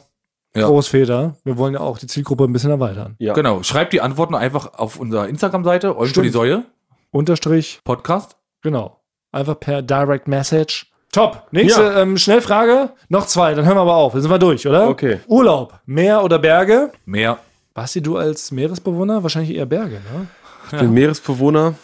Ja. 0.56 0.68
Großväter. 0.68 1.36
Wir 1.44 1.58
wollen 1.58 1.74
ja 1.74 1.82
auch 1.82 1.98
die 1.98 2.08
Zielgruppe 2.08 2.46
ein 2.46 2.54
bisschen 2.54 2.70
erweitern. 2.72 3.16
Ja. 3.20 3.34
Genau. 3.34 3.62
Schreibt 3.64 3.92
die 3.94 4.00
Antworten 4.02 4.36
einfach 4.36 4.76
auf 4.76 4.98
unserer 4.98 5.28
Instagram-Seite, 5.28 5.98
Eulen 5.98 6.14
für 6.14 6.22
die. 6.22 6.30
Säue, 6.30 6.64
Unterstrich, 7.12 7.82
Podcast. 7.84 8.38
genau. 8.62 9.00
Einfach 9.32 9.60
per 9.60 9.82
Direct 9.82 10.28
Message. 10.30 10.92
Top. 11.12 11.44
Nächste 11.52 11.82
Ja. 11.84 12.02
ähm, 12.02 12.18
Schnellfrage. 12.18 12.90
Noch 13.10 13.26
zwei, 13.26 13.54
dann 13.54 13.66
hören 13.66 13.76
wir 13.78 13.82
aber 13.82 13.96
auf. 13.96 14.14
Dann 14.14 14.22
sind 14.22 14.32
wir 14.32 14.40
durch, 14.40 14.66
oder? 14.68 14.90
Okay. 14.90 15.20
Urlaub, 15.28 15.80
Meer 15.86 16.24
oder 16.24 16.40
Berge? 16.40 16.92
Mehr. 17.06 17.38
Basti, 17.74 18.02
du 18.02 18.16
als 18.18 18.52
Meeresbewohner? 18.52 19.22
Wahrscheinlich 19.24 19.56
eher 19.56 19.66
Berge, 19.66 19.96
ne? 20.14 20.28
Ich 20.72 20.78
bin 20.80 20.94
Meeresbewohner. 20.94 21.76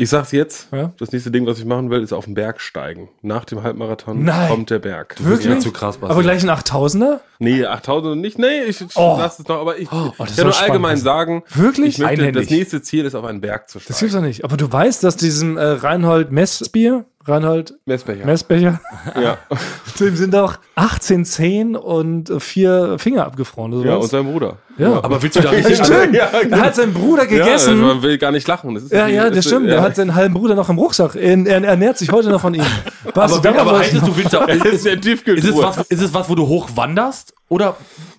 Ich 0.00 0.10
sag's 0.10 0.30
jetzt. 0.32 0.68
Ja. 0.72 0.92
Das 0.98 1.10
nächste 1.12 1.30
Ding, 1.32 1.44
was 1.46 1.58
ich 1.58 1.64
machen 1.64 1.90
will, 1.90 2.02
ist 2.02 2.12
auf 2.12 2.24
den 2.24 2.34
Berg 2.34 2.60
steigen. 2.60 3.08
Nach 3.20 3.44
dem 3.44 3.62
Halbmarathon 3.64 4.22
Nein. 4.24 4.48
kommt 4.48 4.70
der 4.70 4.78
Berg. 4.78 5.16
Wirklich? 5.18 5.52
Ja, 5.52 5.58
zu 5.58 5.72
krass, 5.72 5.98
Basti. 5.98 6.12
Aber 6.12 6.22
gleich 6.22 6.42
ein 6.44 6.50
8000er? 6.50 7.18
Nee, 7.40 7.64
8000 7.66 8.20
nicht. 8.20 8.38
Nee, 8.38 8.62
ich 8.68 8.80
Oh. 8.94 9.16
lass 9.18 9.40
es 9.40 9.48
noch. 9.48 9.60
Aber 9.60 9.76
ich, 9.78 9.90
Oh, 9.92 10.12
ich 10.24 10.36
kann 10.36 10.46
nur 10.46 10.56
allgemein 10.60 10.96
sagen, 10.98 11.42
Wirklich? 11.52 11.94
ich 11.94 11.98
möchte, 11.98 12.12
Einhändig. 12.20 12.44
das 12.48 12.50
nächste 12.56 12.80
Ziel 12.80 13.04
ist, 13.06 13.14
auf 13.16 13.24
einen 13.24 13.40
Berg 13.40 13.68
zu 13.68 13.78
Das 13.78 13.86
gibt's 13.88 13.98
steigen. 13.98 14.14
doch 14.14 14.22
nicht. 14.22 14.44
Aber 14.44 14.56
du 14.56 14.70
weißt, 14.70 15.02
dass 15.02 15.16
diesem 15.16 15.56
äh, 15.56 15.62
Reinhold 15.64 16.30
Messbier, 16.30 17.04
Reinhold 17.28 17.74
Messbecher. 17.86 18.24
Messbecher, 18.24 18.80
ja. 19.20 19.38
dem 20.00 20.16
sind 20.16 20.34
doch 20.34 20.58
18 20.76 21.24
Zehen 21.24 21.76
und 21.76 22.32
vier 22.42 22.98
Finger 22.98 23.26
abgefroren. 23.26 23.74
Oder 23.74 23.90
ja, 23.90 23.94
und 23.96 24.02
sowas. 24.02 24.10
sein 24.10 24.24
Bruder. 24.30 24.56
Ja. 24.78 25.02
Aber 25.02 25.20
willst 25.22 25.36
du 25.36 25.40
da 25.40 25.52
Ja, 25.52 25.58
richtig 25.66 25.84
stimmt. 25.86 26.14
Ja, 26.14 26.26
Er 26.26 26.60
hat 26.60 26.76
seinen 26.76 26.94
Bruder 26.94 27.26
gegessen. 27.26 27.80
Ja, 27.80 27.88
Ja, 27.88 27.94
man 27.94 28.02
will 28.02 28.16
gar 28.18 28.30
nicht 28.30 28.46
lachen. 28.46 28.74
Das 28.74 28.84
ist 28.84 28.92
ja, 28.92 29.06
die- 29.08 29.14
das 29.16 29.38
ist- 29.38 29.46
stimmt. 29.46 29.66
ja. 29.68 29.74
Er 29.76 29.82
hat 29.82 29.96
seinen 29.96 30.14
halben 30.14 30.34
Bruder 30.34 30.54
noch 30.54 30.68
im 30.68 30.78
Rucksack. 30.78 31.16
Er, 31.16 31.36
er 31.46 31.64
ernährt 31.64 31.98
sich 31.98 32.10
heute 32.12 32.30
noch 32.30 32.40
von 32.40 32.54
ihm. 32.54 32.62
Basti, 33.14 33.38
Aber, 33.38 33.42
darauf 33.42 33.60
aber 33.68 33.78
heißt 33.80 33.94
es, 33.94 34.00
du 34.02 34.16
willst 34.16 34.32
Das 34.32 34.48
ist 34.64 34.86
ist, 34.86 35.44
es 35.44 35.56
was, 35.56 35.78
ist 35.88 36.02
es 36.02 36.14
was, 36.14 36.28
wo 36.28 36.34
du 36.34 36.46
hoch 36.46 36.68
wanderst 36.74 37.34
oder 37.48 37.76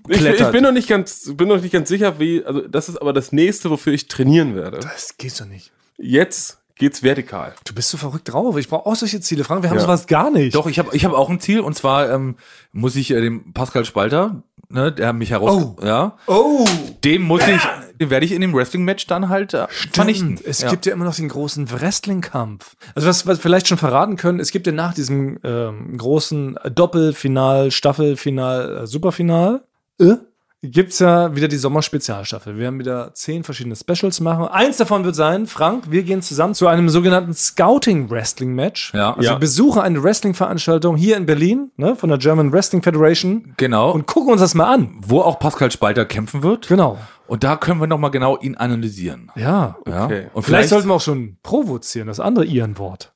ich, 0.07 0.26
ich 0.26 0.47
bin 0.47 0.64
noch 0.64 0.72
nicht 0.72 0.88
ganz, 0.89 1.32
bin 1.36 1.47
noch 1.47 1.62
nicht 1.62 1.72
ganz 1.72 1.88
sicher, 1.88 2.20
wie, 2.20 2.43
also 2.43 2.62
das 2.62 2.89
ist 2.89 2.97
aber 2.99 3.14
das 3.14 3.32
nächste, 3.32 3.70
wofür 3.70 3.93
ich 3.93 4.07
trainieren 4.07 4.55
werde. 4.55 4.80
Das 4.80 5.18
geht 5.18 5.39
doch 5.39 5.45
nicht. 5.45 5.72
Jetzt 5.97 6.57
geht's 6.80 7.03
vertikal. 7.03 7.53
Du 7.65 7.75
bist 7.75 7.89
so 7.89 7.97
verrückt 7.97 8.32
drauf. 8.34 8.57
Ich 8.57 8.67
brauche 8.67 8.88
auch 8.88 8.95
solche 8.95 9.21
Ziele. 9.21 9.43
Frank, 9.43 9.61
wir 9.61 9.69
haben 9.69 9.77
Ja. 9.77 9.84
sowas 9.84 10.07
gar 10.07 10.32
nicht. 10.32 10.55
Doch, 10.55 10.65
ich 10.65 10.80
habe 10.80 10.89
ich 10.95 11.05
hab 11.05 11.13
auch 11.13 11.30
ein 11.30 11.39
Ziel 11.39 11.59
und 11.59 11.75
zwar 11.75 12.09
ähm, 12.09 12.36
muss 12.71 12.95
ich 12.95 13.11
äh, 13.11 13.21
dem 13.21 13.53
Pascal 13.53 13.86
Spalter, 13.86 14.41
ne, 14.69 14.91
der 14.91 15.13
mich 15.13 15.30
heraus, 15.32 15.75
Oh. 15.80 15.86
ja, 15.86 16.17
Oh, 16.25 16.65
dem 17.03 17.23
muss 17.23 17.47
ich, 17.47 17.61
den 17.99 18.09
werde 18.09 18.25
ich 18.25 18.32
in 18.32 18.41
dem 18.41 18.53
Wrestling-Match 18.53 19.07
dann 19.07 19.30
halt 19.30 19.53
äh, 19.53 19.67
vernichten. 19.91 20.38
Stimmt. 20.38 20.49
Es 20.49 20.61
ja. 20.61 20.69
gibt 20.69 20.86
ja 20.86 20.93
immer 20.93 21.05
noch 21.05 21.15
den 21.15 21.27
großen 21.30 21.69
Wrestling-Kampf. 21.71 22.75
Also 22.95 23.07
was, 23.07 23.27
was 23.27 23.38
wir 23.38 23.41
vielleicht 23.41 23.67
schon 23.67 23.77
verraten 23.77 24.15
können, 24.15 24.39
es 24.39 24.51
gibt 24.51 24.65
ja 24.65 24.73
nach 24.73 24.93
diesem 24.93 25.38
ähm, 25.43 25.97
großen 25.97 26.57
Doppelfinal, 26.73 27.71
Staffelfinal, 27.71 28.84
äh, 28.84 28.88
Superfinal, 28.88 29.63
äh, 29.99 30.13
gibt's 30.62 30.99
ja 30.99 31.36
wieder 31.36 31.47
die 31.47 31.57
Sommerspezialstaffel. 31.57 32.55
Wir 32.55 32.64
werden 32.64 32.80
wieder 32.80 33.14
zehn 33.14 33.43
verschiedene 33.43 33.76
Specials 33.76 34.20
machen. 34.20 34.45
Eins 34.47 34.78
davon 34.78 35.05
wird 35.05 35.16
sein, 35.16 35.47
Frank, 35.47 35.86
wir 35.89 36.03
gehen 36.03 36.22
zusammen 36.22 36.53
zu 36.53 36.68
einem 36.68 36.89
sogenannten 36.89 37.34
Scouting-Wrestling-Match. 37.34 38.93
Ja. 38.93 39.14
Also 39.16 39.30
Ja. 39.30 39.36
besuchen 39.36 39.82
eine 39.82 40.03
Wrestling-Veranstaltung 40.03 40.95
hier 40.97 41.18
in 41.18 41.26
Berlin, 41.26 41.72
ne, 41.78 41.95
von 41.95 42.10
der 42.10 42.18
German 42.18 42.51
Wrestling 42.51 42.82
Federation 42.82 43.53
Genau. 43.57 43.91
und 43.91 44.05
gucken 44.05 44.32
uns 44.34 44.41
das 44.41 44.53
mal 44.55 44.66
an. 44.74 44.97
wo 45.01 45.22
auch 45.22 45.39
Pascal 45.39 45.72
Spalter 45.72 46.05
kämpfen 46.05 46.43
wird. 46.43 46.68
Genau. 46.68 46.97
Und 47.28 47.43
da 47.43 47.55
können 47.55 47.80
wir 47.80 47.88
nochmal 47.88 48.12
genau 48.12 48.38
ihn 48.38 48.55
analysieren. 48.57 49.32
Ja. 49.36 49.78
Ja. 49.88 50.05
Okay. 50.05 50.28
Und 50.34 50.43
Vielleicht, 50.43 50.70
sollten 50.70 50.88
wir 50.88 50.95
auch 50.95 51.01
schon 51.01 51.38
provozieren, 51.43 52.07
das 52.07 52.20
andere 52.20 52.45
ihren 52.45 52.78
Wort. 52.78 53.14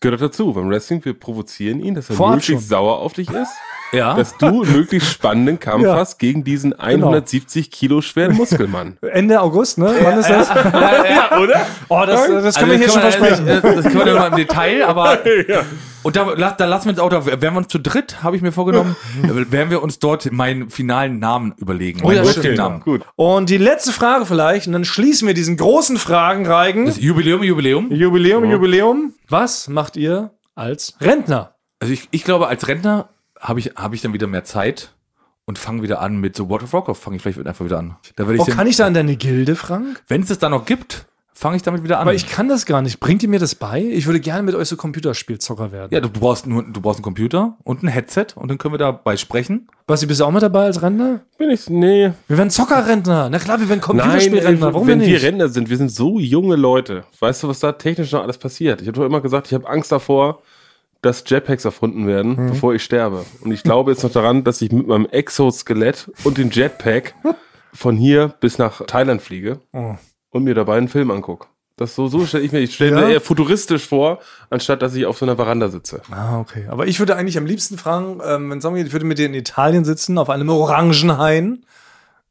Gehört 0.00 0.22
dazu. 0.22 0.52
Beim 0.54 0.70
Wrestling, 0.70 1.04
wir 1.04 1.12
provozieren 1.14 1.80
ihn, 1.80 1.94
dass 1.94 2.08
er 2.08 2.16
Vorab 2.16 2.36
möglichst 2.36 2.62
schon. 2.62 2.68
sauer 2.68 2.98
auf 3.00 3.12
dich 3.12 3.28
ist. 3.30 3.50
ja. 3.92 4.14
Dass 4.14 4.36
du 4.38 4.62
einen 4.62 4.72
möglichst 4.72 5.10
spannenden 5.12 5.60
Kampf 5.60 5.84
Ja. 5.84 5.94
hast 5.96 6.18
gegen 6.18 6.42
diesen 6.42 6.72
170 6.78 7.70
Kilo 7.70 8.00
schweren 8.00 8.34
Muskelmann. 8.34 8.96
Ende 9.12 9.40
August, 9.42 9.76
ne? 9.76 9.94
Wann 10.02 10.18
ist 10.18 10.30
das? 10.30 10.48
ja, 10.48 11.38
oder? 11.38 11.66
Oh, 11.92 12.02
das, 12.06 12.26
das 12.28 12.54
können 12.56 12.70
wir 12.70 12.78
hier 12.78 12.88
schon 12.88 13.02
Also 13.02 13.18
das 13.18 13.28
versprechen. 13.28 13.46
können 13.46 13.62
wir- 13.62 13.82
Das 13.82 13.84
können 13.92 13.98
wir 13.98 14.04
dann 14.06 14.14
mal 14.16 14.26
im 14.28 14.36
Detail, 14.36 14.84
aber. 14.86 15.18
Und 16.02 16.16
da, 16.16 16.24
da 16.52 16.64
lassen 16.64 16.86
wir 16.86 16.90
uns 16.92 16.98
auch, 17.00 17.10
da 17.10 17.26
werden 17.26 17.42
wir 17.42 17.58
uns 17.58 17.68
zu 17.68 17.78
dritt, 17.78 18.22
habe 18.22 18.34
ich 18.36 18.40
mir 18.40 18.52
vorgenommen, 18.52 18.96
werden 19.22 19.70
wir 19.70 19.82
uns 19.82 19.98
dort 19.98 20.32
meinen 20.32 20.70
finalen 20.70 21.18
Namen 21.18 21.52
überlegen. 21.58 22.00
Oh 22.04 22.10
ja. 22.10 22.24
Wrestling-Namen. 22.24 22.80
Gut. 22.80 23.02
Und 23.16 23.50
die 23.50 23.58
letzte 23.58 23.92
Frage 23.92 24.24
vielleicht, 24.24 24.66
und 24.66 24.72
dann 24.72 24.84
schließen 24.86 25.26
wir 25.26 25.34
diesen 25.34 25.58
großen 25.58 25.98
Fragenreigen. 25.98 26.86
Das 26.86 26.98
Jubiläum, 27.00 27.42
Jubiläum. 27.42 27.90
Jubiläum, 27.92 28.50
Jubiläum. 28.50 29.12
Was 29.28 29.68
macht 29.68 29.89
ihr 29.96 30.30
als 30.54 30.94
Rentner? 31.00 31.54
Also 31.80 31.92
ich, 31.92 32.08
ich 32.10 32.24
glaube, 32.24 32.48
als 32.48 32.68
Rentner 32.68 33.08
habe 33.38 33.60
ich, 33.60 33.72
habe 33.76 33.94
ich 33.94 34.02
dann 34.02 34.12
wieder 34.12 34.26
mehr 34.26 34.44
Zeit 34.44 34.92
und 35.46 35.58
fange 35.58 35.82
wieder 35.82 36.00
an 36.00 36.18
mit 36.18 36.36
so 36.36 36.48
World 36.48 36.62
of 36.64 36.72
Warcraft, 36.72 36.94
fange 36.96 37.16
ich 37.16 37.22
vielleicht 37.22 37.44
einfach 37.46 37.64
wieder 37.64 37.78
an. 37.78 37.96
Da 38.16 38.26
ich 38.34 38.40
Oh, 38.40 38.44
dann- 38.44 38.56
kann 38.56 38.66
ich 38.66 38.76
da 38.76 38.86
in 38.86 38.94
deine 38.94 39.16
Gilde, 39.16 39.56
Frank? 39.56 40.02
wenn 40.08 40.22
es 40.22 40.30
es 40.30 40.38
da 40.38 40.48
noch 40.48 40.66
gibt, 40.66 41.06
fange 41.40 41.56
ich 41.56 41.62
damit 41.62 41.82
wieder 41.82 41.96
an. 41.98 42.02
Aber 42.02 42.14
ich 42.14 42.28
kann 42.28 42.48
das 42.48 42.66
gar 42.66 42.82
nicht. 42.82 43.00
Bringt 43.00 43.22
ihr 43.22 43.28
mir 43.28 43.38
das 43.40 43.54
bei? 43.54 43.80
Ich 43.82 44.06
würde 44.06 44.20
gerne 44.20 44.42
mit 44.42 44.54
euch 44.54 44.68
so 44.68 44.76
Computerspielzocker 44.76 45.72
werden. 45.72 45.88
ja, 45.92 46.00
du 46.00 46.08
brauchst 46.10 46.46
nur, 46.46 46.62
du 46.62 46.80
brauchst 46.80 46.98
einen 46.98 47.04
Computer 47.04 47.56
und 47.64 47.82
ein 47.82 47.88
Headset 47.88 48.26
und 48.36 48.48
dann 48.48 48.58
können 48.58 48.74
wir 48.74 48.78
dabei 48.78 49.16
sprechen. 49.16 49.68
Basti, 49.86 50.06
bist 50.06 50.20
du 50.20 50.24
auch 50.26 50.30
mit 50.30 50.42
dabei 50.42 50.64
als 50.64 50.82
Rentner? 50.82 51.20
Bin 51.38 51.50
ich, 51.50 51.68
nee. 51.68 52.12
Wir 52.28 52.36
werden 52.38 52.50
Zockerrentner. 52.50 53.28
Na 53.30 53.38
klar, 53.38 53.58
wir 53.60 53.68
werden 53.68 53.80
Nein, 53.80 53.98
Computerspielrentner. 53.98 54.72
Warum 54.74 54.86
wenn 54.86 55.00
wir 55.00 55.08
nicht? 55.08 55.22
Rentner 55.24 55.48
sind, 55.48 55.68
wir 55.70 55.76
sind 55.78 55.90
so 55.90 56.18
junge 56.20 56.56
Leute. 56.56 57.04
Weißt 57.18 57.42
du, 57.42 57.48
was 57.48 57.58
da 57.60 57.72
technisch 57.72 58.12
noch 58.12 58.22
alles 58.22 58.38
passiert? 58.38 58.82
Ich 58.82 58.86
habe 58.88 58.98
doch 58.98 59.06
immer 59.06 59.20
gesagt, 59.20 59.48
ich 59.48 59.54
habe 59.54 59.68
Angst 59.68 59.90
davor, 59.90 60.42
dass 61.02 61.24
Jetpacks 61.26 61.64
erfunden 61.64 62.06
werden, 62.06 62.32
Mhm. 62.36 62.46
bevor 62.50 62.74
ich 62.74 62.84
sterbe. 62.84 63.24
Und 63.42 63.52
ich 63.52 63.62
glaube 63.62 63.90
jetzt 63.90 64.02
noch 64.02 64.12
daran, 64.12 64.44
dass 64.44 64.60
ich 64.60 64.70
mit 64.70 64.86
meinem 64.86 65.06
Exoskelett 65.06 66.10
und 66.24 66.36
dem 66.36 66.50
Jetpack 66.50 67.14
von 67.72 67.96
hier 67.96 68.34
bis 68.40 68.58
nach 68.58 68.82
Thailand 68.86 69.22
fliege 69.22 69.60
Oh. 69.72 69.94
Und 70.30 70.44
mir 70.44 70.54
dabei 70.54 70.76
einen 70.78 70.88
Film 70.88 71.10
angucke. 71.10 71.46
Das 71.76 71.94
so, 71.94 72.08
so 72.08 72.26
stelle 72.26 72.44
ich 72.44 72.52
mir, 72.52 72.58
ich 72.58 72.74
stelle 72.74 72.90
Ja? 73.00 73.06
mir 73.06 73.12
eher 73.14 73.20
futuristisch 73.22 73.86
vor, 73.88 74.18
anstatt 74.50 74.82
dass 74.82 74.94
ich 74.94 75.06
auf 75.06 75.16
so 75.16 75.24
einer 75.24 75.36
Veranda 75.36 75.68
sitze. 75.70 76.02
Ah, 76.10 76.38
okay. 76.38 76.66
Aber 76.68 76.86
ich 76.86 76.98
würde 76.98 77.16
eigentlich 77.16 77.38
am 77.38 77.46
liebsten 77.46 77.78
fragen, 77.78 78.20
ähm, 78.22 78.50
wenn 78.50 78.60
sagen 78.60 78.74
wir, 78.74 78.84
ich 78.84 78.92
würde 78.92 79.06
mit 79.06 79.18
dir 79.18 79.26
in 79.26 79.34
Italien 79.34 79.84
sitzen, 79.86 80.18
auf 80.18 80.28
einem 80.28 80.50
Orangenhain. 80.50 81.64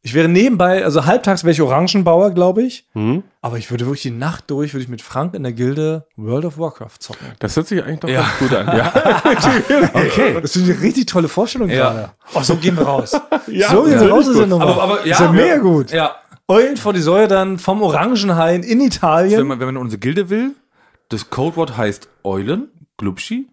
Ich 0.02 0.14
wäre 0.14 0.30
nebenbei, 0.30 0.86
also 0.86 1.06
halbtags 1.06 1.44
wäre 1.44 1.52
ich 1.52 1.62
Orangenbauer, 1.62 2.32
glaube 2.32 2.62
ich. 2.64 2.86
Hm? 2.94 3.24
Aber 3.42 3.58
ich 3.58 3.70
würde 3.70 3.86
wirklich 3.86 4.04
die 4.04 4.12
Nacht 4.12 4.50
durch, 4.50 4.74
würde 4.74 4.84
ich 4.84 4.88
mit 4.90 5.02
Frank 5.02 5.34
in 5.34 5.44
der 5.44 5.52
Gilde 5.52 6.06
World 6.16 6.46
of 6.46 6.58
Warcraft 6.58 7.00
zocken. 7.00 7.28
Das 7.40 7.56
hört 7.58 7.68
sich 7.68 7.84
eigentlich 7.84 8.00
doch 8.00 8.08
ganz 8.08 8.38
gut 8.40 8.54
an. 8.54 8.78
Ja. 8.78 8.94
Okay. 9.94 10.38
Das 10.42 10.56
ist 10.56 10.70
eine 10.70 10.80
richtig 10.82 11.08
tolle 11.08 11.28
Vorstellung 11.28 11.70
Ja. 11.70 11.92
gerade. 11.92 12.10
Oh, 12.34 12.42
so 12.42 12.56
gehen 12.56 12.78
wir 12.78 12.86
raus. 12.86 13.12
Ja, 13.48 13.70
so 13.72 13.84
gehen 13.84 14.00
wir 14.00 14.10
raus 14.12 14.28
aus 14.30 14.38
der. 14.38 14.46
Nummer. 14.48 14.68
Aber- 14.68 14.84
aber- 14.84 15.06
ja, 15.08 15.14
ist 15.14 15.20
ja 15.20 15.32
mega 15.32 15.48
ja. 15.48 15.58
gut. 15.58 15.92
Ja. 15.92 16.16
Eulen 16.50 16.78
vor 16.78 16.94
die 16.94 17.02
Säue 17.02 17.28
dann 17.28 17.60
vom 17.60 17.82
Orangenhain 17.84 18.64
in 18.64 18.80
Wenn 18.80 18.88
Italien. 18.88 19.48
man, 19.48 19.60
wenn 19.60 19.68
man 19.68 19.76
in 19.76 19.82
unsere 19.82 20.00
Gilde 20.00 20.30
will, 20.30 20.56
das 21.10 21.30
Codewort 21.30 21.78
heißt 21.78 22.10
Eulen, 22.24 22.70
Glubschi. 22.98 23.48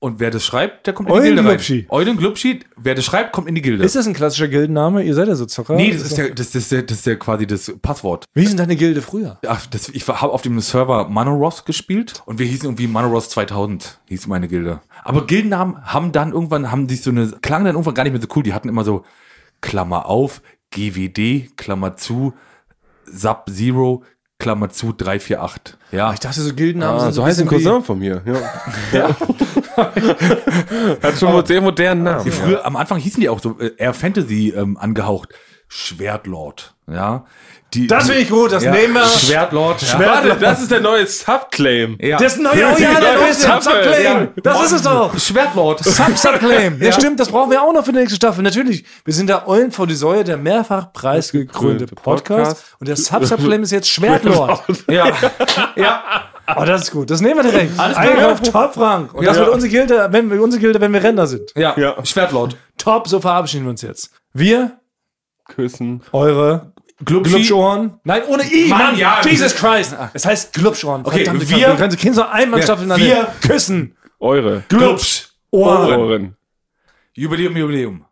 Und 0.00 0.20
wer 0.20 0.30
das 0.30 0.44
schreibt, 0.44 0.86
der 0.86 0.92
kommt 0.92 1.08
in 1.08 1.14
die 1.14 1.20
Gilde 1.22 1.40
Eulenglubschi. 1.40 1.78
rein. 1.78 1.86
Eulen, 1.88 2.16
Glubschi. 2.18 2.60
Wer 2.76 2.94
das 2.94 3.06
schreibt, 3.06 3.32
kommt 3.32 3.48
in 3.48 3.54
die 3.54 3.62
Gilde. 3.62 3.82
Ist 3.84 3.96
das 3.96 4.06
ein 4.06 4.12
klassischer 4.12 4.48
Gildenname? 4.48 5.02
Ihr 5.02 5.14
seid 5.14 5.28
ja 5.28 5.34
so 5.34 5.46
Zocker. 5.46 5.76
nee, 5.76 5.92
das 5.92 6.02
ist, 6.02 6.18
der, 6.18 6.28
das, 6.28 6.54
ist 6.54 6.70
der, 6.70 6.82
das 6.82 6.98
ist 6.98 7.06
der 7.06 7.18
quasi 7.18 7.46
das 7.46 7.72
Passwort. 7.80 8.26
Wie 8.34 8.46
sind 8.46 8.60
deine 8.60 8.76
Gilde 8.76 9.00
früher? 9.00 9.38
Ach, 9.46 9.64
das, 9.66 9.88
ich 9.88 10.06
habe 10.06 10.30
auf 10.30 10.42
dem 10.42 10.60
Server 10.60 11.08
Manoros 11.08 11.64
gespielt 11.64 12.22
und 12.26 12.38
wir 12.38 12.44
hießen 12.44 12.66
irgendwie 12.66 12.86
Manoros 12.86 13.30
2000, 13.30 13.98
hieß 14.08 14.26
meine 14.26 14.46
Gilde. 14.46 14.82
Aber 15.04 15.26
Gildennamen 15.26 15.82
haben 15.86 16.12
dann 16.12 16.32
irgendwann, 16.32 16.70
haben 16.70 16.86
sich 16.86 17.00
so 17.00 17.08
eine, 17.08 17.28
klangen 17.40 17.64
dann 17.64 17.74
irgendwann 17.74 17.94
gar 17.94 18.02
nicht 18.02 18.12
mehr 18.12 18.20
so 18.20 18.28
cool. 18.36 18.42
Die 18.42 18.52
hatten 18.52 18.68
immer 18.68 18.84
so 18.84 19.06
Klammer 19.62 20.04
auf, 20.04 20.42
GWD, 20.74 21.56
Klammer 21.56 21.96
zu, 21.96 22.34
Sub-Zero, 23.06 24.02
Klammer 24.38 24.68
zu 24.70 24.92
348. 24.92 25.76
Ja, 25.92 26.12
Ich 26.12 26.20
dachte, 26.20 26.40
so 26.40 26.52
Gildennamen 26.54 26.96
Ah, 27.00 27.04
sind 27.04 27.12
so 27.14 27.24
heißt 27.24 27.40
ein 27.40 27.46
Cousin 27.46 27.82
von 27.82 27.98
mir. 27.98 28.22
Ja. 28.92 29.08
Hat 31.02 31.18
schon 31.18 31.28
einen 31.28 31.46
sehr 31.46 31.60
modernen 31.60 32.02
Namen. 32.02 32.24
Die 32.24 32.30
früher, 32.30 32.64
am 32.66 32.76
Anfang 32.76 32.98
hießen 32.98 33.20
die 33.20 33.28
auch 33.28 33.40
so, 33.40 33.58
äh, 33.60 33.72
Air 33.76 33.94
Fantasy 33.94 34.52
ähm, 34.56 34.76
angehaucht. 34.76 35.30
Schwertlord, 35.68 36.74
ja. 36.86 37.24
Die, 37.74 37.86
Das 37.86 38.06
finde 38.06 38.20
ich 38.22 38.30
gut, 38.30 38.52
das 38.52 38.62
ja, 38.64 38.70
nehmen 38.70 38.94
wir. 38.94 39.04
Schwertlord, 39.06 39.82
ja. 39.82 39.98
Warte, 39.98 40.36
das 40.40 40.62
ist 40.62 40.70
der 40.70 40.80
neue 40.80 41.06
Subclaim. 41.06 41.98
ja. 42.00 42.16
Das 42.18 42.36
neue, 42.36 42.52
oh 42.52 42.78
ja, 42.78 43.00
der 43.00 43.18
neue. 43.18 43.34
Sub-Subclaim. 43.34 44.28
Das 44.42 44.62
ist 44.64 44.72
es 44.72 44.82
doch. 44.82 45.18
Schwertlord. 45.18 45.84
Sub-Subclaim. 45.84 46.80
Ja, 46.82 46.92
stimmt, 46.92 47.18
das 47.20 47.28
brauchen 47.28 47.50
wir 47.50 47.62
auch 47.62 47.72
noch 47.72 47.84
für 47.84 47.92
die 47.92 47.98
nächste 47.98 48.16
Staffel. 48.16 48.42
Natürlich, 48.42 48.84
wir 49.04 49.12
sind 49.14 49.28
der 49.28 49.48
Eulen 49.48 49.72
vor 49.72 49.86
die 49.86 49.94
Säue, 49.94 50.22
der 50.24 50.36
mehrfach 50.36 50.92
preisgekrönte 50.92 51.86
Podcast. 51.86 52.04
Podcast. 52.04 52.64
Und 52.80 52.88
der 52.88 52.96
Sub-Subclaim 52.96 53.62
ist 53.62 53.72
jetzt 53.72 53.88
Schwertlord. 53.88 54.62
ja. 54.88 55.08
ja. 55.76 56.02
Oh, 56.56 56.64
das 56.64 56.82
ist 56.82 56.90
gut. 56.90 57.10
Das 57.10 57.20
nehmen 57.22 57.42
wir 57.42 57.50
direkt. 57.50 57.78
Alles 57.80 57.96
klar. 57.96 58.08
Eingekauft, 58.10 58.52
top, 58.52 58.74
Frank. 58.74 59.14
Und 59.14 59.26
das 59.26 59.36
Ja. 59.36 59.44
wird 59.44 59.54
unsere 59.54 59.70
Gilde, 59.70 60.08
wenn 60.10 60.30
wir 60.30 60.42
unsere 60.42 60.60
Gilde, 60.60 60.80
wenn 60.80 60.92
wir 60.92 61.02
Ränder 61.02 61.26
sind. 61.26 61.50
Ja, 61.56 61.74
Ja. 61.78 61.94
Schwertlord. 62.04 62.56
Top, 62.76 63.08
so 63.08 63.18
verabschieden 63.20 63.64
wir 63.64 63.70
uns 63.70 63.80
jetzt. 63.82 64.10
Wir, 64.34 64.72
Küssen. 65.48 66.02
eure. 66.12 66.72
Glubschohren. 67.04 68.00
Nein, 68.04 68.22
ohne 68.28 68.44
I, 68.44 68.68
Mann, 68.68 68.78
Mann. 68.78 68.96
ja. 68.96 69.20
Jesus 69.24 69.54
Christ. 69.56 69.96
Es 70.12 70.24
heißt 70.24 70.52
Glubschohren. 70.52 71.02
Okay, 71.04 71.24
Verdammte 71.24 71.48
wir-. 71.48 71.56
Wir 71.68 71.74
können 71.76 71.90
so 72.14 72.24
wir- 72.98 73.32
küssen. 73.40 73.96
Eure 74.20 74.62
Glubsch. 74.68 75.28
Ohren. 75.50 76.00
Ohren. 76.00 76.36
Jubiläum, 77.14 77.56
Jubiläum. 77.56 78.03